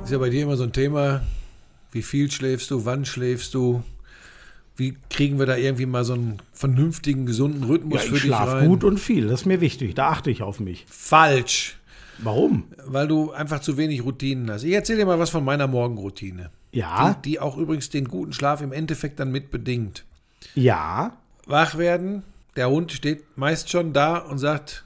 Ist 0.09 0.13
ja 0.13 0.17
bei 0.17 0.31
dir 0.31 0.41
immer 0.41 0.57
so 0.57 0.63
ein 0.63 0.73
Thema, 0.73 1.21
wie 1.91 2.01
viel 2.01 2.31
schläfst 2.31 2.71
du, 2.71 2.83
wann 2.83 3.05
schläfst 3.05 3.53
du? 3.53 3.83
Wie 4.75 4.97
kriegen 5.11 5.37
wir 5.37 5.45
da 5.45 5.55
irgendwie 5.55 5.85
mal 5.85 6.03
so 6.03 6.13
einen 6.13 6.39
vernünftigen, 6.51 7.27
gesunden 7.27 7.63
Rhythmus 7.65 8.01
Ja, 8.01 8.09
für 8.09 8.15
ich 8.15 8.21
dich 8.23 8.29
schlafe 8.31 8.53
rein? 8.53 8.67
gut 8.69 8.83
und 8.83 8.99
viel, 8.99 9.27
das 9.27 9.41
ist 9.41 9.45
mir 9.45 9.61
wichtig, 9.61 9.93
da 9.93 10.09
achte 10.09 10.31
ich 10.31 10.41
auf 10.41 10.59
mich. 10.59 10.87
Falsch, 10.89 11.77
Warum? 12.17 12.63
weil 12.87 13.07
du 13.07 13.29
einfach 13.33 13.59
zu 13.59 13.77
wenig 13.77 14.03
Routinen 14.03 14.49
hast. 14.49 14.63
Ich 14.63 14.73
erzähle 14.73 14.97
dir 15.01 15.05
mal 15.05 15.19
was 15.19 15.29
von 15.29 15.45
meiner 15.45 15.67
Morgenroutine. 15.67 16.49
Ja, 16.71 17.13
Die, 17.23 17.29
die 17.33 17.39
auch 17.39 17.55
übrigens 17.57 17.91
den 17.91 18.05
guten 18.07 18.33
Schlaf 18.33 18.61
im 18.61 18.71
Endeffekt 18.71 19.19
dann 19.19 19.31
mit 19.31 19.51
bedingt. 19.51 20.05
ja, 20.55 21.17
Wach 21.45 21.77
werden, 21.77 22.23
der 22.55 22.71
Hund 22.71 22.91
steht 22.93 23.37
meist 23.37 23.69
schon 23.69 23.93
da 23.93 24.17
und 24.17 24.39
sagt, 24.39 24.85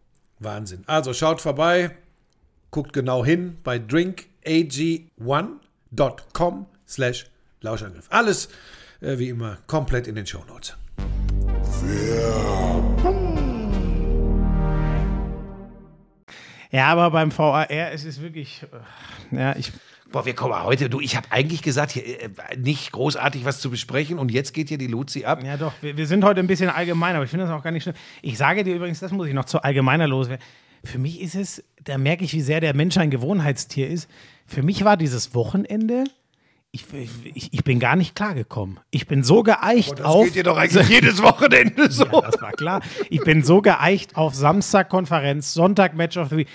Wahnsinn. 0.43 0.83
Also 0.87 1.13
schaut 1.13 1.41
vorbei, 1.41 1.91
guckt 2.71 2.93
genau 2.93 3.23
hin 3.25 3.57
bei 3.63 3.77
drinkag1.com 3.77 6.65
slash 6.87 7.25
Lauschangriff. 7.61 8.07
Alles 8.09 8.49
äh, 9.01 9.17
wie 9.17 9.29
immer 9.29 9.57
komplett 9.67 10.07
in 10.07 10.15
den 10.15 10.25
Shownotes. 10.25 10.77
Ja, 16.71 16.87
aber 16.87 17.11
beim 17.11 17.37
VAR 17.37 17.69
ist 17.91 18.05
es 18.05 18.21
wirklich, 18.21 18.63
äh, 18.63 18.67
ja, 19.35 19.53
ich, 19.57 19.73
Boah, 20.11 20.25
wir 20.25 20.33
kommen 20.33 20.61
heute, 20.61 20.89
du, 20.89 20.99
ich 20.99 21.15
habe 21.15 21.27
eigentlich 21.29 21.61
gesagt, 21.61 21.91
hier 21.91 22.03
äh, 22.03 22.29
nicht 22.57 22.91
großartig 22.91 23.45
was 23.45 23.61
zu 23.61 23.69
besprechen 23.69 24.19
und 24.19 24.29
jetzt 24.29 24.53
geht 24.53 24.67
hier 24.67 24.77
die 24.77 24.87
Luzi 24.87 25.23
ab. 25.23 25.41
Ja, 25.43 25.55
doch, 25.55 25.73
wir, 25.81 25.95
wir 25.95 26.05
sind 26.05 26.25
heute 26.25 26.41
ein 26.41 26.47
bisschen 26.47 26.69
allgemein, 26.69 27.15
aber 27.15 27.23
ich 27.23 27.29
finde 27.29 27.45
das 27.45 27.53
auch 27.53 27.63
gar 27.63 27.71
nicht 27.71 27.83
schlimm. 27.83 27.95
Ich 28.21 28.37
sage 28.37 28.65
dir 28.65 28.75
übrigens, 28.75 28.99
das 28.99 29.11
muss 29.11 29.27
ich 29.27 29.33
noch 29.33 29.45
zu 29.45 29.63
allgemeiner 29.63 30.07
loswerden. 30.07 30.43
Für 30.83 30.97
mich 30.97 31.21
ist 31.21 31.35
es, 31.35 31.63
da 31.83 31.97
merke 31.97 32.25
ich, 32.25 32.33
wie 32.33 32.41
sehr 32.41 32.59
der 32.59 32.75
Mensch 32.75 32.97
ein 32.97 33.09
Gewohnheitstier 33.09 33.87
ist. 33.87 34.09
Für 34.47 34.63
mich 34.63 34.83
war 34.83 34.97
dieses 34.97 35.33
Wochenende, 35.33 36.03
ich, 36.73 36.85
ich, 37.33 37.53
ich 37.53 37.63
bin 37.63 37.79
gar 37.79 37.95
nicht 37.95 38.15
klargekommen. 38.15 38.79
Ich 38.91 39.07
bin 39.07 39.23
so 39.23 39.43
geeicht 39.43 40.01
auf. 40.01 40.25
geht 40.25 40.35
dir 40.35 40.43
doch 40.43 40.57
eigentlich 40.57 40.89
jedes 40.89 41.21
Wochenende 41.21 41.91
so. 41.91 42.05
Ja, 42.05 42.21
das 42.21 42.41
war 42.41 42.51
klar. 42.51 42.81
Ich 43.09 43.21
bin 43.21 43.43
so 43.43 43.61
geeicht 43.61 44.15
auf 44.15 44.33
Samstag 44.33 44.89
Konferenz, 44.89 45.53
Sonntag 45.53 45.95
Match 45.95 46.17
of 46.17 46.29
the 46.29 46.37
Week. 46.37 46.47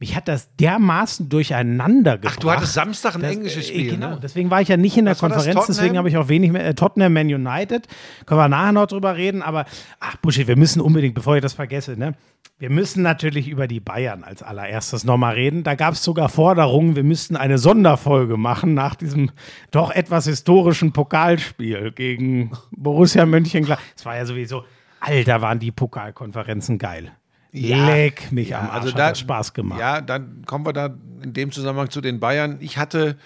Mich 0.00 0.14
hat 0.14 0.28
das 0.28 0.54
dermaßen 0.56 1.28
durcheinander 1.28 2.18
gebracht. 2.18 2.36
Ach, 2.38 2.40
du 2.40 2.50
hattest 2.52 2.74
Samstag 2.74 3.16
ein 3.16 3.22
Das- 3.22 3.32
englisches 3.32 3.64
äh, 3.64 3.68
Spiel, 3.68 3.90
Genau, 3.92 4.10
ne? 4.10 4.20
deswegen 4.22 4.48
war 4.48 4.60
ich 4.60 4.68
ja 4.68 4.76
nicht 4.76 4.96
in 4.96 5.06
der 5.06 5.12
Was 5.14 5.18
Konferenz, 5.20 5.66
deswegen 5.66 5.98
habe 5.98 6.08
ich 6.08 6.16
auch 6.16 6.28
wenig 6.28 6.52
mehr. 6.52 6.64
Äh, 6.64 6.74
Tottenham 6.74 7.12
Man 7.14 7.26
United. 7.26 7.88
Können 8.24 8.40
wir 8.40 8.48
nachher 8.48 8.70
noch 8.72 8.86
drüber 8.86 9.16
reden, 9.16 9.42
aber 9.42 9.64
ach, 9.98 10.16
Buschi, 10.18 10.46
wir 10.46 10.56
müssen 10.56 10.80
unbedingt, 10.80 11.14
bevor 11.16 11.34
ich 11.34 11.42
das 11.42 11.54
vergesse, 11.54 11.96
ne? 11.96 12.14
Wir 12.60 12.70
müssen 12.70 13.02
natürlich 13.02 13.48
über 13.48 13.66
die 13.68 13.80
Bayern 13.80 14.22
als 14.24 14.42
allererstes 14.42 15.02
nochmal 15.04 15.34
reden. 15.34 15.62
Da 15.64 15.74
gab 15.74 15.94
es 15.94 16.02
sogar 16.04 16.28
Forderungen, 16.28 16.94
wir 16.96 17.04
müssten 17.04 17.36
eine 17.36 17.58
Sonderfolge 17.58 18.36
machen 18.36 18.74
nach 18.74 18.94
diesem 18.96 19.30
doch 19.72 19.90
etwas 19.90 20.26
historischen 20.26 20.92
Pokalspiel 20.92 21.90
gegen 21.92 22.52
Borussia 22.70 23.26
Mönchengladbach. 23.26 23.84
Es 23.96 24.04
war 24.04 24.16
ja 24.16 24.26
sowieso, 24.26 24.64
Alter, 25.00 25.40
waren 25.40 25.58
die 25.60 25.70
Pokalkonferenzen 25.72 26.78
geil. 26.78 27.12
Leck 27.52 28.30
mich 28.32 28.54
am 28.54 28.66
Arsch, 28.66 28.74
also 28.74 28.88
hat 28.92 28.98
da 28.98 29.08
das 29.10 29.18
Spaß 29.20 29.54
gemacht. 29.54 29.80
Ja, 29.80 30.00
dann 30.00 30.42
kommen 30.46 30.66
wir 30.66 30.72
da 30.72 30.90
in 31.22 31.32
dem 31.32 31.50
Zusammenhang 31.52 31.90
zu 31.90 32.00
den 32.00 32.20
Bayern. 32.20 32.58
Ich 32.60 32.76
hatte, 32.78 33.16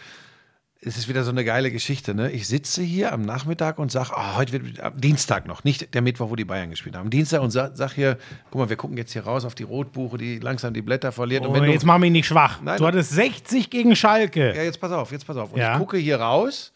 es 0.81 0.97
ist 0.97 1.09
wieder 1.09 1.25
so 1.25 1.31
eine 1.31 1.45
geile 1.45 1.71
Geschichte, 1.71 2.15
ne? 2.15 2.31
Ich 2.31 2.47
sitze 2.49 2.83
hier 2.83 3.13
am 3.13 3.23
Nachmittag 3.23 3.79
und 3.79 3.91
sage, 3.93 4.11
oh, 4.17 4.37
heute 4.37 4.53
wird 4.53 4.81
am 4.81 5.01
Dienstag 5.01 5.47
noch, 5.47 5.65
nicht 5.65 5.95
der 5.95 6.03
Mittwoch, 6.03 6.31
wo 6.31 6.37
die 6.37 6.45
Bayern 6.45 6.71
gespielt 6.71 6.97
haben. 6.97 7.11
Dienstag 7.11 7.43
und 7.43 7.51
sag, 7.51 7.77
sag 7.77 7.93
hier, 7.93 8.17
guck 8.51 8.61
mal, 8.61 8.69
wir 8.69 8.77
gucken 8.77 8.97
jetzt 8.97 9.13
hier 9.13 9.25
raus 9.25 9.45
auf 9.45 9.55
die 9.55 9.63
Rotbuche, 9.65 10.19
die 10.19 10.39
langsam 10.39 10.73
die 10.73 10.83
Blätter 10.83 11.13
verliert. 11.13 11.43
Oh, 11.45 11.49
und 11.49 11.55
wenn 11.55 11.65
du, 11.65 11.73
jetzt 11.73 11.85
mach 11.85 11.99
mich 11.99 12.13
nicht 12.13 12.27
schwach. 12.27 12.61
Nein, 12.63 12.79
du 12.79 12.87
hattest 12.87 13.11
60 13.11 13.71
gegen 13.71 13.95
Schalke. 13.97 14.55
ja, 14.55 14.63
jetzt 14.63 14.81
pass 14.81 14.93
auf, 14.93 15.11
jetzt 15.13 15.27
pass 15.27 15.37
auf. 15.37 15.53
Und 15.53 15.59
Ja. 15.59 15.73
ich 15.73 15.79
gucke 15.79 15.97
hier 15.99 16.21
raus 16.21 16.73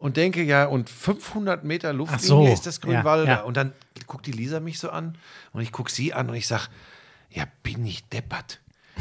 und 0.00 0.16
denke, 0.16 0.42
ja, 0.42 0.64
und 0.64 0.90
500 0.90 1.62
Meter 1.62 1.92
Luftlinie 1.92 2.26
so, 2.26 2.46
ist 2.52 2.66
das 2.66 2.80
Grünwalder. 2.80 3.24
ja, 3.24 3.36
ja. 3.38 3.42
Und 3.42 3.56
dann 3.56 3.72
guckt 4.06 4.26
die 4.26 4.32
Lisa 4.32 4.58
mich 4.58 4.78
so 4.78 4.90
an 4.90 5.16
und 5.52 5.60
ich 5.60 5.70
gucke 5.70 5.92
sie 5.92 6.12
an 6.14 6.28
und 6.28 6.34
ich 6.34 6.48
sage, 6.48 6.64
ja, 7.30 7.44
bin 7.62 7.84
ich 7.84 8.08
deppert. 8.08 8.60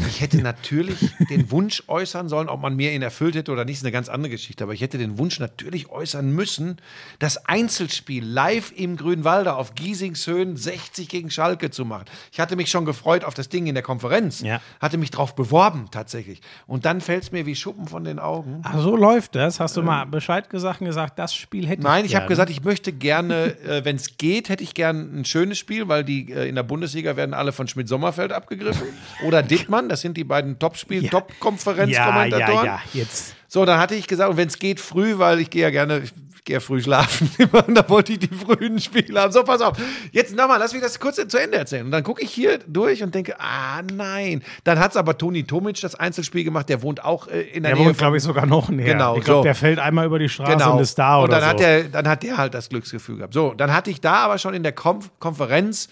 Ich 0.10 0.22
hätte 0.22 0.42
natürlich 0.42 0.98
den 1.30 1.52
Wunsch 1.52 1.84
äußern 1.88 2.30
sollen, 2.30 2.50
ob 2.50 2.62
man 2.62 2.76
mir 2.76 2.92
ihn 2.92 3.02
erfüllt 3.02 3.36
hätte 3.36 3.52
oder 3.52 3.64
nicht, 3.64 3.78
ist 3.78 3.84
eine 3.84 3.92
ganz 3.92 4.10
andere 4.10 4.32
Geschichte. 4.32 4.64
Aber 4.64 4.74
ich 4.74 4.82
hätte 4.82 4.98
den 4.98 5.18
Wunsch 5.18 5.40
natürlich 5.40 5.90
äußern 5.90 6.32
müssen, 6.32 6.78
das 7.20 7.46
Einzelspiel 7.46 8.26
live 8.26 8.74
im 8.76 8.98
Grünwalder 8.98 9.58
auf 9.58 9.76
Giesingshöhen 9.76 10.58
60 10.58 11.08
gegen 11.08 11.30
Schalke 11.30 11.70
zu 11.70 11.86
machen. 11.86 12.06
Ich 12.32 12.40
hatte 12.40 12.56
mich 12.56 12.70
schon 12.70 12.86
gefreut 12.86 13.24
auf 13.24 13.34
das 13.34 13.50
Ding 13.50 13.68
in 13.68 13.76
der 13.76 13.84
Konferenz. 13.84 14.42
Ja. 14.42 14.62
Hatte 14.80 14.98
mich 14.98 15.12
drauf 15.12 15.36
beworben, 15.36 15.88
tatsächlich. 15.92 16.42
Und 16.68 16.86
dann 16.86 17.02
fällt 17.02 17.24
es 17.24 17.32
mir 17.32 17.46
wie 17.46 17.56
Schuppen 17.56 17.88
von 17.88 18.04
den 18.04 18.20
Augen. 18.20 18.62
Ach, 18.64 18.80
so 18.80 18.96
läuft 18.96 19.36
das. 19.36 19.60
Hast 19.60 19.78
du 19.78 19.84
mal 19.84 20.06
Bescheid 20.06 20.50
gesagt 20.50 20.82
und 20.82 20.88
gesagt, 20.88 21.20
das 21.20 21.36
Spiel 21.36 21.68
hätte 21.68 21.84
Nein, 21.84 22.06
ich 22.06 22.12
ich 22.12 22.16
habe 22.16 22.28
gesagt, 22.28 22.50
ich 22.50 22.64
möchte 22.64 22.92
gerne, 22.92 23.56
äh, 23.64 23.86
wenn 23.86 23.96
es 23.96 24.18
geht, 24.18 24.50
hätte 24.50 24.64
ich 24.64 24.74
gerne 24.74 25.02
ein 25.02 25.26
schönes 25.26 25.60
Spiel, 25.60 25.88
weil 25.88 26.04
die 26.04 26.32
äh, 26.32 26.50
in 26.50 26.56
der 26.56 26.64
Bundesliga 26.64 27.16
werden 27.16 27.34
alle 27.34 27.52
von 27.52 27.68
Schmidt-Sommerfeld 27.68 28.32
abgegriffen. 28.32 28.88
Oder 29.26 29.44
Dittmann, 29.44 29.90
das 29.90 29.99
sind 30.02 30.16
die 30.18 30.24
beiden 30.24 30.58
Top-Spiel, 30.60 31.04
Ja. 31.04 31.04
ja, 31.04 31.10
Top-Konferenzkommentatoren. 31.12 32.66
ja, 32.66 32.76
ja, 32.76 32.80
jetzt. 32.94 33.36
So, 33.48 33.66
dann 33.66 33.80
hatte 33.80 33.96
ich 33.96 34.08
gesagt, 34.08 34.30
und 34.30 34.38
wenn 34.38 34.48
es 34.48 34.60
geht, 34.60 34.80
früh, 34.80 35.18
weil 35.18 35.40
ich 35.40 35.50
gehe 35.50 35.64
ja 35.64 35.70
gerne, 35.72 36.00
ich 36.04 36.14
gehe 36.46 36.56
ja 36.56 36.60
früh 36.60 36.82
schlafen. 36.82 37.30
und 37.68 37.76
da 37.76 37.88
wollte 37.90 38.14
ich 38.14 38.20
die 38.20 38.28
frühen 38.28 38.80
Spiele 38.80 39.20
haben. 39.20 39.32
So, 39.32 39.44
pass 39.44 39.60
auf. 39.62 39.76
Jetzt 40.12 40.36
nochmal, 40.36 40.60
lass 40.60 40.72
mich 40.74 40.82
das 40.84 41.00
kurz 41.00 41.16
zu 41.16 41.38
Ende 41.38 41.58
erzählen. 41.58 41.86
Und 41.86 41.92
dann 41.92 42.04
gucke 42.04 42.22
ich 42.24 42.32
hier 42.32 42.60
durch 42.68 43.02
und 43.02 43.14
denke, 43.16 43.40
ah, 43.40 43.82
nein. 43.92 44.44
Dann 44.64 44.78
hat 44.80 44.92
es 44.92 44.98
aber 44.98 45.18
Toni 45.18 45.44
Tomic 45.46 45.82
das 45.82 45.96
Einzelspiel 45.96 46.44
gemacht, 46.44 46.70
der 46.70 46.82
wohnt 46.84 47.04
auch 47.04 47.28
äh, 47.28 47.42
in 47.42 47.64
der 47.64 47.72
Der 47.72 47.76
Nähe 47.76 47.86
wohnt, 47.88 47.96
von- 47.98 48.04
glaube 48.04 48.18
ich, 48.18 48.24
sogar 48.24 48.46
noch 48.46 48.70
näher. 48.70 48.94
Genau, 48.94 49.18
ich 49.18 49.24
glaube, 49.24 49.40
so. 49.40 49.44
der 49.44 49.56
fällt 49.56 49.80
einmal 49.80 50.06
über 50.06 50.20
die 50.20 50.30
Straße 50.30 50.52
Genau. 50.52 50.76
und 50.76 50.82
ist 50.82 50.98
da 50.98 51.18
und 51.18 51.24
oder 51.26 51.40
dann 51.40 51.50
hat 51.50 51.58
so. 51.58 51.64
der, 51.66 51.84
dann 51.86 52.08
hat 52.08 52.22
der 52.24 52.38
halt 52.38 52.54
das 52.54 52.70
Glücksgefühl 52.70 53.18
gehabt. 53.18 53.34
So, 53.34 53.54
dann 53.56 53.74
hatte 53.74 53.90
ich 53.90 54.00
da 54.00 54.14
aber 54.18 54.38
schon 54.38 54.54
in 54.54 54.62
der 54.64 54.74
Konf 54.74 55.10
Konferenz 55.20 55.90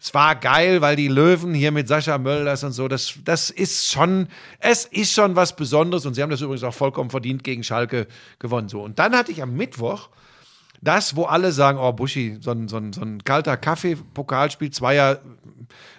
Es 0.00 0.14
war 0.14 0.36
geil, 0.36 0.80
weil 0.80 0.94
die 0.94 1.08
Löwen 1.08 1.54
hier 1.54 1.72
mit 1.72 1.88
Sascha 1.88 2.18
Mölders 2.18 2.62
und 2.62 2.72
so, 2.72 2.86
das, 2.86 3.14
das 3.24 3.50
ist 3.50 3.90
schon, 3.90 4.28
es 4.60 4.84
ist 4.84 5.12
schon 5.12 5.34
was 5.34 5.56
Besonderes 5.56 6.06
und 6.06 6.14
sie 6.14 6.22
haben 6.22 6.30
das 6.30 6.40
übrigens 6.40 6.62
auch 6.62 6.74
vollkommen 6.74 7.10
verdient 7.10 7.42
gegen 7.42 7.64
Schalke 7.64 8.06
gewonnen. 8.38 8.68
So. 8.68 8.82
Und 8.82 8.98
dann 8.98 9.16
hatte 9.16 9.32
ich 9.32 9.42
am 9.42 9.56
Mittwoch 9.56 10.08
das, 10.80 11.16
wo 11.16 11.24
alle 11.24 11.50
sagen, 11.50 11.78
oh 11.78 11.92
Buschi, 11.92 12.38
so 12.40 12.52
ein, 12.52 12.68
so 12.68 12.76
ein, 12.76 12.92
so 12.92 13.00
ein 13.00 13.24
kalter 13.24 13.56
Kaffee-Pokalspiel 13.56 14.70
zweier 14.70 15.18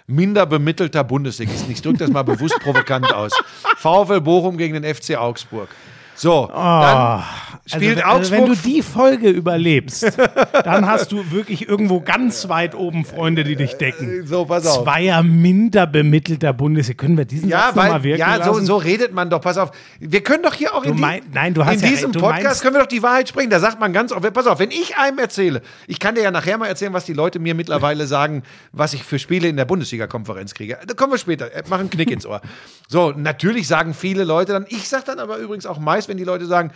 minder 0.06 0.46
bemittelter 0.46 1.04
Bundesligisten. 1.04 1.70
Ich 1.70 1.82
drücke 1.82 1.98
das 1.98 2.10
mal 2.10 2.22
bewusst 2.22 2.58
provokant 2.60 3.12
aus. 3.12 3.32
VfL 3.76 4.20
Bochum 4.20 4.56
gegen 4.56 4.80
den 4.80 4.94
FC 4.94 5.16
Augsburg. 5.16 5.68
So, 6.14 6.48
dann 6.52 7.24
spielt 7.70 8.04
also, 8.04 8.18
Augsburg. 8.18 8.38
wenn 8.40 8.46
du 8.46 8.54
die 8.56 8.82
Folge 8.82 9.30
überlebst, 9.30 10.12
dann 10.64 10.86
hast 10.86 11.12
du 11.12 11.30
wirklich 11.30 11.68
irgendwo 11.68 12.00
ganz 12.00 12.48
weit 12.48 12.74
oben 12.74 13.04
Freunde, 13.04 13.44
die 13.44 13.56
dich 13.56 13.74
decken. 13.74 14.26
so, 14.26 14.44
pass 14.44 14.66
auf. 14.66 14.84
Zweier 14.84 15.22
minder 15.22 15.86
bemittelter 15.86 16.52
Bundesliga. 16.52 17.00
Können 17.00 17.16
wir 17.18 17.24
diesen 17.24 17.48
Ja, 17.48 17.66
Satz 17.66 17.76
noch 17.76 17.82
mal 17.84 17.90
weil, 17.92 18.02
wirken 18.02 18.20
ja 18.20 18.44
so, 18.44 18.60
so 18.60 18.76
redet 18.76 19.12
man 19.14 19.30
doch. 19.30 19.40
Pass 19.40 19.58
auf. 19.58 19.70
Wir 19.98 20.22
können 20.22 20.42
doch 20.42 20.54
hier 20.54 20.74
auch 20.74 20.82
in, 20.84 20.90
Du 20.90 20.94
die, 20.96 21.00
mein- 21.00 21.22
nein, 21.32 21.54
du 21.54 21.64
hast 21.64 21.74
in 21.76 21.80
ja 21.82 21.88
diesem. 21.88 22.12
Du 22.12 22.20
Podcast 22.20 22.62
können 22.62 22.74
wir 22.74 22.80
doch 22.80 22.88
die 22.88 23.02
Wahrheit 23.02 23.28
sprechen. 23.28 23.50
Da 23.50 23.60
sagt 23.60 23.80
man 23.80 23.92
ganz 23.92 24.12
oft, 24.12 24.32
pass 24.32 24.46
auf, 24.46 24.58
wenn 24.58 24.70
ich 24.70 24.96
einem 24.96 25.18
erzähle, 25.18 25.62
ich 25.86 25.98
kann 25.98 26.14
dir 26.14 26.22
ja 26.22 26.30
nachher 26.30 26.58
mal 26.58 26.66
erzählen, 26.66 26.92
was 26.92 27.04
die 27.04 27.12
Leute 27.12 27.38
mir 27.38 27.54
mittlerweile 27.54 28.06
sagen, 28.06 28.42
was 28.72 28.92
ich 28.94 29.02
für 29.04 29.18
Spiele 29.18 29.48
in 29.48 29.56
der 29.56 29.64
Bundesliga-Konferenz 29.64 30.54
kriege. 30.54 30.78
Da 30.86 30.94
kommen 30.94 31.12
wir 31.12 31.18
später. 31.18 31.52
Äh, 31.54 31.62
Mach 31.68 31.78
einen 31.80 31.90
Knick 31.90 32.10
ins 32.10 32.26
Ohr. 32.26 32.40
So, 32.88 33.12
natürlich 33.16 33.68
sagen 33.68 33.94
viele 33.94 34.24
Leute 34.24 34.52
dann, 34.52 34.66
ich 34.68 34.88
sag 34.88 35.04
dann 35.04 35.18
aber 35.20 35.38
übrigens 35.38 35.66
auch 35.66 35.78
meist, 35.78 36.08
wenn 36.08 36.16
die 36.16 36.24
Leute 36.24 36.46
sagen, 36.46 36.72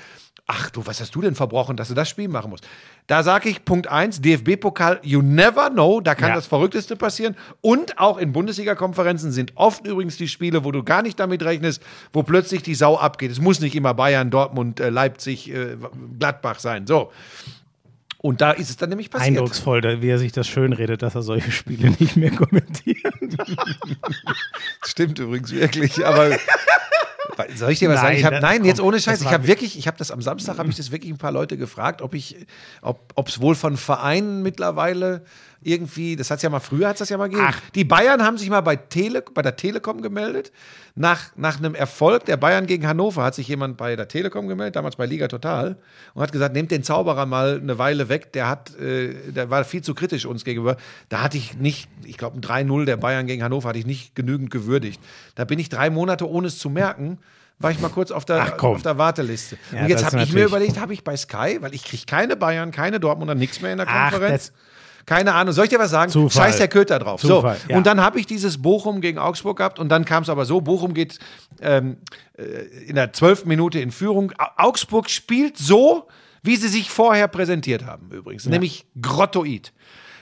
ach 0.47 0.71
du, 0.71 0.84
was 0.87 1.01
hast 1.01 1.15
du 1.15 1.21
denn 1.21 1.35
verbrochen, 1.35 1.77
dass 1.77 1.89
du 1.89 1.95
das 1.95 2.09
Spiel 2.09 2.29
machen 2.29 2.51
musst? 2.51 2.67
Da 3.07 3.23
sage 3.23 3.49
ich 3.49 3.65
Punkt 3.65 3.87
1, 3.89 4.21
DFB-Pokal, 4.23 5.01
you 5.03 5.21
never 5.23 5.71
know, 5.71 6.01
da 6.01 6.15
kann 6.15 6.31
Ja. 6.31 6.35
das 6.37 6.47
Verrückteste 6.47 6.97
passieren. 6.97 7.37
Und 7.61 7.99
auch 7.99 8.19
in 8.19 8.33
Bundesliga-Konferenzen 8.33 9.33
sind 9.33 9.53
oft 9.57 9.87
übrigens 9.87 10.17
die 10.17 10.29
Spiele, 10.29 10.65
wo 10.65 10.73
du 10.73 10.83
gar 10.83 11.03
nicht 11.03 11.19
damit 11.21 11.43
rechnest, 11.43 11.83
wo 12.13 12.23
plötzlich 12.23 12.63
die 12.63 12.75
Sau 12.75 12.97
abgeht. 12.97 13.31
Es 13.31 13.41
muss 13.41 13.61
nicht 13.61 13.75
immer 13.75 13.95
Bayern, 13.95 14.31
Dortmund, 14.31 14.81
äh, 14.81 14.91
Leipzig, 14.91 15.51
äh, 15.53 15.77
Gladbach 16.19 16.59
sein. 16.61 16.87
So. 16.87 17.11
Und 18.25 18.41
da 18.41 18.53
ist 18.53 18.71
es 18.71 18.79
dann 18.79 18.89
nämlich 18.89 19.11
passiert. 19.11 19.37
Eindrucksvoll, 19.37 20.01
wie 20.01 20.09
er 20.09 20.19
sich 20.19 20.33
das 20.33 20.49
schön 20.49 20.73
redet, 20.73 21.03
dass 21.03 21.15
er 21.15 21.21
solche 21.21 21.51
Spiele 21.53 21.91
nicht 21.99 22.17
mehr 22.17 22.31
kommentiert. 22.31 23.13
Stimmt 24.83 25.19
übrigens 25.19 25.53
wirklich, 25.53 26.07
aber 26.07 26.31
soll 27.55 27.73
ich 27.73 27.81
dir 27.81 27.91
was 27.91 28.01
sagen? 28.01 28.13
Nein, 28.13 28.17
Ich 28.17 28.25
hab, 28.25 28.41
nein, 28.41 28.65
jetzt 28.65 28.81
ohne 28.81 28.99
Scheiß, 28.99 29.21
ich 29.21 29.31
habe 29.31 29.47
wirklich, 29.47 29.79
ich 29.79 29.87
habe 29.87 29.99
das 29.99 30.11
am 30.11 30.23
Samstag, 30.23 30.57
habe 30.57 30.71
ich 30.71 30.77
das 30.77 30.91
wirklich 30.91 31.13
ein 31.13 31.19
paar 31.19 31.33
Leute 31.33 31.59
gefragt, 31.59 32.01
ob 32.01 32.15
ich, 32.15 32.47
ob 32.81 33.29
es 33.29 33.43
wohl 33.43 33.55
von 33.57 33.77
Vereinen 33.77 34.43
mittlerweile 34.43 35.27
irgendwie, 35.65 36.15
das 36.17 36.31
hat 36.31 36.43
ja 36.43 36.51
mal 36.51 36.61
früher 36.61 36.89
hat 36.89 37.01
das 37.01 37.09
ja 37.09 37.17
mal 37.17 37.29
gegeben. 37.29 37.47
Ach. 37.49 37.59
Die 37.75 37.85
Bayern 37.85 38.23
haben 38.23 38.39
sich 38.39 38.49
mal 38.51 38.61
bei 38.61 38.77
Tele, 38.77 39.23
bei 39.35 39.43
der 39.43 39.57
Telekom 39.57 40.03
gemeldet. 40.03 40.53
Nach, 40.95 41.21
nach 41.37 41.59
einem 41.59 41.75
Erfolg 41.75 42.25
der 42.27 42.37
Bayern 42.37 42.67
gegen 42.67 42.87
Hannover 42.87 43.25
hat 43.25 43.35
sich 43.35 43.49
jemand 43.49 43.77
bei 43.77 43.97
der 43.97 44.07
Telekom 44.07 44.47
gemeldet, 44.47 44.77
damals 44.77 44.95
bei 44.97 45.07
Liga 45.07 45.27
Total, 45.27 45.77
und 46.15 46.23
hat 46.23 46.31
gesagt, 46.31 46.55
nehmt 46.55 46.71
den 46.71 46.85
Zauberer 46.85 47.27
mal 47.27 47.59
eine 47.61 47.79
Weile 47.79 48.09
weg, 48.09 48.33
der 48.33 48.49
hat, 48.49 48.77
äh, 48.79 49.15
der 49.33 49.51
war 49.51 49.65
viel 49.65 49.83
zu 49.83 49.95
kritisch 49.95 50.25
uns 50.27 50.45
gegenüber. 50.45 50.77
Da 51.09 51.23
hatte 51.23 51.37
ich 51.37 51.57
nicht, 51.57 51.89
ich 52.05 52.17
glaube, 52.17 52.39
ein 52.39 52.43
3-0 52.69 52.85
der 52.85 52.97
Bayern 52.97 53.27
gegen 53.27 53.43
Hannover 53.43 53.71
hatte 53.71 53.79
ich 53.81 53.87
nicht 53.87 54.15
genügend 54.15 54.51
gewürdigt. 54.51 55.01
Da 55.35 55.45
bin 55.45 55.59
ich 55.59 55.69
drei 55.69 55.91
Monate, 55.91 56.29
ohne 56.29 56.47
es 56.47 56.59
zu 56.59 56.71
merken, 56.71 57.19
war 57.59 57.71
ich 57.71 57.81
mal 57.81 57.89
kurz 57.89 58.11
auf 58.11 58.25
der, 58.25 58.55
Ach, 58.57 58.63
auf 58.63 58.83
der 58.83 58.99
Warteliste. 58.99 59.57
Ja, 59.73 59.83
und 59.83 59.89
jetzt 59.89 60.05
habe 60.05 60.23
ich 60.23 60.33
mir 60.33 60.45
überlegt, 60.45 60.79
habe 60.79 60.93
ich 60.93 61.03
bei 61.05 61.17
Sky, 61.17 61.59
weil 61.61 61.75
ich 61.75 61.85
kriege 61.85 62.03
keine 62.07 62.37
Bayern, 62.37 62.71
keine 62.73 63.01
Dortmunder, 63.01 63.35
nichts 63.35 63.61
mehr 63.61 63.73
in 63.73 63.79
der 63.79 63.87
Ach, 63.89 64.11
Konferenz. 64.11 64.49
das- 64.49 64.53
keine 65.07 65.35
Ahnung. 65.35 65.53
Soll 65.53 65.65
ich 65.65 65.71
dir 65.71 65.79
was 65.79 65.91
sagen? 65.91 66.11
Zufall. 66.11 66.45
Scheiß 66.47 66.59
der 66.59 66.69
Köter 66.69 66.99
drauf. 66.99 67.21
Zufall, 67.21 67.57
so, 67.63 67.71
ja. 67.71 67.77
und 67.77 67.87
dann 67.87 68.01
habe 68.01 68.19
ich 68.21 68.27
dieses 68.27 68.61
Bochum 68.61 69.01
gegen 69.01 69.19
Augsburg 69.19 69.59
gehabt 69.59 69.79
und 69.79 69.89
dann 69.89 70.05
kam 70.05 70.23
es 70.23 70.29
aber 70.29 70.45
so, 70.45 70.61
Bochum 70.61 70.95
geht 70.95 71.19
ähm, 71.61 71.97
äh, 72.39 72.43
in 72.87 72.95
der 72.97 73.13
zwölften 73.13 73.49
Minute 73.49 73.81
in 73.81 73.91
Führung. 73.91 74.33
Au- 74.39 74.69
Augsburg 74.69 75.11
spielt 75.11 75.59
so, 75.59 76.09
wie 76.43 76.57
sie 76.57 76.69
sich 76.69 76.91
vorher 76.91 77.29
präsentiert 77.29 77.87
haben 77.87 78.11
übrigens, 78.11 78.47
nämlich 78.47 78.87
grottoid. 79.01 79.73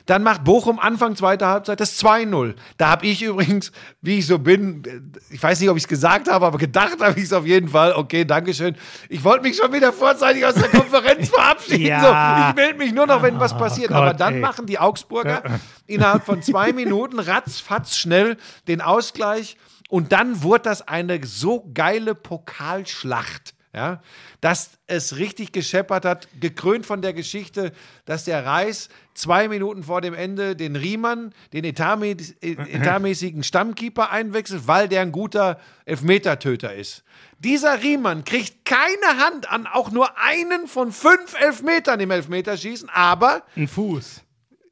Dann 0.07 0.23
macht 0.23 0.45
Bochum 0.45 0.79
Anfang 0.79 1.17
zweiter 1.17 1.49
Halbzeit 1.49 1.81
das 1.81 2.03
2-0. 2.03 2.55
Da 2.77 2.91
habe 2.91 3.07
ich 3.07 3.23
übrigens, 3.23 3.73
wie 4.01 4.19
ich 4.19 4.27
so 4.27 4.39
bin, 4.39 4.85
äh, 4.85 5.35
ich 5.35 5.43
weiß 5.43 5.61
nicht, 5.61 5.71
ob 5.71 5.77
ich 5.77 5.85
es 5.85 5.89
gesagt 5.89 6.31
habe, 6.31 6.47
aber 6.47 6.59
gedacht 6.59 7.01
habe 7.01 7.19
ich 7.19 7.27
es 7.27 7.33
auf 7.33 7.47
jeden 7.47 7.69
Fall. 7.69 7.93
Okay, 7.93 8.25
Dankeschön. 8.25 8.77
Ich 9.09 9.23
wollte 9.25 9.43
mich 9.43 9.57
schon 9.57 9.73
wieder 9.73 9.93
vorzeitig 9.93 10.45
aus 10.45 10.55
der 10.55 10.69
Konferenz 10.71 11.29
verabschieden. 11.29 11.87
Ja. 11.87 12.01
So, 12.01 12.51
ich 12.51 12.57
melde 12.57 12.79
mich 12.79 12.93
nur 12.93 13.07
noch, 13.07 13.23
wenn 13.23 13.39
was 13.39 13.57
passiert. 13.57 13.89
Gott, 13.89 13.97
aber 13.99 14.15
dann 14.15 14.35
ey. 14.35 14.41
machen 14.41 14.67
die 14.67 14.79
Augsburger 14.79 15.43
innerhalb 15.87 16.25
von 16.25 16.43
zwei 16.43 16.73
Minuten 16.73 17.19
ratzfatz 17.19 17.97
schnell 17.97 18.37
den 18.69 18.81
Ausgleich. 18.81 19.57
Und 19.89 20.13
dann 20.13 20.43
wurde 20.43 20.63
das 20.65 20.89
eine 20.89 21.21
so 21.23 21.71
geile 21.75 22.15
Pokalschlacht. 22.15 23.55
Ja, 23.75 24.03
dass 24.43 24.73
es 24.87 25.17
richtig 25.17 25.53
gescheppert 25.53 26.05
hat, 26.05 26.29
gekrönt 26.39 26.85
von 26.85 27.01
der 27.01 27.15
Geschichte, 27.15 27.73
dass 28.05 28.25
der 28.25 28.45
Reis 28.45 28.91
zwei 29.15 29.49
Minuten 29.49 29.83
vor 29.85 30.03
dem 30.03 30.13
Ende 30.13 30.55
den 30.57 30.77
Riemann, 30.77 31.33
den 31.55 31.65
etatmäß- 31.65 32.35
äh, 32.43 32.53
etatmäßigen 32.77 33.43
Stammkeeper 33.43 34.11
einwechselt, 34.11 34.69
weil 34.69 34.89
der 34.89 35.01
ein 35.01 35.11
guter 35.11 35.59
Elfmetertöter 35.87 36.75
ist. 36.75 37.03
Dieser 37.39 37.83
Riemann 37.83 38.25
kriegt 38.25 38.67
keine 38.67 39.25
Hand 39.25 39.51
an 39.51 39.67
auch 39.67 39.91
nur 39.91 40.19
einen 40.19 40.67
von 40.67 40.93
fünf 40.93 41.35
Elfmetern 41.41 41.99
im 42.01 42.11
Elfmeterschießen, 42.11 42.91
aber 42.91 43.43
Ein 43.57 43.69
Fuß. 43.69 44.23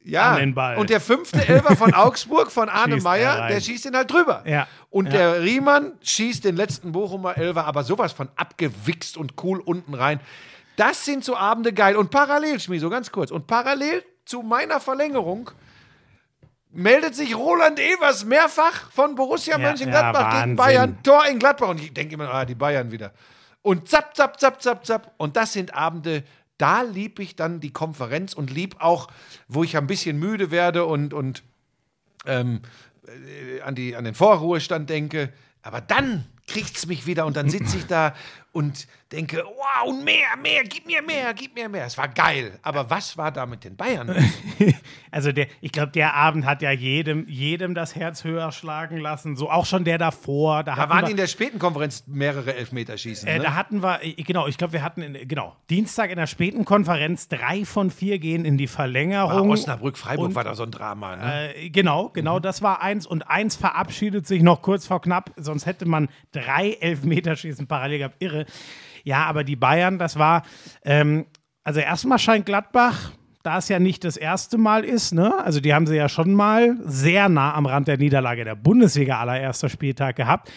Ja, 0.03 0.31
an 0.31 0.39
den 0.39 0.53
Ball. 0.55 0.77
und 0.77 0.89
der 0.89 0.99
fünfte 1.01 1.47
Elfer 1.47 1.75
von 1.75 1.93
Augsburg, 1.95 2.51
von 2.51 2.69
Arne 2.69 2.95
Schießt 2.95 3.05
er 3.05 3.09
Meyer, 3.11 3.47
der 3.47 3.59
schießt 3.61 3.85
ihn 3.85 3.95
halt 3.95 4.11
drüber. 4.11 4.43
Ja. 4.45 4.67
Und 4.89 5.05
Ja. 5.07 5.11
der 5.11 5.41
Riemann 5.43 5.93
schießt 6.01 6.43
den 6.43 6.55
letzten 6.55 6.91
Bochumer 6.91 7.37
Elfer, 7.37 7.65
aber 7.65 7.83
sowas 7.83 8.11
von 8.13 8.29
abgewichst 8.35 9.17
und 9.17 9.33
cool 9.43 9.59
unten 9.59 9.93
rein. 9.93 10.19
Das 10.77 11.05
sind 11.05 11.23
so 11.23 11.35
Abende 11.37 11.73
geil. 11.73 11.95
Und 11.95 12.09
parallel, 12.11 12.59
Schmi, 12.59 12.79
so 12.79 12.89
ganz 12.89 13.11
kurz, 13.11 13.29
und 13.31 13.45
parallel 13.47 14.03
zu 14.25 14.41
meiner 14.41 14.79
Verlängerung 14.79 15.51
meldet 16.71 17.15
sich 17.15 17.35
Roland 17.35 17.79
Evers 17.79 18.23
mehrfach 18.25 18.89
von 18.91 19.15
Borussia 19.15 19.57
Ja, 19.57 19.67
Mönchengladbach 19.69 20.33
ja, 20.33 20.43
gegen. 20.43 20.55
Bayern. 20.55 20.97
Tor 21.03 21.25
in 21.27 21.37
Gladbach. 21.39 21.67
Und 21.69 21.81
ich 21.81 21.93
denke 21.93 22.13
immer, 22.15 22.33
ah, 22.33 22.45
die 22.45 22.55
Bayern 22.55 22.91
wieder. 22.91 23.11
Und 23.61 23.89
zapp, 23.89 24.15
zapp, 24.15 24.39
zapp, 24.39 24.61
zapp, 24.63 24.85
zapp. 24.85 25.13
Und 25.17 25.35
das 25.35 25.53
sind 25.53 25.73
Abende, 25.75 26.23
da 26.61 26.81
lieb 26.83 27.19
ich 27.19 27.35
dann 27.35 27.59
die 27.59 27.71
Konferenz 27.71 28.33
und 28.33 28.51
lieb 28.51 28.75
auch, 28.79 29.07
wo 29.47 29.63
ich 29.63 29.77
ein 29.77 29.87
bisschen 29.87 30.19
müde 30.19 30.51
werde 30.51 30.85
und, 30.85 31.13
und 31.13 31.43
ähm, 32.25 32.61
äh, 33.07 33.61
an, 33.61 33.75
die, 33.75 33.95
an 33.95 34.03
den 34.03 34.13
Vorruhestand 34.13 34.89
denke. 34.89 35.33
Aber 35.63 35.81
dann 35.81 36.25
kriegt's 36.47 36.85
mich 36.85 37.05
wieder 37.07 37.25
und 37.25 37.35
dann 37.37 37.49
sitze 37.49 37.77
ich 37.77 37.87
da 37.87 38.13
und 38.53 38.87
denke, 39.11 39.43
wow, 39.45 39.89
und 39.89 40.03
mehr, 40.03 40.35
mehr, 40.41 40.63
gib 40.63 40.85
mir 40.85 41.01
mehr, 41.01 41.33
gib 41.33 41.55
mir 41.55 41.69
mehr. 41.69 41.85
Es 41.85 41.97
war 41.97 42.07
geil. 42.09 42.59
Aber 42.61 42.89
was 42.89 43.17
war 43.17 43.31
da 43.31 43.45
mit 43.45 43.63
den 43.63 43.75
Bayern? 43.75 44.13
Also 45.13 45.33
der, 45.33 45.47
ich 45.59 45.73
glaube, 45.73 45.91
der 45.91 46.13
Abend 46.13 46.45
hat 46.45 46.61
ja 46.61 46.71
jedem, 46.71 47.27
jedem 47.27 47.75
das 47.75 47.95
Herz 47.97 48.23
höher 48.23 48.53
schlagen 48.53 48.95
lassen. 48.95 49.35
So 49.35 49.49
auch 49.49 49.65
schon 49.65 49.83
der 49.83 49.97
davor. 49.97 50.63
Da, 50.63 50.73
Da 50.75 50.87
waren 50.89 51.01
wir, 51.03 51.09
in 51.11 51.17
der 51.17 51.27
späten 51.27 51.59
Konferenz 51.59 52.05
mehrere 52.07 52.55
Elfmeterschießen. 52.55 53.27
äh, 53.27 53.37
ne? 53.39 53.43
da 53.43 53.53
hatten 53.55 53.83
wir, 53.83 54.01
äh, 54.05 54.13
genau, 54.13 54.47
ich 54.47 54.57
glaube, 54.57 54.71
wir 54.71 54.83
hatten, 54.83 55.01
in, 55.01 55.27
genau, 55.27 55.53
Dienstag 55.69 56.11
in 56.11 56.15
der 56.15 56.27
späten 56.27 56.63
Konferenz 56.63 57.27
drei 57.27 57.65
von 57.65 57.91
vier 57.91 58.19
gehen 58.19 58.45
in 58.45 58.57
die 58.57 58.67
Verlängerung. 58.67 59.49
Osnabrück-Freiburg 59.51 60.27
Und- 60.27 60.35
war 60.35 60.45
da 60.45 60.55
so 60.55 60.63
ein 60.63 60.71
Drama. 60.71 61.17
Ne? 61.17 61.55
Äh, 61.55 61.69
genau, 61.71 62.07
genau, 62.07 62.39
das 62.39 62.61
war 62.61 62.81
eins. 62.81 63.05
Und 63.05 63.23
eins 63.29 63.57
verabschiedet 63.57 64.25
sich 64.25 64.41
noch 64.41 64.61
kurz 64.61 64.87
vor 64.87 65.01
knapp, 65.01 65.31
sonst 65.35 65.65
hätte 65.65 65.85
man 65.85 66.07
drei 66.31 66.77
Elfmeterschießen 66.79 67.67
parallel 67.67 67.97
gehabt. 67.97 68.15
Irre. 68.19 68.40
Ja, 69.03 69.25
aber 69.25 69.43
die 69.43 69.55
Bayern, 69.55 69.97
das 69.97 70.17
war, 70.17 70.43
ähm, 70.83 71.25
also 71.63 71.79
erstmal 71.79 72.19
scheint 72.19 72.45
Gladbach, 72.45 73.11
da 73.43 73.57
es 73.57 73.69
ja 73.69 73.79
nicht 73.79 74.03
das 74.03 74.17
erste 74.17 74.57
Mal 74.57 74.83
ist, 74.83 75.13
ne? 75.13 75.33
Also 75.43 75.59
die 75.59 75.73
haben 75.73 75.87
sie 75.87 75.95
ja 75.95 76.09
schon 76.09 76.33
mal 76.33 76.77
sehr 76.85 77.27
nah 77.29 77.53
am 77.55 77.65
Rand 77.65 77.87
der 77.87 77.97
Niederlage 77.97 78.43
der 78.43 78.55
Bundesliga 78.55 79.19
allererster 79.19 79.69
Spieltag 79.69 80.15
gehabt. 80.15 80.51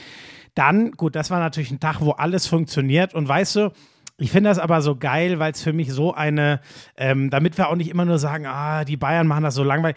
Dann, 0.55 0.93
gut, 0.93 1.16
das 1.16 1.30
war 1.30 1.41
natürlich 1.41 1.70
ein 1.70 1.80
Tag, 1.80 2.01
wo 2.01 2.11
alles 2.12 2.47
funktioniert. 2.47 3.14
Und 3.14 3.26
weißt 3.26 3.57
du, 3.57 3.72
ich 4.18 4.30
finde 4.30 4.51
das 4.51 4.59
aber 4.59 4.82
so 4.82 4.97
geil, 4.97 5.39
weil 5.39 5.53
es 5.53 5.62
für 5.62 5.72
mich 5.72 5.93
so 5.93 6.14
eine, 6.14 6.61
ähm, 6.97 7.30
damit 7.30 7.59
wir 7.59 7.68
auch 7.68 7.74
nicht 7.74 7.91
immer 7.91 8.05
nur 8.05 8.18
sagen, 8.18 8.47
ah, 8.47 8.85
die 8.85 8.97
Bayern 8.97 9.26
machen 9.26 9.43
das 9.43 9.55
so 9.55 9.64
langweilig. 9.64 9.97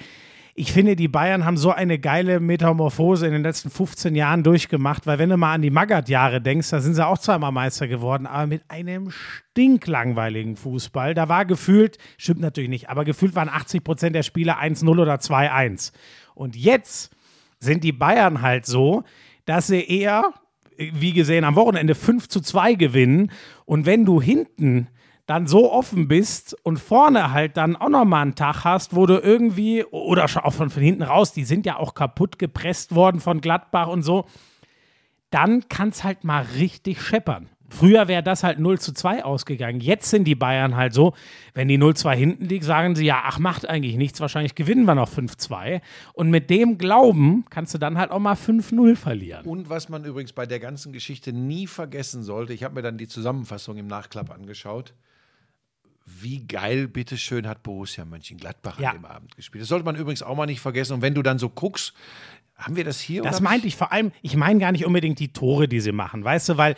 Ich 0.60 0.74
finde, 0.74 0.96
die 0.96 1.08
Bayern 1.08 1.46
haben 1.46 1.56
so 1.56 1.70
eine 1.70 2.00
geile 2.00 2.40
Metamorphose 2.40 3.28
in 3.28 3.32
den 3.32 3.44
letzten 3.44 3.70
15 3.70 4.16
Jahren 4.16 4.42
durchgemacht, 4.42 5.06
weil 5.06 5.20
wenn 5.20 5.30
du 5.30 5.38
mal 5.38 5.54
an 5.54 5.62
die 5.62 5.70
Magath-Jahre 5.70 6.42
denkst, 6.42 6.72
da 6.72 6.80
sind 6.80 6.96
sie 6.96 7.06
auch 7.06 7.20
zweimal 7.20 7.52
Meister 7.52 7.88
geworden, 7.88 8.26
aber 8.26 8.48
mit 8.48 8.64
einem 8.68 9.12
stinklangweiligen 9.12 10.56
Fußball. 10.56 11.14
Da 11.14 11.30
war 11.30 11.46
gefühlt, 11.46 12.00
stimmt 12.18 12.40
natürlich 12.40 12.72
nicht, 12.72 12.90
aber 12.90 13.06
gefühlt 13.06 13.36
waren 13.36 13.50
80 13.50 13.84
Prozent 13.84 14.16
der 14.16 14.24
Spiele 14.24 14.58
1-0 14.58 14.90
oder 15.00 15.18
2-1. 15.18 15.92
Und 16.34 16.56
jetzt 16.56 17.12
sind 17.60 17.84
die 17.84 17.92
Bayern 17.92 18.42
halt 18.42 18.66
so, 18.66 19.04
dass 19.46 19.68
sie 19.68 19.88
eher, 19.88 20.34
wie 20.76 21.14
gesehen, 21.14 21.44
am 21.44 21.56
Wochenende 21.56 21.94
5 21.94 22.30
zu 22.30 22.42
2 22.42 22.74
gewinnen. 22.74 23.32
Und 23.66 23.86
wenn 23.86 24.06
du 24.06 24.20
hinten 24.20 24.88
dann 25.28 25.46
so 25.46 25.72
offen 25.72 26.08
bist 26.08 26.58
und 26.64 26.80
vorne 26.80 27.32
halt 27.32 27.58
dann 27.58 27.76
auch 27.76 27.90
nochmal 27.90 28.24
einen 28.24 28.36
Tag 28.36 28.64
hast, 28.64 28.96
wo 28.96 29.06
du 29.06 29.20
irgendwie, 29.20 29.84
oder 29.84 30.24
auch 30.24 30.54
von, 30.54 30.70
von 30.70 30.82
hinten 30.82 31.04
raus, 31.04 31.34
die 31.34 31.44
sind 31.44 31.66
ja 31.66 31.76
auch 31.78 31.94
kaputt 31.94 32.40
gepresst 32.40 32.96
worden 32.96 33.20
von 33.20 33.42
Gladbach 33.42 33.88
und 33.88 34.04
so, 34.04 34.26
dann 35.30 35.68
kann 35.68 35.90
es 35.90 36.06
halt 36.06 36.24
mal 36.24 36.46
richtig 36.58 37.02
scheppern. 37.02 37.50
Früher 37.70 38.08
wäre 38.08 38.24
das 38.24 38.44
halt 38.44 38.60
0 38.60 38.80
zu 38.80 38.94
2 38.94 39.26
ausgegangen. 39.26 39.82
Jetzt 39.82 40.10
sind 40.10 40.24
die 40.24 40.36
Bayern 40.36 40.78
halt 40.78 40.94
so, 40.94 41.14
wenn 41.54 41.68
die 41.68 41.78
0-2 41.78 42.16
hinten 42.16 42.46
liegt, 42.46 42.64
sagen 42.64 42.96
sie, 42.96 43.06
ja, 43.06 43.24
ach, 43.26 43.40
macht 43.40 43.68
eigentlich 43.68 43.98
nichts, 43.98 44.22
wahrscheinlich 44.22 44.56
gewinnen 44.56 44.86
wir 44.86 44.96
noch 44.96 45.10
5-2. 45.10 45.82
Und 46.14 46.30
mit 46.30 46.50
dem 46.50 46.78
Glauben 46.78 47.44
kannst 47.50 47.74
du 47.74 47.78
dann 47.78 47.98
halt 47.98 48.12
auch 48.12 48.20
mal 48.20 48.36
5-0 48.36 48.96
verlieren. 48.96 49.46
Und 49.46 49.70
was 49.70 49.90
man 49.90 50.06
übrigens 50.06 50.32
bei 50.32 50.46
der 50.46 50.62
ganzen 50.62 50.94
Geschichte 50.94 51.34
nie 51.34 51.68
vergessen 51.68 52.24
sollte, 52.24 52.54
ich 52.54 52.64
habe 52.64 52.76
mir 52.76 52.82
dann 52.82 52.98
die 52.98 53.10
Zusammenfassung 53.10 53.76
im 53.76 53.88
Nachklapp 53.88 54.32
angeschaut. 54.32 54.94
Wie 56.10 56.48
geil, 56.48 56.88
bitteschön, 56.88 57.46
hat 57.48 57.64
Borussia 57.64 58.06
Mönchengladbach 58.06 58.80
Ja. 58.80 58.92
an 58.92 58.96
dem 58.98 59.06
Abend 59.06 59.36
gespielt. 59.36 59.62
Das 59.62 59.68
sollte 59.68 59.84
man 59.84 59.98
übrigens 59.98 60.24
auch 60.24 60.36
mal 60.36 60.46
nicht 60.46 60.62
vergessen. 60.62 60.94
Und 60.94 61.02
wenn 61.02 61.14
du 61.14 61.22
dann 61.22 61.38
so 61.38 61.50
guckst, 61.50 61.94
haben 62.56 62.78
wir 62.78 62.86
das 62.86 63.00
hier? 63.02 63.22
Das 63.24 63.42
meinte 63.42 63.68
ich 63.68 63.76
vor 63.76 63.92
allem, 63.92 64.12
ich 64.22 64.36
meine 64.38 64.60
gar 64.60 64.72
nicht 64.72 64.86
unbedingt 64.86 65.20
die 65.20 65.34
Tore, 65.34 65.68
die 65.68 65.82
sie 65.82 65.92
machen, 65.92 66.24
weißt 66.24 66.50
du, 66.50 66.58
weil 66.58 66.76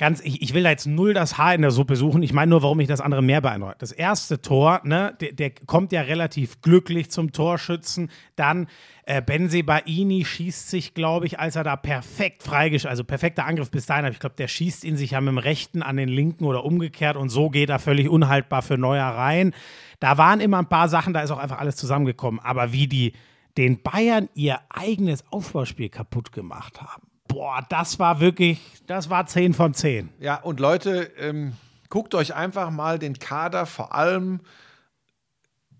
ganz, 0.00 0.22
ich, 0.22 0.40
ich 0.40 0.54
will 0.54 0.62
da 0.62 0.70
jetzt 0.70 0.86
null 0.86 1.12
das 1.12 1.36
Haar 1.36 1.54
in 1.54 1.60
der 1.60 1.70
Suppe 1.70 1.94
suchen, 1.94 2.22
ich 2.22 2.32
meine 2.32 2.48
nur, 2.48 2.62
warum 2.62 2.78
mich 2.78 2.88
das 2.88 3.02
andere 3.02 3.20
mehr 3.20 3.42
beeindruckt. 3.42 3.82
Das 3.82 3.92
erste 3.92 4.40
Tor, 4.40 4.80
ne, 4.82 5.14
der, 5.20 5.32
der 5.32 5.50
kommt 5.66 5.92
ja 5.92 6.00
relativ 6.00 6.62
glücklich 6.62 7.10
zum 7.10 7.32
Torschützen, 7.32 8.10
dann 8.34 8.66
äh, 9.04 9.20
Benzebaini 9.20 10.24
schießt 10.24 10.70
sich, 10.70 10.94
glaube 10.94 11.26
ich, 11.26 11.38
als 11.38 11.54
er 11.54 11.64
da 11.64 11.76
perfekt 11.76 12.42
freigesch, 12.42 12.86
also 12.86 13.04
perfekter 13.04 13.44
Angriff 13.44 13.70
bis 13.70 13.84
dahin, 13.84 14.06
aber 14.06 14.14
ich 14.14 14.20
glaube, 14.20 14.36
der 14.38 14.48
schießt 14.48 14.84
ihn 14.84 14.96
sich 14.96 15.10
ja 15.10 15.20
mit 15.20 15.28
dem 15.28 15.38
rechten 15.38 15.82
an 15.82 15.98
den 15.98 16.08
linken 16.08 16.46
oder 16.46 16.64
umgekehrt 16.64 17.18
und 17.18 17.28
so 17.28 17.50
geht 17.50 17.68
er 17.68 17.78
völlig 17.78 18.08
unhaltbar 18.08 18.62
für 18.62 18.78
Neuer 18.78 19.04
rein. 19.04 19.52
Da 20.00 20.16
waren 20.16 20.40
immer 20.40 20.60
ein 20.60 20.68
paar 20.68 20.88
Sachen, 20.88 21.12
da 21.12 21.20
ist 21.20 21.30
auch 21.30 21.38
einfach 21.38 21.58
alles 21.58 21.76
zusammengekommen, 21.76 22.40
aber 22.40 22.72
wie 22.72 22.88
die 22.88 23.12
den 23.58 23.82
Bayern 23.82 24.30
ihr 24.34 24.60
eigenes 24.70 25.30
Aufbauspiel 25.30 25.90
kaputt 25.90 26.32
gemacht 26.32 26.80
haben. 26.80 27.09
Boah, 27.30 27.64
das 27.68 27.98
war 28.00 28.18
wirklich, 28.18 28.60
das 28.86 29.08
war 29.08 29.24
10 29.24 29.54
von 29.54 29.72
10. 29.72 30.08
Ja, 30.18 30.36
und 30.36 30.58
Leute, 30.58 31.10
ähm, 31.16 31.52
guckt 31.88 32.14
euch 32.14 32.34
einfach 32.34 32.70
mal 32.70 32.98
den 32.98 33.18
Kader 33.20 33.66
vor 33.66 33.94
allem, 33.94 34.40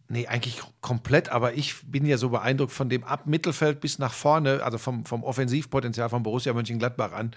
nee, 0.09 0.29
eigentlich 0.29 0.61
komplett, 0.81 1.29
aber 1.29 1.55
ich 1.55 1.91
bin 1.91 2.07
ja 2.07 2.19
so 2.19 2.31
beeindruckt 2.31 2.73
von 2.73 2.89
dem 2.89 3.03
ab 3.03 3.27
Mittelfeld 3.27 3.81
bis 3.81 3.99
nach 3.99 4.13
vorne, 4.13 4.63
also 4.63 4.79
vom, 4.79 5.05
vom 5.05 5.25
Offensivpotenzial 5.25 6.09
von 6.09 6.23
Borussia 6.23 6.53
Mönchengladbach 6.53 7.13
an. 7.13 7.33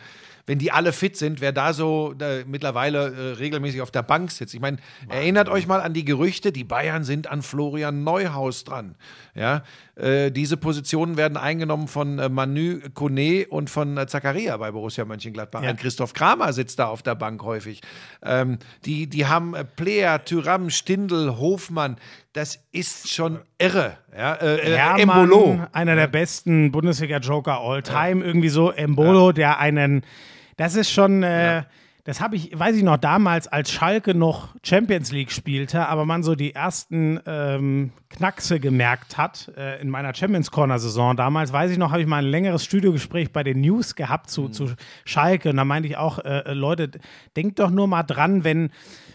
Wenn 0.46 0.60
die 0.60 0.72
alle 0.72 0.91
fit 0.91 1.16
sind, 1.16 1.39
wer 1.39 1.52
da 1.54 1.74
so 1.74 2.16
äh, 2.20 2.44
mittlerweile 2.46 3.14
äh, 3.14 3.34
regelmäßig 3.38 3.82
auf 3.82 3.91
der 3.91 4.04
Bank 4.04 4.32
sitzt. 4.32 4.54
Ich 4.54 4.60
meine, 4.60 4.78
erinnert 5.08 5.48
euch 5.48 5.68
mal 5.68 5.82
an 5.82 5.94
die 5.94 6.04
Gerüchte, 6.04 6.52
die 6.52 6.66
Bayern 6.66 7.04
sind 7.04 7.28
an 7.28 7.41
Florian 7.41 8.04
Neuhaus 8.04 8.64
dran. 8.64 8.96
Ja, 9.36 9.64
äh, 9.96 10.32
diese 10.32 10.58
Positionen 10.58 11.18
werden 11.18 11.38
eingenommen 11.38 11.88
von 11.88 12.20
äh, 12.20 12.28
Manu 12.28 12.80
Kone 12.94 13.46
und 13.48 13.70
von 13.70 13.98
äh, 13.98 14.08
Zakaria 14.08 14.58
bei 14.58 14.72
Borussia 14.72 15.06
Mönchengladbach. 15.06 15.64
Ja. 15.64 15.74
Christoph 15.74 16.14
Kramer 16.14 16.52
sitzt 16.52 16.80
da 16.80 16.88
auf 16.88 17.04
der 17.04 17.16
Bank 17.16 17.44
häufig. 17.44 17.82
Ähm, 18.24 18.58
die, 18.86 19.08
die 19.08 19.28
haben 19.28 19.54
äh, 19.54 19.64
Player, 19.64 20.24
Tyram, 20.26 20.70
Stindl, 20.70 21.38
Hofmann. 21.38 21.98
Das 22.34 22.60
ist 22.72 23.14
schon 23.14 23.39
irre. 23.60 23.98
Ja, 24.18 24.36
äh, 24.36 24.76
Hermann, 24.76 25.30
Embolo. 25.30 25.68
einer 25.72 25.96
der 25.96 26.08
besten 26.08 26.72
Bundesliga-Joker 26.72 27.60
all 27.60 27.84
time, 27.84 28.24
irgendwie 28.24 28.50
so. 28.50 28.72
Embolo, 28.72 29.32
der 29.32 29.60
einen, 29.60 30.04
das 30.58 30.76
ist 30.76 30.91
schon, 30.91 31.24
äh, 31.24 31.64
das 32.06 32.20
habe 32.20 32.36
ich, 32.36 32.58
weiß 32.58 32.76
ich 32.76 32.84
noch, 32.84 32.97
damals, 32.97 33.47
als 33.47 33.72
Schalke 33.72 34.14
noch 34.14 34.56
Champions 34.62 35.14
League 35.14 35.32
spielte, 35.32 35.88
aber 35.88 36.06
man 36.06 36.22
so 36.22 36.36
die 36.36 36.54
ersten 36.54 37.22
ähm, 37.26 37.91
Knackse 38.10 38.60
gemerkt 38.60 39.18
hat 39.18 39.51
äh, 39.56 39.82
in 39.82 39.89
meiner 39.89 40.14
Champions 40.14 40.51
Corner-Saison 40.51 41.16
damals, 41.16 41.54
weiß 41.54 41.72
ich 41.72 41.78
noch, 41.78 41.91
habe 41.91 42.01
ich 42.01 42.08
mal 42.08 42.18
ein 42.18 42.30
längeres 42.30 42.66
Studiogespräch 42.66 43.32
bei 43.32 43.43
den 43.43 43.62
News 43.62 43.95
gehabt 43.95 44.30
zu, 44.30 44.49
zu 44.49 44.74
Schalke. 45.06 45.51
Und 45.51 45.58
da 45.58 45.64
meinte 45.64 45.88
ich 45.88 45.95
auch, 45.95 46.20
äh, 46.20 46.39
äh, 46.39 46.54
Leute, 46.54 46.91
denkt 47.38 47.60
doch 47.60 47.70
nur 47.70 47.88
mal 47.88 48.04
dran, 48.04 48.43
wenn, 48.43 48.72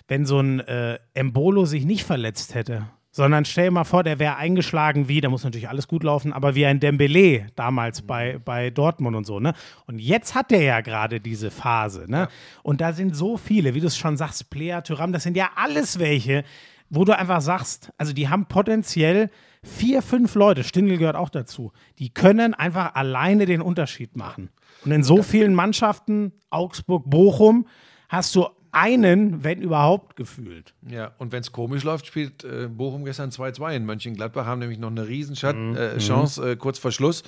wenn 0.06 0.24
so 0.24 0.40
ein 0.40 0.60
äh, 0.60 0.98
Embolo 1.12 1.66
sich 1.66 1.84
nicht 1.84 2.04
verletzt 2.04 2.54
hätte. 2.54 2.86
Sondern 3.18 3.44
stell 3.44 3.64
dir 3.64 3.70
mal 3.72 3.82
vor, 3.82 4.04
der 4.04 4.20
wäre 4.20 4.36
eingeschlagen 4.36 5.08
wie, 5.08 5.20
da 5.20 5.28
muss 5.28 5.42
natürlich 5.42 5.68
alles 5.68 5.88
gut 5.88 6.04
laufen, 6.04 6.32
aber 6.32 6.54
wie 6.54 6.64
ein 6.66 6.78
Dembele 6.78 7.48
damals 7.56 8.02
bei, 8.02 8.38
bei 8.44 8.70
Dortmund 8.70 9.16
und 9.16 9.24
so, 9.24 9.40
ne? 9.40 9.54
Und 9.86 9.98
jetzt 9.98 10.36
hat 10.36 10.52
der 10.52 10.62
ja 10.62 10.82
gerade 10.82 11.18
diese 11.18 11.50
Phase, 11.50 12.04
ne? 12.08 12.28
Und 12.62 12.80
da 12.80 12.92
sind 12.92 13.16
so 13.16 13.36
viele, 13.36 13.74
wie 13.74 13.80
du 13.80 13.88
es 13.88 13.96
schon 13.96 14.16
sagst, 14.16 14.50
Player, 14.50 14.84
Tyram, 14.84 15.12
das 15.12 15.24
sind 15.24 15.36
ja 15.36 15.50
alles 15.56 15.98
welche, 15.98 16.44
wo 16.90 17.04
du 17.04 17.18
einfach 17.18 17.40
sagst, 17.40 17.90
also 17.98 18.12
die 18.12 18.28
haben 18.28 18.46
potenziell 18.46 19.30
vier, 19.64 20.00
fünf 20.00 20.36
Leute, 20.36 20.62
Stindl 20.62 20.96
gehört 20.96 21.16
auch 21.16 21.30
dazu, 21.30 21.72
die 21.98 22.10
können 22.10 22.54
einfach 22.54 22.94
alleine 22.94 23.46
den 23.46 23.62
Unterschied 23.62 24.14
machen. 24.14 24.50
Und 24.84 24.92
in 24.92 25.02
so 25.02 25.24
vielen 25.24 25.54
Mannschaften, 25.54 26.34
Augsburg, 26.50 27.10
Bochum, 27.10 27.66
hast 28.08 28.36
du 28.36 28.46
einen, 28.78 29.42
wenn 29.44 29.60
überhaupt, 29.60 30.16
gefühlt. 30.16 30.74
Ja, 30.88 31.12
und 31.18 31.32
wenn 31.32 31.40
es 31.40 31.52
komisch 31.52 31.82
läuft, 31.84 32.06
spielt 32.06 32.44
äh, 32.44 32.68
Bochum 32.68 33.04
gestern 33.04 33.30
2-2 33.30 33.74
in 33.76 33.86
Mönchengladbach, 33.86 34.46
haben 34.46 34.60
nämlich 34.60 34.78
noch 34.78 34.90
eine 34.90 35.06
Riesenchance 35.08 35.58
Mhm. 35.58 35.76
äh, 35.76 35.98
Chance, 35.98 36.50
äh, 36.52 36.56
kurz 36.56 36.78
vor 36.78 36.92
Schluss. 36.92 37.22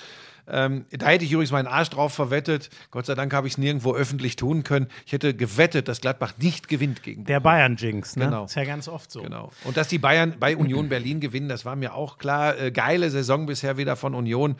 Ähm, 0.53 0.85
da 0.91 1.07
hätte 1.07 1.25
ich 1.25 1.31
übrigens 1.33 1.53
meinen 1.53 1.69
Arsch 1.69 1.91
drauf 1.91 2.13
verwettet. 2.13 2.71
Gott 2.91 3.07
sei 3.07 3.15
Dank 3.15 3.33
habe 3.33 3.47
ich 3.47 3.53
es 3.55 3.59
nirgendwo 3.59 3.95
öffentlich 3.95 4.35
tun 4.37 4.65
können. 4.65 4.89
Ich 5.07 5.13
hätte 5.13 5.35
gewettet, 5.35 5.87
dass 5.87 6.01
Gladbach 6.01 6.33
nicht 6.39 6.67
gewinnt 6.67 7.03
gegen 7.05 7.25
Der. 7.25 7.39
Bayern-Jinx, 7.41 8.17
ne? 8.17 8.25
Genau. 8.25 8.45
Ist 8.47 8.57
ja 8.57 8.65
ganz 8.65 8.89
oft 8.89 9.13
so. 9.13 9.23
Genau. 9.23 9.51
Und 9.65 9.77
dass 9.77 9.87
die 9.89 9.99
Bayern 9.99 10.35
bei 10.41 10.57
Union 10.57 10.89
Berlin 10.89 11.21
gewinnen, 11.21 11.49
das 11.49 11.65
war 11.65 11.77
mir 11.77 11.95
auch 11.95 12.19
klar. 12.19 12.59
Äh, 12.59 12.73
geile 12.73 13.11
Saison 13.11 13.47
bisher 13.47 13.77
wieder 13.77 13.95
von 13.97 14.15
Union. 14.15 14.57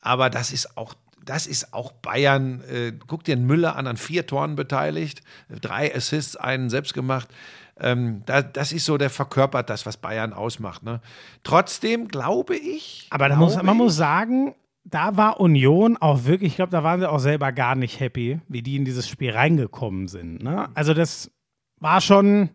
Aber 0.00 0.30
das 0.30 0.52
ist 0.52 0.76
auch, 0.78 0.94
das 1.24 1.46
ist 1.46 1.72
auch 1.74 1.92
Bayern. 1.92 2.62
Äh, 2.70 2.92
guck 3.06 3.24
dir 3.24 3.36
den 3.36 3.46
Müller 3.46 3.76
an, 3.76 3.86
an 3.86 3.96
vier 3.96 4.26
Toren 4.26 4.56
beteiligt, 4.56 5.22
drei 5.60 5.94
Assists, 5.94 6.36
einen 6.36 6.70
selbst 6.70 6.94
gemacht. 6.94 7.28
Ähm, 7.80 8.22
da, 8.26 8.42
das 8.42 8.70
ist 8.72 8.84
so, 8.84 8.98
der 8.98 9.10
verkörpert 9.10 9.68
das, 9.68 9.84
was 9.86 9.96
Bayern 9.96 10.32
ausmacht. 10.32 10.82
Ne? 10.84 11.00
Trotzdem 11.42 12.08
glaube 12.08 12.56
ich. 12.56 13.06
Aber 13.10 13.28
da 13.28 13.36
muss, 13.36 13.52
glaube 13.52 13.66
man 13.66 13.76
muss 13.76 13.92
ich- 13.92 13.98
sagen, 13.98 14.54
da 14.84 15.16
war 15.16 15.40
Union 15.40 15.96
auch 15.96 16.24
wirklich, 16.24 16.52
ich 16.52 16.56
glaube, 16.56 16.70
da 16.72 16.84
waren 16.84 17.00
sie 17.00 17.10
auch 17.10 17.18
selber 17.18 17.52
gar 17.52 17.74
nicht 17.74 18.00
happy, 18.00 18.40
wie 18.48 18.62
die 18.62 18.76
in 18.76 18.84
dieses 18.84 19.08
Spiel 19.08 19.30
reingekommen 19.32 20.08
sind. 20.08 20.42
Ne? 20.42 20.68
Also 20.74 20.94
das 20.94 21.30
war 21.80 22.00
schon, 22.00 22.50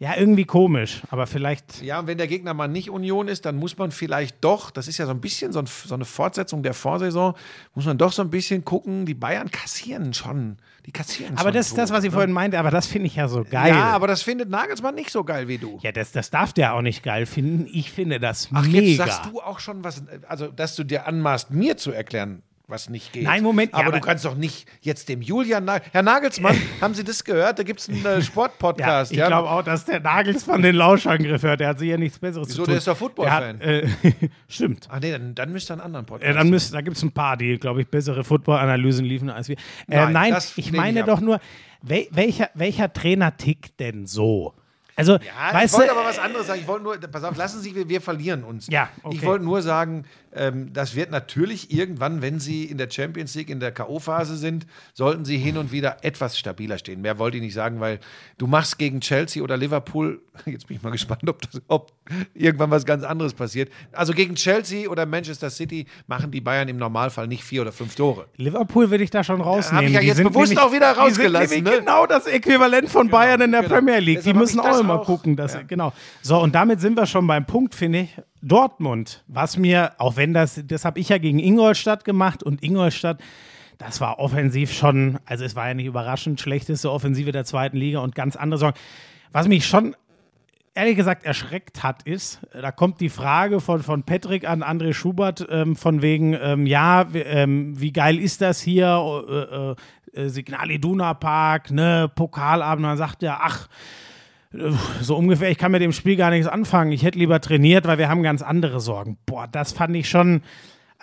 ja, 0.00 0.16
irgendwie 0.16 0.46
komisch, 0.46 1.02
aber 1.10 1.26
vielleicht. 1.26 1.82
Ja, 1.82 2.00
und 2.00 2.06
wenn 2.06 2.16
der 2.16 2.26
Gegner 2.26 2.54
mal 2.54 2.68
nicht 2.68 2.88
Union 2.88 3.28
ist, 3.28 3.44
dann 3.44 3.56
muss 3.56 3.76
man 3.76 3.90
vielleicht 3.90 4.42
doch, 4.42 4.70
das 4.70 4.88
ist 4.88 4.96
ja 4.96 5.04
so 5.04 5.10
ein 5.10 5.20
bisschen 5.20 5.52
so, 5.52 5.58
ein, 5.58 5.66
so 5.66 5.92
eine 5.92 6.06
Fortsetzung 6.06 6.62
der 6.62 6.72
Vorsaison, 6.72 7.34
muss 7.74 7.84
man 7.84 7.98
doch 7.98 8.10
so 8.10 8.22
ein 8.22 8.30
bisschen 8.30 8.64
gucken, 8.64 9.04
die 9.04 9.12
Bayern 9.12 9.50
kassieren 9.50 10.14
schon. 10.14 10.56
Die 10.86 10.90
kassieren 10.90 11.34
Aber 11.34 11.50
schon 11.50 11.52
das 11.52 11.66
ist 11.66 11.76
das, 11.76 11.90
was 11.90 12.02
ich 12.02 12.12
ne? 12.12 12.14
vorhin 12.14 12.32
meinte, 12.32 12.58
aber 12.58 12.70
das 12.70 12.86
finde 12.86 13.08
ich 13.08 13.16
ja 13.16 13.28
so 13.28 13.44
geil. 13.44 13.74
Ja, 13.74 13.90
aber 13.90 14.06
das 14.06 14.22
findet 14.22 14.48
Nagelsmann 14.48 14.94
nicht 14.94 15.10
so 15.10 15.22
geil 15.22 15.48
wie 15.48 15.58
du. 15.58 15.78
Ja, 15.82 15.92
das, 15.92 16.12
das 16.12 16.30
darf 16.30 16.54
der 16.54 16.72
auch 16.72 16.80
nicht 16.80 17.02
geil 17.02 17.26
finden. 17.26 17.68
Ich 17.70 17.90
finde 17.90 18.18
das 18.18 18.48
Ach, 18.54 18.64
mega. 18.64 18.80
jetzt 18.80 18.96
sagst 18.96 19.26
du 19.26 19.42
auch 19.42 19.60
schon 19.60 19.84
was, 19.84 20.02
also 20.26 20.46
dass 20.46 20.76
du 20.76 20.84
dir 20.84 21.06
anmaßt, 21.06 21.50
mir 21.50 21.76
zu 21.76 21.92
erklären, 21.92 22.42
was 22.70 22.88
nicht 22.88 23.12
geht. 23.12 23.24
Nein, 23.24 23.42
Moment, 23.42 23.72
ja, 23.72 23.78
Aber, 23.78 23.88
aber- 23.88 23.98
du 23.98 24.04
kannst 24.06 24.24
doch 24.24 24.34
nicht 24.34 24.66
jetzt 24.80 25.08
dem 25.08 25.20
Julian, 25.22 25.64
Na 25.64 25.80
Herr 25.92 26.02
Nagelsmann, 26.02 26.56
haben 26.80 26.94
Sie 26.94 27.04
das 27.04 27.24
gehört? 27.24 27.58
Da 27.58 27.62
gibt 27.62 27.80
es 27.80 27.88
einen 27.88 28.04
äh, 28.04 28.14
ja, 28.14 28.22
Sportpodcast. 28.22 29.12
ich 29.12 29.18
glaube 29.18 29.50
auch, 29.50 29.62
dass 29.62 29.84
der 29.84 30.00
Nagels 30.00 30.44
von 30.44 30.62
den 30.62 30.76
Lauschangriff 30.76 31.42
hört. 31.42 31.60
Der 31.60 31.68
hat 31.68 31.78
sicher 31.78 31.98
nichts 31.98 32.18
Besseres 32.18 32.48
Wieso, 32.48 32.56
zu 32.56 32.62
tun. 32.62 32.68
der 32.70 32.78
ist 32.78 32.86
doch 32.86 32.96
Football-Fan. 32.96 33.60
Äh, 33.60 33.88
stimmt. 34.48 34.88
Ach 34.90 35.00
nee, 35.00 35.10
dann, 35.12 35.34
dann 35.34 35.52
müsst 35.52 35.70
ihr 35.70 35.74
einen 35.74 35.80
anderen 35.82 36.06
Podcast. 36.06 36.28
Ja, 36.28 36.38
dann 36.38 36.50
müsst, 36.50 36.72
da 36.72 36.80
gibt 36.80 36.96
es 36.96 37.02
ein 37.02 37.12
paar, 37.12 37.36
die, 37.36 37.58
glaube 37.58 37.80
ich, 37.82 37.88
bessere 37.88 38.24
Football-Analysen 38.24 39.04
liefern 39.04 39.30
als 39.30 39.48
wir. 39.48 39.56
Äh, 39.88 39.96
Nein, 39.96 40.12
nein, 40.12 40.36
ich 40.56 40.72
meine 40.72 41.00
ich 41.00 41.06
doch 41.06 41.20
nur, 41.20 41.40
wel, 41.82 42.06
welcher, 42.10 42.50
welcher 42.54 42.92
Trainer 42.92 43.36
tickt 43.36 43.78
denn 43.80 44.06
so? 44.06 44.54
Also, 45.00 45.12
Ja, 45.24 45.62
ich 45.64 45.72
wollte 45.72 45.92
du, 45.92 45.98
aber 45.98 46.08
was 46.08 46.18
anderes 46.18 46.46
sagen. 46.46 46.60
Ich 46.60 46.66
wollte 46.68 46.84
nur, 46.84 46.96
pass 46.98 47.24
auf, 47.24 47.36
lassen 47.36 47.60
Sie, 47.60 47.74
wir, 47.74 47.88
wir 47.88 48.00
verlieren 48.00 48.44
uns. 48.44 48.66
Ja, 48.68 48.88
okay. 49.02 49.16
Ich 49.16 49.24
wollte 49.24 49.44
nur 49.44 49.62
sagen, 49.62 50.04
ähm, 50.32 50.72
das 50.72 50.94
wird 50.94 51.10
natürlich 51.10 51.72
irgendwann, 51.72 52.22
wenn 52.22 52.38
Sie 52.38 52.64
in 52.64 52.78
der 52.78 52.88
Champions 52.90 53.34
League 53.34 53.50
in 53.50 53.58
der 53.60 53.72
K.O.-Phase 53.72 54.36
sind, 54.36 54.66
sollten 54.94 55.24
Sie 55.24 55.38
hin 55.38 55.56
und 55.56 55.72
wieder 55.72 55.98
etwas 56.02 56.38
stabiler 56.38 56.78
stehen. 56.78 57.00
Mehr 57.00 57.18
wollte 57.18 57.38
ich 57.38 57.42
nicht 57.42 57.54
sagen, 57.54 57.80
weil 57.80 57.98
du 58.38 58.46
machst 58.46 58.78
gegen 58.78 59.00
Chelsea 59.00 59.42
oder 59.42 59.56
Liverpool, 59.56 60.20
jetzt 60.46 60.68
bin 60.68 60.76
ich 60.76 60.82
mal 60.82 60.90
gespannt, 60.90 61.28
ob, 61.28 61.42
das, 61.42 61.60
ob 61.68 61.92
irgendwann 62.34 62.70
was 62.70 62.84
ganz 62.84 63.02
anderes 63.02 63.34
passiert. 63.34 63.70
Also 63.92 64.12
gegen 64.12 64.34
Chelsea 64.36 64.88
oder 64.88 65.04
Manchester 65.06 65.50
City 65.50 65.86
machen 66.06 66.30
die 66.30 66.40
Bayern 66.40 66.68
im 66.68 66.76
Normalfall 66.76 67.26
nicht 67.26 67.42
vier 67.42 67.62
oder 67.62 67.72
fünf 67.72 67.94
Tore. 67.96 68.26
Liverpool 68.36 68.90
will 68.90 69.00
ich 69.00 69.10
da 69.10 69.24
schon 69.24 69.40
rausnehmen. 69.40 69.78
hab 69.84 69.88
ich 69.88 69.94
ja 69.94 70.00
Die 70.00 70.06
jetzt 70.06 70.16
sind 70.18 70.28
bewusst 70.28 70.50
nämlich- 70.50 70.58
auch 70.64 70.72
wieder 70.72 70.90
die 70.92 70.94
sind 70.94 71.24
rausgelassen, 71.24 71.64
ne? 71.64 71.70
Genau 71.80 72.06
das 72.06 72.26
Äquivalent 72.26 72.88
von 72.88 73.08
Bayern 73.08 73.40
in 73.40 73.50
der 73.52 73.62
genau. 73.62 73.74
Premier 73.74 73.98
League. 73.98 74.18
Deshalb 74.18 74.34
Die 74.36 74.38
müssen 74.38 74.60
auch 74.60 74.64
das 74.66 74.82
immer 74.90 75.00
auch. 75.00 75.06
gucken. 75.06 75.36
Dass, 75.36 75.54
Ja. 75.54 75.62
Genau. 75.62 75.92
So, 76.22 76.40
und 76.40 76.54
damit 76.54 76.80
sind 76.80 76.96
wir 76.96 77.06
schon 77.06 77.26
beim 77.26 77.46
Punkt, 77.46 77.74
finde 77.74 78.00
ich. 78.00 78.16
Dortmund, 78.42 79.24
was 79.26 79.56
mir, 79.56 79.92
auch 79.98 80.16
wenn 80.16 80.32
das, 80.32 80.60
das 80.66 80.84
habe 80.84 80.98
ich 80.98 81.10
ja 81.10 81.18
gegen 81.18 81.38
Ingolstadt 81.38 82.04
gemacht 82.04 82.42
und 82.42 82.62
Ingolstadt, 82.62 83.20
das 83.78 84.00
war 84.00 84.18
offensiv 84.18 84.72
schon, 84.72 85.18
also 85.24 85.44
es 85.44 85.56
war 85.56 85.68
ja 85.68 85.74
nicht 85.74 85.86
überraschend, 85.86 86.40
schlechteste 86.40 86.90
Offensive 86.90 87.32
der 87.32 87.44
zweiten 87.44 87.76
Liga 87.76 88.00
und 88.00 88.14
ganz 88.14 88.36
andere 88.36 88.58
Sorgen. 88.58 88.78
Was 89.32 89.48
mich 89.48 89.66
schon 89.66 89.94
ehrlich 90.74 90.96
gesagt 90.96 91.24
erschreckt 91.24 91.82
hat, 91.82 92.02
ist, 92.04 92.40
da 92.52 92.72
kommt 92.72 93.00
die 93.00 93.08
Frage 93.08 93.60
von, 93.60 93.82
von 93.82 94.02
Patrick 94.04 94.48
an 94.48 94.62
André 94.62 94.92
Schubert 94.92 95.46
ähm, 95.50 95.76
von 95.76 96.02
wegen, 96.02 96.34
ähm, 96.34 96.66
ja, 96.66 97.12
wie, 97.12 97.20
ähm, 97.20 97.78
wie 97.80 97.92
geil 97.92 98.18
ist 98.18 98.40
das 98.40 98.60
hier, 98.60 99.76
äh, 100.14 100.20
äh, 100.20 100.28
Signal 100.28 100.70
Iduna 100.70 101.14
Park, 101.14 101.70
ne, 101.70 102.10
Pokalabend, 102.14 102.84
und 102.84 102.90
dann 102.90 102.98
sagt 102.98 103.22
er, 103.22 103.40
ach, 103.42 103.66
äh, 103.66 104.09
so 105.00 105.16
ungefähr, 105.16 105.50
ich 105.50 105.58
kann 105.58 105.72
mit 105.72 105.82
dem 105.82 105.92
Spiel 105.92 106.16
gar 106.16 106.30
nichts 106.30 106.48
anfangen, 106.48 106.92
ich 106.92 107.04
hätte 107.04 107.18
lieber 107.18 107.40
trainiert, 107.40 107.86
weil 107.86 107.98
wir 107.98 108.08
haben 108.08 108.22
ganz 108.22 108.42
andere 108.42 108.80
Sorgen. 108.80 109.16
Boah, 109.26 109.46
das 109.46 109.72
fand 109.72 109.94
ich 109.94 110.08
schon, 110.08 110.42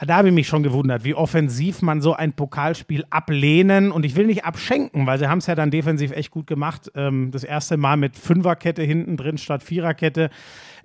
da 0.05 0.17
habe 0.17 0.27
ich 0.27 0.33
mich 0.33 0.47
schon 0.47 0.63
gewundert, 0.63 1.05
wie 1.05 1.13
offensiv 1.13 1.81
man 1.81 2.01
so 2.01 2.13
ein 2.13 2.33
Pokalspiel 2.33 3.05
ablehnen 3.09 3.91
und 3.91 4.05
ich 4.05 4.15
will 4.15 4.27
nicht 4.27 4.43
abschenken, 4.43 5.07
weil 5.07 5.17
sie 5.17 5.29
haben 5.29 5.39
es 5.39 5.47
ja 5.47 5.55
dann 5.55 5.71
defensiv 5.71 6.11
echt 6.11 6.31
gut 6.31 6.47
gemacht. 6.47 6.91
Ähm, 6.95 7.31
das 7.31 7.43
erste 7.43 7.77
Mal 7.77 7.95
mit 7.95 8.17
Fünferkette 8.17 8.83
hinten 8.83 9.15
drin 9.15 9.37
statt 9.37 9.63
Viererkette. 9.63 10.29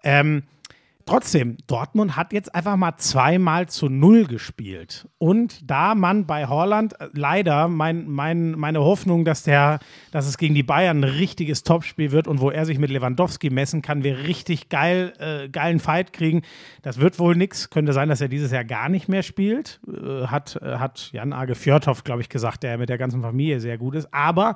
Ähm, 0.05 0.45
Trotzdem, 1.05 1.57
Dortmund 1.67 2.17
hat 2.17 2.33
jetzt 2.33 2.55
einfach 2.55 2.77
mal 2.77 2.97
zweimal 2.97 3.69
zu 3.69 3.89
null 3.89 4.27
gespielt. 4.27 5.09
Und 5.19 5.69
da 5.69 5.95
man 5.95 6.27
bei 6.27 6.47
Holland 6.47 6.99
äh, 7.01 7.09
leider 7.13 7.69
mein, 7.69 8.09
mein, 8.09 8.53
meine 8.53 8.81
Hoffnung, 8.81 9.25
dass, 9.25 9.43
der, 9.43 9.81
dass 10.11 10.27
es 10.27 10.39
gegen 10.39 10.55
die 10.55 10.63
Bayern 10.63 11.01
ein 11.01 11.05
richtiges 11.05 11.63
Topspiel 11.63 12.13
wird 12.13 12.29
und 12.29 12.41
wo 12.41 12.51
er 12.51 12.67
sich 12.67 12.79
mit 12.79 12.91
Lewandowski 12.91 13.51
messen 13.51 13.83
kann, 13.83 14.05
wir 14.05 14.19
richtig 14.19 14.69
geil, 14.69 15.13
äh, 15.19 15.49
geilen 15.49 15.81
Fight 15.81 16.13
kriegen, 16.13 16.43
das 16.83 16.99
wird 16.99 17.19
wohl 17.19 17.37
nichts. 17.37 17.71
Könnte 17.71 17.93
sein, 17.93 18.09
dass 18.09 18.21
er 18.21 18.29
dieses 18.29 18.53
Jahr 18.53 18.65
gar 18.65 18.89
nicht 18.89 19.09
mehr 19.09 19.23
spielt. 19.23 19.81
Äh, 19.87 20.27
hat, 20.27 20.59
äh, 20.63 20.77
hat 20.77 21.11
Jan 21.13 21.33
Age 21.33 21.57
Fjordhoff, 21.57 22.05
glaube 22.05 22.23
ich, 22.23 22.29
gesagt, 22.29 22.63
der 22.63 22.79
mit 22.79 22.89
der 22.89 22.99
ganzen 22.99 23.23
Familie 23.23 23.61
sehr 23.61 23.79
gut 23.79 23.95
ist. 23.95 24.13
Aber 24.13 24.55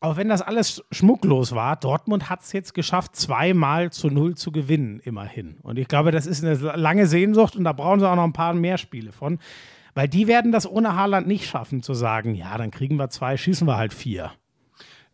auch 0.00 0.16
wenn 0.16 0.28
das 0.28 0.42
alles 0.42 0.84
schmucklos 0.92 1.52
war, 1.52 1.76
Dortmund 1.76 2.30
hat 2.30 2.42
es 2.42 2.52
jetzt 2.52 2.72
geschafft, 2.72 3.16
zweimal 3.16 3.90
zu 3.90 4.08
null 4.08 4.36
zu 4.36 4.52
gewinnen, 4.52 5.00
immerhin. 5.00 5.56
Und 5.62 5.78
ich 5.78 5.88
glaube, 5.88 6.12
das 6.12 6.26
ist 6.26 6.44
eine 6.44 6.54
lange 6.76 7.06
Sehnsucht 7.06 7.56
und 7.56 7.64
da 7.64 7.72
brauchen 7.72 7.98
sie 8.00 8.08
auch 8.08 8.14
noch 8.16 8.24
ein 8.24 8.32
paar 8.32 8.54
mehr 8.54 8.78
Spiele 8.78 9.10
von. 9.10 9.38
Weil 9.94 10.06
die 10.06 10.28
werden 10.28 10.52
das 10.52 10.70
ohne 10.70 10.94
Haaland 10.94 11.26
nicht 11.26 11.46
schaffen, 11.46 11.82
zu 11.82 11.94
sagen, 11.94 12.34
ja, 12.34 12.56
dann 12.56 12.70
kriegen 12.70 12.96
wir 12.96 13.10
zwei, 13.10 13.36
schießen 13.36 13.66
wir 13.66 13.76
halt 13.76 13.92
vier. 13.92 14.32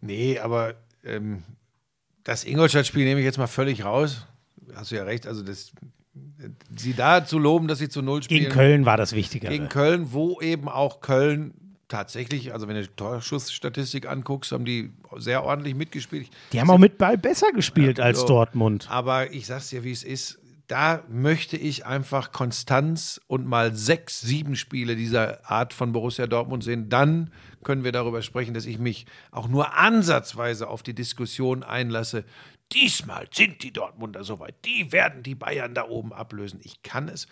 Nee, 0.03 0.39
aber 0.39 0.75
ähm, 1.03 1.43
das 2.23 2.45
Ingolstadt-Spiel 2.45 3.05
nehme 3.05 3.21
ich 3.21 3.25
jetzt 3.25 3.39
mal 3.39 3.47
völlig 3.47 3.85
raus. 3.87 4.27
Hast 4.75 4.91
du 4.91 4.97
ja 4.97 5.05
recht. 5.05 5.27
Also, 5.27 5.43
das, 5.43 5.73
sie 6.77 6.93
da 6.93 7.25
zu 7.25 7.39
loben, 7.39 7.69
dass 7.69 7.79
sie 7.79 7.89
zu 7.89 8.03
Null 8.03 8.23
spielen. 8.23 8.43
Gegen 8.43 8.53
Köln 8.53 8.85
war 8.85 8.99
das 8.99 9.15
Wichtigere. 9.15 9.51
Gegen 9.51 9.71
Köln, 9.71 10.13
wo 10.13 10.41
eben 10.43 10.69
auch 10.69 11.01
Köln 11.01 11.55
tatsächlich, 11.89 12.53
also 12.53 12.69
wenn 12.69 12.77
du 12.77 12.83
die 12.83 12.95
Torschussstatistik 12.97 14.09
anguckst, 14.09 14.53
haben 14.53 14.65
die 14.65 14.93
sehr 15.17 15.45
ordentlich 15.45 15.75
mitgespielt. 15.75 16.31
Die 16.53 16.61
haben 16.61 16.71
auch 16.71 16.79
mit 16.79 16.99
Ball 16.99 17.19
besser 17.19 17.53
gespielt 17.53 18.01
als 18.01 18.21
so. 18.21 18.27
Dortmund. 18.27 18.89
Aber 18.91 19.33
ich 19.33 19.47
sag's 19.47 19.69
dir, 19.69 19.85
wie 19.85 19.93
es 19.93 20.03
ist. 20.03 20.39
Da 20.67 21.05
möchte 21.11 21.59
ich 21.59 21.85
einfach 21.85 22.33
Konstanz 22.33 23.21
und 23.27 23.47
mal 23.47 23.75
sechs, 23.75 24.23
sieben 24.23 24.57
Spiele 24.57 24.97
dieser 24.97 25.51
Art 25.51 25.75
von 25.75 25.93
Borussia 25.93 26.27
Dortmund 26.27 26.65
sehen. 26.65 26.89
Dann 26.89 27.31
können 27.65 27.85
wir 27.85 27.93
darüber 27.93 28.23
sprechen, 28.23 28.55
dass 28.55 28.65
ich 28.65 28.79
mich 28.79 29.05
auch 29.31 29.47
nur 29.47 29.77
ansatzweise 29.77 30.69
auf 30.69 30.83
die 30.83 30.95
Diskussion 30.95 31.63
einlasse. 31.63 32.25
Diesmal 32.73 33.29
sind 33.31 33.63
die 33.63 33.75
Dortmunder 33.75 34.25
soweit. 34.25 34.55
Die 34.65 34.91
werden 34.91 35.23
die 35.23 35.35
Bayern 35.35 35.75
da 35.75 35.87
oben 35.87 36.15
ablösen. 36.15 36.61
Ich 36.63 36.83
kann 36.83 37.09
es 37.09 37.27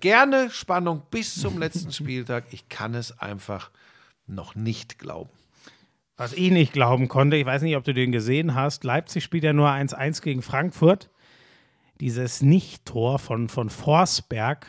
gerne 0.00 0.50
Spannung 0.50 1.02
bis 1.10 1.34
zum 1.40 1.58
letzten 1.58 1.92
Spieltag. 1.92 2.44
Ich 2.52 2.68
kann 2.68 2.94
es 2.94 3.18
einfach 3.18 3.70
noch 4.26 4.54
nicht 4.54 4.98
glauben. 4.98 5.30
Was 6.16 6.32
ich 6.32 6.50
nicht 6.52 6.72
glauben 6.72 7.08
konnte, 7.08 7.36
ich 7.36 7.44
weiß 7.44 7.62
nicht, 7.62 7.76
ob 7.76 7.82
du 7.84 7.92
den 7.92 8.12
gesehen 8.12 8.54
hast, 8.54 8.84
Leipzig 8.84 9.24
spielt 9.24 9.42
ja 9.44 9.52
nur 9.52 9.68
1-1 9.68 10.22
gegen 10.22 10.42
Frankfurt. 10.42 11.10
Dieses 12.00 12.40
Nicht-Tor 12.42 13.18
von, 13.18 13.48
von 13.48 13.68
Forsberg 13.70 14.66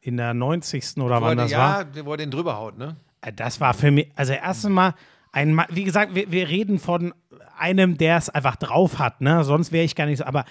in 0.00 0.16
der 0.16 0.34
90. 0.34 0.98
oder 0.98 1.20
Wo 1.20 1.26
wann 1.26 1.38
das 1.38 1.50
ja, 1.50 1.58
war. 1.58 1.84
der- 1.84 2.04
wo 2.06 2.12
er 2.12 2.16
den 2.18 2.30
drüber 2.30 2.56
haut, 2.56 2.78
ne? 2.78 2.96
Äh, 3.22 3.32
Das 3.32 3.60
war 3.60 3.74
für 3.74 3.90
mich, 3.90 4.10
also 4.14 4.32
erstens 4.34 4.70
mal, 4.70 4.94
ein, 5.32 5.60
wie 5.70 5.82
gesagt, 5.84 6.14
wir, 6.14 6.30
wir 6.30 6.48
reden 6.48 6.78
von 6.78 7.12
einem, 7.58 7.96
der 7.98 8.16
es 8.18 8.28
einfach 8.28 8.54
drauf 8.56 8.98
hat, 9.00 9.20
ne? 9.20 9.42
Sonst 9.44 9.72
wäre 9.72 9.84
ich 9.84 9.96
gar 9.96 10.06
nicht 10.06 10.18
so, 10.18 10.24
aber 10.24 10.44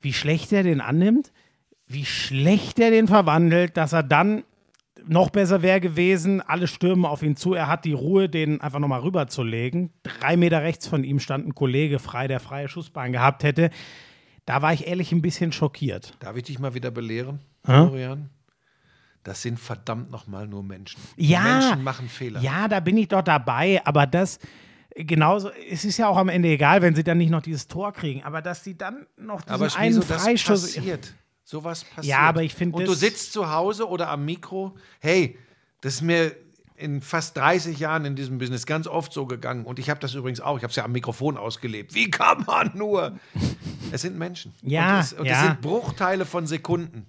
wie 0.00 0.12
schlecht 0.12 0.52
er 0.52 0.62
den 0.64 0.80
annimmt, 0.80 1.30
wie 1.92 2.04
schlecht 2.04 2.78
er 2.78 2.90
den 2.90 3.08
verwandelt, 3.08 3.76
dass 3.76 3.92
er 3.92 4.02
dann 4.04 4.44
noch 5.06 5.30
besser 5.30 5.62
wäre 5.62 5.80
gewesen, 5.80 6.40
alle 6.40 6.68
stürmen 6.68 7.04
auf 7.04 7.22
ihn 7.22 7.34
zu, 7.34 7.54
er 7.54 7.66
hat 7.66 7.84
die 7.84 7.94
Ruhe, 7.94 8.28
den 8.28 8.60
einfach 8.60 8.78
nochmal 8.78 9.00
rüberzulegen. 9.00 9.90
Drei 10.02 10.36
Meter 10.36 10.62
rechts 10.62 10.86
von 10.86 11.04
ihm 11.04 11.18
stand 11.18 11.48
ein 11.48 11.54
Kollege 11.54 11.98
frei, 11.98 12.28
der 12.28 12.38
freie 12.38 12.68
Schussbahn 12.68 13.12
gehabt 13.12 13.42
hätte. 13.42 13.70
Da 14.46 14.62
war 14.62 14.72
ich 14.72 14.86
ehrlich 14.86 15.10
ein 15.12 15.22
bisschen 15.22 15.52
schockiert. 15.52 16.14
Darf 16.20 16.36
ich 16.36 16.44
dich 16.44 16.58
mal 16.58 16.74
wieder 16.74 16.90
belehren? 16.90 17.40
Florian? 17.64 18.30
Das 19.22 19.42
sind 19.42 19.58
verdammt 19.58 20.10
nochmal 20.10 20.46
nur 20.46 20.62
Menschen. 20.62 21.00
Ja, 21.16 21.58
Menschen 21.58 21.82
machen 21.82 22.08
Fehler. 22.08 22.40
Ja, 22.40 22.68
da 22.68 22.80
bin 22.80 22.96
ich 22.96 23.08
doch 23.08 23.22
dabei, 23.22 23.80
aber 23.84 24.06
das 24.06 24.38
genauso, 24.94 25.50
es 25.70 25.84
ist 25.84 25.98
ja 25.98 26.08
auch 26.08 26.16
am 26.16 26.28
Ende 26.28 26.48
egal, 26.48 26.82
wenn 26.82 26.94
sie 26.94 27.04
dann 27.04 27.18
nicht 27.18 27.30
noch 27.30 27.42
dieses 27.42 27.68
Tor 27.68 27.92
kriegen, 27.92 28.22
aber 28.22 28.42
dass 28.42 28.64
sie 28.64 28.76
dann 28.76 29.06
noch 29.16 29.42
diesen 29.42 29.54
Aber 29.54 29.76
einen 29.76 29.96
wieso 29.96 30.00
das 30.08 30.22
Freischuss. 30.24 30.74
passiert. 30.74 31.14
Sowas 31.50 31.82
passiert. 31.82 32.06
Ja, 32.06 32.20
aber 32.20 32.44
ich 32.44 32.54
finde 32.54 32.76
Und 32.76 32.86
du 32.86 32.94
sitzt 32.94 33.32
zu 33.32 33.50
Hause 33.50 33.88
oder 33.88 34.08
am 34.08 34.24
Mikro. 34.24 34.76
Hey, 35.00 35.36
das 35.80 35.94
ist 35.94 36.02
mir 36.02 36.36
in 36.76 37.02
fast 37.02 37.36
30 37.36 37.76
Jahren 37.80 38.04
in 38.04 38.14
diesem 38.14 38.38
Business 38.38 38.66
ganz 38.66 38.86
oft 38.86 39.12
so 39.12 39.26
gegangen. 39.26 39.64
Und 39.64 39.80
ich 39.80 39.90
habe 39.90 39.98
das 39.98 40.14
übrigens 40.14 40.40
auch. 40.40 40.58
Ich 40.58 40.62
habe 40.62 40.70
es 40.70 40.76
ja 40.76 40.84
am 40.84 40.92
Mikrofon 40.92 41.36
ausgelebt. 41.36 41.92
Wie 41.92 42.08
kann 42.08 42.44
man 42.46 42.70
nur? 42.74 43.18
Es 43.92 44.02
sind 44.02 44.16
Menschen. 44.16 44.54
Ja, 44.62 44.94
Und 44.94 45.00
es, 45.00 45.12
und 45.14 45.26
es 45.26 45.32
ja. 45.32 45.42
sind 45.42 45.62
Bruchteile 45.62 46.24
von 46.24 46.46
Sekunden. 46.46 47.06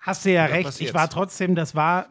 Hast 0.00 0.24
du 0.24 0.32
ja 0.32 0.46
recht. 0.46 0.80
Ich 0.80 0.92
war 0.92 1.08
trotzdem, 1.08 1.54
das 1.54 1.76
war 1.76 2.08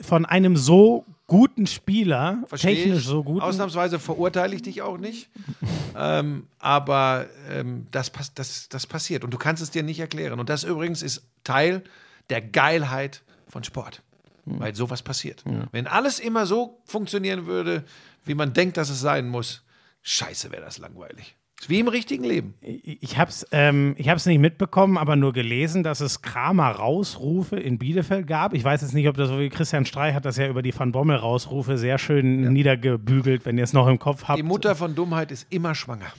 von 0.00 0.24
einem 0.24 0.56
so 0.56 1.04
guten 1.26 1.66
Spieler, 1.66 2.42
Versteh 2.46 2.74
technisch 2.74 2.98
ich. 3.00 3.04
so 3.06 3.24
gut. 3.24 3.42
Ausnahmsweise 3.42 3.98
verurteile 3.98 4.54
ich 4.54 4.62
dich 4.62 4.82
auch 4.82 4.98
nicht. 4.98 5.28
ähm, 5.98 6.46
aber 6.58 7.26
ähm, 7.50 7.86
das, 7.90 8.12
das, 8.34 8.68
das 8.68 8.86
passiert 8.86 9.24
und 9.24 9.32
du 9.32 9.38
kannst 9.38 9.62
es 9.62 9.70
dir 9.70 9.82
nicht 9.82 9.98
erklären. 10.00 10.38
Und 10.38 10.48
das 10.48 10.62
übrigens 10.64 11.02
ist 11.02 11.22
Teil 11.44 11.82
der 12.30 12.40
Geilheit 12.40 13.22
von 13.48 13.64
Sport, 13.64 14.02
Hm. 14.44 14.60
weil 14.60 14.74
sowas 14.76 15.02
passiert. 15.02 15.42
Wenn 15.72 15.88
alles 15.88 16.20
immer 16.20 16.46
so 16.46 16.80
funktionieren 16.84 17.46
würde, 17.46 17.84
wie 18.24 18.34
man 18.34 18.52
denkt, 18.52 18.76
dass 18.76 18.90
es 18.90 19.00
sein 19.00 19.28
muss, 19.28 19.62
scheiße 20.02 20.52
wäre 20.52 20.62
das 20.62 20.78
langweilig. 20.78 21.34
Ist 21.58 21.70
wie 21.70 21.80
im 21.80 21.88
richtigen 21.88 22.24
Leben. 22.24 22.54
Ich 22.60 23.16
habe 23.16 23.30
es 23.30 23.46
ähm, 23.50 23.94
ich 23.96 24.10
hab's 24.10 24.26
nicht 24.26 24.38
mitbekommen, 24.38 24.98
aber 24.98 25.16
nur 25.16 25.32
gelesen, 25.32 25.82
dass 25.82 26.00
es 26.00 26.20
Kramer-Rausrufe 26.20 27.56
in 27.58 27.78
Bielefeld 27.78 28.26
gab. 28.26 28.52
Ich 28.52 28.62
weiß 28.62 28.82
jetzt 28.82 28.92
nicht, 28.92 29.08
ob 29.08 29.16
das 29.16 29.30
so 29.30 29.38
wie 29.38 29.48
Christian 29.48 29.86
Streich 29.86 30.14
hat 30.14 30.26
das 30.26 30.36
ja 30.36 30.48
über 30.48 30.60
die 30.60 30.78
Van 30.78 30.92
Bommel-Rausrufe 30.92 31.78
sehr 31.78 31.96
schön 31.98 32.52
niedergebügelt, 32.52 33.46
wenn 33.46 33.56
ihr 33.56 33.64
es 33.64 33.72
noch 33.72 33.88
im 33.88 33.98
Kopf 33.98 34.24
habt. 34.24 34.38
Die 34.38 34.42
Mutter 34.42 34.74
von 34.74 34.94
Dummheit 34.94 35.32
ist 35.32 35.46
immer 35.50 35.74
schwanger. 35.74 36.12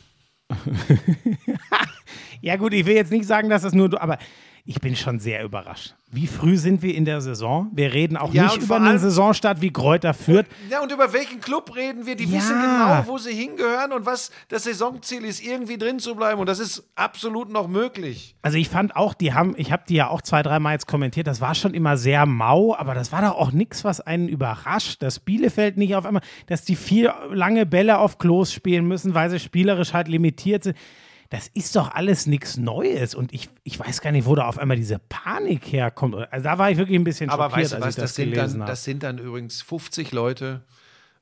Ja, 2.42 2.56
gut, 2.56 2.74
ich 2.74 2.86
will 2.86 2.96
jetzt 2.96 3.12
nicht 3.12 3.26
sagen, 3.26 3.50
dass 3.50 3.62
das 3.64 3.74
nur 3.74 3.90
du, 3.90 4.02
aber 4.02 4.18
ich 4.70 4.82
bin 4.82 4.98
schon 4.98 5.18
sehr 5.20 5.46
überrascht. 5.46 5.96
Wie 6.12 6.28
früh 6.28 6.58
sind 6.58 6.82
wir 6.82 6.94
in 6.94 7.06
der 7.06 7.22
Saison? 7.22 7.70
Wir 7.74 7.94
reden 7.94 8.18
auch 8.18 8.34
Ja, 8.34 8.44
nicht 8.44 8.62
über 8.62 8.76
einen 8.76 9.00
Saisonstart 9.00 9.62
wie 9.62 9.72
Kräuter 9.72 10.14
führt. 10.14 10.46
Ja, 10.70 10.82
und 10.84 10.92
über 10.92 11.14
welchen 11.14 11.40
Club 11.40 11.74
reden 11.74 12.06
wir? 12.06 12.18
Die 12.18 12.26
Ja. 12.26 12.38
wissen 12.38 12.62
genau, 12.62 13.04
wo 13.08 13.18
sie 13.18 13.32
hingehören 13.34 13.94
und 13.94 14.06
was 14.06 14.30
das 14.50 14.66
Saisonziel 14.66 15.24
ist, 15.24 15.42
irgendwie 15.42 15.78
drin 15.78 16.00
zu 16.00 16.16
bleiben. 16.16 16.42
Und 16.42 16.48
das 16.48 16.60
ist 16.60 16.84
absolut 16.96 17.50
noch 17.50 17.70
möglich. 17.70 18.36
Also 18.42 18.58
ich 18.58 18.68
fand 18.68 18.94
auch, 18.98 19.14
die 19.14 19.34
haben, 19.34 19.54
ich 19.58 19.72
habe 19.72 19.84
die 19.88 19.96
ja 19.96 20.10
auch 20.10 20.22
zwei, 20.22 20.44
dreimal 20.44 20.74
jetzt 20.74 20.88
kommentiert, 20.88 21.28
das 21.28 21.40
war 21.40 21.56
schon 21.56 21.74
immer 21.74 21.96
sehr 21.96 22.26
mau, 22.26 22.76
aber 22.76 22.94
das 22.94 23.14
war 23.14 23.22
doch 23.22 23.36
auch 23.36 23.54
nichts, 23.54 23.86
was 23.86 24.02
einen 24.02 24.28
überrascht, 24.28 25.02
dass 25.02 25.20
Bielefeld 25.22 25.78
nicht 25.78 25.96
auf 25.96 26.06
einmal, 26.06 26.24
dass 26.48 26.66
die 26.66 26.76
vier 26.76 27.16
lange 27.32 27.66
Bälle 27.66 28.00
auf 28.00 28.18
Klos 28.18 28.52
spielen 28.52 28.86
müssen, 28.86 29.14
weil 29.14 29.30
sie 29.30 29.40
spielerisch 29.40 29.94
halt 29.94 30.10
limitiert 30.10 30.66
sind. 30.66 30.76
Das 31.30 31.48
ist 31.54 31.76
doch 31.76 31.92
alles 31.92 32.26
nichts 32.26 32.58
Neues 32.58 33.14
und 33.16 33.34
ich, 33.34 33.50
ich 33.64 33.80
weiß 33.80 34.02
gar 34.02 34.12
nicht, 34.12 34.26
wo 34.26 34.36
da 34.36 34.48
auf 34.48 34.58
einmal 34.58 34.78
diese 34.78 35.00
Panik 35.10 35.72
herkommt. 35.72 36.16
Also 36.32 36.44
da 36.44 36.58
war 36.58 36.72
ich 36.72 36.78
wirklich 36.78 36.98
ein 36.98 37.04
bisschen 37.04 37.30
Aber 37.30 37.50
schockiert, 37.50 37.72
weißt 37.72 37.72
du 37.72 37.76
als 37.78 37.86
was, 37.86 37.90
ich 37.90 37.96
das, 37.96 38.04
das, 38.04 38.16
sind 38.16 38.32
gelesen 38.32 38.54
dann, 38.54 38.62
habe. 38.62 38.72
das 38.72 38.84
sind 38.84 39.04
dann 39.04 39.18
übrigens 39.18 39.62
50 39.62 40.12
Leute 40.12 40.62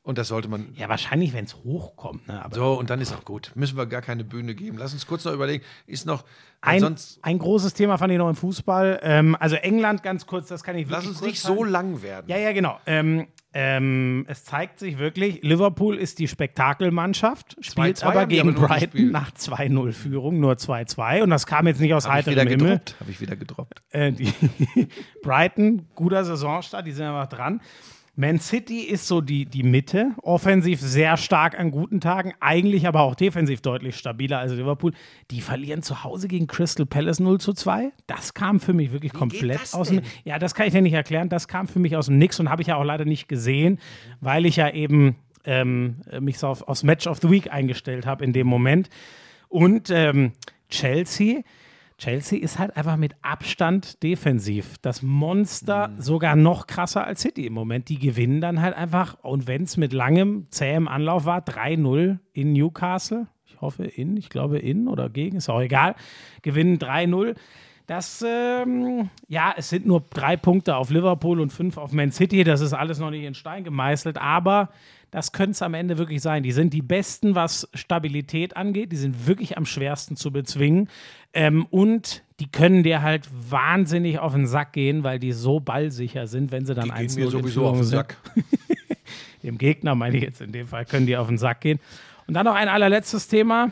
und 0.06 0.20
das 0.20 0.28
sollte 0.28 0.48
man. 0.48 0.68
Ja, 0.76 0.88
wahrscheinlich, 0.88 1.34
wenn 1.34 1.46
es 1.46 1.56
hochkommt. 1.56 2.28
Ne? 2.28 2.44
So, 2.52 2.74
und 2.74 2.92
dann 2.92 3.02
ist 3.02 3.12
auch 3.12 3.26
gut. 3.26 3.52
Müssen 3.56 3.76
wir 3.76 3.88
gar 3.88 4.04
keine 4.04 4.24
Bühne 4.24 4.54
geben. 4.54 4.78
Lass 4.78 4.94
uns 4.94 5.08
kurz 5.08 5.26
noch 5.26 5.34
überlegen. 5.34 5.64
Ist 5.88 6.06
noch. 6.06 6.24
ein, 6.62 6.96
ein 7.24 7.40
großes 7.40 7.74
Thema 7.74 7.98
fand 7.98 8.12
ich 8.12 8.20
noch 8.20 8.30
im 8.30 8.36
Fußball. 8.36 9.00
Ähm, 9.02 9.36
also 9.40 9.56
England, 9.56 10.04
ganz 10.04 10.28
kurz, 10.28 10.48
das 10.48 10.64
kann 10.64 10.76
ich 10.76 10.88
wirklich 10.88 11.06
Lass 11.06 11.08
uns 11.08 11.22
nicht 11.22 11.44
halten. 11.44 11.58
so 11.58 11.64
lang 11.64 12.02
werden. 12.04 12.26
Ja, 12.28 12.38
ja, 12.38 12.52
genau. 12.52 12.80
Ähm, 12.86 13.26
ähm, 13.58 14.26
es 14.28 14.44
zeigt 14.44 14.80
sich 14.80 14.98
wirklich, 14.98 15.42
Liverpool 15.42 15.96
ist 15.98 16.20
die 16.20 16.28
Spektakelmannschaft, 16.28 17.56
spielt 17.62 17.96
2-2 17.96 18.04
aber 18.04 18.26
gegen 18.26 18.54
Brighton 18.54 19.12
nach 19.12 19.32
2-0-Führung, 19.32 20.42
nur 20.42 20.56
2-2. 20.56 21.24
Und 21.24 21.30
das 21.30 21.48
kam 21.48 21.66
jetzt 21.66 21.80
nicht 21.80 21.94
aus 21.94 22.06
heiterem 22.06 22.50
Himmel. 22.50 22.82
Habe 23.00 23.12
ich 23.12 23.22
wieder 23.22 23.38
gedroppt. 23.38 23.80
Äh, 23.92 24.12
Brighton, 25.24 25.88
guter 25.96 26.26
Saisonstart, 26.26 26.86
die 26.86 26.92
sind 26.92 27.06
einfach 27.06 27.30
dran. 27.30 27.62
Man 28.18 28.40
City 28.40 28.80
ist 28.80 29.08
so 29.08 29.20
die, 29.20 29.46
die 29.46 29.64
Mitte, 29.64 30.12
offensiv 30.22 30.80
sehr 30.80 31.18
stark 31.18 31.60
an 31.60 31.70
guten 31.70 32.00
Tagen, 32.00 32.34
eigentlich 32.40 32.88
aber 32.88 33.02
auch 33.02 33.14
defensiv 33.14 33.60
deutlich 33.62 33.98
stabiler 33.98 34.40
als 34.40 34.54
Liverpool. 34.54 34.94
Die 35.32 35.42
verlieren 35.42 35.82
zu 35.82 36.06
Hause 36.06 36.30
gegen 36.30 36.48
Crystal 36.48 36.86
Palace 36.86 37.20
0 37.20 37.42
zu 37.42 37.52
2. 37.52 37.92
Das 38.08 38.34
kam 38.34 38.62
für 38.62 38.72
mich 38.72 38.94
wirklich 38.94 39.12
komplett 39.12 39.62
das 39.62 39.74
aus 39.74 39.90
dem. 39.90 40.02
Ja, 40.24 40.40
das 40.40 40.56
kann 40.56 40.68
ich 40.68 40.74
dir 40.74 40.82
nicht 40.82 40.94
erklären. 40.94 41.28
Das 41.28 41.50
kam 41.50 41.68
für 41.68 41.80
mich 41.80 41.98
aus 41.98 42.06
dem 42.06 42.18
Nix 42.18 42.40
und 42.40 42.50
habe 42.50 42.62
ich 42.62 42.70
ja 42.70 42.78
auch 42.78 42.86
leider 42.86 43.04
nicht 43.04 43.28
gesehen, 43.28 43.80
weil 44.22 44.46
ich 44.46 44.56
ja 44.56 44.70
eben 44.70 45.18
ähm, 45.44 45.98
mich 46.22 46.40
so 46.40 46.48
auf, 46.48 46.62
aufs 46.62 46.84
Match 46.84 47.08
of 47.08 47.20
the 47.22 47.30
Week 47.30 47.52
eingestellt 47.52 48.06
habe 48.06 48.24
in 48.24 48.32
dem 48.32 48.48
Moment. 48.48 48.90
Und 49.50 49.90
ähm, 49.90 50.32
Chelsea. 50.70 51.42
Chelsea 51.98 52.40
ist 52.42 52.60
halt 52.60 52.76
einfach 52.76 52.98
mit 52.98 53.16
Abstand 53.22 54.04
defensiv. 54.04 54.78
Das 54.82 55.02
Monster 55.02 55.92
sogar 55.98 56.36
noch 56.36 56.68
krasser 56.68 57.06
als 57.06 57.22
City 57.22 57.46
im 57.46 57.54
Moment. 57.54 57.88
Die 57.88 58.00
gewinnen 58.00 58.42
dann 58.42 58.62
halt 58.62 58.76
einfach, 58.76 59.18
und 59.24 59.48
wenn 59.48 59.64
es 59.64 59.78
mit 59.78 59.94
langem, 59.94 60.48
zähem 60.50 60.88
Anlauf 60.88 61.26
war, 61.26 61.40
3-0 61.40 62.20
in 62.34 62.54
Newcastle. 62.54 63.28
Ich 63.46 63.62
hoffe 63.62 63.86
in, 63.86 64.18
ich 64.18 64.30
glaube 64.30 64.60
in 64.60 64.90
oder 64.90 65.10
gegen, 65.10 65.38
ist 65.38 65.50
auch 65.50 65.62
egal. 65.62 65.96
Gewinnen 66.42 66.78
3-0. 66.78 67.36
Das, 67.88 68.26
ähm, 68.28 69.10
ja, 69.28 69.54
es 69.56 69.70
sind 69.70 69.86
nur 69.86 70.04
drei 70.10 70.38
Punkte 70.38 70.76
auf 70.76 70.90
Liverpool 70.90 71.40
und 71.40 71.54
fünf 71.54 71.78
auf 71.78 71.92
Man 71.94 72.12
City. 72.12 72.44
Das 72.44 72.60
ist 72.60 72.74
alles 72.74 73.00
noch 73.00 73.12
nicht 73.12 73.24
in 73.24 73.36
Stein 73.36 73.64
gemeißelt, 73.64 74.18
aber 74.18 74.70
das 75.16 75.32
könnte 75.32 75.52
es 75.52 75.62
am 75.62 75.74
Ende 75.74 75.98
wirklich 75.98 76.22
sein. 76.22 76.44
Die 76.44 76.52
sind 76.52 76.74
die 76.74 76.82
Besten, 76.82 77.36
was 77.36 77.70
Stabilität 77.74 78.58
angeht. 78.58 78.92
Die 78.92 78.98
sind 78.98 79.28
wirklich 79.28 79.58
am 79.58 79.66
schwersten 79.66 80.18
zu 80.18 80.30
bezwingen. 80.30 80.90
Ähm, 81.32 81.66
und 81.68 82.22
die 82.42 82.52
können 82.52 82.84
dir 82.84 83.02
halt 83.02 83.30
wahnsinnig 83.32 84.20
auf 84.20 84.34
den 84.34 84.46
Sack 84.46 84.74
gehen, 84.74 85.06
weil 85.06 85.18
die 85.18 85.32
so 85.32 85.62
ballsicher 85.62 86.28
sind, 86.28 86.52
wenn 86.52 86.66
sie 86.66 86.74
dann 86.76 86.92
1-0 86.92 87.16
mir 87.16 87.30
sowieso 87.30 87.66
auf 87.66 87.78
den 87.78 87.86
sind. 87.86 87.98
Sack. 87.98 88.18
Dem 89.44 89.58
Gegner, 89.58 89.96
meine 89.96 90.18
ich 90.18 90.24
jetzt 90.24 90.42
in 90.42 90.52
dem 90.52 90.68
Fall, 90.68 90.84
können 90.84 91.06
die 91.08 91.16
auf 91.16 91.28
den 91.28 91.38
Sack 91.38 91.62
gehen. 91.62 91.80
Und 92.28 92.34
dann 92.34 92.44
noch 92.44 92.56
ein 92.56 92.68
allerletztes 92.68 93.30
Thema. 93.30 93.72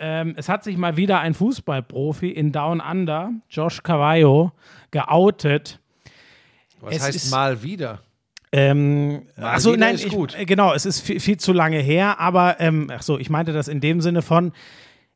Ähm, 0.00 0.34
es 0.36 0.48
hat 0.48 0.64
sich 0.64 0.76
mal 0.76 0.96
wieder 0.96 1.20
ein 1.20 1.34
Fußballprofi 1.34 2.30
in 2.30 2.50
Down 2.50 2.80
Under, 2.80 3.30
Josh 3.48 3.84
Cavallo, 3.84 4.50
geoutet. 4.90 5.78
Was 6.80 6.96
Es 6.96 7.02
heißt 7.02 7.30
mal 7.30 7.62
wieder? 7.62 8.00
Ähm, 8.52 9.26
Mal 9.36 9.54
achso, 9.54 9.76
nein, 9.76 9.94
ist 9.94 10.06
ich, 10.06 10.12
gut. 10.12 10.36
äh, 10.36 10.44
genau, 10.44 10.74
es 10.74 10.84
ist 10.84 11.00
viel, 11.00 11.20
viel 11.20 11.36
zu 11.36 11.52
lange 11.52 11.78
her, 11.78 12.18
aber 12.18 12.58
ähm, 12.58 12.90
achso, 12.90 13.16
ich 13.18 13.30
meinte 13.30 13.52
das 13.52 13.68
in 13.68 13.80
dem 13.80 14.00
Sinne 14.00 14.22
von, 14.22 14.52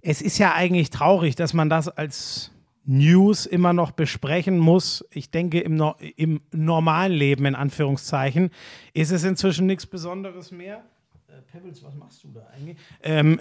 es 0.00 0.22
ist 0.22 0.38
ja 0.38 0.52
eigentlich 0.54 0.90
traurig, 0.90 1.34
dass 1.34 1.52
man 1.52 1.68
das 1.68 1.88
als 1.88 2.52
News 2.84 3.46
immer 3.46 3.72
noch 3.72 3.92
besprechen 3.92 4.58
muss. 4.58 5.04
Ich 5.10 5.30
denke, 5.30 5.60
im, 5.60 5.76
no 5.76 5.96
im 6.16 6.40
normalen 6.52 7.12
Leben, 7.12 7.46
in 7.46 7.54
Anführungszeichen, 7.54 8.50
ist 8.92 9.10
es 9.10 9.24
inzwischen 9.24 9.66
nichts 9.66 9.86
Besonderes 9.86 10.50
mehr. 10.50 10.84
Äh, 11.28 11.40
Pebbles, 11.50 11.82
was 11.82 11.94
machst 11.94 12.22
du 12.22 12.28
da 12.32 12.46
eigentlich? 12.54 12.76
Ähm, 13.02 13.38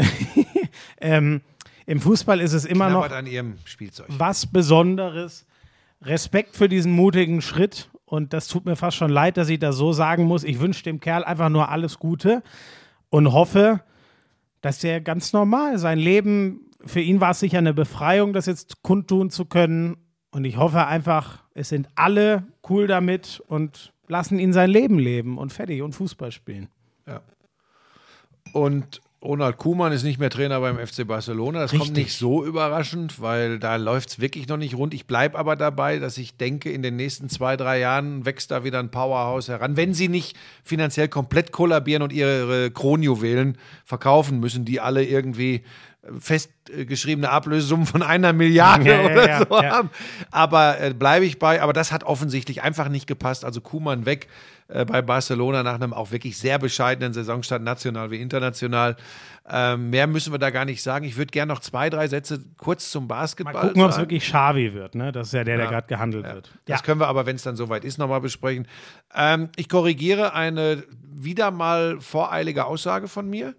ähm, 1.02 1.42
Im 1.86 2.00
Fußball 2.00 2.40
ist 2.40 2.54
es 2.54 2.66
immer 2.66 2.90
noch 2.90 3.02
Knabbert 3.02 3.20
an 3.20 3.28
ihrem 3.28 3.58
Spielzeug. 3.66 4.08
was 4.10 4.46
Besonderes. 4.46 5.46
Respekt 6.02 6.56
für 6.56 6.68
diesen 6.68 6.94
mutigen 6.94 7.42
Schritt. 7.42 7.90
Und 8.14 8.32
das 8.32 8.48
tut 8.48 8.66
mir 8.66 8.76
fast 8.76 8.96
schon 8.96 9.10
leid, 9.10 9.38
dass 9.38 9.50
ich 9.50 9.58
das 9.58 9.76
so 9.76 9.92
sagen 9.92 10.26
muss. 10.26 10.44
Ich 10.44 10.60
wünsche 10.60 10.84
dem 10.84 11.00
Kerl 11.00 11.24
einfach 11.24 11.50
nur 11.50 11.70
alles 11.70 11.98
Gute 11.98 12.44
und 13.10 13.34
hoffe, 13.34 13.82
dass 14.62 14.84
er 14.84 15.02
ganz 15.02 15.34
normal 15.34 15.80
sein 15.80 15.98
Leben, 15.98 16.70
für 16.86 17.00
ihn 17.00 17.22
war 17.22 17.32
es 17.32 17.40
sicher 17.40 17.58
eine 17.58 17.74
Befreiung, 17.74 18.32
das 18.32 18.46
jetzt 18.46 18.84
kundtun 18.84 19.32
zu 19.32 19.46
können. 19.46 19.98
Und 20.30 20.46
ich 20.46 20.58
hoffe 20.58 20.86
einfach, 20.86 21.44
es 21.56 21.70
sind 21.70 21.90
alle 21.96 22.44
cool 22.70 22.86
damit 22.86 23.42
und 23.48 23.94
lassen 24.08 24.38
ihn 24.38 24.54
sein 24.54 24.70
Leben 24.70 25.00
leben 25.00 25.40
und 25.40 25.52
fertig 25.52 25.82
und 25.82 25.94
Fußball 25.94 26.32
spielen. 26.32 26.70
Und 28.54 29.02
Ronald 29.24 29.58
Kuhmann 29.58 29.94
ist 29.94 30.04
nicht 30.04 30.20
mehr 30.20 30.30
Trainer 30.30 30.60
beim 30.60 30.78
FC 30.78 31.08
Barcelona. 31.08 31.62
Das 31.62 31.72
kommt 31.72 31.84
Richtig. 31.84 32.06
nicht 32.06 32.18
so 32.18 32.44
überraschend, 32.44 33.22
weil 33.22 33.58
da 33.58 33.78
läuft 33.78 34.10
es 34.10 34.20
wirklich 34.20 34.50
noch 34.50 34.58
nicht 34.58 34.76
rund. 34.76 34.94
Ich 34.94 35.08
bleibe 35.08 35.40
aber 35.40 35.56
dabei, 35.56 36.00
dass 36.00 36.18
ich 36.18 36.36
denke, 36.36 36.70
in 36.70 36.84
den 36.84 36.98
nächsten 36.98 37.30
zwei, 37.30 37.56
drei 37.56 37.80
Jahren 37.80 38.26
wächst 38.26 38.52
da 38.52 38.66
wieder 38.66 38.80
ein 38.80 38.92
Powerhouse 38.92 39.48
heran. 39.48 39.78
Wenn 39.78 39.94
sie 39.94 40.10
nicht 40.10 40.36
finanziell 40.62 41.08
komplett 41.08 41.54
kollabieren 41.54 42.04
und 42.04 42.12
ihre 42.12 42.70
Kronjuwelen 42.72 43.58
verkaufen 43.86 44.42
müssen, 44.42 44.66
die 44.66 44.82
alle 44.82 45.06
irgendwie 45.06 45.64
festgeschriebene 46.20 47.30
Ablösesummen 47.30 47.86
von 47.86 48.02
einer 48.02 48.34
Milliarde 48.34 48.84
Ja, 48.90 49.06
oder 49.06 49.28
ja, 49.28 49.40
so 49.40 49.62
ja. 49.62 49.70
haben. 49.72 49.90
Aber 50.32 50.80
äh, 50.80 50.94
bleibe 50.94 51.26
ich 51.26 51.40
bei. 51.40 51.62
Aber 51.62 51.74
das 51.74 51.92
hat 51.92 52.04
offensichtlich 52.04 52.62
einfach 52.62 52.90
nicht 52.90 53.08
gepasst. 53.08 53.46
Also 53.46 53.62
Kuhmann 53.62 54.06
weg 54.06 54.28
äh, 54.68 54.86
bei 54.86 55.02
Barcelona 55.02 55.64
nach 55.64 55.76
einem 55.76 55.94
auch 55.94 56.12
wirklich 56.12 56.38
sehr 56.38 56.60
bescheidenen 56.60 57.14
Saisonstart, 57.14 57.62
national 57.62 58.12
wie 58.12 58.22
international. 58.22 58.98
Ähm, 59.50 59.90
mehr 59.90 60.08
müssen 60.08 60.34
wir 60.34 60.40
da 60.40 60.50
gar 60.50 60.66
nicht 60.66 60.82
sagen. 60.84 61.06
Ich 61.06 61.18
würde 61.18 61.32
gerne 61.32 61.54
noch 61.54 61.60
zwei, 61.60 61.90
drei 61.90 62.08
Sätze 62.08 62.44
kurz 62.58 62.92
zum 62.92 63.08
Mal 63.08 63.22
Basketball 63.24 63.68
gucken, 63.68 63.82
ob 63.82 63.92
es 63.92 63.98
wirklich 63.98 64.24
Xavi 64.24 64.74
wird. 64.74 64.96
Ne? 64.96 65.12
Das 65.12 65.28
ist 65.28 65.34
ja 65.34 65.44
der, 65.44 65.58
der 65.58 65.68
gerade 65.68 65.88
gehandelt 65.88 66.26
wird. 66.26 66.52
Das 66.66 66.84
können 66.84 67.00
wir 67.00 67.08
aber, 67.08 67.26
wenn 67.26 67.36
es 67.36 67.44
dann 67.44 67.56
soweit 67.56 67.86
ist, 67.86 67.98
nochmal 67.98 68.22
besprechen. 68.22 68.68
Ähm, 69.16 69.50
ich 69.56 69.70
korrigiere 69.70 70.34
eine 70.34 70.84
wieder 71.16 71.52
mal 71.52 72.00
voreilige 72.00 72.66
Aussage 72.66 73.08
von 73.08 73.30
mir. 73.30 73.54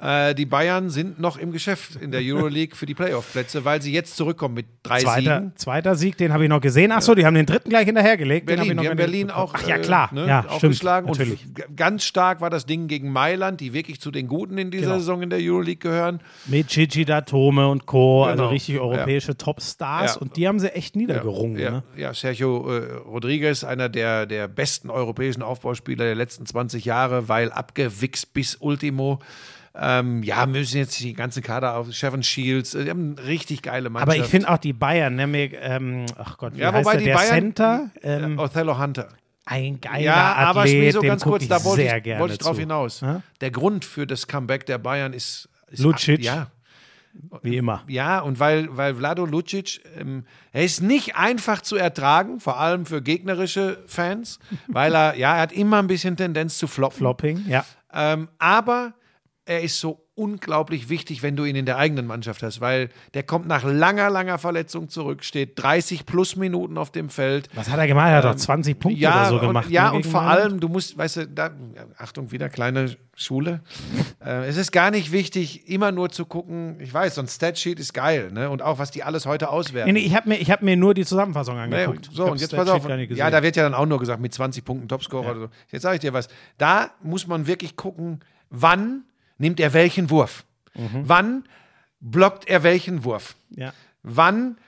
Äh, 0.00 0.34
die 0.34 0.46
Bayern 0.46 0.90
sind 0.90 1.18
noch 1.18 1.36
im 1.38 1.50
Geschäft 1.50 1.96
in 1.96 2.12
der 2.12 2.20
Euroleague 2.22 2.76
für 2.76 2.86
die 2.86 2.94
Playoff-Plätze, 2.94 3.64
weil 3.64 3.82
sie 3.82 3.92
jetzt 3.92 4.16
zurückkommen 4.16 4.54
mit 4.54 4.66
drei 4.84 5.00
Zweiter, 5.00 5.38
Siegen. 5.40 5.52
zweiter 5.56 5.94
Sieg, 5.96 6.16
den 6.16 6.32
habe 6.32 6.44
ich 6.44 6.48
noch 6.48 6.60
gesehen. 6.60 6.92
Achso, 6.92 7.14
die 7.16 7.26
haben 7.26 7.34
den 7.34 7.46
dritten 7.46 7.68
gleich 7.70 7.86
hinterhergelegt. 7.86 8.48
Den 8.48 8.58
hab 8.60 8.66
ich 8.66 8.68
Berlin, 8.68 8.76
noch 8.76 8.82
die 8.82 8.88
haben 8.90 8.96
Berlin 8.96 9.30
auch, 9.32 9.54
Ach 9.54 9.66
ja, 9.66 9.76
äh, 9.76 9.80
klar. 9.80 10.08
ne, 10.14 10.26
ja, 10.28 10.44
auch 10.48 10.58
stimmt. 10.58 10.74
geschlagen. 10.74 11.06
Natürlich. 11.08 11.44
Und 11.46 11.76
ganz 11.76 12.04
stark 12.04 12.40
war 12.40 12.48
das 12.48 12.64
Ding 12.64 12.86
gegen 12.86 13.10
Mailand, 13.10 13.60
die 13.60 13.72
wirklich 13.72 14.00
zu 14.00 14.10
den 14.12 14.28
Guten 14.28 14.56
in 14.58 14.70
dieser 14.70 14.84
Genau. 14.86 14.98
Saison 14.98 15.22
in 15.22 15.30
der 15.30 15.40
Euroleague 15.42 15.78
gehören. 15.90 16.20
Mit 16.46 16.68
Gigi 16.68 17.04
Datome 17.04 17.66
und 17.68 17.86
Co., 17.86 18.24
also 18.24 18.36
Genau. 18.36 18.48
richtig 18.50 18.78
europäische 18.78 19.36
Topstars. 19.36 20.14
Ja. 20.14 20.20
Und 20.20 20.36
die 20.36 20.46
haben 20.46 20.60
sie 20.60 20.72
echt 20.74 20.94
niedergerungen. 20.94 21.58
Ja, 21.58 21.70
Ne? 21.70 21.82
ja 21.96 22.14
Sergio 22.14 22.70
äh, 22.72 22.92
Rodriguez, 23.04 23.64
einer 23.64 23.88
der, 23.88 24.26
der 24.26 24.46
besten 24.46 24.90
europäischen 24.90 25.42
Aufbauspieler 25.42 26.04
der 26.04 26.14
letzten 26.14 26.46
20 26.46 26.84
Jahre, 26.84 27.28
weil 27.28 27.50
abgewichst 27.50 28.32
bis 28.32 28.54
Ultimo. 28.60 29.18
Ähm, 29.74 30.22
ja, 30.22 30.46
müssen 30.46 30.78
jetzt 30.78 30.98
die 31.00 31.12
ganze 31.12 31.40
Kader 31.42 31.76
auf. 31.76 31.92
Stefan 31.92 32.22
Shields, 32.22 32.74
äh, 32.74 32.84
die 32.84 32.90
haben 32.90 33.16
eine 33.18 33.26
richtig 33.28 33.62
geile 33.62 33.90
Mannschaft. 33.90 34.16
Aber 34.16 34.24
ich 34.24 34.28
finde 34.30 34.50
auch 34.50 34.58
die 34.58 34.72
Bayern, 34.72 35.14
ne, 35.14 35.26
mir, 35.26 35.52
ähm, 35.60 36.06
ach 36.18 36.36
Gott, 36.38 36.56
wie 36.56 36.60
ja, 36.60 36.72
heißt 36.72 36.84
wobei 36.84 36.92
der, 36.92 37.00
die 37.00 37.06
der 37.06 37.14
Bayern. 37.14 37.28
Center? 37.28 37.90
Ähm, 38.02 38.38
äh, 38.38 38.42
Othello 38.42 38.78
Hunter. 38.78 39.08
ein 39.44 39.80
geiler 39.80 40.00
Ja, 40.00 40.34
aber 40.34 40.62
Athlet, 40.62 40.94
dem 40.94 41.02
ganz 41.02 41.22
kurz, 41.22 41.46
da 41.48 41.62
wollte 41.64 41.82
ich, 41.82 42.18
wollte 42.18 42.34
ich 42.34 42.38
drauf 42.38 42.54
zu. 42.54 42.60
hinaus. 42.60 43.00
Ja? 43.02 43.22
Der 43.40 43.50
Grund 43.50 43.84
für 43.84 44.06
das 44.06 44.26
Comeback 44.26 44.66
der 44.66 44.78
Bayern 44.78 45.12
ist. 45.12 45.48
ist 45.70 45.80
Lucic. 45.82 46.24
Ja, 46.24 46.48
Wie 47.42 47.56
immer. 47.56 47.82
Ja, 47.88 48.20
und 48.20 48.38
weil, 48.40 48.68
weil 48.76 48.94
Vlado 48.94 49.26
Lucic, 49.26 49.80
ähm, 49.98 50.24
er 50.52 50.64
ist 50.64 50.82
nicht 50.82 51.16
einfach 51.16 51.62
zu 51.62 51.76
ertragen, 51.76 52.40
vor 52.40 52.58
allem 52.58 52.84
für 52.86 53.00
gegnerische 53.02 53.78
Fans, 53.86 54.38
weil 54.68 54.94
er, 54.94 55.14
ja, 55.16 55.36
er 55.36 55.42
hat 55.42 55.52
immer 55.52 55.78
ein 55.78 55.86
bisschen 55.86 56.16
Tendenz 56.16 56.58
zu 56.58 56.66
floppen. 56.66 56.98
Flopping, 56.98 57.44
ja. 57.48 57.64
Ähm, 57.92 58.28
aber 58.38 58.94
er 59.48 59.62
ist 59.62 59.80
so 59.80 60.04
unglaublich 60.14 60.90
wichtig, 60.90 61.22
wenn 61.22 61.36
du 61.36 61.44
ihn 61.44 61.56
in 61.56 61.64
der 61.64 61.78
eigenen 61.78 62.06
Mannschaft 62.06 62.42
hast, 62.42 62.60
weil 62.60 62.90
der 63.14 63.22
kommt 63.22 63.46
nach 63.46 63.64
langer, 63.64 64.10
langer 64.10 64.36
Verletzung 64.36 64.88
zurück, 64.90 65.24
steht 65.24 65.52
30 65.62 66.04
plus 66.04 66.36
Minuten 66.36 66.76
auf 66.76 66.90
dem 66.90 67.08
Feld. 67.08 67.48
Was 67.54 67.70
hat 67.70 67.78
er 67.78 67.86
gemacht? 67.86 68.08
Er 68.10 68.16
hat 68.16 68.24
doch 68.24 68.34
20 68.34 68.78
Punkte 68.78 69.06
oder 69.06 69.24
so 69.28 69.38
gemacht. 69.38 69.66
Und, 69.66 69.72
ja, 69.72 69.84
ne, 69.90 69.96
und 69.96 70.02
gegen 70.02 70.10
vor 70.12 70.22
allem, 70.22 70.60
du 70.60 70.68
musst, 70.68 70.98
weißt 70.98 71.16
du, 71.16 71.28
da, 71.28 71.50
Achtung, 71.96 72.30
wieder 72.30 72.50
kleine 72.50 72.96
Schule. 73.14 73.62
äh, 74.22 74.46
es 74.48 74.58
ist 74.58 74.70
gar 74.70 74.90
nicht 74.90 75.12
wichtig, 75.12 75.66
immer 75.68 75.92
nur 75.92 76.10
zu 76.10 76.26
gucken, 76.26 76.78
ich 76.80 76.92
weiß, 76.92 77.14
so 77.14 77.22
ein 77.22 77.28
Statsheet 77.28 77.80
ist 77.80 77.94
geil, 77.94 78.30
ne? 78.32 78.50
Und 78.50 78.60
auch, 78.60 78.78
was 78.78 78.90
die 78.90 79.04
alles 79.04 79.24
heute 79.24 79.48
auswerten. 79.48 79.92
Nee, 79.92 80.00
nee, 80.00 80.06
ich 80.06 80.14
habe 80.14 80.28
mir, 80.28 80.36
ich 80.36 80.50
hab 80.50 80.60
mir 80.62 80.76
nur 80.76 80.92
die 80.92 81.06
Zusammenfassung 81.06 81.54
Nee, 81.54 81.62
angeguckt. 81.62 81.98
und 81.98 82.08
Ich 82.10 82.16
so, 82.16 82.26
und 82.26 82.40
jetzt 82.40 82.54
pass 82.54 82.68
auf. 82.68 82.86
Ja, 83.10 83.30
da 83.30 83.42
wird 83.42 83.56
ja 83.56 83.62
dann 83.62 83.74
auch 83.74 83.86
nur 83.86 83.98
gesagt, 83.98 84.20
mit 84.20 84.34
20 84.34 84.62
Punkten 84.64 84.88
Topscorer 84.88 85.30
oder 85.30 85.40
so. 85.40 85.48
Jetzt 85.70 85.82
sage 85.82 85.94
ich 85.94 86.00
dir 86.00 86.12
was. 86.12 86.28
Da 86.58 86.90
muss 87.02 87.26
man 87.26 87.46
wirklich 87.46 87.76
gucken, 87.76 88.20
wann 88.50 89.04
nimmt 89.38 89.60
er 89.60 89.72
welchen 89.72 90.10
Wurf? 90.10 90.44
Mhm. 90.74 91.02
Wann 91.04 91.44
blockt 92.00 92.48
er 92.48 92.62
welchen 92.62 93.04
Wurf? 93.04 93.34
ja. 93.50 93.72
Wann 94.02 94.58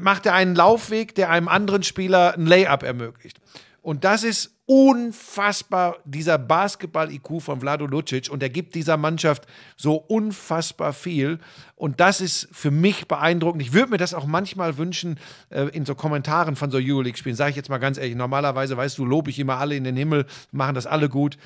macht 0.00 0.24
er 0.24 0.34
einen 0.34 0.54
Laufweg, 0.54 1.14
der 1.14 1.30
einem 1.30 1.46
anderen 1.46 1.82
Spieler 1.82 2.34
ein 2.34 2.46
Layup 2.46 2.82
ermöglicht? 2.82 3.38
Und 3.82 4.04
das 4.04 4.24
ist 4.24 4.56
unfassbar, 4.70 5.96
dieser 6.04 6.38
Basketball-IQ 6.38 7.42
von 7.42 7.58
Vlado 7.58 7.86
Lucic. 7.86 8.30
Und 8.30 8.40
er 8.40 8.50
gibt 8.50 8.76
dieser 8.76 8.96
Mannschaft 8.96 9.48
so 9.76 9.96
unfassbar 9.96 10.92
viel. 10.92 11.40
Und 11.74 11.98
das 11.98 12.20
ist 12.20 12.48
für 12.52 12.70
mich 12.70 13.08
beeindruckend. 13.08 13.62
Ich 13.62 13.72
würde 13.72 13.90
mir 13.90 13.96
das 13.96 14.14
auch 14.14 14.26
manchmal 14.26 14.78
wünschen 14.78 15.18
äh, 15.48 15.64
in 15.72 15.84
so 15.84 15.96
Kommentaren 15.96 16.54
von 16.54 16.70
so 16.70 16.78
Euroleague-Spielen. 16.80 17.34
Sage 17.34 17.50
ich 17.50 17.56
jetzt 17.56 17.68
mal 17.68 17.78
ganz 17.78 17.98
ehrlich, 17.98 18.14
normalerweise, 18.14 18.76
weißt 18.76 18.96
du, 18.96 19.04
lobe 19.04 19.30
ich 19.30 19.40
immer 19.40 19.56
alle 19.56 19.74
in 19.74 19.82
den 19.82 19.96
Himmel, 19.96 20.24
machen 20.52 20.76
das 20.76 20.86
alle 20.86 21.08
gut. 21.08 21.36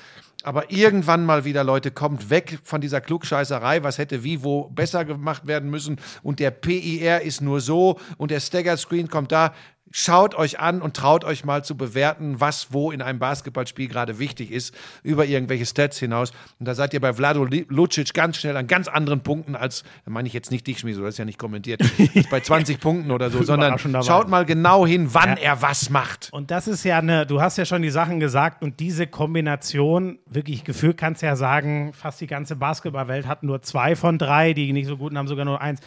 Aber 0.43 0.71
irgendwann 0.71 1.25
mal 1.25 1.45
wieder, 1.45 1.63
Leute, 1.63 1.89
kommt 1.89 2.29
weg 2.29 2.59
von 2.61 2.79
dieser 2.79 3.01
Klugscheißerei, 3.01 3.81
was 3.81 3.97
hätte 3.97 4.23
wie 4.23 4.43
wo 4.43 4.65
besser 4.69 5.03
gemacht 5.03 5.47
werden 5.47 5.71
müssen. 5.71 5.97
Und 6.21 6.39
der 6.39 6.51
PIR 6.51 7.21
ist 7.21 7.41
nur 7.41 7.59
so 7.59 7.99
und 8.17 8.29
der 8.29 8.39
Stagger 8.39 8.77
Screen 8.77 9.07
kommt 9.07 9.31
da. 9.31 9.55
Schaut 9.97 10.35
euch 10.35 10.59
an 10.59 10.81
und 10.81 10.93
traut 10.97 11.23
euch 11.23 11.45
mal 11.45 11.63
zu 11.63 11.77
bewerten, 11.77 12.41
was 12.41 12.73
wo 12.73 12.91
in 12.91 13.01
einem 13.01 13.17
Basketballspiel 13.17 13.87
gerade 13.87 14.19
wichtig 14.19 14.51
ist, 14.51 14.75
über 15.03 15.25
irgendwelche 15.25 15.65
Stats 15.65 15.97
hinaus. 15.97 16.31
Und 16.59 16.67
da 16.67 16.75
seid 16.75 16.93
ihr 16.93 16.99
bei 16.99 17.13
Vlado 17.13 17.45
Lucic 17.45 18.13
ganz 18.13 18.35
schnell 18.35 18.57
an 18.57 18.67
ganz 18.67 18.89
anderen 18.89 19.21
Punkten 19.21 19.55
als, 19.55 19.83
da 20.03 20.11
meine 20.11 20.27
ich 20.27 20.33
jetzt 20.33 20.51
nicht 20.51 20.67
dich, 20.67 20.79
Schmieso, 20.79 21.01
das 21.03 21.13
ist 21.13 21.17
ja 21.19 21.23
nicht 21.23 21.39
kommentiert, 21.39 21.81
als 21.81 22.27
bei 22.29 22.41
20 22.41 22.81
Punkten 22.81 23.09
oder 23.09 23.29
so, 23.29 23.41
sondern 23.41 23.79
schaut 24.03 24.27
mal 24.27 24.43
genau 24.43 24.85
hin, 24.85 25.13
wann 25.13 25.29
Ja. 25.29 25.35
er 25.43 25.61
was 25.61 25.89
macht. 25.89 26.27
Und 26.33 26.51
das 26.51 26.67
ist 26.67 26.83
ja 26.83 26.97
eine, 26.99 27.25
du 27.25 27.39
hast 27.39 27.57
ja 27.57 27.63
schon 27.63 27.81
die 27.81 27.89
Sachen 27.89 28.19
gesagt 28.19 28.63
und 28.63 28.81
diese 28.81 29.07
Kombination, 29.07 30.19
wirklich 30.25 30.65
gefühlt 30.65 30.97
kannst 30.97 31.21
du 31.21 31.27
ja 31.27 31.37
sagen, 31.37 31.93
fast 31.93 32.19
die 32.19 32.27
ganze 32.27 32.57
Basketballwelt 32.57 33.27
hat 33.27 33.43
nur 33.43 33.61
zwei 33.61 33.95
von 33.95 34.17
drei, 34.17 34.51
die 34.51 34.73
nicht 34.73 34.87
so 34.87 34.97
guten 34.97 35.17
haben 35.17 35.29
sogar 35.29 35.45
nur 35.45 35.61
eins. 35.61 35.79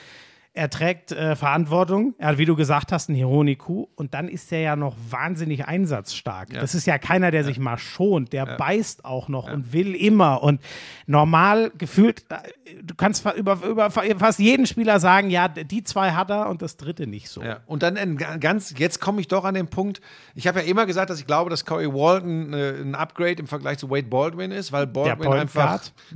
Er 0.59 0.71
trägt 0.71 1.13
äh, 1.13 1.37
Verantwortung, 1.37 2.15
er 2.19 2.29
hat, 2.31 2.39
wie 2.39 2.45
du 2.45 2.57
gesagt 2.57 2.91
hast, 2.91 3.09
einen 3.09 3.17
Hironiku 3.17 3.87
und 3.95 4.13
dann 4.13 4.29
ist 4.29 4.51
er 4.51 4.61
ja 4.61 4.75
noch 4.77 4.97
wahnsinnig 5.09 5.67
einsatzstark. 5.67 6.53
Das 6.61 6.75
ist 6.75 6.85
ja 6.87 6.99
keiner, 6.99 7.31
der 7.31 7.45
sich 7.45 7.61
mal 7.61 7.79
schont, 7.79 8.33
der 8.33 8.45
beißt 8.57 9.05
auch 9.05 9.29
noch 9.29 9.47
und 9.55 9.73
will 9.73 9.95
immer. 9.95 10.43
Und 10.43 10.61
normal 11.07 11.71
gefühlt, 11.79 12.25
äh, 12.31 12.37
du 12.83 12.95
kannst 12.97 13.25
über, 13.37 13.59
über 13.65 13.91
fa- 13.91 14.03
fast 14.19 14.39
jeden 14.41 14.67
Spieler 14.67 14.99
sagen, 15.01 15.31
ja, 15.31 15.47
die 15.49 15.85
zwei 15.85 16.11
hat 16.13 16.31
er 16.31 16.49
und 16.49 16.61
das 16.61 16.77
dritte 16.77 17.07
nicht 17.07 17.29
so. 17.29 17.43
Ja, 17.43 17.61
und 17.67 17.83
dann 17.85 18.17
ganz, 18.41 18.75
jetzt 18.79 19.01
komme 19.01 19.21
ich 19.21 19.29
doch 19.29 19.45
an 19.45 19.55
den 19.55 19.69
Punkt, 19.69 20.01
ich 20.35 20.47
habe 20.49 20.61
ja 20.61 20.67
immer 20.67 20.87
gesagt, 20.87 21.11
dass 21.11 21.21
ich 21.21 21.27
glaube, 21.27 21.51
dass 21.51 21.65
Corey 21.65 21.87
Walton 21.93 22.53
äh, 22.53 22.81
ein 22.81 22.95
Upgrade 22.95 23.37
im 23.41 23.47
Vergleich 23.47 23.79
zu 23.79 23.91
Wade 23.91 24.09
Baldwin 24.09 24.51
ist, 24.51 24.73
weil 24.73 24.87
Baldwin 24.87 25.29
einfach, 25.41 25.71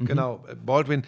genau, 0.05 0.45
äh, 0.49 0.55
Baldwin 0.57 1.03
äh, 1.03 1.07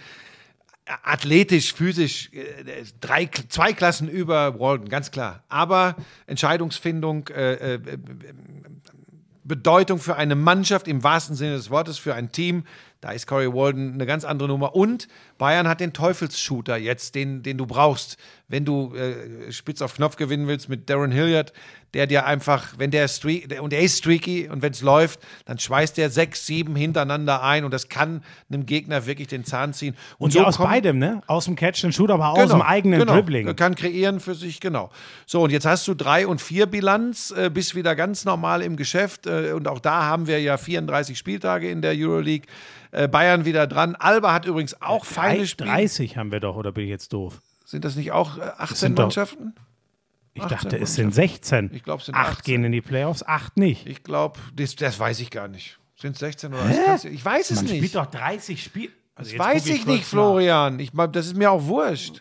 athletisch, 0.86 1.73
physisch, 1.73 2.31
äh, 2.32 2.85
drei, 3.01 3.27
zwei 3.48 3.73
Klassen 3.73 4.09
über 4.09 4.59
Walton, 4.59 4.89
ganz 4.89 5.11
klar. 5.11 5.43
Aber 5.48 5.97
Entscheidungsfindung, 6.27 7.28
äh, 7.28 7.74
äh, 7.74 7.98
Bedeutung 9.44 9.98
für 9.98 10.16
eine 10.16 10.35
Mannschaft 10.35 10.89
im 10.89 11.02
wahrsten 11.02 11.36
Sinne 11.36 11.56
des 11.56 11.70
Wortes, 11.70 11.98
für 11.98 12.15
ein 12.15 12.32
Team. 12.32 12.65
Da 13.01 13.11
ist 13.11 13.27
Corey 13.27 13.52
Walden 13.52 13.93
eine 13.93 14.06
ganz 14.06 14.24
andere 14.24 14.48
Nummer. 14.48 14.74
Und 14.74 15.09
Bayern 15.39 15.69
hat 15.69 15.81
den 15.81 15.93
Teufelsshooter 15.93 16.77
jetzt, 16.77 17.15
den, 17.15 17.43
den 17.43 17.59
du 17.59 17.66
brauchst, 17.66 18.16
wenn 18.48 18.65
du 18.65 18.94
äh, 18.94 19.51
spitz 19.51 19.82
auf 19.82 19.94
Knopf 19.94 20.16
gewinnen 20.16 20.47
willst 20.47 20.69
mit 20.69 20.89
Darren 20.89 21.11
Hilliard, 21.11 21.52
der 21.94 22.06
dir 22.06 22.27
einfach, 22.27 22.74
wenn 22.77 22.90
der 22.90 23.09
streak, 23.09 23.48
der, 23.48 23.62
und 23.62 23.73
er 23.73 23.81
ist 23.81 23.98
streaky 23.98 24.48
und 24.48 24.62
wenn 24.62 24.73
es 24.73 24.82
läuft, 24.82 25.20
dann 25.44 25.59
schweißt 25.59 25.97
der 25.97 26.11
sechs, 26.11 26.44
sieben 26.44 26.74
hintereinander 26.77 27.43
ein 27.43 27.65
und 27.65 27.73
das 27.73 27.89
kann 27.89 28.23
einem 28.51 28.66
Gegner 28.66 29.06
wirklich 29.06 29.28
den 29.28 29.44
Zahn 29.44 29.73
ziehen. 29.73 29.97
Und 30.19 30.35
ja 30.35 30.44
aus 30.44 30.56
kommt- 30.56 30.70
beidem, 30.70 30.98
ne? 30.98 31.23
Aus 31.27 31.47
dem 31.47 31.56
Catch 31.56 31.85
and 31.85 31.94
Shoot, 31.94 32.11
aber 32.11 32.31
auch 32.31 32.39
aus 32.39 32.51
dem 32.51 32.62
eigenen 32.62 33.01
genau. 33.01 33.15
Dribbling. 33.15 33.55
Kann 33.56 33.74
kreieren 33.77 34.20
für 34.20 34.35
sich, 34.35 34.61
genau. 34.61 34.90
So, 35.24 35.43
und 35.43 35.51
jetzt 35.51 35.66
hast 35.66 35.86
du 35.89 35.94
drei 35.94 36.27
und 36.27 36.43
vier 36.43 36.66
Bilanz, 36.66 37.31
äh, 37.31 37.48
bist 37.48 37.74
wieder 37.74 37.94
ganz 37.94 38.24
normal 38.24 38.62
im 38.62 38.77
Geschäft. 38.77 39.27
Äh, 39.27 39.52
und 39.52 39.69
auch 39.69 39.78
da 39.78 40.02
haben 40.02 40.27
wir 40.27 40.40
ja 40.40 40.56
34 40.56 41.16
Spieltage 41.16 41.70
in 41.70 41.81
der 41.81 41.94
Euroleague. 41.97 42.47
Äh, 42.90 43.09
Bayern 43.09 43.44
wieder 43.44 43.66
dran. 43.66 43.97
Alba 43.97 44.32
hat 44.32 44.47
übrigens 44.47 44.81
auch 44.81 45.05
feine 45.05 45.24
Drei- 45.37 45.47
Spiele. 45.47 45.71
30 45.71 46.17
haben 46.17 46.33
wir 46.33 46.41
doch, 46.41 46.57
oder 46.57 46.73
bin 46.73 46.85
ich 46.85 46.91
jetzt 46.91 47.13
doof? 47.13 47.41
Sind 47.65 47.85
das 47.85 47.97
nicht 47.97 48.13
auch 48.13 48.39
äh, 48.39 48.43
18 48.43 48.77
sind 48.77 48.99
doch- 48.99 49.05
Mannschaften? 49.05 49.55
Ich 50.37 50.43
18 50.43 50.57
dachte, 50.59 50.79
es 50.79 50.95
sind 50.97 51.15
16. 51.15 51.71
Ich 51.73 51.85
glaub, 51.85 52.01
es 52.01 52.07
sind 52.07 52.17
Acht 52.17 52.39
18. 52.41 52.45
gehen 52.45 52.65
in 52.65 52.73
die 52.73 52.81
Playoffs, 52.81 53.23
acht 53.23 53.57
nicht. 53.57 53.87
Ich 53.87 54.03
glaube, 54.03 54.41
das, 54.55 54.75
das 54.75 54.99
weiß 54.99 55.21
ich 55.21 55.31
gar 55.31 55.47
nicht. 55.47 55.79
Sind 55.97 56.13
es 56.15 56.19
16 56.19 56.53
oder 56.53 56.65
was? 56.69 57.05
Ich 57.05 57.25
weiß 57.25 57.51
es 57.53 57.57
Man 57.59 57.67
nicht. 57.67 57.77
spielt 57.77 57.95
doch 57.95 58.07
30 58.07 58.61
Spiele. 58.63 58.91
Also 59.15 59.37
das 59.37 59.47
weiß 59.47 59.67
ich 59.67 59.77
kurz 59.85 59.87
nicht, 59.87 60.05
Florian. 60.05 60.81
Ich, 60.81 60.91
das 61.13 61.27
ist 61.27 61.37
mir 61.37 61.53
auch 61.53 61.65
wurscht. 61.67 62.21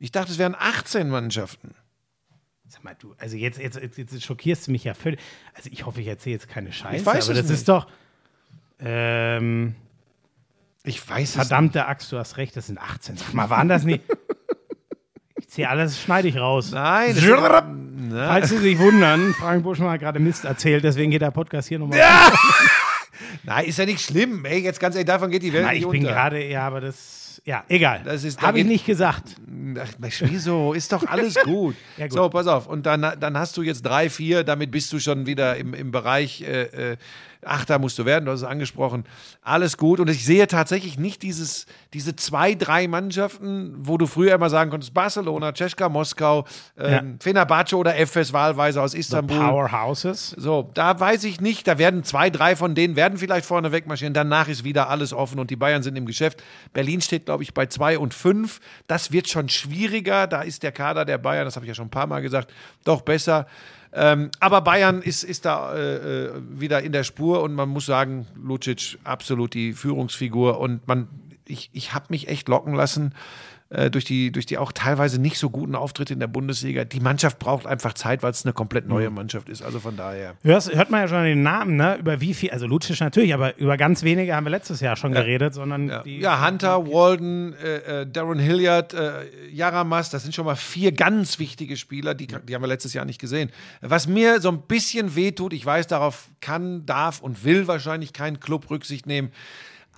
Ich 0.00 0.10
dachte, 0.10 0.32
es 0.32 0.38
wären 0.38 0.56
18 0.58 1.08
Mannschaften. 1.08 1.74
Sag 2.66 2.82
mal, 2.82 2.96
du, 2.98 3.14
also 3.18 3.36
jetzt, 3.36 3.58
jetzt, 3.60 3.76
jetzt, 3.80 3.96
jetzt 3.98 4.22
schockierst 4.24 4.66
du 4.66 4.72
mich 4.72 4.82
ja 4.82 4.94
völlig. 4.94 5.20
Also 5.54 5.70
ich 5.72 5.86
hoffe, 5.86 6.00
ich 6.00 6.08
erzähle 6.08 6.34
jetzt 6.34 6.48
keine 6.48 6.72
Scheiße, 6.72 6.96
Ich 6.96 7.06
weiß 7.06 7.26
aber 7.28 7.32
es 7.34 7.42
das 7.42 7.50
nicht. 7.50 7.58
ist 7.60 7.68
doch. 7.68 7.86
Ähm, 8.80 9.74
Ich 10.84 11.06
weiß 11.08 11.30
es 11.30 11.34
verdammte 11.34 11.86
Axt, 11.86 12.10
du 12.12 12.18
hast 12.18 12.36
recht, 12.38 12.56
das 12.56 12.66
sind 12.68 12.78
18. 12.80 13.16
Sag 13.18 13.34
mal, 13.34 13.50
waren 13.50 13.68
das 13.68 13.84
nicht? 13.84 14.02
Ich 15.36 15.48
ziehe 15.48 15.68
alles, 15.68 16.00
schneide 16.00 16.28
ich 16.28 16.36
raus. 16.38 16.70
Nein, 16.72 17.14
Falls 18.12 18.48
Sie 18.48 18.58
sich 18.58 18.78
wundern, 18.78 19.34
Frank 19.34 19.62
Buschmann 19.62 19.90
hat 19.90 20.00
gerade 20.00 20.18
Mist 20.20 20.44
erzählt, 20.44 20.82
deswegen 20.84 21.10
geht 21.10 21.22
der 21.22 21.30
Podcast 21.30 21.68
hier 21.68 21.78
nochmal. 21.78 21.98
Nein, 23.44 23.66
ist 23.66 23.78
ja 23.78 23.84
nicht 23.86 24.00
schlimm. 24.00 24.44
Ey, 24.44 24.60
jetzt 24.60 24.80
ganz 24.80 24.94
ehrlich, 24.94 25.06
davon 25.06 25.30
geht 25.30 25.42
die 25.42 25.52
Welt 25.52 25.64
Nein, 25.64 25.74
nicht 25.76 25.84
ich 25.84 25.90
bin 25.90 26.02
gerade, 26.02 26.44
ja, 26.46 26.66
aber 26.66 26.80
das, 26.80 27.40
ja, 27.44 27.64
egal. 27.68 28.02
Das 28.04 28.24
ist- 28.24 28.40
Habe 28.42 28.60
ich 28.60 28.66
nicht 28.66 28.86
gesagt. 28.86 29.36
Ach, 29.80 29.88
Mensch, 29.98 30.22
wieso? 30.26 30.72
Ist 30.72 30.92
doch 30.92 31.06
alles 31.06 31.34
gut. 31.42 31.76
Ja, 31.96 32.06
gut. 32.06 32.12
So, 32.14 32.28
pass 32.28 32.46
auf. 32.46 32.66
Und 32.66 32.86
dann, 32.86 33.00
dann 33.18 33.38
hast 33.38 33.56
du 33.56 33.62
jetzt 33.62 33.82
drei, 33.82 34.08
vier, 34.10 34.44
damit 34.44 34.70
bist 34.70 34.92
du 34.92 34.98
schon 34.98 35.26
wieder 35.26 35.56
im, 35.56 35.74
im 35.74 35.90
Bereich 35.90 36.42
äh, 36.42 36.92
äh, 36.92 36.96
Achter 37.44 37.78
musst 37.78 37.98
du 37.98 38.04
werden, 38.04 38.26
du 38.26 38.32
hast 38.32 38.40
es 38.40 38.46
angesprochen. 38.46 39.04
Alles 39.42 39.76
gut. 39.76 39.98
Und 40.00 40.10
ich 40.10 40.24
sehe 40.24 40.46
tatsächlich 40.46 40.98
nicht 40.98 41.22
dieses, 41.22 41.66
diese 41.94 42.14
zwei, 42.16 42.54
drei 42.54 42.86
Mannschaften, 42.86 43.74
wo 43.78 43.96
du 43.96 44.06
früher 44.06 44.34
immer 44.34 44.50
sagen 44.50 44.70
konntest, 44.70 44.92
Barcelona, 44.92 45.52
Czeska, 45.52 45.88
Moskau, 45.88 46.44
ähm, 46.78 46.90
Ja. 46.92 47.02
Fenerbahce 47.20 47.76
oder 47.76 47.96
FS 47.96 48.32
wahlweise 48.32 48.82
aus 48.82 48.94
Istanbul. 48.94 49.38
Powerhouses. 49.38 50.30
So, 50.36 50.70
da 50.74 50.98
weiß 50.98 51.24
ich 51.24 51.40
nicht, 51.40 51.66
da 51.66 51.78
werden 51.78 52.04
zwei, 52.04 52.30
drei 52.30 52.56
von 52.56 52.74
denen 52.74 52.96
werden 52.96 53.18
vielleicht 53.18 53.46
vorne 53.46 53.72
wegmarschieren. 53.72 54.14
Danach 54.14 54.48
ist 54.48 54.64
wieder 54.64 54.90
alles 54.90 55.12
offen 55.12 55.38
und 55.38 55.50
die 55.50 55.56
Bayern 55.56 55.82
sind 55.82 55.96
im 55.96 56.06
Geschäft. 56.06 56.42
Berlin 56.72 57.00
steht, 57.00 57.24
glaube 57.26 57.42
ich, 57.42 57.54
bei 57.54 57.66
zwei 57.66 57.98
und 57.98 58.12
fünf. 58.14 58.60
Das 58.86 59.12
wird 59.12 59.28
schon 59.28 59.48
schwieriger. 59.48 60.26
Da 60.26 60.42
ist 60.42 60.62
der 60.62 60.72
Kader 60.72 61.04
der 61.04 61.18
Bayern, 61.18 61.44
das 61.44 61.56
habe 61.56 61.64
ich 61.64 61.68
ja 61.68 61.74
schon 61.74 61.86
ein 61.86 61.90
paar 61.90 62.06
Mal 62.06 62.20
gesagt, 62.20 62.52
doch 62.84 63.00
besser. 63.02 63.46
Ähm, 63.92 64.30
aber 64.38 64.60
Bayern 64.60 65.02
ist, 65.02 65.24
ist 65.24 65.44
da 65.44 65.74
äh, 65.74 66.26
äh, 66.26 66.32
wieder 66.48 66.82
in 66.82 66.92
der 66.92 67.04
Spur 67.04 67.42
und 67.42 67.54
man 67.54 67.68
muss 67.68 67.86
sagen, 67.86 68.26
Lucic 68.40 68.98
absolut 69.02 69.54
die 69.54 69.72
Führungsfigur 69.72 70.60
und 70.60 70.86
man, 70.86 71.08
ich, 71.46 71.70
ich 71.72 71.92
habe 71.92 72.06
mich 72.10 72.28
echt 72.28 72.48
locken 72.48 72.74
lassen 72.74 73.14
äh, 73.70 73.88
durch, 73.88 74.04
die, 74.04 74.32
durch 74.32 74.46
die 74.46 74.58
auch 74.58 74.72
teilweise 74.72 75.20
nicht 75.20 75.38
so 75.38 75.48
guten 75.48 75.76
Auftritte 75.76 76.12
in 76.12 76.18
der 76.18 76.26
Bundesliga. 76.26 76.84
Die 76.84 76.98
Mannschaft 76.98 77.38
braucht 77.38 77.66
einfach 77.66 77.94
Zeit, 77.94 78.22
weil 78.22 78.32
es 78.32 78.44
eine 78.44 78.52
komplett 78.52 78.88
neue 78.88 79.10
Mannschaft 79.10 79.48
ist. 79.48 79.62
Also 79.62 79.78
von 79.78 79.96
daher. 79.96 80.34
Hörst, 80.42 80.74
hört 80.74 80.90
man 80.90 81.02
ja 81.02 81.08
schon 81.08 81.22
den 81.22 81.42
Namen, 81.44 81.76
ne? 81.76 81.96
Über 81.96 82.20
wie 82.20 82.34
viel, 82.34 82.50
also 82.50 82.66
Lucic 82.66 82.98
natürlich, 82.98 83.32
aber 83.32 83.56
über 83.58 83.76
ganz 83.76 84.02
wenige 84.02 84.34
haben 84.34 84.44
wir 84.44 84.50
letztes 84.50 84.80
Jahr 84.80 84.96
schon 84.96 85.12
geredet, 85.12 85.54
sondern 85.54 85.88
Ja, 85.88 86.02
die. 86.02 86.18
ja 86.18 86.44
Hunter, 86.44 86.84
Walden, 86.86 87.54
äh, 87.54 88.02
äh, 88.02 88.06
Darren 88.10 88.40
Hilliard, 88.40 88.92
äh, 88.92 89.12
Jaramas, 89.52 90.10
das 90.10 90.24
sind 90.24 90.34
schon 90.34 90.46
mal 90.46 90.56
vier 90.56 90.90
ganz 90.90 91.38
wichtige 91.38 91.76
Spieler, 91.76 92.14
die, 92.14 92.26
die 92.26 92.54
haben 92.54 92.62
wir 92.62 92.68
letztes 92.68 92.92
Jahr 92.92 93.04
nicht 93.04 93.20
gesehen. 93.20 93.50
Was 93.82 94.08
mir 94.08 94.40
so 94.40 94.50
ein 94.50 94.62
bisschen 94.62 95.14
wehtut, 95.14 95.52
ich 95.52 95.64
weiß, 95.64 95.86
darauf 95.86 96.28
kann, 96.40 96.86
darf 96.86 97.20
und 97.20 97.44
will 97.44 97.68
wahrscheinlich 97.68 98.12
kein 98.12 98.40
Club 98.40 98.68
Rücksicht 98.68 99.06
nehmen, 99.06 99.30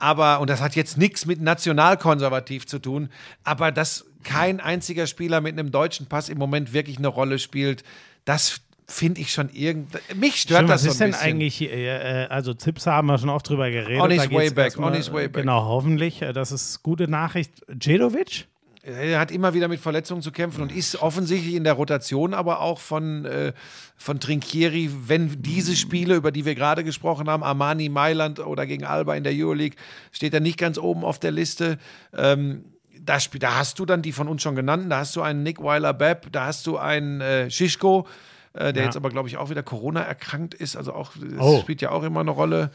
aber, 0.02 0.40
und 0.40 0.50
das 0.50 0.60
hat 0.60 0.74
jetzt 0.74 0.98
nichts 0.98 1.26
mit 1.26 1.40
nationalkonservativ 1.40 2.66
zu 2.66 2.80
tun, 2.80 3.08
aber 3.44 3.70
dass 3.70 4.04
kein 4.24 4.58
einziger 4.60 5.06
Spieler 5.06 5.40
mit 5.40 5.56
einem 5.58 5.70
deutschen 5.70 6.06
Pass 6.06 6.28
im 6.28 6.38
Moment 6.38 6.72
wirklich 6.72 6.98
eine 6.98 7.06
Rolle 7.08 7.38
spielt, 7.38 7.84
das 8.24 8.60
finde 8.88 9.20
ich 9.20 9.32
schon 9.32 9.48
irgend. 9.50 9.92
Mich 10.16 10.36
stört 10.36 10.58
Stimmt, 10.58 10.70
das 10.70 10.74
was 10.74 10.82
so 10.82 10.88
ist 10.90 10.94
ein 10.96 10.98
denn 10.98 11.10
bisschen. 11.12 11.26
eigentlich, 11.28 11.62
äh, 11.62 12.24
äh, 12.24 12.26
also 12.28 12.52
Tipps 12.52 12.86
haben 12.86 13.06
wir 13.06 13.16
schon 13.18 13.30
oft 13.30 13.48
drüber 13.48 13.70
geredet. 13.70 14.00
On 14.02 14.10
his 14.10 14.28
way 14.30 14.50
back, 14.50 14.76
on 14.78 14.92
his 14.92 15.12
way 15.12 15.24
äh, 15.26 15.28
back. 15.28 15.42
Genau, 15.42 15.64
hoffentlich. 15.66 16.20
äh, 16.20 16.32
Das 16.32 16.50
ist 16.52 16.82
gute 16.82 17.08
Nachricht. 17.08 17.52
Djedovic? 17.68 18.46
Er 18.84 19.20
hat 19.20 19.30
immer 19.30 19.54
wieder 19.54 19.68
mit 19.68 19.78
Verletzungen 19.78 20.22
zu 20.22 20.32
kämpfen 20.32 20.60
und 20.60 20.72
ist 20.72 20.96
offensichtlich 21.00 21.54
in 21.54 21.62
der 21.62 21.74
Rotation, 21.74 22.34
aber 22.34 22.60
auch 22.60 22.80
von, 22.80 23.24
äh, 23.24 23.52
von 23.96 24.18
Trinkieri, 24.18 24.90
wenn 25.06 25.40
diese 25.40 25.76
Spiele, 25.76 26.16
über 26.16 26.32
die 26.32 26.44
wir 26.44 26.56
gerade 26.56 26.82
gesprochen 26.82 27.28
haben, 27.30 27.44
Armani, 27.44 27.88
Mailand 27.88 28.40
oder 28.40 28.66
gegen 28.66 28.84
Alba 28.84 29.14
in 29.14 29.22
der 29.22 29.32
Euroleague, 29.36 29.76
steht 30.10 30.34
er 30.34 30.40
nicht 30.40 30.58
ganz 30.58 30.78
oben 30.78 31.04
auf 31.04 31.20
der 31.20 31.30
Liste. 31.30 31.78
Ähm, 32.12 32.64
da, 33.00 33.18
da 33.38 33.54
hast 33.56 33.78
du 33.78 33.86
dann 33.86 34.02
die 34.02 34.10
von 34.12 34.26
uns 34.26 34.42
schon 34.42 34.56
genannten, 34.56 34.90
da 34.90 34.98
hast 34.98 35.14
du 35.14 35.22
einen 35.22 35.44
Nick 35.44 35.62
Weiler-Bepp, 35.62 36.32
da 36.32 36.46
hast 36.46 36.66
du 36.66 36.76
einen 36.76 37.20
äh, 37.20 37.50
Schischko, 37.52 38.08
äh, 38.54 38.72
der 38.72 38.82
Ja. 38.82 38.86
jetzt 38.88 38.96
aber, 38.96 39.10
glaube 39.10 39.28
ich, 39.28 39.36
auch 39.36 39.48
wieder 39.48 39.62
Corona 39.62 40.00
erkrankt 40.02 40.54
ist, 40.54 40.76
also 40.76 40.92
auch, 40.92 41.12
das 41.14 41.38
Oh. 41.38 41.60
spielt 41.60 41.82
ja 41.82 41.90
auch 41.92 42.02
immer 42.02 42.20
eine 42.20 42.32
Rolle. 42.32 42.70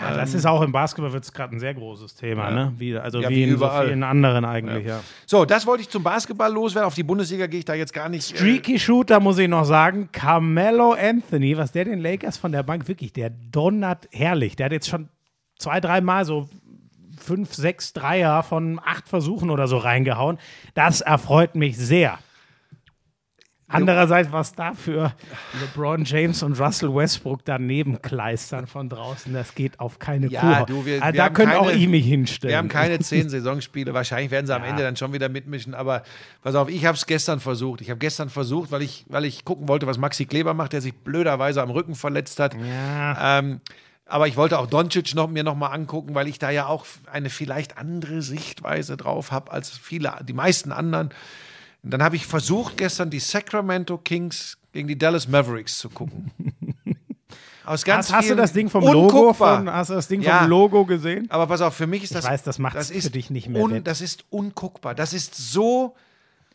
Ja, 0.00 0.14
das 0.16 0.34
ist 0.34 0.46
auch 0.46 0.62
im 0.62 0.72
Basketball 0.72 1.12
wird 1.12 1.24
es 1.24 1.32
gerade 1.32 1.56
ein 1.56 1.60
sehr 1.60 1.74
großes 1.74 2.14
Thema, 2.14 2.50
ne? 2.50 2.72
Wie, 2.76 2.96
also 2.96 3.20
Ja, 3.20 3.28
wie, 3.30 3.36
wie 3.36 3.42
in 3.44 3.50
überall. 3.50 3.82
so 3.82 3.88
vielen 3.88 4.02
anderen 4.02 4.44
eigentlich, 4.44 4.86
ja. 4.86 5.00
So, 5.26 5.44
das 5.44 5.66
wollte 5.66 5.82
ich 5.82 5.88
zum 5.88 6.02
Basketball 6.02 6.52
loswerden. 6.52 6.86
Auf 6.86 6.94
die 6.94 7.02
Bundesliga 7.02 7.46
gehe 7.46 7.60
ich 7.60 7.64
da 7.64 7.74
jetzt 7.74 7.92
gar 7.92 8.08
nicht. 8.08 8.32
äh, 8.32 8.36
Streaky 8.36 8.78
Shooter 8.78 9.20
muss 9.20 9.38
ich 9.38 9.48
noch 9.48 9.64
sagen. 9.64 10.08
Carmelo 10.12 10.92
Anthony, 10.92 11.56
was 11.56 11.72
der 11.72 11.86
den 11.86 12.00
Lakers 12.00 12.36
von 12.36 12.52
der 12.52 12.62
Bank 12.62 12.86
wirklich, 12.88 13.12
der 13.12 13.30
donnert 13.30 14.08
herrlich. 14.12 14.56
Der 14.56 14.66
hat 14.66 14.72
jetzt 14.72 14.88
schon 14.88 15.08
zwei, 15.58 15.80
dreimal 15.80 16.24
so 16.24 16.48
fünf, 17.18 17.54
sechs 17.54 17.92
Dreier 17.92 18.42
von 18.42 18.78
acht 18.84 19.08
Versuchen 19.08 19.50
oder 19.50 19.66
so 19.66 19.78
reingehauen. 19.78 20.38
Das 20.74 21.00
erfreut 21.00 21.54
mich 21.54 21.76
sehr. 21.78 22.18
Andererseits, 23.68 24.30
was 24.30 24.52
da 24.54 24.74
für 24.74 25.12
LeBron 25.60 26.04
James 26.04 26.42
und 26.44 26.58
Russell 26.60 26.94
Westbrook 26.94 27.44
daneben 27.44 28.00
kleistern 28.00 28.68
von 28.68 28.88
draußen, 28.88 29.32
das 29.32 29.54
geht 29.56 29.80
auf 29.80 29.98
keine 29.98 30.28
Ja, 30.28 30.60
Kuh. 30.60 30.66
du, 30.66 30.86
wir- 30.86 31.02
Ah, 31.02 31.06
wir 31.12 31.12
da 31.14 31.30
können 31.30 31.52
auch 31.52 31.66
keine- 31.66 31.76
ich 31.78 31.88
mich 31.88 32.06
hinstellen. 32.06 32.50
Wir 32.52 32.58
haben 32.58 32.68
keine 32.68 32.98
zehn 33.00 33.28
Saisonspiele. 33.28 33.92
Wahrscheinlich 33.92 34.30
werden 34.30 34.46
sie 34.46 34.54
am 34.54 34.62
Ende 34.62 34.82
dann 34.84 34.96
schon 34.96 35.12
wieder 35.12 35.28
mitmischen. 35.28 35.74
Aber 35.74 36.04
pass 36.42 36.54
auf, 36.54 36.68
ich 36.68 36.84
habe 36.86 36.96
es 36.96 37.06
gestern 37.06 37.40
versucht. 37.40 37.80
Ich 37.80 37.90
habe 37.90 37.98
gestern 37.98 38.30
versucht, 38.30 38.70
weil 38.70 38.82
ich, 38.82 39.04
weil 39.08 39.24
ich 39.24 39.44
gucken 39.44 39.66
wollte, 39.68 39.86
was 39.88 39.98
Maxi 39.98 40.26
Kleber 40.26 40.54
macht, 40.54 40.72
der 40.72 40.80
sich 40.80 40.94
blöderweise 40.94 41.60
am 41.60 41.70
Rücken 41.70 41.96
verletzt 41.96 42.38
hat. 42.38 42.54
Ja. 42.54 43.38
Ähm, 43.40 43.60
aber 44.08 44.28
ich 44.28 44.36
wollte 44.36 44.60
auch 44.60 44.68
Doncic 44.68 45.16
noch, 45.16 45.26
mir 45.28 45.42
noch 45.42 45.56
mal 45.56 45.70
angucken, 45.70 46.14
weil 46.14 46.28
ich 46.28 46.38
da 46.38 46.50
ja 46.50 46.66
auch 46.66 46.86
eine 47.10 47.28
vielleicht 47.30 47.76
andere 47.78 48.22
Sichtweise 48.22 48.96
drauf 48.96 49.32
habe 49.32 49.50
als 49.50 49.70
viele, 49.70 50.12
die 50.22 50.32
meisten 50.34 50.70
anderen. 50.70 51.10
Und 51.86 51.92
dann 51.92 52.02
habe 52.02 52.16
ich 52.16 52.26
versucht, 52.26 52.78
gestern 52.78 53.10
die 53.10 53.20
Sacramento 53.20 53.96
Kings 53.96 54.58
gegen 54.72 54.88
die 54.88 54.98
Dallas 54.98 55.28
Mavericks 55.28 55.78
zu 55.78 55.88
gucken. 55.88 56.32
Aus 57.64 57.84
ganz 57.84 58.08
Hast, 58.08 58.16
hast 58.16 58.30
du 58.30 58.34
das 58.34 58.52
Ding 58.52 58.68
vom 58.68 58.82
Logo 58.84 59.32
von, 59.32 59.70
hast 59.70 59.90
du 59.90 59.94
das 59.94 60.08
Ding 60.08 60.20
Ja. 60.20 60.40
vom 60.40 60.48
Logo 60.50 60.84
gesehen? 60.84 61.26
Aber 61.30 61.46
pass 61.46 61.60
auf, 61.60 61.76
für 61.76 61.86
mich 61.86 62.02
ist 62.02 62.12
das. 62.16 62.24
weiß, 62.24 62.42
das 62.42 62.58
macht's 62.58 62.88
für 62.88 62.94
ist 62.94 63.14
dich 63.14 63.30
nicht 63.30 63.48
mehr 63.48 63.62
Un, 63.62 63.84
das 63.84 64.00
ist 64.00 64.24
unguckbar. 64.30 64.96
Das 64.96 65.12
ist 65.12 65.36
so 65.36 65.94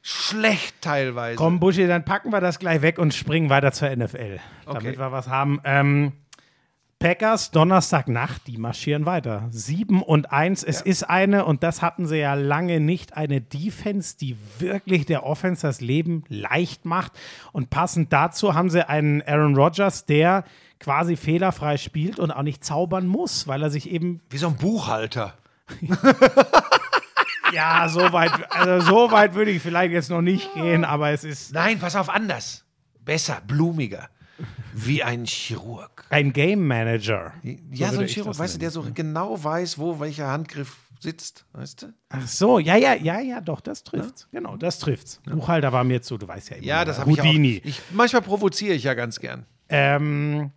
schlecht 0.02 0.76
teilweise. 0.82 1.38
Komm, 1.38 1.62
Buschi, 1.62 1.88
dann 1.88 2.03
packen 2.03 2.32
wir 2.34 2.41
das 2.41 2.60
gleich 2.60 2.82
weg 2.82 2.99
und 2.99 3.14
springen 3.14 3.49
weiter 3.49 3.72
zur 3.72 3.90
NFL, 3.90 4.40
damit 4.66 4.82
Okay. 4.84 4.98
wir 4.99 5.12
was 5.14 5.30
haben. 5.30 5.62
Ähm, 5.64 6.12
Packers, 7.02 7.49
Donnerstagnacht, 7.49 8.45
die 8.45 8.57
marschieren 8.60 9.07
weiter. 9.07 9.48
7 9.49 10.03
und 10.03 10.32
1. 10.32 10.64
Es 10.64 10.82
ist 10.82 11.02
eine, 11.02 11.45
und 11.45 11.64
das 11.64 11.82
hatten 11.82 12.06
sie 12.06 12.18
ja 12.18 12.36
lange 12.36 12.80
nicht, 12.80 13.18
eine 13.18 13.41
Defense, 13.41 14.18
die 14.18 14.38
wirklich 14.60 15.07
der 15.07 15.26
Offense 15.26 15.65
das 15.65 15.82
Leben 15.82 16.23
leicht 16.28 16.86
macht. 16.86 17.14
Und 17.53 17.72
passend 17.72 18.14
dazu 18.14 18.53
haben 18.53 18.69
sie 18.69 18.88
einen 18.88 19.23
Aaron 19.23 19.56
Rodgers, 19.56 20.06
der 20.06 20.44
quasi 20.80 21.15
fehlerfrei 21.15 21.78
spielt 21.78 22.19
und 22.19 22.30
auch 22.30 22.44
nicht 22.44 22.64
zaubern 22.64 23.07
muss, 23.07 23.48
weil 23.48 23.64
er 23.64 23.72
sich 23.72 23.90
eben 23.90 24.22
Wie 24.30 24.38
so 24.38 24.49
ein 24.49 24.57
Buchhalter. 24.57 25.34
ja, 27.52 27.90
so 27.90 28.14
weit, 28.14 28.32
also 28.52 28.86
so 28.86 29.11
weit 29.11 29.34
würde 29.34 29.49
ich 29.49 29.64
vielleicht 29.64 29.91
jetzt 29.91 30.11
noch 30.11 30.22
nicht 30.22 30.53
gehen, 30.53 30.86
aber 30.86 31.10
es 31.10 31.23
ist 31.23 31.52
Nein, 31.52 31.80
pass 31.80 31.95
auf, 31.95 32.10
anders. 32.10 32.64
Besser, 33.03 33.41
blumiger. 33.48 34.07
Wie 34.73 35.03
ein 35.03 35.26
Chirurg. 35.26 36.05
ein 36.09 36.34
Game 36.34 36.65
Manager. 36.68 37.34
ja, 37.43 37.88
so 37.88 37.93
würde 37.93 38.05
ein 38.05 38.07
Chirurg, 38.07 38.38
weißt 38.38 38.55
du, 38.55 38.59
der 38.59 38.72
so 38.72 38.85
genau 38.93 39.43
weiß, 39.43 39.77
wo 39.77 39.99
welcher 39.99 40.27
Handgriff 40.27 40.77
sitzt, 40.99 41.45
weißt 41.53 41.81
du? 41.81 41.93
Ach 42.09 42.27
so, 42.27 42.59
ja, 42.59 42.76
ja, 42.76 42.93
ja, 42.93 43.19
ja, 43.19 43.41
doch, 43.41 43.59
das 43.59 43.84
trifft's. 43.84 44.27
Genau, 44.31 44.55
das 44.57 44.80
trifft's. 44.80 45.19
Buchhalter 45.26 45.73
war 45.73 45.84
mir 45.84 46.01
zu, 46.01 46.18
du 46.18 46.27
weißt 46.27 46.51
ja 46.51 46.57
immer. 46.57 46.65
Ja, 46.65 46.85
das 46.85 46.99
habe 46.99 47.11
ich 47.11 47.22
auch. 47.22 47.26
Ich, 47.26 47.81
manchmal 47.91 48.22
provoziere 48.22 48.76
ich 48.76 48.84
ja 48.84 48.93
ganz 48.93 49.19
gern. 49.19 49.45
Ähm, 49.69 50.51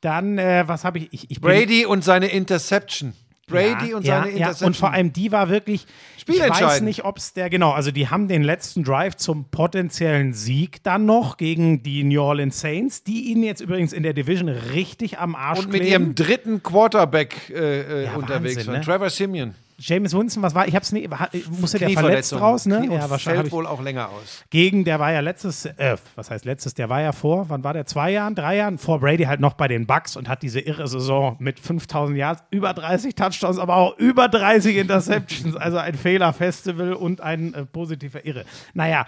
dann, 0.00 0.38
äh, 0.38 0.64
was 0.66 0.84
habe 0.84 0.98
ich? 0.98 1.12
Ich, 1.12 1.30
ich 1.30 1.40
Brady 1.40 1.84
und 1.84 2.04
seine 2.04 2.28
Interception. 2.28 3.14
Brady 3.48 3.90
ja, 3.90 3.96
und 3.96 4.06
ja, 4.06 4.20
seine 4.20 4.30
ja, 4.30 4.36
Interception. 4.36 4.66
und 4.68 4.76
vor 4.76 4.92
allem 4.92 5.12
die 5.12 5.32
war 5.32 5.48
wirklich, 5.48 5.86
ich 6.16 6.28
weiß 6.28 6.82
nicht, 6.82 7.04
ob 7.04 7.16
es 7.16 7.32
der, 7.32 7.50
genau, 7.50 7.72
also 7.72 7.90
die 7.90 8.08
haben 8.08 8.28
den 8.28 8.44
letzten 8.44 8.84
Drive 8.84 9.16
zum 9.16 9.46
potenziellen 9.46 10.32
Sieg 10.32 10.82
dann 10.84 11.06
noch 11.06 11.36
gegen 11.36 11.82
die 11.82 12.04
New 12.04 12.22
Orleans 12.22 12.60
Saints, 12.60 13.02
die 13.02 13.30
ihnen 13.30 13.42
jetzt 13.42 13.60
übrigens 13.60 13.92
in 13.92 14.02
der 14.02 14.12
Division 14.12 14.48
richtig 14.48 15.18
am 15.18 15.34
Arsch 15.34 15.60
und 15.60 15.72
mit 15.72 15.80
kleben. 15.80 15.90
ihrem 15.90 16.14
dritten 16.14 16.62
Quarterback 16.62 17.50
äh, 17.50 17.80
äh, 17.80 18.04
Ja, 18.04 18.14
unterwegs 18.14 18.58
Wahnsinn, 18.58 18.74
ne? 18.74 18.80
Trevor 18.82 19.10
Simeon. 19.10 19.54
James 19.80 20.12
Winston, 20.12 20.42
was 20.42 20.54
war? 20.56 20.66
Ich 20.66 20.74
hab's 20.74 20.90
nicht. 20.90 21.08
Musste 21.50 21.78
der 21.78 21.90
verletzt 21.90 22.32
raus, 22.34 22.66
ne? 22.66 22.80
Knie- 22.80 22.94
Ja, 22.94 23.08
wahrscheinlich. 23.08 23.42
fällt 23.42 23.52
wohl 23.52 23.66
auch 23.66 23.80
länger 23.80 24.08
aus. 24.08 24.44
gegen, 24.50 24.84
der 24.84 24.98
war 24.98 25.12
ja 25.12 25.20
letztes, 25.20 25.66
äh, 25.66 25.96
was 26.16 26.30
heißt 26.32 26.44
letztes, 26.44 26.74
der 26.74 26.88
war 26.88 27.00
ja 27.00 27.12
vor, 27.12 27.48
wann 27.48 27.62
war 27.62 27.74
der? 27.74 27.86
Zwei 27.86 28.10
Jahren, 28.10 28.34
drei 28.34 28.56
Jahren? 28.56 28.76
Vor 28.78 28.98
Brady 28.98 29.24
halt 29.24 29.38
noch 29.38 29.54
bei 29.54 29.68
den 29.68 29.86
Bucks 29.86 30.16
und 30.16 30.28
hat 30.28 30.42
diese 30.42 30.58
irre 30.60 30.88
Saison 30.88 31.36
mit 31.38 31.60
5000 31.60 32.18
Yards, 32.18 32.42
über 32.50 32.74
30 32.74 33.14
Touchdowns, 33.14 33.58
aber 33.58 33.76
auch 33.76 33.96
über 33.98 34.28
30 34.28 34.76
Interceptions. 34.76 35.54
also 35.56 35.78
ein 35.78 35.94
Fehler-Festival 35.94 36.92
und 36.94 37.20
ein 37.20 37.54
äh, 37.54 37.64
positiver 37.64 38.26
Irre. 38.26 38.44
Naja, 38.74 39.06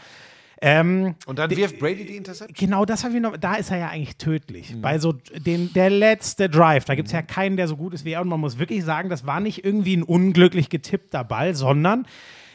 ähm, 0.60 1.14
Und 1.26 1.38
dann 1.38 1.50
wirft 1.50 1.78
Brady 1.78 2.04
die 2.04 2.16
Interception. 2.16 2.54
genau 2.54 2.84
das 2.84 3.04
habe 3.04 3.14
ich 3.14 3.20
noch, 3.20 3.36
da 3.36 3.54
ist 3.54 3.70
er 3.70 3.78
ja 3.78 3.88
eigentlich 3.88 4.16
tödlich. 4.16 4.74
Mhm. 4.74 4.82
Bei 4.82 4.98
so 4.98 5.12
den, 5.12 5.72
der 5.72 5.90
letzte 5.90 6.48
Drive, 6.50 6.84
da 6.84 6.94
gibt 6.94 7.08
es 7.08 7.12
ja 7.12 7.22
keinen, 7.22 7.56
der 7.56 7.66
so 7.66 7.76
gut 7.76 7.94
ist 7.94 8.04
wie 8.04 8.12
er 8.12 8.20
und 8.20 8.28
man 8.28 8.40
muss 8.40 8.58
wirklich 8.58 8.84
sagen, 8.84 9.08
das 9.08 9.26
war 9.26 9.40
nicht 9.40 9.64
irgendwie 9.64 9.96
ein 9.96 10.02
unglücklich 10.02 10.68
getippter 10.68 11.24
Ball, 11.24 11.54
sondern 11.54 12.06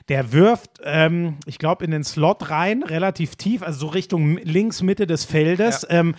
der 0.07 0.31
wirft, 0.31 0.81
ähm, 0.83 1.37
ich 1.47 1.57
glaube, 1.57 1.83
in 1.83 1.89
den 1.89 2.03
Slot 2.03 2.51
rein, 2.51 2.83
relativ 2.83 3.35
tief, 3.37 3.63
also 3.63 3.79
so 3.79 3.87
Richtung 3.87 4.37
links, 4.37 4.83
Mitte 4.83 5.07
des 5.07 5.25
Feldes. 5.25 5.85
Ähm, 5.89 6.13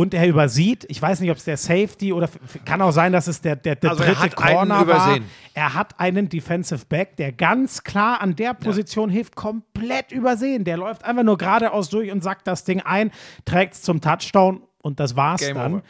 und 0.00 0.14
er 0.14 0.26
übersieht, 0.26 0.86
ich 0.88 1.00
weiß 1.02 1.20
nicht, 1.20 1.30
ob 1.30 1.36
es 1.36 1.44
der 1.44 1.58
Safety 1.58 2.14
oder 2.14 2.30
kann 2.64 2.80
auch 2.80 2.90
sein, 2.90 3.12
dass 3.12 3.26
es 3.26 3.42
der, 3.42 3.54
der, 3.54 3.76
der 3.76 3.90
Also 3.90 4.02
er 4.02 4.14
dritte 4.14 4.20
hat 4.22 4.38
einen 4.38 4.54
Corner 4.56 4.74
war. 4.76 4.82
übersehen. 4.82 5.24
Er 5.52 5.74
hat 5.74 6.00
einen 6.00 6.30
Defensive 6.30 6.86
Back, 6.86 7.16
der 7.16 7.32
ganz 7.32 7.84
klar 7.84 8.22
an 8.22 8.34
der 8.34 8.54
Position 8.54 9.10
hilft, 9.10 9.36
komplett 9.36 10.10
übersehen. 10.10 10.64
Der 10.64 10.78
läuft 10.78 11.04
einfach 11.04 11.22
nur 11.22 11.36
geradeaus 11.36 11.90
durch 11.90 12.10
und 12.10 12.22
sackt 12.22 12.46
das 12.46 12.64
Ding 12.64 12.80
ein, 12.80 13.10
trägt 13.44 13.74
es 13.74 13.82
zum 13.82 14.00
Touchdown 14.00 14.62
und 14.80 15.00
das 15.00 15.16
war's 15.16 15.42
Game 15.42 15.56
dann. 15.56 15.72
over. 15.74 15.82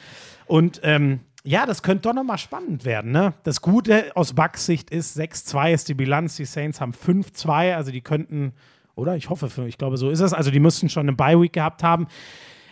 Und 0.47 0.81
ähm, 0.83 1.21
ja, 1.45 1.65
das 1.65 1.85
könnte 1.85 2.03
doch 2.09 2.15
nochmal 2.15 2.39
spannend 2.39 2.85
werden. 2.85 3.13
Ne? 3.13 3.35
Das 3.45 3.63
Gute 3.63 4.11
aus 4.17 4.33
Bucks 4.33 4.67
Sicht 4.67 4.91
ist, 4.91 5.17
6-2 5.17 5.73
ist 5.73 5.89
die 5.89 5.95
Bilanz. 5.95 6.35
Die 6.35 6.47
Saints 6.47 6.81
haben 6.81 6.93
5-2, 6.93 7.77
also 7.77 7.93
die 7.93 8.01
könnten, 8.01 8.55
oder? 8.97 9.15
Ich 9.15 9.31
hoffe, 9.31 9.49
für, 9.49 9.69
ich 9.69 9.79
glaube, 9.79 9.97
so 9.99 10.11
ist 10.11 10.19
es. 10.21 10.33
Also 10.35 10.51
die 10.51 10.59
müssten 10.59 10.89
schon 10.89 11.03
eine 11.09 11.13
Bye-Week 11.13 11.53
gehabt 11.53 11.85
haben. 11.85 12.09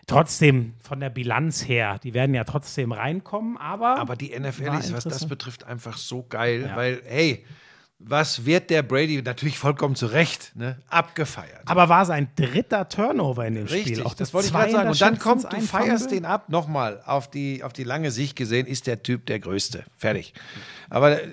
Trotzdem, 0.09 0.75
von 0.83 1.01
der 1.01 1.11
Bilanz 1.11 1.69
her, 1.69 2.01
die 2.03 2.15
werden 2.15 2.35
ja 2.35 2.45
trotzdem 2.45 2.93
reinkommen, 2.93 3.57
aber. 3.59 3.99
Aber 3.99 4.17
die 4.17 4.37
NFL 4.37 4.75
ist, 4.81 4.93
was 4.93 5.05
das 5.05 5.27
betrifft, 5.27 5.65
einfach 5.65 5.99
so 5.99 6.25
geil, 6.29 6.65
Ja. 6.67 6.77
weil, 6.77 7.03
hey, 7.05 7.45
was 8.01 8.47
wird 8.47 8.71
der 8.71 8.83
Brady, 8.83 9.21
natürlich 9.23 9.59
vollkommen 9.59 9.97
zu 9.97 10.07
Recht, 10.07 10.53
ne, 10.55 10.79
abgefeiert. 10.89 11.63
Aber 11.67 11.89
war 11.89 12.07
sein 12.07 12.29
dritter 12.37 12.89
Turnover 12.89 13.45
in 13.47 13.57
dem 13.57 13.67
Richtig, 13.67 13.97
Spiel. 13.97 14.07
Auch 14.07 14.15
das 14.15 14.33
wollte 14.33 14.47
ich 14.49 14.53
gerade 14.53 14.73
sagen. 14.73 14.89
Und 14.89 15.01
dann 15.01 15.19
kommt, 15.19 15.53
du 15.53 15.61
feierst 15.61 16.11
den 16.11 16.25
ab, 16.25 16.49
nochmal, 16.49 17.03
auf 17.05 17.29
die, 17.29 17.63
auf 17.63 17.73
die 17.73 17.85
lange 17.85 18.11
Sicht 18.11 18.37
gesehen, 18.37 18.67
ist 18.67 18.87
der 18.87 19.03
Typ 19.03 19.27
der 19.27 19.41
Größte. 19.41 19.85
Fertig. 19.97 20.33
Aber 20.89 21.21
äh, 21.21 21.29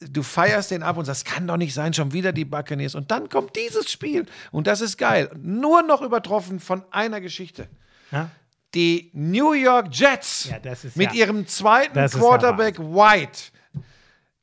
du 0.00 0.22
feierst 0.22 0.72
den 0.72 0.82
ab 0.82 0.96
und 0.96 1.04
sagst, 1.04 1.24
kann 1.24 1.46
doch 1.46 1.56
nicht 1.56 1.72
sein, 1.72 1.94
schon 1.94 2.12
wieder 2.12 2.32
die 2.32 2.44
Buccaneers. 2.44 2.94
Und 2.96 3.10
dann 3.12 3.28
kommt 3.28 3.54
dieses 3.56 3.90
Spiel. 3.90 4.26
Und 4.50 4.66
das 4.66 4.80
ist 4.80 4.98
geil. 4.98 5.30
Nur 5.40 5.82
noch 5.82 6.02
übertroffen 6.02 6.58
von 6.58 6.82
einer 6.90 7.20
Geschichte. 7.20 7.68
Ja? 8.10 8.30
Die 8.74 9.10
New 9.14 9.52
York 9.52 9.88
Jets 9.90 10.50
Ja, 10.50 10.70
ist 10.70 10.96
mit 10.96 11.14
ihrem 11.14 11.46
zweiten 11.46 12.06
Quarterback 12.10 12.78
White. 12.78 13.50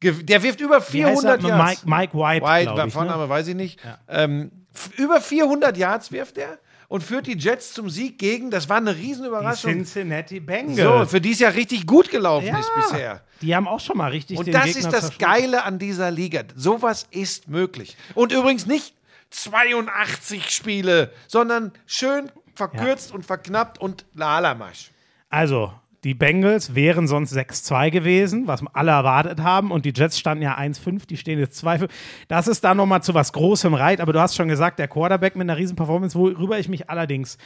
Der 0.01 0.43
wirft 0.43 0.61
über 0.61 0.81
Wie 0.91 1.05
heißt 1.05 1.23
er? 1.23 1.39
400 1.39 1.43
Yards. 1.43 1.85
Mike, 1.85 1.97
Mike 1.97 2.17
White, 2.17 2.45
White, 2.45 2.87
ich, 2.87 2.93
Vorname 2.93 3.23
ne? 3.23 3.29
weiß 3.29 3.47
ich 3.47 3.55
nicht. 3.55 3.79
Ähm, 4.07 4.51
über 4.97 5.21
400 5.21 5.77
Yards 5.77 6.11
wirft 6.11 6.37
er 6.37 6.59
und 6.87 7.01
führt 7.01 7.27
die 7.27 7.37
Jets 7.37 7.73
zum 7.73 7.89
Sieg 7.89 8.19
gegen, 8.19 8.51
das 8.51 8.69
war 8.69 8.77
eine 8.77 8.93
Die 8.93 9.01
Riesenüberraschung. 9.01 9.71
Cincinnati 9.71 10.39
Bengals. 10.39 10.77
So, 10.77 11.05
für 11.05 11.21
die 11.21 11.31
es 11.31 11.39
ja 11.39 11.49
richtig 11.49 11.87
gut 11.87 12.09
gelaufen 12.09 12.47
ja, 12.47 12.59
ist 12.59 12.71
bisher. 12.75 13.21
Die 13.41 13.55
haben 13.55 13.67
auch 13.67 13.79
schon 13.79 13.97
mal 13.97 14.11
richtig 14.11 14.37
Und 14.37 14.53
das 14.53 14.65
Gegner 14.65 14.79
ist 14.79 14.91
das. 14.93 15.17
Geile 15.17 15.63
an 15.63 15.79
dieser 15.79 16.11
Liga. 16.11 16.43
Sowas 16.55 17.07
ist 17.11 17.47
möglich. 17.47 17.97
Und 18.13 18.31
übrigens 18.31 18.65
nicht 18.65 18.93
82 19.31 20.51
Spiele, 20.51 21.11
sondern 21.27 21.71
schön 21.85 22.31
verkürzt 22.55 23.13
und 23.13 23.25
verknappt 23.25 23.79
und 23.79 24.05
Lalamasch. 24.13 24.91
Also, 25.29 25.73
die 26.05 26.13
Bengals 26.13 26.75
wären 26.75 27.07
sonst 27.07 27.35
6-2 27.35 27.89
gewesen, 27.89 28.45
was 28.45 28.63
alle 28.73 28.91
erwartet 28.91 29.41
haben. 29.41 29.71
Und 29.71 29.85
die 29.85 29.93
Jets 29.95 30.19
standen 30.19 30.43
ja 30.43 30.55
1-5, 30.55 31.07
die 31.07 31.17
stehen 31.17 31.39
jetzt 31.39 31.65
2-5. 31.65 31.89
Das 32.27 32.47
ist 32.47 32.63
da 32.63 32.75
nochmal 32.75 33.01
zu 33.01 33.15
was 33.15 33.33
Großem 33.33 33.73
reit. 33.73 33.99
Aber 33.99 34.13
du 34.13 34.19
hast 34.19 34.35
schon 34.35 34.47
gesagt, 34.47 34.77
der 34.77 34.87
Quarterback 34.87 35.35
mit 35.35 35.49
einer 35.49 35.57
riesen 35.57 35.75
Performance, 35.75 36.17
worüber 36.17 36.59
ich 36.59 36.69
mich 36.69 36.91
allerdings 36.91 37.39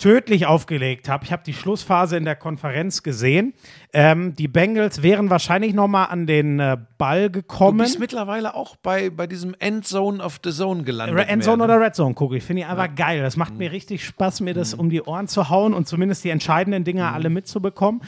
tödlich 0.00 0.46
aufgelegt 0.46 1.08
habe. 1.08 1.24
Ich 1.24 1.32
habe 1.32 1.42
die 1.44 1.52
Schlussphase 1.52 2.16
in 2.16 2.24
der 2.24 2.34
Konferenz 2.36 3.02
gesehen. 3.02 3.52
Ähm, 3.92 4.34
die 4.34 4.48
Bengals 4.48 5.02
wären 5.02 5.28
wahrscheinlich 5.28 5.74
nochmal 5.74 6.08
an 6.10 6.26
den 6.26 6.58
äh, 6.58 6.78
Ball 6.96 7.24
Du 7.30 7.40
gekommen. 7.40 7.78
bist 7.78 7.98
mittlerweile 8.00 8.54
auch 8.54 8.76
bei, 8.76 9.10
bei 9.10 9.26
diesem 9.26 9.54
Endzone 9.58 10.22
of 10.24 10.40
the 10.42 10.50
Zone 10.50 10.84
gelandet. 10.84 11.16
Re- 11.18 11.26
Endzone 11.28 11.58
mehr, 11.58 11.66
ne? 11.66 11.74
oder 11.74 11.84
Red 11.86 11.94
Zone 11.94 12.14
gucke 12.14 12.36
ich. 12.38 12.42
Finde 12.44 12.62
ich 12.62 12.68
einfach 12.68 12.94
geil. 12.94 13.20
Das 13.20 13.36
macht 13.36 13.56
mir 13.58 13.70
richtig 13.72 14.04
Spaß, 14.04 14.40
mir 14.40 14.54
das 14.54 14.72
um 14.74 14.88
die 14.88 15.02
Ohren 15.02 15.28
zu 15.28 15.50
hauen 15.50 15.74
und 15.74 15.86
zumindest 15.86 16.24
die 16.24 16.30
entscheidenden 16.30 16.84
Dinge 16.84 17.12
alle 17.12 17.28
mitzubekommen. 17.28 18.00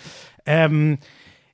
Ähm, 0.46 0.98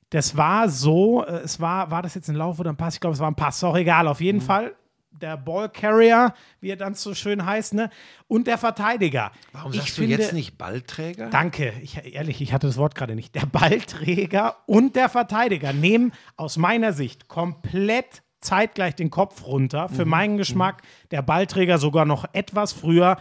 das 0.09 0.37
war 0.37 0.69
so, 0.69 1.23
äh, 1.25 1.41
es 1.43 1.59
war, 1.59 1.91
war 1.91 2.01
das 2.01 2.15
jetzt 2.15 2.29
ein 2.29 2.35
Lauf 2.35 2.59
oder 2.59 2.71
ein 2.71 2.77
Pass? 2.77 2.95
Ich 2.95 3.01
glaube, 3.01 3.13
es 3.13 3.19
war 3.19 3.29
ein 3.29 3.35
Pass. 3.35 3.57
Ist 3.57 3.63
auch 3.65 3.77
egal. 3.77 4.07
Auf 4.07 4.21
jeden 4.21 4.41
Fall 4.41 4.73
der 5.21 5.37
Ballcarrier, 5.37 6.33
wie 6.61 6.69
er 6.69 6.75
dann 6.75 6.95
so 6.95 7.13
schön 7.13 7.45
heißt, 7.45 7.73
ne? 7.73 7.89
Und 8.27 8.47
der 8.47 8.57
Verteidiger. 8.57 9.31
Warum 9.51 9.71
ich 9.73 9.79
sagst 9.79 9.97
du 9.97 10.03
jetzt 10.03 10.33
nicht 10.33 10.57
Ballträger? 10.57 11.29
Danke. 11.29 11.73
Ich, 11.81 11.97
ehrlich, 12.15 12.41
ich 12.41 12.53
hatte 12.53 12.67
das 12.67 12.77
Wort 12.77 12.95
gerade 12.95 13.15
nicht. 13.15 13.35
Der 13.35 13.45
Ballträger 13.45 14.55
und 14.65 14.95
der 14.95 15.09
Verteidiger 15.09 15.73
nehmen 15.73 16.11
aus 16.35 16.57
meiner 16.57 16.93
Sicht 16.93 17.27
komplett 17.27 18.21
zeitgleich 18.41 18.95
den 18.95 19.09
Kopf 19.09 19.45
runter. 19.45 19.89
Für 19.89 20.05
Mhm. 20.05 20.11
meinen 20.11 20.37
Geschmack 20.37 20.81
der 21.11 21.21
Ballträger 21.21 21.77
sogar 21.77 22.05
noch 22.05 22.25
etwas 22.33 22.71
früher. 22.73 23.17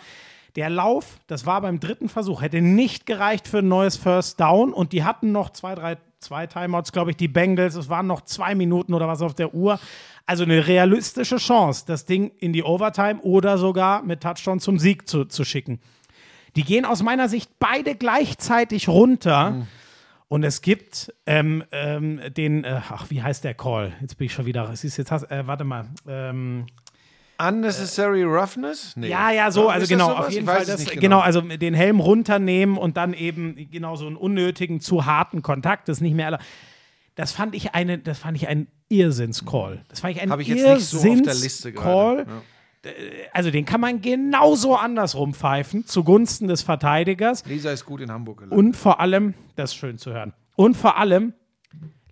Der 0.57 0.71
Lauf, 0.71 1.19
das 1.27 1.45
war 1.47 1.61
beim 1.61 1.79
dritten 1.81 2.09
Versuch, 2.09 2.43
hätte 2.43 2.61
nicht 2.61 3.07
gereicht 3.07 3.47
für 3.49 3.59
ein 3.59 3.69
neues 3.69 3.97
First 3.97 4.41
Down 4.41 4.73
und 4.73 4.93
die 4.93 5.05
hatten 5.05 5.31
noch 5.31 5.51
zwei, 5.51 5.75
drei, 5.75 5.99
zwei 6.21 6.47
Timeouts, 6.47 6.91
glaube 6.93 7.11
ich, 7.11 7.17
die 7.17 7.29
Bengals. 7.29 7.75
Es 7.75 7.89
waren 7.89 8.07
noch 8.07 8.23
zwei 8.23 8.55
Minuten 8.55 8.95
oder 8.95 9.07
was 9.07 9.23
auf 9.23 9.35
der 9.35 9.55
Uhr. 9.55 9.79
Also 10.29 10.45
eine 10.45 10.67
realistische 10.67 11.39
Chance, 11.39 11.85
das 11.87 12.05
Ding 12.05 12.33
in 12.39 12.53
die 12.53 12.63
Overtime 12.63 13.19
oder 13.23 13.57
sogar 13.57 14.03
mit 14.03 14.21
Touchdown 14.21 14.61
zum 14.61 14.79
Sieg 14.79 15.09
zu, 15.09 15.25
zu 15.25 15.43
schicken. 15.43 15.81
Die 16.55 16.65
gehen 16.65 16.85
aus 16.85 17.03
meiner 17.03 17.31
Sicht 17.31 17.51
beide 17.59 17.95
gleichzeitig 17.95 18.89
runter. 18.89 19.67
Und 20.29 20.45
es 20.45 20.61
gibt 20.61 21.15
ähm, 21.25 21.65
ähm, 21.73 22.21
den, 22.37 22.65
äh, 22.65 22.83
ach, 22.91 23.07
wie 23.09 23.23
heißt 23.23 23.43
der 23.43 23.55
Call? 23.55 23.95
Jetzt 24.03 24.19
bin 24.19 24.27
ich 24.27 24.35
schon 24.35 24.45
wieder, 24.45 24.69
es 24.71 24.85
ist 24.85 24.99
jetzt, 24.99 25.11
äh, 25.11 25.47
warte 25.47 25.65
mal. 25.65 25.87
Ähm, 26.07 26.67
Unnecessary 27.39 28.25
Roughness? 28.25 28.97
Nee. 28.97 29.09
ja, 29.09 29.31
ja, 29.31 29.51
so, 29.51 29.71
also 29.71 29.87
genau, 29.87 30.13
auf 30.13 30.29
jeden 30.29 30.45
Fall. 30.45 30.67
Das, 30.67 30.81
nicht 30.81 31.01
genau. 31.01 31.21
also 31.21 31.41
den 31.41 31.73
Helm 31.73 32.01
runternehmen 32.01 32.77
und 32.77 32.99
dann 32.99 33.15
eben 33.15 33.71
genau 33.71 33.97
so 33.97 34.07
einen 34.07 34.17
unnötigen, 34.17 34.83
zu 34.83 35.07
harten 35.07 35.41
Kontakt, 35.41 35.89
das 35.89 35.99
ist 35.99 36.03
nicht 36.03 36.15
mehr 36.15 36.27
alle. 36.27 36.39
Das 37.19 37.33
fand 37.33 37.57
ich 37.57 37.75
eine, 37.75 37.99
das 37.99 38.21
fand 38.21 38.37
ich 38.37 38.47
ein 38.47 38.69
Irrsinns-Call. 38.91 39.83
Das 39.89 39.99
fand 39.99 40.15
ich 40.15 40.23
ein 40.23 40.31
Habe 40.31 40.43
ich 40.43 40.47
jetzt 40.47 40.65
nicht 40.65 40.85
so 40.87 40.99
auf 40.99 41.23
der 41.23 41.35
Liste 41.35 41.73
gerade. 41.73 42.27
Ja. 42.85 42.93
Also 43.33 43.51
den 43.51 43.65
kann 43.65 43.81
man 43.81 44.01
genauso 44.01 44.77
andersrum 44.77 45.35
pfeifen, 45.35 45.85
zugunsten 45.85 46.47
des 46.47 46.63
Verteidigers. 46.63 47.45
Lisa 47.45 47.73
ist 47.73 47.85
gut 47.85 48.03
in 48.03 48.13
Hamburg 48.13 48.39
gelandet. 48.39 48.57
Und 48.57 48.77
vor 48.77 49.01
allem, 49.01 49.35
das 49.57 49.71
ist 49.71 49.77
schön 49.79 49.99
zu 49.99 50.13
hören. 50.13 50.33
Und 50.55 50.77
vor 50.77 50.97
allem, 50.97 51.35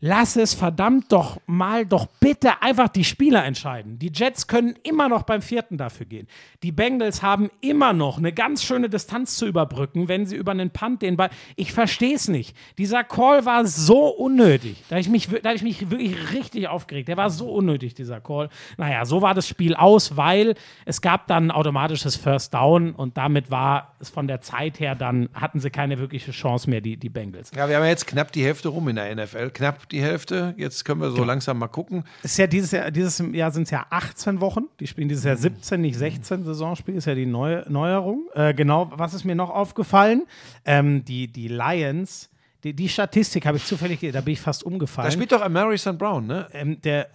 lass 0.01 0.37
es 0.37 0.55
verdammt 0.55 1.13
doch 1.13 1.41
mal 1.47 1.87
doch 1.87 2.07
bitte 2.21 2.63
einfach 2.63 2.89
die 2.89 3.05
Spieler 3.05 3.45
entscheiden. 3.45 3.99
Die 3.99 4.11
Jets 4.13 4.47
können 4.47 4.75
immer 4.83 5.09
noch 5.09 5.23
beim 5.23 5.43
vierten 5.43 5.79
dafür 5.79 6.07
gehen. 6.07 6.29
Die 6.63 6.73
Bengals 6.73 7.23
haben 7.23 7.51
immer 7.61 7.93
noch 7.93 8.19
eine 8.19 8.33
ganz 8.33 8.63
schöne 8.63 8.89
Distanz 8.89 9.37
zu 9.37 9.47
überbrücken, 9.47 10.09
wenn 10.09 10.27
sie 10.27 10.37
über 10.37 10.53
einen 10.53 10.71
Punt 10.71 11.03
den 11.03 11.17
Ball. 11.17 11.31
Ich 11.57 11.73
verstehe 11.73 12.15
es 12.15 12.29
nicht. 12.29 12.57
Dieser 12.79 13.05
Call 13.05 13.47
war 13.47 13.67
so 13.67 14.09
unnötig. 14.09 14.83
Da 14.89 14.99
ich 14.99 15.09
mich, 15.09 15.29
da 15.43 15.53
ich 15.53 15.63
mich 15.63 15.91
wirklich 15.91 16.33
richtig 16.33 16.69
aufgeregt. 16.69 17.09
Der 17.09 17.17
war 17.17 17.31
so 17.31 17.51
unnötig, 17.51 17.95
dieser 17.95 18.21
Call. 18.21 18.49
Naja, 18.77 19.05
so 19.05 19.23
war 19.23 19.35
das 19.35 19.49
Spiel 19.49 19.75
aus, 19.75 20.17
weil 20.17 20.55
es 20.85 21.01
gab 21.01 21.27
dann 21.27 21.47
ein 21.47 21.51
automatisches 21.51 22.17
First 22.17 22.55
Down 22.55 22.93
und 22.93 23.17
damit 23.17 23.51
war 23.51 23.95
es 24.01 24.11
von 24.11 24.29
der 24.29 24.41
Zeit 24.41 24.81
her 24.81 24.95
dann, 24.95 25.29
hatten 25.35 25.61
sie 25.61 25.71
keine 25.71 25.99
wirkliche 25.99 26.33
Chance 26.33 26.69
mehr, 26.69 26.81
die, 26.81 26.97
die 26.97 27.09
Bengals. 27.09 27.51
Ja, 27.55 27.69
wir 27.69 27.77
haben 27.77 27.85
jetzt 27.85 28.07
knapp 28.07 28.33
die 28.33 28.45
Hälfte 28.45 28.69
rum 28.69 28.89
in 28.89 28.97
der 28.97 29.15
NFL. 29.15 29.51
Knapp 29.51 29.86
die 29.93 30.03
Hälfte. 30.03 30.55
Jetzt 30.57 30.85
können 30.85 31.01
wir 31.01 31.09
so 31.11 31.17
Genau. 31.17 31.27
langsam 31.27 31.59
mal 31.59 31.69
gucken. 31.69 32.05
ist 32.23 32.39
ja 32.39 32.47
dieses 32.47 32.71
Jahr, 32.73 32.91
dieses 32.91 33.23
Jahr 33.33 33.51
sind 33.51 33.65
es 33.65 33.71
ja 33.71 33.87
18 33.91 34.41
Wochen. 34.41 34.65
Die 34.81 34.87
spielen 34.87 35.09
dieses 35.09 35.25
Jahr 35.25 35.37
17, 35.37 35.81
nicht 35.81 35.97
16 35.97 36.45
Saisonspiel, 36.45 36.97
ist 36.97 37.07
ja 37.07 37.15
die 37.15 37.27
neue 37.27 37.65
Neuerung. 37.69 38.29
Äh, 38.35 38.55
genau, 38.55 38.91
was 38.95 39.15
ist 39.15 39.25
mir 39.25 39.35
noch 39.35 39.51
aufgefallen? 39.51 40.27
Ähm, 40.65 41.05
die, 41.05 41.29
die 41.33 41.49
Lions, 41.49 42.31
die, 42.65 42.75
die 42.75 42.89
Statistik 42.89 43.47
habe 43.47 43.57
ich 43.57 43.65
zufällig, 43.65 44.01
da 44.13 44.21
bin 44.21 44.33
ich 44.33 44.41
fast 44.41 44.65
umgefallen. 44.65 45.07
Da 45.09 45.13
spielt 45.13 45.33
doch 45.33 45.43
Amari 45.43 45.79
St. 45.79 45.97
Brown, 45.99 46.27
ne? 46.27 46.49
ähm, 46.53 46.81
der, 46.83 47.09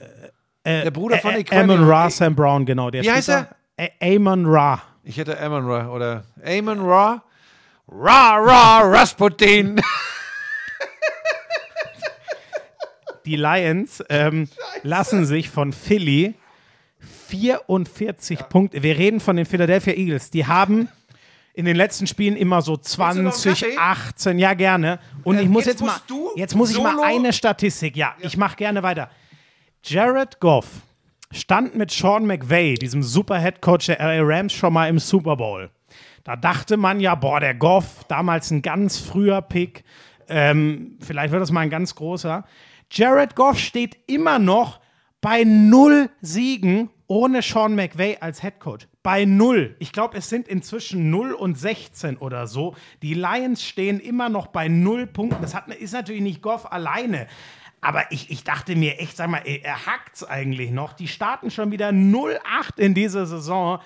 äh, 0.64 0.84
Der 0.84 0.92
Bruder 0.92 1.18
von 1.20 1.32
äh, 1.34 1.40
Equanimeous. 1.40 1.78
Amon 1.80 1.90
Ra 1.90 2.10
Sam 2.10 2.36
Brown, 2.36 2.66
genau. 2.66 2.90
Der 2.92 3.04
Wie 3.04 3.12
heißt 3.12 3.30
er? 3.30 3.50
Amon 4.02 4.46
Ra. 4.46 4.82
Ich 5.04 5.18
hätte 5.18 5.40
Amon 5.42 5.66
Ra 5.66 5.90
oder 5.90 6.24
Amon 6.46 6.80
Ra. 6.82 7.24
Ra, 7.88 8.38
Ra, 8.38 8.80
Rasputin. 8.84 9.82
Die 13.26 13.36
Lions 13.36 14.04
ähm, 14.10 14.48
lassen 14.84 15.26
sich 15.26 15.50
von 15.50 15.74
Philly 15.74 16.36
44 17.28 18.50
Punkte. 18.50 18.84
Wir 18.84 18.98
reden 18.98 19.20
von 19.20 19.36
den 19.36 19.46
Philadelphia 19.46 19.94
Eagles. 19.94 20.30
Die 20.32 20.46
haben 20.46 20.90
in 21.54 21.66
den 21.66 21.76
letzten 21.76 22.08
Spielen 22.08 22.36
immer 22.36 22.62
so 22.62 22.78
du 22.78 22.82
noch 22.98 23.08
einen 23.10 23.32
20, 23.32 23.62
Kaffee? 23.62 23.78
18, 23.78 24.40
ja 24.40 24.54
gerne. 24.54 25.00
Und 25.24 25.40
ich 25.40 25.50
muss 25.50 25.66
jetzt 25.66 25.82
jetzt, 25.82 26.10
mal, 26.10 26.20
jetzt 26.36 26.56
muss 26.56 26.72
ich 26.72 26.82
mal 26.82 27.02
eine 27.04 27.34
Statistik. 27.34 27.98
Ja, 27.98 28.16
ich 28.20 28.38
mache 28.38 28.56
gerne 28.56 28.84
weiter. 28.84 29.10
Jared 29.84 30.40
Goff 30.40 30.68
stand 31.32 31.76
mit 31.76 31.92
Sean 31.92 32.26
McVay, 32.26 32.76
diesem 32.76 33.04
super 33.04 33.40
Head 33.40 33.62
Coach 33.62 33.88
der 33.88 34.00
LA 34.00 34.22
Rams, 34.22 34.54
schon 34.54 34.74
mal 34.74 34.88
im 34.88 35.00
Super 35.00 35.36
Bowl. 35.38 35.70
Da 36.24 36.36
dachte 36.36 36.78
man 36.78 37.00
ja, 37.00 37.16
boah, 37.16 37.40
der 37.40 37.56
Goff, 37.56 38.06
damals 38.08 38.52
ein 38.52 38.62
ganz 38.62 39.00
früher 39.00 39.42
Pick, 39.42 39.84
ähm, 40.30 40.98
vielleicht 41.02 41.32
wird 41.32 41.42
das 41.42 41.52
mal 41.52 41.62
ein 41.62 41.70
ganz 41.70 41.96
großer. 41.96 42.46
Jared 42.94 43.36
Goff 43.36 43.58
steht 43.58 43.98
immer 44.08 44.38
noch 44.38 44.82
bei 45.22 45.46
null 45.46 46.10
Siegen 46.20 46.90
ohne 47.08 47.42
Sean 47.42 47.74
McVay 47.74 48.18
als 48.20 48.42
Head 48.42 48.60
Coach. 48.60 48.88
Bei 49.02 49.24
null. 49.24 49.78
Ich 49.80 49.94
glaube, 49.94 50.18
es 50.18 50.28
sind 50.28 50.50
inzwischen 50.50 51.10
0 51.10 51.34
und 51.34 51.58
16 51.58 52.18
oder 52.18 52.48
so. 52.48 52.76
Die 53.02 53.14
Lions 53.14 53.64
stehen 53.64 54.02
immer 54.02 54.28
noch 54.28 54.48
bei 54.48 54.68
null 54.68 55.08
Punkten. 55.08 55.42
Das 55.42 55.56
hat, 55.56 55.68
ist 55.70 55.94
natürlich 55.94 56.22
nicht 56.22 56.42
Goff 56.42 56.70
alleine. 56.70 57.28
Aber 57.80 58.12
ich, 58.12 58.30
ich 58.30 58.44
dachte 58.44 58.76
mir 58.76 59.00
echt, 59.00 59.16
sag 59.16 59.30
mal, 59.30 59.42
er 59.46 59.86
hackt's 59.86 60.26
eigentlich 60.26 60.72
noch. 60.72 60.92
Die 60.92 61.08
starten 61.08 61.50
schon 61.50 61.72
wieder 61.72 61.90
0-8 61.90 62.78
in 62.78 62.94
dieser 62.94 63.26
Saison. 63.26 63.80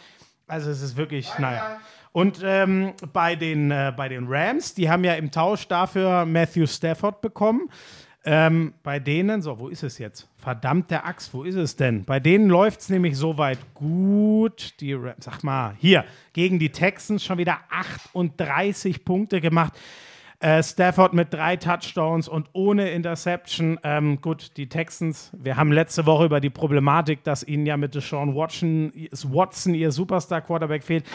Also 0.47 0.71
es 0.71 0.81
ist 0.81 0.97
wirklich, 0.97 1.29
naja. 1.37 1.79
Und 2.11 2.41
ähm, 2.43 2.93
bei, 3.13 3.35
den, 3.35 3.69
äh, 3.69 3.93
bei 3.95 4.09
den 4.09 4.25
Rams, 4.27 4.73
die 4.73 4.89
haben 4.89 5.03
ja 5.03 5.13
im 5.13 5.31
Tausch 5.31 5.67
dafür 5.67 6.25
Matthew 6.25 6.65
Stafford 6.65 7.21
bekommen. 7.21 7.69
Ähm, 8.27 8.73
bei 8.81 8.99
denen, 8.99 9.43
so, 9.43 9.59
wo 9.59 9.67
ist 9.67 9.83
es 9.83 9.99
jetzt? 9.99 10.27
Verdammte 10.37 11.03
Axt, 11.03 11.31
wo 11.33 11.43
ist 11.43 11.55
es 11.55 11.75
denn? 11.75 12.05
Bei 12.05 12.19
denen 12.19 12.49
läuft 12.49 12.81
es 12.81 12.89
nämlich 12.89 13.17
soweit 13.17 13.59
gut. 13.75 14.73
Die 14.79 14.93
Rams, 14.93 15.23
sag 15.23 15.43
mal, 15.43 15.75
hier, 15.77 16.05
gegen 16.33 16.57
die 16.57 16.71
Texans 16.71 17.23
schon 17.23 17.37
wieder 17.37 17.59
38 17.69 19.05
Punkte 19.05 19.41
gemacht. 19.41 19.73
Äh, 20.39 20.63
Stafford 20.63 21.13
mit 21.13 21.33
drei 21.33 21.55
Touchdowns 21.55 22.27
und 22.27 22.49
ohne 22.53 22.89
Interception. 22.89 23.79
Ähm, 23.83 24.19
gut, 24.21 24.57
die 24.57 24.67
Texans, 24.67 25.31
wir 25.37 25.55
haben 25.55 25.71
letzte 25.71 26.07
Woche 26.07 26.25
über 26.25 26.41
die 26.41 26.49
Problematik, 26.49 27.23
dass 27.23 27.43
ihnen 27.43 27.67
ja 27.67 27.77
mit 27.77 27.93
Deshaun 27.93 28.35
Watson, 28.35 28.91
Watson 29.11 29.75
ihr 29.75 29.91
Superstar-Quarterback 29.91 30.83
fehlt. 30.83 31.05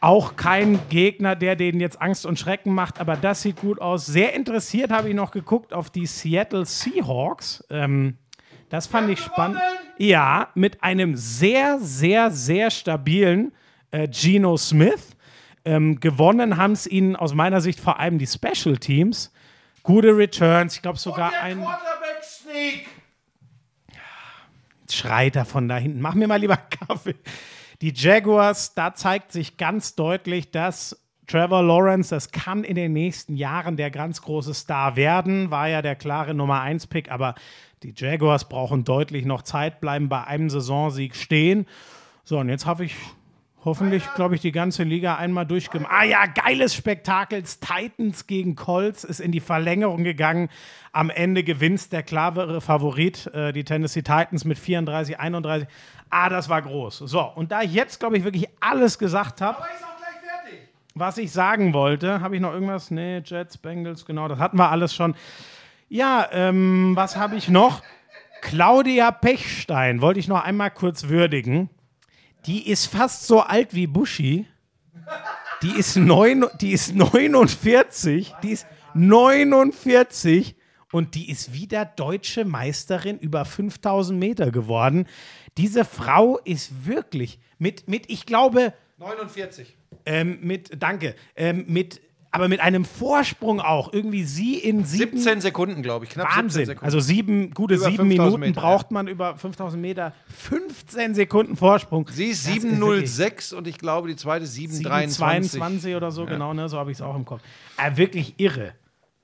Auch 0.00 0.36
kein 0.36 0.78
Gegner, 0.90 1.34
der 1.34 1.56
denen 1.56 1.80
jetzt 1.80 2.00
Angst 2.00 2.26
und 2.26 2.38
Schrecken 2.38 2.74
macht, 2.74 3.00
aber 3.00 3.16
das 3.16 3.42
sieht 3.42 3.56
gut 3.56 3.80
aus. 3.80 4.04
Sehr 4.04 4.34
interessiert 4.34 4.90
habe 4.90 5.08
ich 5.08 5.14
noch 5.14 5.30
geguckt 5.30 5.72
auf 5.72 5.88
die 5.88 6.06
Seattle 6.06 6.66
Seahawks. 6.66 7.64
Ähm, 7.70 8.18
das 8.68 8.86
fand 8.86 9.08
ich 9.08 9.20
spannend. 9.20 9.60
Ja, 9.98 10.48
mit 10.54 10.82
einem 10.82 11.16
sehr, 11.16 11.78
sehr, 11.78 12.30
sehr 12.30 12.70
stabilen 12.70 13.52
äh, 13.92 14.08
Geno 14.08 14.56
Smith. 14.56 15.16
Ähm, 15.64 16.00
gewonnen 16.00 16.56
haben 16.56 16.72
es 16.72 16.86
ihnen 16.86 17.16
aus 17.16 17.32
meiner 17.32 17.60
Sicht 17.60 17.80
vor 17.80 17.98
allem 17.98 18.18
die 18.18 18.26
Special 18.26 18.76
Teams. 18.76 19.32
Gute 19.82 20.16
Returns, 20.16 20.76
ich 20.76 20.82
glaube 20.82 20.98
sogar 20.98 21.32
ein. 21.40 21.62
Quarterback 21.62 22.22
Sneak. 22.22 22.86
schreit 24.90 25.36
er 25.36 25.44
von 25.44 25.68
da 25.68 25.76
hinten. 25.76 26.00
Mach 26.00 26.14
mir 26.14 26.26
mal 26.26 26.40
lieber 26.40 26.58
einen 26.58 26.88
Kaffee. 26.88 27.14
Die 27.84 27.92
Jaguars, 27.94 28.72
da 28.72 28.94
zeigt 28.94 29.30
sich 29.30 29.58
ganz 29.58 29.94
deutlich, 29.94 30.50
dass 30.50 31.04
Trevor 31.26 31.62
Lawrence, 31.62 32.14
das 32.14 32.30
kann 32.30 32.64
in 32.64 32.76
den 32.76 32.94
nächsten 32.94 33.36
Jahren 33.36 33.76
der 33.76 33.90
ganz 33.90 34.22
große 34.22 34.54
Star 34.54 34.96
werden, 34.96 35.50
war 35.50 35.68
ja 35.68 35.82
der 35.82 35.94
klare 35.94 36.32
Nummer 36.32 36.62
1-Pick, 36.62 37.10
aber 37.10 37.34
die 37.82 37.92
Jaguars 37.94 38.48
brauchen 38.48 38.84
deutlich 38.84 39.26
noch 39.26 39.42
Zeit, 39.42 39.82
bleiben 39.82 40.08
bei 40.08 40.24
einem 40.24 40.48
Saisonsieg 40.48 41.14
stehen. 41.14 41.66
So, 42.24 42.38
und 42.38 42.48
jetzt 42.48 42.64
habe 42.64 42.86
ich 42.86 42.94
hoffentlich, 43.64 44.02
glaube 44.14 44.34
ich, 44.34 44.40
die 44.40 44.52
ganze 44.52 44.82
Liga 44.82 45.16
einmal 45.16 45.46
durchgemacht. 45.46 45.92
Ah 45.92 46.04
ja, 46.04 46.26
geiles 46.26 46.74
Spektakel. 46.74 47.42
Titans 47.42 48.26
gegen 48.26 48.56
Colts 48.56 49.04
ist 49.04 49.20
in 49.20 49.32
die 49.32 49.40
Verlängerung 49.40 50.04
gegangen. 50.04 50.48
Am 50.92 51.10
Ende 51.10 51.42
gewinnt 51.44 51.92
der 51.92 52.02
klarere 52.02 52.60
Favorit, 52.60 53.26
äh, 53.28 53.52
die 53.52 53.64
Tennessee 53.64 54.02
Titans 54.02 54.44
mit 54.44 54.58
34, 54.58 55.18
31. 55.18 55.68
Ah, 56.10 56.28
das 56.28 56.48
war 56.48 56.62
groß. 56.62 56.98
So, 56.98 57.20
und 57.34 57.50
da 57.52 57.62
ich 57.62 57.72
jetzt, 57.72 57.98
glaube 57.98 58.16
ich, 58.16 58.24
wirklich 58.24 58.48
alles 58.60 58.98
gesagt 58.98 59.40
habe, 59.40 59.58
Ist 59.58 59.84
auch 59.84 59.96
gleich 59.96 60.20
fertig. 60.42 60.60
was 60.94 61.18
ich 61.18 61.32
sagen 61.32 61.72
wollte, 61.74 62.20
habe 62.20 62.36
ich 62.36 62.40
noch 62.40 62.52
irgendwas? 62.52 62.90
Nee, 62.90 63.18
Jets, 63.24 63.58
Bengals, 63.58 64.04
genau, 64.04 64.28
das 64.28 64.38
hatten 64.38 64.56
wir 64.56 64.70
alles 64.70 64.94
schon. 64.94 65.14
Ja, 65.88 66.28
ähm, 66.32 66.92
was 66.94 67.16
habe 67.16 67.36
ich 67.36 67.48
noch? 67.48 67.82
Claudia 68.42 69.10
Pechstein 69.10 70.00
wollte 70.00 70.20
ich 70.20 70.28
noch 70.28 70.42
einmal 70.44 70.70
kurz 70.70 71.08
würdigen. 71.08 71.70
Die 72.46 72.68
ist 72.70 72.86
fast 72.86 73.26
so 73.26 73.40
alt 73.40 73.74
wie 73.74 73.86
Buschi. 73.86 74.46
Die 75.62 75.70
ist, 75.78 75.96
neun, 75.96 76.44
die 76.60 76.72
ist 76.72 76.94
49. 76.94 78.34
Die 78.42 78.50
ist 78.50 78.66
49 78.94 80.54
und 80.94 81.16
die 81.16 81.28
ist 81.28 81.52
wieder 81.52 81.84
deutsche 81.84 82.44
Meisterin 82.44 83.18
über 83.18 83.44
5000 83.44 84.16
Meter 84.16 84.52
geworden. 84.52 85.06
Diese 85.58 85.84
Frau 85.84 86.38
ist 86.44 86.86
wirklich 86.86 87.40
mit, 87.58 87.88
mit 87.88 88.08
ich 88.08 88.26
glaube, 88.26 88.72
49. 88.98 89.76
ähm, 90.06 90.38
mit, 90.42 90.80
danke, 90.80 91.16
ähm, 91.34 91.64
mit 91.66 92.00
aber 92.30 92.48
mit 92.48 92.60
einem 92.60 92.84
Vorsprung 92.84 93.60
auch. 93.60 93.92
Irgendwie 93.92 94.24
sie 94.24 94.56
in 94.56 94.84
sieben. 94.84 95.16
17 95.18 95.40
Sekunden, 95.40 95.82
glaube 95.82 96.04
ich. 96.04 96.12
Knapp 96.12 96.26
17 96.28 96.44
Wahnsinn. 96.44 96.66
Sekunden. 96.66 96.84
Also 96.84 97.00
sieben, 97.00 97.50
gute 97.50 97.74
Über 97.74 97.84
sieben 97.84 97.96
5000 97.96 98.08
Minuten 98.08 98.40
Meter, 98.40 98.60
braucht 98.60 98.90
man 98.90 99.08
über 99.08 99.36
5000 99.36 99.80
Meter. 99.82 100.12
15 100.28 101.14
Sekunden 101.14 101.56
Vorsprung. 101.56 102.08
Sie 102.12 102.26
ist 102.26 102.46
Das 102.46 102.54
wirklich 102.62 103.10
7,06 103.10 103.54
und 103.54 103.66
ich 103.68 103.78
glaube, 103.78 104.08
die 104.08 104.16
zweite 104.16 104.46
7,23. 104.46 105.58
7,22 105.58 105.96
oder 105.96 106.10
so, 106.10 106.24
genau, 106.26 106.54
ne? 106.54 106.68
so 106.68 106.76
habe 106.78 106.90
ich 106.92 106.98
es 106.98 107.02
auch 107.02 107.14
im 107.16 107.24
Kopf. 107.24 107.40
Äh, 107.76 107.96
wirklich 107.96 108.34
irre. 108.36 108.74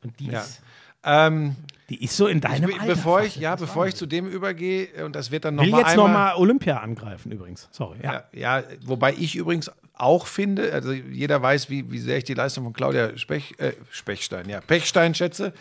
Und 0.04 0.18
die, 0.20 0.26
Ja. 0.26 0.40
ist, 0.42 0.62
Ähm, 1.04 1.56
die 1.88 2.04
ist 2.04 2.16
so 2.16 2.26
in 2.28 2.40
deinem 2.40 2.66
be- 2.70 2.74
Alter. 2.74 2.86
bevor 2.86 3.22
ich, 3.22 3.36
ja, 3.36 3.56
bevor 3.56 3.86
ich 3.86 3.94
zu 3.96 4.06
dem 4.06 4.28
übergehe, 4.28 4.84
äh, 4.96 5.02
und 5.02 5.16
das 5.16 5.30
wird 5.30 5.44
dann 5.44 5.58
will 5.58 5.66
nochmal 5.66 5.80
jetzt 5.82 5.96
nochmal 5.96 6.34
Olympia 6.36 6.78
angreifen 6.78 7.32
übrigens. 7.32 7.68
Sorry. 7.72 7.98
Ja. 8.02 8.24
Ja, 8.32 8.58
ja, 8.60 8.64
wobei 8.84 9.14
ich 9.14 9.34
übrigens 9.34 9.70
auch 9.94 10.26
finde, 10.26 10.72
also 10.72 10.92
jeder 10.92 11.42
weiß, 11.42 11.68
wie, 11.68 11.90
wie 11.90 11.98
sehr 11.98 12.16
ich 12.18 12.24
die 12.24 12.34
Leistung 12.34 12.64
von 12.64 12.72
Claudia 12.72 13.16
Spech, 13.18 13.54
äh, 13.58 13.72
Spechstein, 13.90 14.48
ja, 14.48 14.60
Pechstein 14.60 15.14
schätze. 15.14 15.52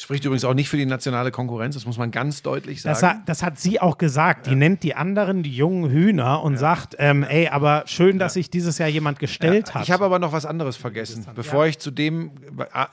Spricht 0.00 0.24
übrigens 0.24 0.44
auch 0.44 0.54
nicht 0.54 0.68
für 0.68 0.76
die 0.76 0.86
nationale 0.86 1.32
Konkurrenz, 1.32 1.74
das 1.74 1.84
muss 1.84 1.98
man 1.98 2.12
ganz 2.12 2.42
deutlich 2.42 2.82
sagen. 2.82 2.94
Das, 2.94 3.02
hat, 3.02 3.16
das 3.28 3.42
hat 3.42 3.58
sie 3.58 3.80
auch 3.80 3.98
gesagt. 3.98 4.46
Die 4.46 4.54
nennt 4.54 4.84
die 4.84 4.94
anderen 4.94 5.42
die 5.42 5.50
jungen 5.52 5.90
Hühner 5.90 6.40
und 6.44 6.56
sagt, 6.56 6.94
ähm, 7.00 7.24
ey, 7.24 7.48
aber 7.48 7.82
schön, 7.86 8.20
dass 8.20 8.34
sich 8.34 8.48
dieses 8.48 8.78
Jahr 8.78 8.88
jemand 8.88 9.18
gestellt 9.18 9.74
hat. 9.74 9.82
Ich 9.82 9.90
habe 9.90 10.04
aber 10.04 10.20
noch 10.20 10.30
was 10.32 10.46
anderes 10.46 10.76
vergessen. 10.76 11.26
Bevor 11.34 11.66
ich 11.66 11.80
zu 11.80 11.90
dem, 11.90 12.30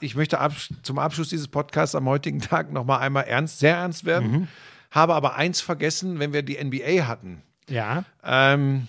ich 0.00 0.16
möchte 0.16 0.40
abs- 0.40 0.74
zum 0.82 0.98
Abschluss 0.98 1.28
dieses 1.28 1.46
Podcasts 1.46 1.94
am 1.94 2.06
heutigen 2.08 2.40
Tag 2.40 2.72
noch 2.72 2.84
mal 2.84 2.98
einmal 2.98 3.22
ernst, 3.24 3.60
sehr 3.60 3.76
ernst 3.76 4.04
werden. 4.04 4.30
Mhm. 4.32 4.48
Habe 4.90 5.14
aber 5.14 5.36
eins 5.36 5.60
vergessen, 5.60 6.18
wenn 6.18 6.32
wir 6.32 6.42
die 6.42 6.56
NBA 6.62 7.06
hatten. 7.06 7.40
ja. 7.68 8.02
Ähm, 8.24 8.88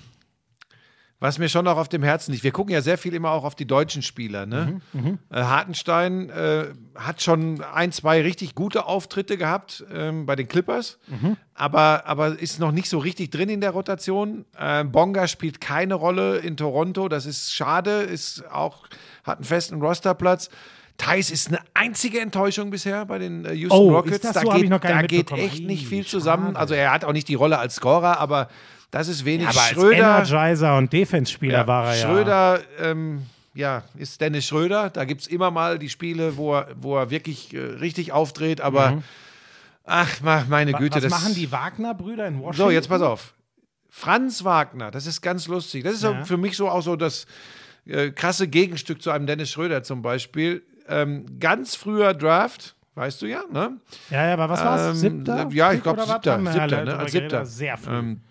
was 1.19 1.39
mir 1.39 1.49
schon 1.49 1.65
noch 1.65 1.77
auf 1.77 1.89
dem 1.89 2.03
Herzen 2.03 2.31
liegt. 2.31 2.43
Wir 2.43 2.51
gucken 2.51 2.71
ja 2.73 2.81
sehr 2.81 2.97
viel 2.97 3.15
immer 3.15 3.31
auch 3.31 3.43
auf 3.43 3.55
die 3.55 3.65
deutschen 3.65 4.03
Spieler. 4.03 4.45
Ne? 4.45 4.81
Äh, 5.31 5.41
Hartenstein 5.41 6.29
äh, 6.29 6.65
hat 6.95 7.21
schon 7.23 7.63
ein, 7.63 7.91
zwei 7.91 8.21
richtig 8.21 8.53
gute 8.53 8.85
Auftritte 8.85 9.35
gehabt 9.37 9.83
ähm, 9.91 10.25
bei 10.27 10.35
den 10.35 10.47
Clippers, 10.47 10.99
aber, 11.55 12.03
aber 12.05 12.39
ist 12.39 12.59
noch 12.59 12.71
nicht 12.71 12.87
so 12.89 12.99
richtig 12.99 13.31
drin 13.31 13.49
in 13.49 13.61
der 13.61 13.71
Rotation. 13.71 14.45
Äh, 14.57 14.83
Bonga 14.83 15.27
spielt 15.27 15.59
keine 15.59 15.95
Rolle 15.95 16.37
in 16.37 16.55
Toronto. 16.55 17.07
Das 17.09 17.25
ist 17.25 17.53
schade, 17.53 18.01
ist 18.01 18.43
auch, 18.51 18.87
hat 19.23 19.37
einen 19.39 19.45
festen 19.45 19.81
Rosterplatz. 19.81 20.49
Thais 20.97 21.29
ist 21.29 21.49
eine 21.49 21.59
einzige 21.75 22.19
Enttäuschung 22.19 22.71
bisher 22.71 23.05
bei 23.05 23.19
den 23.19 23.45
äh, 23.45 23.53
Houston 23.53 23.77
Oh, 23.79 23.91
Rockets. 23.91 24.21
da 24.21 24.33
so? 24.33 24.49
Geht, 24.49 24.63
ich 24.63 24.69
noch 24.69 24.81
gar 24.81 25.01
da 25.01 25.07
geht 25.07 25.31
echt 25.31 25.63
nicht 25.63 25.87
viel 25.87 26.05
zusammen. 26.05 26.55
Also 26.55 26.73
er 26.73 26.91
hat 26.91 27.05
auch 27.05 27.13
nicht 27.13 27.27
die 27.27 27.35
Rolle 27.35 27.59
als 27.59 27.75
Scorer, 27.75 28.19
aber 28.19 28.49
das 28.91 29.07
ist 29.07 29.25
wenig. 29.25 29.47
Aber 29.47 29.59
als 29.61 29.69
Schröder, 29.71 30.15
Energizer 30.17 30.77
und 30.77 30.91
Defense-Spieler 30.93 31.67
war 31.67 31.87
er 31.87 31.95
ja. 31.97 32.01
Schröder, 32.07 32.59
ähm, 32.79 33.23
ja, 33.53 33.83
ist 33.97 34.21
Dennis 34.21 34.45
Schröder. 34.45 34.89
Da 34.89 35.05
gibt 35.05 35.21
es 35.21 35.27
immer 35.27 35.51
mal 35.51 35.79
die 35.79 35.89
Spiele, 35.89 36.37
wo 36.37 36.55
er, 36.55 36.67
wo 36.79 36.97
er 36.97 37.09
wirklich 37.09 37.53
äh, 37.53 37.59
richtig 37.59 38.11
aufdreht, 38.11 38.61
aber 38.61 39.01
ach, 39.83 40.21
ma- 40.21 40.45
meine 40.47 40.73
Güte. 40.73 40.95
Was 40.97 41.03
das, 41.03 41.11
machen 41.11 41.33
die 41.35 41.51
Wagner-Brüder 41.51 42.27
in 42.27 42.39
Washington? 42.39 42.57
So, 42.57 42.69
jetzt 42.71 42.87
pass 42.89 43.01
auf. 43.01 43.33
Franz 43.89 44.43
Wagner, 44.43 44.91
das 44.91 45.07
ist 45.07 45.21
ganz 45.21 45.47
lustig. 45.47 45.83
Das 45.83 45.93
ist 45.95 46.03
Ja. 46.03 46.23
für 46.23 46.37
mich 46.37 46.55
so 46.55 46.69
auch 46.69 46.81
so 46.81 46.95
das 46.95 47.25
äh, 47.87 48.11
krasse 48.11 48.47
Gegenstück 48.47 49.01
zu 49.01 49.09
einem 49.11 49.25
Dennis 49.25 49.49
Schröder 49.49 49.81
zum 49.81 50.01
Beispiel. 50.03 50.61
Ähm, 50.87 51.25
ganz 51.39 51.75
früher 51.75 52.13
Draft, 52.13 52.75
weißt 52.95 53.21
du 53.21 53.25
ja, 53.25 53.41
ne? 53.51 53.77
Ja, 54.11 54.27
ja, 54.27 54.33
aber 54.33 54.49
was 54.49 54.63
war's? 54.63 54.87
Ähm, 54.89 54.95
Siebter? 54.95 55.49
ja, 55.51 55.73
ich 55.73 55.81
glaube 55.83 56.01
siebter, 56.05 56.39
siebter, 56.51 56.85
ne, 56.85 56.97
als 56.97 57.11
siebter. 57.11 57.45
Sehr 57.45 57.75
früh. 57.77 57.91
Ähm, 57.97 58.21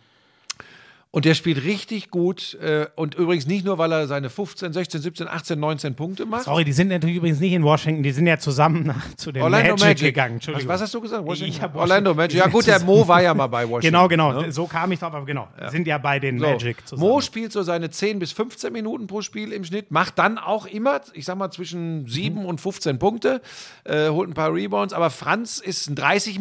und 1.16 1.24
der 1.24 1.32
spielt 1.32 1.64
richtig 1.64 2.10
gut. 2.10 2.58
Äh, 2.60 2.88
und 2.94 3.14
übrigens 3.14 3.46
nicht 3.46 3.64
nur, 3.64 3.78
weil 3.78 3.90
er 3.90 4.06
seine 4.06 4.28
15, 4.28 4.74
16, 4.74 5.00
17, 5.00 5.28
18, 5.28 5.58
19 5.58 5.94
Punkte 5.94 6.26
macht. 6.26 6.42
Sorry, 6.44 6.62
die 6.62 6.74
sind 6.74 6.88
natürlich 6.88 7.16
übrigens 7.16 7.40
nicht 7.40 7.54
in 7.54 7.62
Washington, 7.62 8.02
die 8.02 8.10
sind 8.10 8.26
ja 8.26 8.38
zusammen 8.38 8.82
nach, 8.82 9.14
zu 9.16 9.32
den 9.32 9.42
Orlando 9.42 9.70
Magic, 9.70 9.86
Magic, 9.86 9.98
gegangen. 10.08 10.32
Was, 10.32 10.34
Entschuldigung. 10.34 10.68
was 10.68 10.80
hast 10.82 10.92
du 10.92 11.00
gesagt? 11.00 11.24
Washington? 11.24 11.70
Orlando 11.72 12.12
Magic. 12.12 12.38
Ja 12.38 12.48
gut, 12.48 12.66
der 12.66 12.80
Mo 12.84 13.08
war 13.08 13.22
ja 13.22 13.32
mal 13.32 13.46
bei 13.46 13.62
Washington. 13.66 13.86
Genau, 13.86 14.08
genau. 14.08 14.42
ne? 14.42 14.52
So 14.52 14.66
kam 14.66 14.92
ich 14.92 15.00
drauf, 15.00 15.14
aber 15.14 15.24
genau. 15.24 15.48
Sind 15.70 15.86
ja 15.86 15.96
bei 15.96 16.18
den 16.20 16.38
So. 16.38 16.44
Magic 16.44 16.86
zusammen. 16.86 17.08
Mo 17.08 17.22
spielt 17.22 17.50
so 17.50 17.62
seine 17.62 17.88
10 17.88 18.18
bis 18.18 18.32
15 18.32 18.70
Minuten 18.70 19.06
pro 19.06 19.22
Spiel 19.22 19.52
im 19.52 19.64
Schnitt, 19.64 19.90
macht 19.90 20.18
dann 20.18 20.36
auch 20.36 20.66
immer, 20.66 21.00
ich 21.14 21.24
sag 21.24 21.38
mal, 21.38 21.50
zwischen 21.50 22.06
7 22.06 22.40
Mhm. 22.40 22.44
und 22.44 22.60
15 22.60 22.98
Punkte, 22.98 23.40
äh, 23.84 24.10
holt 24.10 24.28
ein 24.28 24.34
paar 24.34 24.52
Rebounds, 24.52 24.92
aber 24.92 25.08
Franz 25.08 25.60
ist 25.60 25.88
ein 25.88 25.94
30 25.94 26.38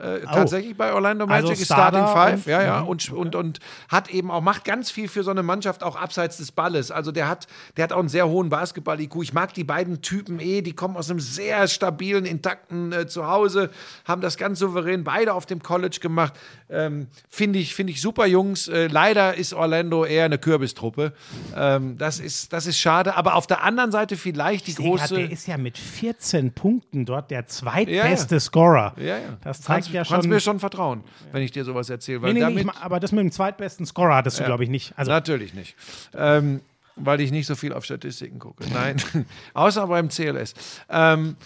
Äh, 0.00 0.20
tatsächlich 0.20 0.76
bei 0.76 0.92
Orlando 0.92 1.26
Magic 1.26 1.50
Also 1.50 1.52
ist 1.60 1.64
Starting 1.64 2.06
Five, 2.06 2.46
und- 2.46 2.46
ja, 2.46 2.62
ja, 2.62 2.80
Mhm. 2.82 2.88
und, 2.88 3.10
und, 3.12 3.34
und 3.34 3.58
hat 3.88 4.10
eben 4.10 4.30
auch, 4.30 4.40
macht 4.40 4.64
ganz 4.64 4.90
viel 4.92 5.08
für 5.08 5.24
so 5.24 5.30
eine 5.32 5.42
Mannschaft 5.42 5.82
auch 5.82 5.96
abseits 5.96 6.36
des 6.36 6.52
Balles. 6.52 6.90
Also 6.92 7.10
der 7.10 7.28
hat, 7.28 7.48
der 7.76 7.84
hat 7.84 7.92
auch 7.92 7.98
einen 7.98 8.08
sehr 8.08 8.28
hohen 8.28 8.48
Basketball-IQ. 8.48 9.16
Ich 9.22 9.32
mag 9.32 9.54
die 9.54 9.64
beiden 9.64 10.00
Typen 10.00 10.38
eh, 10.38 10.62
die 10.62 10.72
kommen 10.72 10.96
aus 10.96 11.10
einem 11.10 11.18
sehr 11.20 11.66
stabilen, 11.66 12.26
intakten 12.26 12.92
äh, 12.92 13.06
Zuhause, 13.08 13.70
haben 14.04 14.20
das 14.20 14.36
ganz 14.36 14.60
souverän 14.60 15.02
beide 15.02 15.34
auf 15.34 15.46
dem 15.46 15.62
College 15.62 15.98
gemacht. 16.00 16.34
Ähm, 16.70 17.06
Finde 17.28 17.58
ich, 17.58 17.74
finde 17.74 17.92
ich 17.92 18.00
super 18.00 18.26
Jungs. 18.26 18.68
Äh, 18.68 18.88
leider 18.88 19.34
ist 19.34 19.54
Orlando 19.54 20.04
eher 20.04 20.24
eine 20.26 20.38
Kürbistruppe. 20.38 21.12
Ähm, 21.56 21.96
das, 21.98 22.20
ist, 22.20 22.52
das 22.52 22.66
ist 22.66 22.78
schade. 22.78 23.14
Aber 23.16 23.34
auf 23.36 23.46
der 23.46 23.62
anderen 23.62 23.90
Seite 23.90 24.16
vielleicht 24.16 24.66
die 24.66 24.72
sehe 24.72 24.90
grad, 24.90 25.00
große. 25.08 25.14
der 25.14 25.30
ist 25.30 25.46
ja 25.46 25.56
mit 25.56 25.78
14 25.78 26.52
Punkten 26.52 27.04
dort 27.06 27.30
der 27.30 27.46
zweitbeste 27.46 28.38
Scorer. 28.40 28.94
ja, 28.98 29.18
ja. 29.18 29.38
Das 29.42 29.62
zeigt 29.62 29.84
kannst, 29.84 29.88
ja 29.90 30.04
kannst 30.04 30.24
schon. 30.24 30.28
mir 30.30 30.40
schon 30.40 30.60
vertrauen, 30.60 31.04
wenn 31.32 31.42
ich 31.42 31.52
dir 31.52 31.64
sowas 31.64 31.88
erzähle. 31.88 32.22
Weil 32.22 32.34
nee, 32.34 32.40
nee, 32.40 32.46
nee, 32.46 32.50
damit, 32.50 32.58
ich 32.60 32.80
ma- 32.80 32.84
aber 32.84 33.00
das 33.00 33.12
mit 33.12 33.20
dem 33.20 33.32
zweitbesten 33.32 33.86
Scorer 33.86 34.16
hattest 34.16 34.38
du, 34.40 34.44
glaube 34.44 34.64
ich, 34.64 34.70
nicht. 34.70 34.92
Also, 34.96 35.10
Natürlich 35.10 35.54
nicht. 35.54 35.74
Ähm, 36.14 36.60
weil 36.96 37.20
ich 37.20 37.30
nicht 37.30 37.46
so 37.46 37.54
viel 37.54 37.72
auf 37.72 37.84
Statistiken 37.84 38.38
gucke. 38.40 38.64
Nein, 38.74 38.96
außer 39.54 39.86
beim 39.86 40.08
CLS. 40.08 40.52
Ähm, 40.90 41.36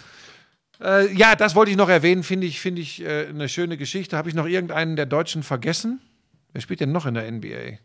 äh, 0.82 1.12
ja, 1.12 1.34
das 1.36 1.54
wollte 1.54 1.70
ich 1.70 1.76
noch 1.76 1.88
erwähnen, 1.88 2.22
finde 2.22 2.46
ich, 2.46 2.60
finde 2.60 2.82
ich 2.82 3.02
äh, 3.02 3.26
eine 3.28 3.48
schöne 3.48 3.76
Geschichte. 3.76 4.16
Habe 4.16 4.28
ich 4.28 4.34
noch 4.34 4.46
irgendeinen 4.46 4.96
der 4.96 5.06
Deutschen 5.06 5.42
vergessen? 5.42 6.00
Wer 6.52 6.60
spielt 6.60 6.80
denn 6.80 6.92
noch 6.92 7.06
in 7.06 7.14
der 7.14 7.30
NBA? 7.30 7.78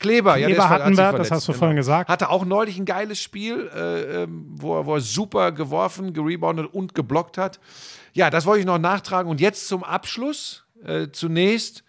Kleber, 0.00 0.36
ja, 0.36 0.48
der 0.48 0.56
Kleber 0.56 0.62
ver- 0.62 0.68
hat 0.70 0.82
hatten 0.82 0.96
wir, 0.96 1.12
das 1.12 1.30
hast 1.30 1.46
du 1.46 1.52
genau. 1.52 1.58
vorhin 1.60 1.76
gesagt. 1.76 2.08
Hatte 2.08 2.28
auch 2.30 2.44
neulich 2.44 2.78
ein 2.78 2.84
geiles 2.84 3.20
Spiel, 3.20 3.70
äh, 3.74 4.22
ähm, 4.24 4.46
wo, 4.50 4.76
er, 4.78 4.86
wo 4.86 4.94
er 4.94 5.00
super 5.00 5.52
geworfen, 5.52 6.12
gereboundet 6.12 6.72
und 6.72 6.94
geblockt 6.94 7.38
hat. 7.38 7.60
Ja, 8.12 8.30
das 8.30 8.44
wollte 8.46 8.60
ich 8.60 8.66
noch 8.66 8.78
nachtragen. 8.78 9.30
Und 9.30 9.40
jetzt 9.40 9.68
zum 9.68 9.84
Abschluss. 9.84 10.64
Äh, 10.84 11.08
zunächst 11.12 11.82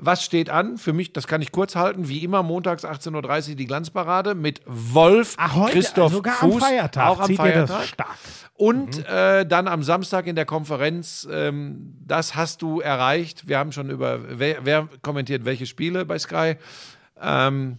was 0.00 0.24
steht 0.24 0.50
an? 0.50 0.78
Für 0.78 0.92
mich, 0.92 1.12
das 1.12 1.26
kann 1.26 1.42
ich 1.42 1.52
kurz 1.52 1.76
halten, 1.76 2.08
wie 2.08 2.24
immer 2.24 2.42
montags 2.42 2.84
18.30 2.84 3.50
Uhr 3.50 3.56
die 3.56 3.66
Glanzparade 3.66 4.34
mit 4.34 4.60
Wolf, 4.66 5.34
Ach, 5.36 5.54
heute, 5.54 5.72
Christoph 5.72 6.12
sogar 6.12 6.34
Fuß, 6.34 6.54
am 6.54 6.60
Feiertag. 6.60 7.06
auch 7.06 7.20
am 7.20 7.34
Feiertag. 7.34 7.78
das 7.78 7.88
stark. 7.88 8.16
Und 8.54 9.06
äh, 9.06 9.46
dann 9.46 9.68
am 9.68 9.82
Samstag 9.82 10.26
in 10.26 10.36
der 10.36 10.44
Konferenz, 10.46 11.28
ähm, 11.30 11.96
das 12.06 12.34
hast 12.34 12.62
du 12.62 12.80
erreicht. 12.80 13.48
Wir 13.48 13.58
haben 13.58 13.72
schon 13.72 13.90
über, 13.90 14.20
wer, 14.38 14.64
wer 14.64 14.88
kommentiert 15.02 15.44
welche 15.44 15.66
Spiele 15.66 16.04
bei 16.04 16.18
Sky. 16.18 16.56
Ähm, 17.20 17.78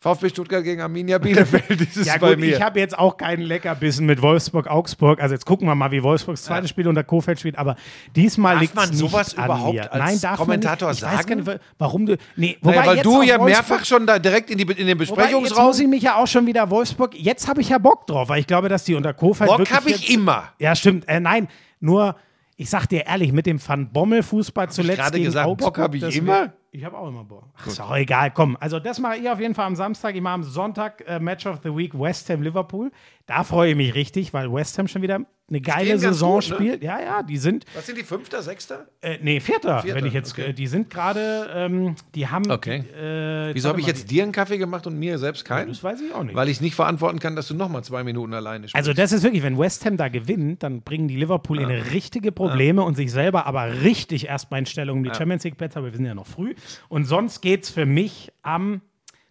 VfB 0.00 0.28
Stuttgart 0.28 0.62
gegen 0.62 0.80
Arminia 0.80 1.18
Bielefeld 1.18 1.80
ist 1.80 1.96
es 1.96 2.06
Ja 2.06 2.18
bei 2.18 2.30
gut, 2.30 2.38
mir. 2.40 2.54
ich 2.56 2.62
habe 2.62 2.78
jetzt 2.78 2.96
auch 2.96 3.16
keinen 3.16 3.42
Leckerbissen 3.42 4.06
mit 4.06 4.22
Wolfsburg-Augsburg. 4.22 5.20
Also 5.20 5.34
jetzt 5.34 5.44
gucken 5.44 5.66
wir 5.66 5.74
mal, 5.74 5.90
wie 5.90 6.02
Wolfsburgs 6.02 6.44
zweites 6.44 6.70
Spiel 6.70 6.86
unter 6.86 7.02
Kofeld 7.02 7.40
spielt. 7.40 7.58
Aber 7.58 7.74
diesmal 8.14 8.58
liegt 8.58 8.74
man 8.76 8.88
nicht 8.90 8.98
sowas 8.98 9.36
an 9.36 9.46
überhaupt 9.46 9.74
mir. 9.74 9.92
als 9.92 10.04
Nein, 10.04 10.20
darf 10.20 10.36
Kommentator 10.38 10.86
man 10.88 10.94
nicht. 10.94 11.02
Ich 11.04 11.10
sagen? 11.26 11.40
nicht, 11.44 11.60
warum 11.78 12.06
du... 12.06 12.16
Nee, 12.36 12.56
wobei 12.62 12.76
naja, 12.76 12.86
weil 12.88 13.02
du 13.02 13.22
ja 13.22 13.38
Wolfsburg- 13.38 13.44
mehrfach 13.46 13.84
schon 13.84 14.06
da 14.06 14.18
direkt 14.20 14.50
in, 14.50 14.58
die, 14.58 14.64
in 14.64 14.86
den 14.86 14.98
Wobei, 14.98 15.04
jetzt 15.04 15.16
Besprechungsraum. 15.16 15.66
muss 15.66 15.80
ich 15.80 15.88
mich 15.88 16.02
ja 16.02 16.14
auch 16.16 16.26
schon 16.28 16.46
wieder 16.46 16.70
Wolfsburg. 16.70 17.14
Jetzt 17.18 17.48
habe 17.48 17.60
ich 17.60 17.70
ja 17.70 17.78
Bock 17.78 18.06
drauf, 18.06 18.28
weil 18.28 18.38
ich 18.40 18.46
glaube, 18.46 18.68
dass 18.68 18.84
die 18.84 18.94
unter 18.94 19.12
Kofeld 19.14 19.50
Bock 19.50 19.68
habe 19.72 19.90
ich 19.90 20.00
jetzt- 20.02 20.10
immer. 20.14 20.44
Ja, 20.60 20.76
stimmt. 20.76 21.08
Äh, 21.08 21.18
nein, 21.18 21.48
nur 21.80 22.14
ich 22.56 22.70
sag 22.70 22.86
dir 22.86 23.06
ehrlich, 23.06 23.32
mit 23.32 23.46
dem 23.46 23.60
Van 23.64 23.88
Bommel 23.92 24.22
Fußball 24.22 24.68
zuletzt 24.70 24.98
gerade 24.98 25.12
gegen 25.12 25.24
gesagt, 25.26 25.46
Augsburg, 25.48 25.74
Bock 25.74 25.84
hab 25.84 25.94
ich 25.94 26.16
immer? 26.16 26.52
Ich 26.70 26.84
habe 26.84 26.98
auch 26.98 27.08
immer 27.08 27.24
Bock. 27.24 27.44
Ach, 27.56 27.66
ist 27.66 27.80
auch 27.80 27.96
egal, 27.96 28.30
komm. 28.30 28.56
Also 28.60 28.78
das 28.78 28.98
mache 29.00 29.16
ich 29.16 29.28
auf 29.30 29.40
jeden 29.40 29.54
Fall 29.54 29.66
am 29.66 29.76
Samstag. 29.76 30.14
Ich 30.14 30.20
mache 30.20 30.34
am 30.34 30.42
Sonntag 30.42 31.02
äh, 31.06 31.18
Match 31.18 31.46
of 31.46 31.60
the 31.62 31.74
Week 31.74 31.98
West 31.98 32.28
Ham 32.28 32.42
Liverpool. 32.42 32.90
Da 33.26 33.42
freue 33.44 33.70
ich 33.70 33.76
mich 33.76 33.94
richtig, 33.94 34.32
weil 34.34 34.52
West 34.52 34.78
Ham 34.78 34.86
schon 34.88 35.02
wieder 35.02 35.20
eine 35.50 35.60
geile 35.62 35.98
Saison 35.98 36.40
gut, 36.40 36.50
ne? 36.50 36.54
spielt. 36.56 36.82
Ja, 36.82 37.00
ja, 37.00 37.22
die 37.22 37.38
sind 37.38 37.64
Was 37.74 37.86
sind 37.86 37.96
die 37.96 38.02
Fünfter, 38.04 38.42
Sechster? 38.42 38.86
äh, 39.00 39.16
nee, 39.22 39.40
Vierter, 39.40 39.80
Vierter, 39.80 39.98
wenn 39.98 40.06
ich 40.06 40.12
jetzt, 40.12 40.32
okay. 40.32 40.50
äh, 40.50 40.52
die 40.52 40.66
sind 40.66 40.90
gerade, 40.90 41.48
ähm, 41.54 41.94
die 42.14 42.26
haben, 42.28 42.50
Okay. 42.50 42.84
äh, 42.98 43.54
Wieso 43.54 43.70
habe 43.70 43.80
ich 43.80 43.86
jetzt 43.86 44.10
dir 44.10 44.24
einen 44.24 44.32
Kaffee 44.32 44.58
gemacht 44.58 44.86
und 44.86 44.98
mir 44.98 45.16
selbst 45.18 45.46
keinen? 45.46 45.68
Das 45.68 45.82
weiß 45.82 46.00
ich 46.02 46.14
auch 46.14 46.22
nicht. 46.22 46.34
Weil 46.34 46.48
ich 46.50 46.60
nicht 46.60 46.74
verantworten 46.74 47.18
kann, 47.18 47.34
dass 47.34 47.48
du 47.48 47.54
noch 47.54 47.70
mal 47.70 47.82
zwei 47.82 48.04
Minuten 48.04 48.34
alleine 48.34 48.68
spielst. 48.68 48.74
Also 48.76 48.92
das 48.92 49.12
ist 49.12 49.22
wirklich, 49.22 49.42
wenn 49.42 49.58
West 49.58 49.86
Ham 49.86 49.96
da 49.96 50.08
gewinnt, 50.08 50.62
dann 50.62 50.82
bringen 50.82 51.08
die 51.08 51.16
Liverpool 51.16 51.60
in 51.60 51.70
richtige 51.70 52.30
Probleme 52.30 52.82
und 52.82 52.94
sich 52.94 53.10
selber 53.10 53.46
aber 53.46 53.82
richtig 53.82 54.26
erstmal 54.26 54.60
in 54.60 54.66
Stellung 54.66 54.98
um 54.98 55.04
die 55.04 55.14
Champions 55.14 55.44
League 55.44 55.56
Plätze, 55.56 55.78
aber 55.78 55.90
wir 55.90 55.96
sind 55.96 56.04
ja 56.06 56.14
noch 56.14 56.26
früh. 56.26 56.54
Und 56.88 57.04
sonst 57.04 57.40
geht 57.40 57.64
es 57.64 57.70
für 57.70 57.86
mich 57.86 58.32
am, 58.42 58.80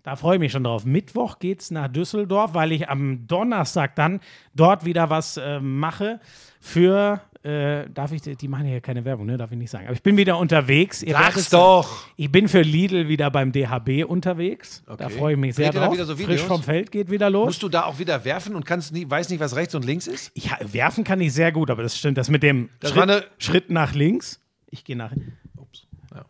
da 0.03 0.15
freue 0.15 0.35
ich 0.35 0.39
mich 0.39 0.51
schon 0.51 0.63
drauf, 0.63 0.85
Mittwoch 0.85 1.39
geht 1.39 1.61
es 1.61 1.71
nach 1.71 1.87
Düsseldorf, 1.87 2.53
weil 2.53 2.71
ich 2.71 2.89
am 2.89 3.27
Donnerstag 3.27 3.95
dann 3.95 4.19
dort 4.55 4.85
wieder 4.85 5.09
was 5.09 5.37
äh, 5.37 5.59
mache 5.59 6.19
für 6.59 7.21
äh, 7.43 7.87
darf 7.93 8.11
ich, 8.11 8.21
die 8.23 8.47
machen 8.49 8.65
hier 8.65 8.81
keine 8.81 9.05
Werbung, 9.05 9.25
ne? 9.27 9.37
Darf 9.37 9.51
ich 9.51 9.57
nicht 9.57 9.69
sagen. 9.69 9.85
Aber 9.85 9.93
ich 9.93 10.01
bin 10.03 10.17
wieder 10.17 10.37
unterwegs. 10.37 11.01
Ihr 11.01 11.13
Sag's 11.13 11.49
doch. 11.49 12.05
Ich 12.17 12.29
bin 12.29 12.49
für 12.49 12.61
Lidl 12.61 13.07
wieder 13.07 13.31
beim 13.31 13.53
DHB 13.53 14.03
unterwegs. 14.05 14.83
Da 14.85 14.93
Okay. 14.93 15.09
freue 15.11 15.33
ich 15.35 15.39
mich 15.39 15.55
sehr 15.55 15.71
da 15.71 15.85
drauf. 15.87 15.95
so 15.97 16.15
Frisch 16.17 16.41
vom 16.41 16.61
Feld 16.61 16.91
geht 16.91 17.09
wieder 17.09 17.29
los. 17.29 17.45
Musst 17.45 17.63
du 17.63 17.69
da 17.69 17.85
auch 17.85 17.99
wieder 17.99 18.25
werfen 18.25 18.53
und 18.55 18.65
kannst 18.65 18.91
nie, 18.91 19.09
weiß 19.09 19.29
nicht, 19.29 19.39
was 19.39 19.55
rechts 19.55 19.75
und 19.75 19.85
links 19.85 20.07
ist? 20.07 20.31
Ich, 20.33 20.49
werfen 20.73 21.03
kann 21.05 21.21
ich 21.21 21.31
sehr 21.31 21.53
gut, 21.53 21.69
aber 21.69 21.83
das 21.83 21.97
stimmt. 21.97 22.17
Das 22.17 22.29
mit 22.29 22.43
dem 22.43 22.69
Das 22.81 22.91
Schritt, 22.91 23.03
eine- 23.03 23.23
Schritt 23.37 23.69
nach 23.69 23.93
links. 23.93 24.41
Ich 24.69 24.83
gehe 24.83 24.97
nach. 24.97 25.13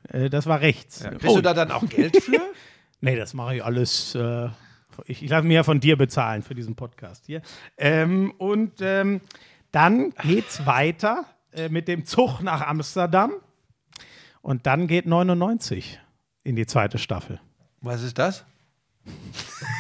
Äh, 0.10 0.30
das 0.30 0.46
war 0.46 0.62
rechts. 0.62 1.04
Kriegst 1.04 1.26
Oh, 1.28 1.36
du 1.38 1.42
da 1.42 1.54
dann 1.54 1.72
auch 1.72 1.88
Geld 1.88 2.22
für? 2.22 2.40
Nee, 3.00 3.16
das 3.16 3.36
mache 3.36 3.58
ich 3.58 3.64
alles. 3.64 4.16
Äh, 4.16 4.48
ich 5.06 5.22
ich 5.22 5.30
lasse 5.30 5.46
mir 5.46 5.54
ja 5.54 5.64
von 5.64 5.80
dir 5.80 5.98
bezahlen 5.98 6.42
für 6.42 6.56
diesen 6.56 6.76
Podcast 6.76 7.28
hier. 7.28 7.44
Ähm, 7.78 8.32
und 8.40 8.82
ähm, 8.82 9.22
dann 9.72 10.12
geht's 10.24 10.66
weiter 10.66 11.26
äh, 11.54 11.70
mit 11.70 11.88
dem 11.88 12.06
Zug 12.06 12.42
nach 12.42 12.66
Amsterdam. 12.66 13.34
Und 14.42 14.66
dann 14.66 14.88
geht 14.88 15.06
99 15.06 16.00
in 16.44 16.56
die 16.56 16.66
zweite 16.66 16.98
Staffel. 16.98 17.40
was 17.82 18.02
ist 18.02 18.18
das? 18.18 18.46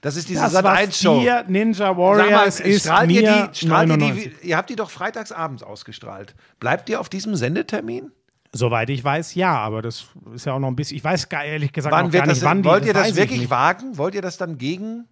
Das 0.00 0.16
ist 0.16 0.28
diese 0.28 0.40
Das, 0.42 0.52
Sat 0.52 0.64
was 0.64 0.78
1 0.78 0.98
Show. 1.00 1.20
dir 1.20 1.44
Ninja 1.48 1.74
Sag 1.74 1.96
mal, 1.96 2.02
Warriors 2.02 2.60
ist 2.60 2.82
strahlt 2.84 3.10
ihr 3.10 3.22
mir 3.22 3.48
die, 3.52 3.58
strahlt 3.58 3.88
ihr 3.90 3.96
99. 3.96 4.38
die, 4.42 4.48
ihr 4.48 4.56
habt 4.56 4.70
die 4.70 4.76
doch 4.76 4.90
freitags 4.90 5.32
abends 5.32 5.62
ausgestrahlt. 5.62 6.34
Bleibt 6.60 6.88
ihr 6.88 7.00
auf 7.00 7.08
diesem 7.08 7.34
Sendetermin? 7.36 8.10
Soweit 8.54 8.90
ich 8.90 9.02
weiß, 9.02 9.34
ja, 9.34 9.56
aber 9.56 9.80
das 9.80 10.06
ist 10.34 10.44
ja 10.46 10.52
auch 10.52 10.58
noch 10.58 10.68
ein 10.68 10.76
bisschen. 10.76 10.96
Ich 10.98 11.04
weiß 11.04 11.28
gar 11.28 11.44
ehrlich 11.44 11.72
gesagt 11.72 11.94
Wann 11.94 12.06
noch 12.06 12.12
wird 12.12 12.22
gar 12.24 12.28
das, 12.28 12.38
nicht, 12.38 12.44
wann 12.44 12.62
die, 12.62 12.68
wollt 12.68 12.84
ihr 12.84 12.94
weiß 12.94 13.02
das 13.08 13.10
ich 13.12 13.16
wirklich 13.16 13.48
wagen? 13.50 13.96
Wollt 13.96 14.14
ihr 14.14 14.20
das 14.22 14.36
dann 14.36 14.58
gegen? 14.58 15.06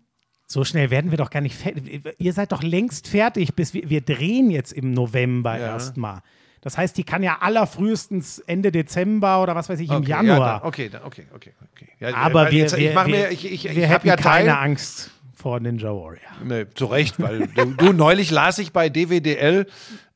So 0.46 0.64
schnell 0.64 0.90
werden 0.90 1.10
wir 1.10 1.16
doch 1.18 1.30
gar 1.30 1.40
nicht 1.40 1.54
fertig. 1.56 2.02
Ihr 2.18 2.32
seid 2.32 2.52
doch 2.52 2.62
längst 2.62 3.06
fertig, 3.08 3.54
bis 3.54 3.72
wir, 3.72 3.88
wir 3.88 4.00
drehen 4.00 4.50
jetzt 4.50 4.72
im 4.72 4.90
November 4.92 5.56
Ja. 5.58 5.66
erstmal. 5.68 6.20
Das 6.62 6.76
heißt, 6.76 6.96
die 6.96 7.04
kann 7.04 7.22
ja 7.22 7.38
allerfrühestens 7.40 8.38
Ende 8.40 8.70
Dezember 8.70 9.42
oder 9.42 9.54
was 9.54 9.68
weiß 9.68 9.80
ich 9.80 9.88
im 9.88 9.96
Okay, 9.96 10.10
Ja, 10.10 10.22
Januar. 10.22 10.60
dann, 10.60 10.68
okay, 10.68 10.88
dann, 10.90 11.02
okay, 11.04 11.26
okay, 11.34 11.52
okay. 11.72 11.88
Ja, 11.98 12.14
Aber 12.14 12.44
weil 12.44 12.52
wir, 12.52 12.58
jetzt, 12.58 12.76
wir, 12.76 12.88
ich 12.90 12.94
mach 12.94 13.06
wir, 13.06 13.16
mir, 13.16 13.30
ich, 13.30 13.50
ich, 13.50 13.64
ich 13.66 13.88
habe 13.88 14.06
ja 14.06 14.16
keine 14.16 14.48
Teil, 14.48 14.48
Angst 14.50 15.10
vor 15.34 15.58
Ninja 15.60 15.88
Warrior. 15.88 16.20
Nee, 16.44 16.66
zu 16.74 16.86
Recht, 16.86 17.18
weil 17.18 17.46
du, 17.48 17.64
du 17.74 17.92
neulich 17.92 18.30
las 18.30 18.58
ich 18.58 18.72
bei 18.72 18.90
DWDL 18.90 19.66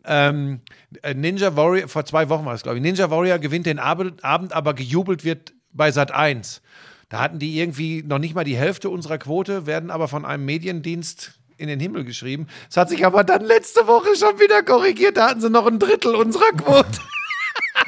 ähm, 0.04 0.60
äh, 1.02 1.14
Ninja 1.14 1.56
Warrior, 1.56 1.88
vor 1.88 2.04
zwei 2.04 2.28
Wochen 2.28 2.44
war 2.44 2.54
es, 2.54 2.62
glaube 2.62 2.76
ich. 2.76 2.82
Ninja 2.82 3.10
Warrior 3.10 3.38
gewinnt 3.38 3.64
den 3.64 3.78
Abend, 3.78 4.22
Abend, 4.22 4.52
aber 4.52 4.74
gejubelt 4.74 5.24
wird 5.24 5.54
bei 5.72 5.90
Sat 5.92 6.12
1. 6.12 6.60
Da 7.08 7.20
hatten 7.20 7.38
die 7.38 7.58
irgendwie 7.58 8.02
noch 8.02 8.18
nicht 8.18 8.34
mal 8.34 8.44
die 8.44 8.56
Hälfte 8.56 8.90
unserer 8.90 9.18
Quote, 9.18 9.66
werden 9.66 9.90
aber 9.90 10.08
von 10.08 10.24
einem 10.26 10.44
Mediendienst 10.44 11.38
in 11.56 11.68
den 11.68 11.80
Himmel 11.80 12.04
geschrieben. 12.04 12.46
Es 12.68 12.76
hat 12.76 12.88
sich 12.88 13.04
aber 13.06 13.24
dann 13.24 13.44
letzte 13.44 13.86
Woche 13.86 14.16
schon 14.16 14.38
wieder 14.40 14.62
korrigiert. 14.62 15.16
Da 15.16 15.30
hatten 15.30 15.40
sie 15.40 15.50
noch 15.50 15.66
ein 15.66 15.78
Drittel 15.78 16.14
unserer 16.14 16.52
Quote. 16.52 17.00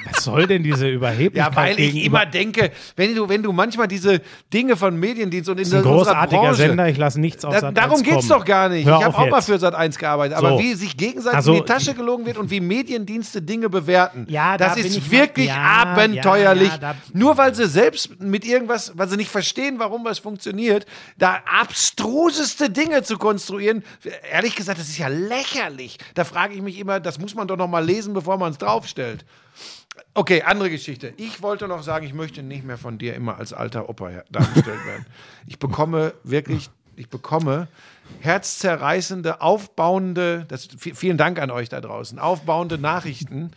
Was 0.04 0.24
soll 0.24 0.46
denn 0.46 0.62
diese 0.62 0.88
Überheblichkeit 0.88 1.52
Ja, 1.52 1.56
weil 1.56 1.70
ich 1.80 1.92
gegenüber- 1.92 2.22
immer 2.22 2.26
denke, 2.30 2.70
wenn 2.96 3.14
du, 3.14 3.28
wenn 3.28 3.42
du 3.42 3.52
manchmal 3.52 3.88
diese 3.88 4.20
Dinge 4.52 4.76
von 4.76 4.96
Mediendienst 4.98 5.48
und 5.48 5.58
in 5.58 5.64
unserer 5.64 5.82
großartiger 5.82 6.40
Branche, 6.42 6.54
Sender, 6.56 6.88
ich 6.88 6.96
lasse 6.96 7.20
nichts 7.20 7.44
auf 7.44 7.54
da, 7.54 7.60
Sat. 7.60 7.76
darum 7.76 7.92
1 7.98 8.02
geht's 8.02 8.16
kommen. 8.28 8.28
doch 8.40 8.44
gar 8.44 8.68
nicht. 8.68 8.86
Hör 8.86 8.98
ich 8.98 9.04
habe 9.04 9.16
auch 9.18 9.28
mal 9.30 9.42
für 9.42 9.58
Sat 9.58 9.74
1 9.74 9.98
gearbeitet. 9.98 10.36
Aber 10.36 10.50
So. 10.50 10.58
wie 10.60 10.74
sich 10.74 10.96
gegenseitig 10.96 11.36
Also, 11.36 11.52
in 11.54 11.58
die 11.60 11.64
Tasche 11.64 11.94
gelogen 11.94 12.24
wird 12.26 12.38
und 12.38 12.50
wie 12.50 12.60
Mediendienste 12.60 13.42
Dinge 13.42 13.68
bewerten, 13.68 14.26
Ja, 14.28 14.56
da 14.56 14.68
das 14.68 14.76
ist 14.78 14.96
ich- 14.96 15.10
wirklich 15.10 15.48
ja, 15.48 15.56
abenteuerlich. 15.56 16.70
ja, 16.80 16.94
Nur 17.12 17.36
weil 17.36 17.54
sie 17.54 17.66
selbst 17.66 18.20
mit 18.20 18.44
irgendwas, 18.44 18.92
weil 18.96 19.08
sie 19.08 19.16
nicht 19.16 19.30
verstehen, 19.30 19.78
warum 19.78 20.04
was 20.04 20.18
funktioniert, 20.18 20.86
da 21.18 21.38
abstruseste 21.90 22.70
Dinge 22.70 23.02
zu 23.02 23.18
konstruieren, 23.18 23.82
ehrlich 24.30 24.54
gesagt, 24.54 24.78
das 24.78 24.88
ist 24.88 24.98
ja 24.98 25.08
lächerlich. 25.08 25.98
Da 26.14 26.24
frage 26.24 26.54
ich 26.54 26.62
mich 26.62 26.78
immer, 26.78 27.00
das 27.00 27.18
muss 27.18 27.34
man 27.34 27.48
doch 27.48 27.56
noch 27.56 27.68
mal 27.68 27.84
lesen, 27.84 28.14
bevor 28.14 28.38
man 28.38 28.52
es 28.52 28.58
draufstellt. 28.58 29.24
Okay, 30.14 30.42
andere 30.42 30.70
Geschichte. 30.70 31.12
Ich 31.16 31.42
wollte 31.42 31.68
noch 31.68 31.82
sagen, 31.82 32.06
ich 32.06 32.14
möchte 32.14 32.42
nicht 32.42 32.64
mehr 32.64 32.78
von 32.78 32.98
dir 32.98 33.14
immer 33.14 33.38
als 33.38 33.52
alter 33.52 33.88
Opa 33.88 34.10
dargestellt 34.30 34.86
werden. 34.86 35.06
Ich 35.46 35.58
bekomme 35.58 36.14
wirklich, 36.24 36.70
ich 36.96 37.08
bekomme 37.08 37.68
herzzerreißende, 38.20 39.40
aufbauende, 39.40 40.44
das, 40.48 40.68
vi- 40.70 40.94
vielen 40.94 41.16
Dank 41.18 41.40
an 41.40 41.50
euch 41.50 41.68
da 41.68 41.80
draußen, 41.80 42.18
aufbauende 42.18 42.78
Nachrichten, 42.78 43.50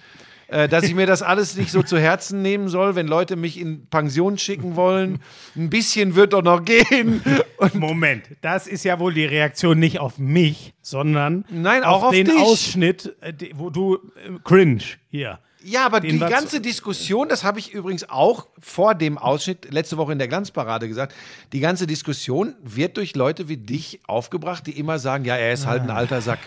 äh, 0.48 0.68
dass 0.68 0.84
ich 0.84 0.96
mir 0.96 1.06
das 1.06 1.22
alles 1.22 1.56
nicht 1.56 1.72
so 1.72 1.84
zu 1.84 2.00
Herzen 2.00 2.42
nehmen 2.42 2.68
soll, 2.70 2.96
wenn 2.96 3.08
Leute 3.08 3.36
mich 3.36 3.60
in 3.60 3.86
Pension 3.88 4.38
schicken 4.38 4.76
wollen. 4.76 5.20
Ein 5.56 5.70
bisschen 5.70 6.16
wird 6.16 6.34
doch 6.34 6.42
noch 6.42 6.66
gehen. 6.66 7.22
Und 7.58 7.76
Moment, 7.76 8.24
das 8.42 8.66
ist 8.66 8.84
ja 8.84 9.00
wohl 9.00 9.14
die 9.14 9.26
Reaktion 9.26 9.78
nicht 9.78 10.00
auf 10.00 10.18
mich, 10.18 10.74
sondern 10.82 11.46
Nein, 11.50 11.84
auch 11.84 12.04
auf 12.04 12.12
den 12.12 12.26
dich. 12.26 12.40
Ausschnitt, 12.40 13.16
äh, 13.22 13.34
wo 13.54 13.70
du 13.70 13.96
äh, 13.96 14.40
cringe 14.44 14.82
hier. 15.10 15.40
Ja, 15.62 15.86
aber 15.86 16.00
die 16.00 16.18
ganze 16.18 16.62
Diskussion, 16.62 17.28
das 17.28 17.44
habe 17.44 17.60
ich 17.60 17.74
übrigens 17.74 18.10
auch 18.10 18.48
vor 18.60 18.96
dem 18.96 19.18
Ausschnitt 19.18 19.72
letzte 19.72 19.98
Woche 19.98 20.14
in 20.14 20.18
der 20.18 20.30
Glanzparade 20.30 20.88
gesagt, 20.88 21.14
die 21.52 21.60
ganze 21.60 21.86
Diskussion 21.86 22.56
wird 22.64 22.96
durch 22.96 23.14
Leute 23.16 23.50
wie 23.50 23.58
dich 23.58 24.00
aufgebracht, 24.08 24.68
die 24.68 24.80
immer 24.80 25.00
sagen, 25.00 25.26
ja, 25.26 25.36
er 25.36 25.52
ist 25.52 25.66
halt 25.66 25.84
ein 25.84 25.90
alter 25.90 26.22
Sack. 26.22 26.40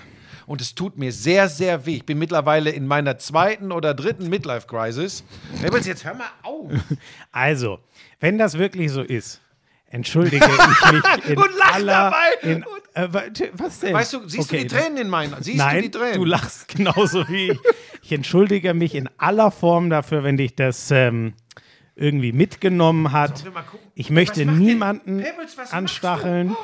Und 0.47 0.61
es 0.61 0.75
tut 0.75 0.97
mir 0.99 1.13
sehr, 1.13 1.49
sehr 1.49 1.87
weh. 1.87 1.97
Ich 1.97 2.07
bin 2.07 2.19
mittlerweile 2.19 2.71
in 2.71 2.87
meiner 2.87 3.19
zweiten 3.19 3.71
oder 3.71 3.95
dritten 3.95 4.29
Midlife-Crisis. 4.29 5.25
Jetzt 5.87 6.05
hör 6.05 6.15
mal 6.15 6.31
auf. 6.43 6.71
Also, 7.33 7.79
wenn 8.19 8.39
das 8.39 8.59
wirklich 8.59 8.91
so 8.91 9.03
ist, 9.03 9.42
entschuldige 9.93 10.45
ich 10.45 10.93
mich 10.93 11.25
in 11.29 11.37
Und 11.37 11.51
lach 11.59 11.75
aller... 11.75 11.93
dabei. 11.93 12.27
In, 12.51 12.65
äh, 12.95 13.09
wa- 13.13 13.23
was 13.55 13.81
denn? 13.81 13.95
Weißt 13.95 14.13
du, 14.15 14.29
siehst 14.29 14.49
Okay, 14.51 14.63
du 14.65 14.69
die 14.69 14.75
Tränen 14.75 14.97
in 14.99 15.09
meinen? 15.09 15.35
Siehst 15.41 15.59
Nein, 15.59 15.77
du 15.77 15.83
die 15.83 15.91
Tränen? 15.91 16.15
du 16.19 16.25
lachst 16.25 16.69
genauso 16.69 17.29
wie 17.29 17.53
ich. 17.53 17.59
Ich 18.03 18.13
entschuldige 18.13 18.75
mich 18.75 18.95
in 18.95 19.09
aller 19.19 19.51
Form 19.51 19.89
dafür, 19.91 20.25
wenn 20.25 20.37
dich 20.37 20.57
das 20.57 20.91
ähm, 20.91 21.35
irgendwie 21.95 22.33
mitgenommen 22.33 23.13
hat. 23.13 23.45
Ich 23.95 24.11
möchte 24.11 24.45
niemanden 24.45 25.19
Pebbles, 25.23 25.57
anstacheln. 25.73 26.57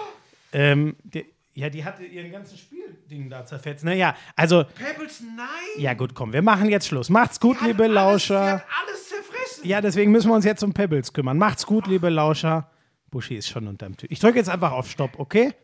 Ähm, 0.53 0.97
die, 1.05 1.27
ja, 1.55 1.69
die 1.71 1.85
hatte 1.85 2.05
ihren 2.05 2.31
ganzen 2.33 2.57
Spielding 2.57 3.29
da 3.29 3.45
zerfetzt. 3.45 3.85
Naja, 3.85 4.15
also, 4.37 4.65
Pebbles, 4.65 5.23
nein. 5.37 5.47
ja 5.77 5.93
gut, 5.95 6.15
komm, 6.15 6.33
wir 6.33 6.41
machen 6.43 6.71
jetzt 6.71 6.87
Schluss. 6.89 7.11
Macht's 7.11 7.39
gut, 7.41 7.61
liebe 7.63 7.83
Alles, 7.85 7.95
Lauscher. 7.95 8.53
hat 8.53 8.65
alles 8.87 9.09
zerfressen. 9.09 9.69
Ja, 9.69 9.81
deswegen 9.81 10.11
müssen 10.13 10.31
wir 10.31 10.35
uns 10.35 10.45
jetzt 10.45 10.63
um 10.63 10.73
Pebbles 10.73 11.13
kümmern. 11.13 11.37
Macht's 11.37 11.67
gut, 11.67 11.87
liebe 11.87 12.09
Lauscher. 12.09 12.71
Buschi 13.11 13.37
ist 13.37 13.49
schon 13.49 13.67
unterm 13.67 13.97
Tisch. 13.97 14.11
Ich 14.11 14.21
drücke 14.21 14.39
jetzt 14.39 14.49
einfach 14.49 14.73
auf 14.73 14.91
Stopp, 14.91 15.19
okay? 15.19 15.55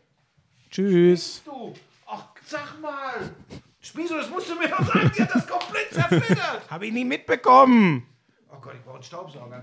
Tschüss. 0.71 1.41
Du. 1.45 1.73
Ach, 2.07 2.27
sag 2.45 2.79
mal. 2.81 3.31
Spieso, 3.79 4.17
das 4.17 4.29
musst 4.29 4.49
du 4.49 4.55
mir 4.55 4.67
doch 4.67 4.83
sagen. 4.85 5.11
Die 5.15 5.21
hat 5.21 5.33
das 5.33 5.47
komplett 5.47 5.93
zerfleddert. 5.93 6.61
Habe 6.69 6.87
ich 6.87 6.93
nie 6.93 7.05
mitbekommen. 7.05 8.05
Oh 8.51 8.57
Gott, 8.59 8.73
ich 8.75 8.81
brauche 8.83 8.95
einen 8.95 9.03
Staubsauger. 9.03 9.61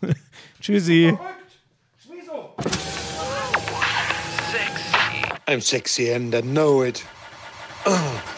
Tschüssi. 0.60 1.14
Verrückt. 1.16 1.58
Schmieso. 2.02 2.54
I'm 5.46 5.60
sexy 5.60 6.12
and 6.12 6.34
I 6.34 6.40
know 6.42 6.82
it. 6.82 7.04